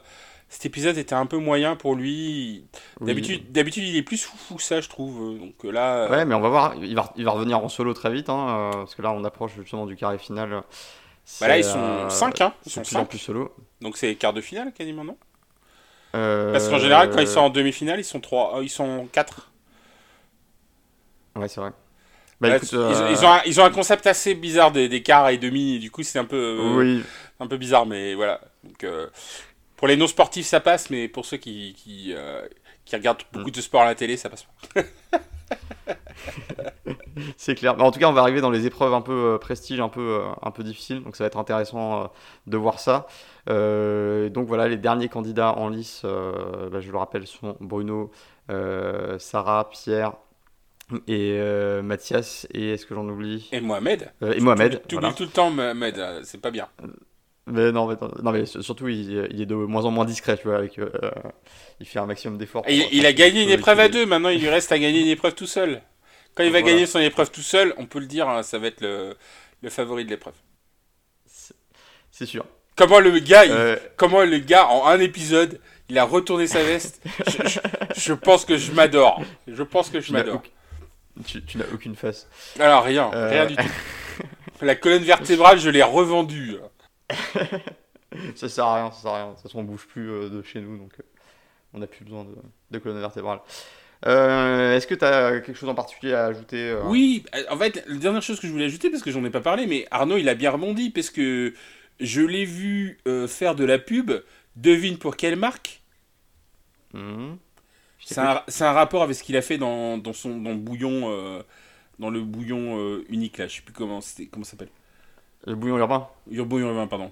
Cet 0.49 0.65
épisode 0.65 0.97
était 0.97 1.13
un 1.15 1.25
peu 1.27 1.37
moyen 1.37 1.75
pour 1.75 1.95
lui. 1.95 2.65
Oui. 2.99 3.41
D'habitude, 3.49 3.83
il 3.83 3.95
est 3.95 4.03
plus 4.03 4.23
fou 4.25 4.59
ça, 4.59 4.81
je 4.81 4.89
trouve. 4.89 5.39
Donc 5.39 5.53
euh, 5.63 5.71
là, 5.71 6.05
euh, 6.05 6.09
Ouais, 6.09 6.25
mais 6.25 6.33
on 6.35 6.41
va 6.41 6.49
voir. 6.49 6.75
Il 6.81 6.95
va, 6.95 7.13
il 7.15 7.23
va 7.23 7.31
revenir 7.31 7.59
en 7.63 7.69
solo 7.69 7.93
très 7.93 8.11
vite, 8.11 8.29
hein, 8.29 8.47
euh, 8.49 8.71
parce 8.71 8.95
que 8.95 9.01
là, 9.01 9.11
on 9.11 9.23
approche 9.23 9.53
justement 9.55 9.85
du 9.85 9.95
carré 9.95 10.17
final. 10.17 10.63
bah 11.39 11.47
là, 11.47 11.57
ils 11.57 11.63
sont 11.63 11.77
euh, 11.79 12.09
5, 12.09 12.41
hein. 12.41 12.53
Ils 12.65 12.71
sont 12.71 12.81
plus 12.81 12.95
en 12.95 12.99
5. 13.01 13.09
plus 13.09 13.19
solo. 13.19 13.53
Donc 13.81 13.95
c'est 13.97 14.15
quart 14.15 14.33
de 14.33 14.41
finale 14.41 14.73
quasiment, 14.73 15.03
non? 15.03 15.17
Euh, 16.15 16.51
Parce 16.51 16.67
qu'en 16.67 16.79
général, 16.79 17.11
quand 17.11 17.19
ils 17.19 17.27
sont 17.27 17.41
en 17.41 17.49
demi-finale, 17.51 17.99
ils 17.99 18.03
sont 18.03 18.19
3, 18.19 18.59
ils 18.63 18.69
sont 18.69 19.07
4. 19.11 19.51
Ouais, 21.35 21.47
c'est 21.47 21.61
vrai. 21.61 21.71
Bah 22.41 22.55
écoute, 22.55 22.69
ils, 22.71 22.77
euh, 22.77 23.11
ils 23.11 23.25
ont 23.25 23.29
un, 23.31 23.41
ils 23.45 23.59
ont 23.61 23.65
un 23.65 23.69
concept 23.69 24.07
assez 24.07 24.33
bizarre 24.33 24.71
des, 24.71 24.87
des 24.87 25.03
quarts 25.03 25.29
et 25.29 25.37
demi, 25.37 25.75
et 25.75 25.79
du 25.79 25.91
coup, 25.91 26.03
c'est 26.03 26.19
un 26.19 26.25
peu, 26.25 26.57
euh, 26.59 26.75
Oui, 26.77 27.03
un 27.39 27.47
peu 27.47 27.57
bizarre, 27.57 27.85
mais 27.85 28.15
voilà. 28.15 28.39
Donc, 28.63 28.83
euh, 28.85 29.07
pour 29.79 29.87
les 29.87 29.95
non-sportifs, 29.95 30.45
ça 30.45 30.59
passe, 30.59 30.89
mais 30.89 31.07
pour 31.07 31.25
ceux 31.25 31.37
qui, 31.37 31.73
qui, 31.73 32.11
euh, 32.13 32.45
qui 32.83 32.97
regardent 32.97 33.23
Mm. 33.31 33.37
beaucoup 33.37 33.51
de 33.51 33.61
sport 33.61 33.81
à 33.83 33.85
la 33.85 33.95
télé, 33.95 34.17
ça 34.17 34.29
passe 34.29 34.45
pas. 34.73 34.81
c'est 37.37 37.55
clair. 37.55 37.77
Mais 37.77 37.83
en 37.83 37.91
tout 37.91 37.99
cas, 37.99 38.09
on 38.09 38.13
va 38.13 38.19
arriver 38.19 38.41
dans 38.41 38.49
les 38.49 38.65
épreuves 38.65 38.93
un 38.93 38.99
peu 38.99 39.13
euh, 39.13 39.37
prestige, 39.37 39.79
un 39.79 39.87
peu, 39.87 40.19
euh, 40.19 40.31
un 40.41 40.51
peu 40.51 40.63
difficiles. 40.63 41.01
Donc 41.01 41.15
ça 41.15 41.23
va 41.23 41.27
être 41.27 41.37
intéressant 41.37 42.03
euh, 42.03 42.07
de 42.47 42.57
voir 42.57 42.81
ça. 42.81 43.07
Donc 43.47 44.47
voilà, 44.47 44.67
les 44.67 44.75
derniers 44.75 45.07
candidats 45.07 45.53
en 45.53 45.69
lice, 45.69 46.01
bah, 46.03 46.81
je 46.81 46.91
le 46.91 46.97
rappelle, 46.97 47.25
sont 47.25 47.55
Bruno, 47.61 48.11
Sarah, 49.17 49.69
Pierre 49.71 50.13
et 51.07 51.39
Mathias. 51.81 52.47
Et 52.53 52.73
est-ce 52.73 52.85
que 52.85 52.93
j'en 52.93 53.07
oublie? 53.07 53.47
Et 53.53 53.61
Mohamed 53.61 54.11
Et 54.21 54.41
Mohamed. 54.41 54.83
Tu 54.87 54.95
oublies 54.95 55.07
voilà. 55.07 55.13
tout 55.15 55.23
le 55.23 55.29
temps 55.29 55.49
Mohamed, 55.49 56.21
c'est 56.23 56.41
pas 56.41 56.51
bien. 56.51 56.67
Mais 57.49 57.71
non, 57.71 57.87
mais, 57.87 57.95
non, 58.23 58.31
mais 58.31 58.45
surtout, 58.45 58.87
il, 58.87 59.27
il 59.31 59.41
est 59.41 59.45
de 59.45 59.55
moins 59.55 59.85
en 59.85 59.91
moins 59.91 60.05
discret, 60.05 60.37
tu 60.37 60.47
vois. 60.47 60.57
Avec, 60.57 60.77
euh, 60.79 60.89
il 61.79 61.85
fait 61.85 61.99
un 61.99 62.05
maximum 62.05 62.37
d'efforts. 62.37 62.63
Il, 62.69 62.85
il 62.91 63.05
a 63.05 63.13
gagné 63.13 63.43
une 63.43 63.49
épreuve 63.49 63.79
à 63.79 63.87
deux, 63.89 64.05
maintenant 64.05 64.29
il 64.29 64.39
lui 64.39 64.49
reste 64.49 64.71
à 64.71 64.79
gagner 64.79 65.01
une 65.01 65.07
épreuve 65.07 65.33
tout 65.35 65.47
seul. 65.47 65.81
Quand 66.35 66.43
il 66.43 66.51
va 66.51 66.59
Voilà. 66.59 66.73
gagner 66.73 66.85
son 66.85 66.99
épreuve 66.99 67.31
tout 67.31 67.41
seul, 67.41 67.73
on 67.77 67.85
peut 67.85 67.99
le 67.99 68.05
dire, 68.05 68.29
hein, 68.29 68.43
ça 68.43 68.59
va 68.59 68.67
être 68.67 68.81
le, 68.81 69.15
le 69.61 69.69
favori 69.69 70.05
de 70.05 70.09
l'épreuve. 70.11 70.35
C'est- 72.11 72.25
sûr. 72.25 72.45
Comment 72.75 72.99
le 72.99 73.17
gars, 73.19 73.45
il- 73.45 73.51
Euh, 73.51 73.75
comment 73.97 74.23
le 74.23 74.37
gars 74.39 74.67
en 74.67 74.85
un 74.87 74.99
épisode, 74.99 75.59
il 75.89 75.97
a 75.97 76.03
retourné 76.03 76.47
sa 76.47 76.63
veste? 76.63 77.01
je, 77.27 77.47
je- 77.47 77.59
je 77.95 78.13
pense 78.13 78.45
que 78.45 78.57
je 78.57 78.71
m'adore. 78.71 79.21
Je 79.47 79.63
pense 79.63 79.89
que 79.89 79.99
je 80.01 80.11
m'adore. 80.13 80.41
tu- 81.25 81.43
tu 81.43 81.57
n'as 81.57 81.65
aucune 81.73 81.95
face. 81.95 82.27
Alors 82.59 82.83
rien, 82.83 83.09
Euh. 83.13 83.29
rien 83.29 83.45
du 83.47 83.55
tout. 83.57 83.63
La 84.61 84.75
colonne 84.75 85.03
vertébrale, 85.03 85.59
je 85.59 85.69
l'ai 85.69 85.83
revendue. 85.83 86.55
Ça 88.35 88.49
sert 88.49 88.65
à 88.65 88.75
rien, 88.75 88.91
ça 88.91 89.01
sert 89.01 89.11
à 89.11 89.17
rien. 89.17 89.27
De 89.29 89.33
toute 89.33 89.43
façon, 89.43 89.59
on 89.59 89.63
bouge 89.63 89.85
plus 89.87 90.09
euh, 90.09 90.29
de 90.29 90.41
chez 90.41 90.61
nous, 90.61 90.77
donc 90.77 90.91
euh, 90.99 91.03
on 91.73 91.79
n'a 91.79 91.87
plus 91.87 92.03
besoin 92.03 92.23
de, 92.23 92.35
de 92.71 92.79
colonne 92.79 92.99
vertébrale. 92.99 93.39
Euh, 94.05 94.75
Est-ce 94.75 94.87
que 94.87 94.95
tu 94.95 95.05
as 95.05 95.41
quelque 95.41 95.57
chose 95.57 95.69
en 95.69 95.75
particulier 95.75 96.13
à 96.13 96.25
ajouter 96.25 96.75
Oui, 96.85 97.25
en 97.49 97.57
fait, 97.57 97.83
la 97.87 97.97
dernière 97.97 98.21
chose 98.21 98.39
que 98.39 98.47
je 98.47 98.51
voulais 98.51 98.65
ajouter, 98.65 98.89
parce 98.89 99.03
que 99.03 99.11
j'en 99.11 99.23
ai 99.25 99.29
pas 99.29 99.41
parlé, 99.41 99.67
mais 99.67 99.85
Arnaud, 99.91 100.17
il 100.17 100.29
a 100.29 100.35
bien 100.35 100.51
rebondi, 100.51 100.89
parce 100.89 101.09
que 101.09 101.53
je 101.99 102.21
l'ai 102.21 102.45
vu 102.45 102.99
faire 103.27 103.55
de 103.55 103.65
la 103.65 103.77
pub. 103.77 104.11
Devine 104.55 104.97
pour 104.97 105.15
quelle 105.15 105.35
marque? 105.35 105.81
Je 106.93 107.33
C'est 108.05 108.19
un, 108.19 108.71
rapport 108.71 109.03
avec 109.03 109.15
ce 109.15 109.23
qu'il 109.23 109.37
a 109.37 109.41
fait 109.41 109.57
dans, 109.57 109.97
dans 109.97 110.13
son 110.13 110.37
dans 110.41 110.51
le 110.51 110.57
bouillon, 110.57 111.43
dans 111.99 112.09
le 112.09 112.21
bouillon 112.21 113.01
unique 113.09 113.37
là. 113.37 113.47
Je 113.47 113.57
sais 113.57 113.61
plus 113.61 113.73
comment 113.73 113.99
comment 114.31 114.45
ça 114.45 114.51
s'appelle. 114.51 114.69
Le 115.49 115.55
bouillon 115.55 115.77
urbain 115.79 116.07
Le 116.31 116.45
bouillon 116.45 116.69
urbain, 116.69 116.87
pardon. 116.87 117.11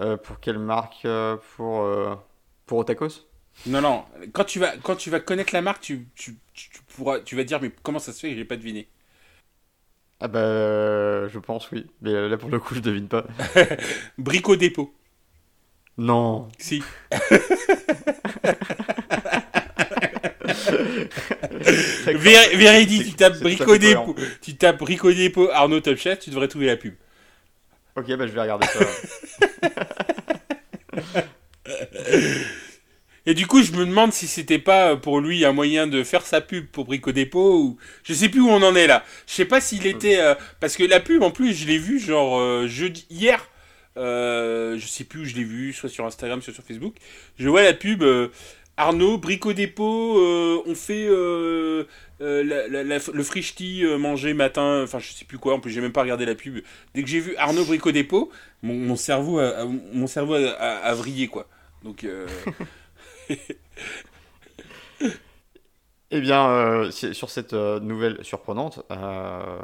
Euh, 0.00 0.16
Pour 0.16 0.40
quelle 0.40 0.58
marque 0.58 1.04
euh, 1.04 1.36
Pour, 1.56 1.82
euh, 1.82 2.14
pour 2.66 2.78
Otakos? 2.78 3.26
Non, 3.66 3.80
non. 3.80 4.04
Quand 4.32 4.44
tu 4.44 4.58
vas, 4.58 4.76
quand 4.78 4.96
tu 4.96 5.10
vas 5.10 5.20
connaître 5.20 5.52
la 5.52 5.62
marque, 5.62 5.80
tu, 5.82 6.06
tu, 6.14 6.36
tu, 6.54 6.70
tu 6.70 6.80
pourras, 6.94 7.20
tu 7.20 7.36
vas 7.36 7.44
dire, 7.44 7.60
mais 7.60 7.70
comment 7.82 7.98
ça 7.98 8.12
se 8.12 8.20
fait 8.20 8.30
que 8.30 8.36
j'ai 8.36 8.44
pas 8.44 8.56
deviné? 8.56 8.88
Ah 10.20 10.28
bah, 10.28 10.38
euh, 10.40 11.28
je 11.28 11.38
pense 11.38 11.70
oui. 11.70 11.86
Mais 12.00 12.28
là, 12.28 12.36
pour 12.38 12.48
le 12.50 12.58
coup, 12.58 12.74
je 12.74 12.80
devine 12.80 13.08
pas. 13.08 13.26
Brico 14.18 14.56
Dépôt. 14.56 14.94
Non 15.98 16.48
Si. 16.58 16.82
D'accord. 22.04 22.20
Vé- 22.22 22.56
Véridique, 22.56 23.04
tu 23.10 23.14
tapes 23.14 23.40
Brico. 23.40 23.76
Dépôt. 23.76 24.14
Tu 24.40 24.56
tapes 24.56 24.78
Brico 24.78 25.12
Dépôt, 25.12 25.48
Arnaud 25.50 25.80
Top 25.80 25.96
Chef, 25.96 26.18
tu 26.20 26.30
devrais 26.30 26.48
trouver 26.48 26.66
la 26.66 26.76
pub. 26.76 26.94
Ok, 27.96 28.14
bah 28.16 28.26
je 28.26 28.32
vais 28.32 28.40
regarder 28.40 28.66
ça. 28.66 28.80
Et 33.28 33.34
du 33.34 33.46
coup, 33.48 33.62
je 33.62 33.72
me 33.72 33.84
demande 33.84 34.12
si 34.12 34.28
c'était 34.28 34.60
pas 34.60 34.92
euh, 34.92 34.96
pour 34.96 35.20
lui 35.20 35.44
un 35.44 35.52
moyen 35.52 35.88
de 35.88 36.04
faire 36.04 36.24
sa 36.24 36.40
pub 36.40 36.66
pour 36.66 36.84
Brico 36.84 37.10
Dépôt 37.10 37.58
ou 37.58 37.76
je 38.04 38.14
sais 38.14 38.28
plus 38.28 38.40
où 38.40 38.48
on 38.48 38.62
en 38.62 38.76
est 38.76 38.86
là. 38.86 39.04
Je 39.26 39.32
sais 39.32 39.44
pas 39.44 39.60
s'il 39.60 39.86
était 39.86 40.20
euh, 40.20 40.36
parce 40.60 40.76
que 40.76 40.84
la 40.84 41.00
pub 41.00 41.22
en 41.22 41.32
plus, 41.32 41.52
je 41.52 41.66
l'ai 41.66 41.78
vu 41.78 41.98
genre 41.98 42.38
euh, 42.38 42.68
jeudi 42.68 43.04
hier. 43.10 43.48
Je 43.96 44.84
sais 44.86 45.04
plus 45.04 45.20
où 45.20 45.24
je 45.24 45.34
l'ai 45.34 45.44
vu, 45.44 45.72
soit 45.72 45.88
sur 45.88 46.04
Instagram, 46.06 46.40
soit 46.40 46.52
sur 46.52 46.62
Facebook. 46.62 46.94
Je 47.38 47.48
vois 47.48 47.62
la 47.62 47.72
pub 47.72 48.04
Arnaud 48.76 49.18
Brico 49.18 49.52
Dépôt. 49.52 50.18
euh, 50.18 50.62
on 50.66 50.74
fait 50.74 51.06
euh, 51.08 51.84
euh, 52.20 52.42
la- 52.44 52.98
le 52.98 53.22
frichti 53.22 53.84
euh, 53.84 53.98
manger 53.98 54.34
matin. 54.34 54.82
Enfin, 54.84 54.98
je 54.98 55.12
sais 55.12 55.24
plus 55.24 55.38
quoi. 55.38 55.54
En 55.54 55.60
plus, 55.60 55.70
j'ai 55.70 55.80
même 55.80 55.92
pas 55.92 56.02
regardé 56.02 56.26
la 56.26 56.34
pub. 56.34 56.58
Dès 56.94 57.02
que 57.02 57.08
j'ai 57.08 57.20
vu 57.20 57.36
Arnaud 57.36 57.64
Brico 57.64 57.90
Dépôt, 57.92 58.30
mon, 58.62 58.74
cerveau, 58.96 59.38
a, 59.38 59.48
a- 59.48 60.94
vrillé 60.94 61.28
quoi. 61.28 61.48
Donc 61.84 62.04
Eh 66.16 66.22
bien, 66.22 66.48
euh, 66.48 66.90
sur 66.90 67.28
cette 67.28 67.52
euh, 67.52 67.78
nouvelle 67.78 68.24
surprenante, 68.24 68.82
euh, 68.90 69.58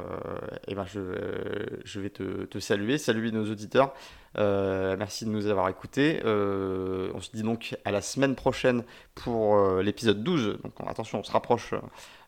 eh 0.69 0.75
ben 0.75 0.85
je, 0.85 1.99
vais 1.99 2.11
te, 2.11 2.45
te 2.45 2.59
saluer, 2.59 2.99
saluer 2.99 3.31
nos 3.31 3.51
auditeurs. 3.51 3.95
Merci 4.37 5.25
de 5.25 5.31
nous 5.31 5.47
avoir 5.47 5.71
écoutés. 5.71 6.21
On 6.27 7.21
se 7.21 7.31
dit 7.33 7.43
donc 7.43 7.75
à 7.87 7.91
la 7.91 8.03
semaine 8.03 8.35
prochaine 8.35 8.85
pour 9.15 9.59
l'épisode 9.81 10.23
12. 10.23 10.59
Donc 10.63 10.75
attention, 10.87 11.21
on 11.21 11.25
se 11.25 11.33
rapproche, 11.33 11.73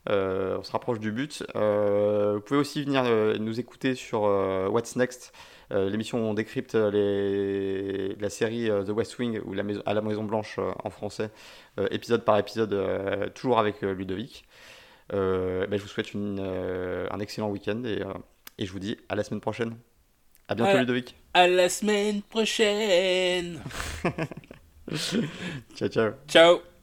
on 0.06 0.62
se 0.62 0.72
rapproche 0.72 1.00
du 1.00 1.12
but. 1.12 1.44
Vous 1.54 2.40
pouvez 2.40 2.60
aussi 2.60 2.82
venir 2.82 3.04
nous 3.40 3.60
écouter 3.60 3.94
sur 3.94 4.22
What's 4.22 4.96
Next, 4.96 5.34
l'émission 5.70 6.18
où 6.18 6.22
on 6.28 6.34
décrypte 6.34 6.74
les, 6.74 8.14
la 8.16 8.30
série 8.30 8.70
euh, 8.70 8.84
The 8.84 8.90
West 8.90 9.18
Wing 9.18 9.40
ou 9.44 9.54
la 9.54 9.62
maison, 9.62 9.82
à 9.86 9.94
la 9.94 10.00
Maison 10.02 10.24
Blanche 10.24 10.56
euh, 10.58 10.70
en 10.82 10.90
français 10.90 11.30
euh, 11.78 11.86
épisode 11.90 12.24
par 12.24 12.38
épisode, 12.38 12.72
euh, 12.72 13.28
toujours 13.30 13.58
avec 13.58 13.82
euh, 13.82 13.92
Ludovic. 13.94 14.44
Euh, 15.12 15.66
ben, 15.66 15.76
je 15.78 15.82
vous 15.82 15.88
souhaite 15.88 16.14
une, 16.14 16.38
euh, 16.40 17.06
un 17.10 17.20
excellent 17.20 17.50
week-end 17.50 17.82
et, 17.84 18.02
euh, 18.02 18.12
et 18.58 18.66
je 18.66 18.72
vous 18.72 18.78
dis 18.78 18.96
à 19.08 19.14
la 19.14 19.24
semaine 19.24 19.40
prochaine. 19.40 19.76
À 20.48 20.54
bientôt. 20.54 20.78
Ludovic. 20.78 21.16
à 21.32 21.48
la 21.48 21.68
semaine 21.68 22.22
prochaine. 22.22 23.60
Ciao 25.74 25.88
ciao. 25.88 26.12
Ciao. 26.28 26.73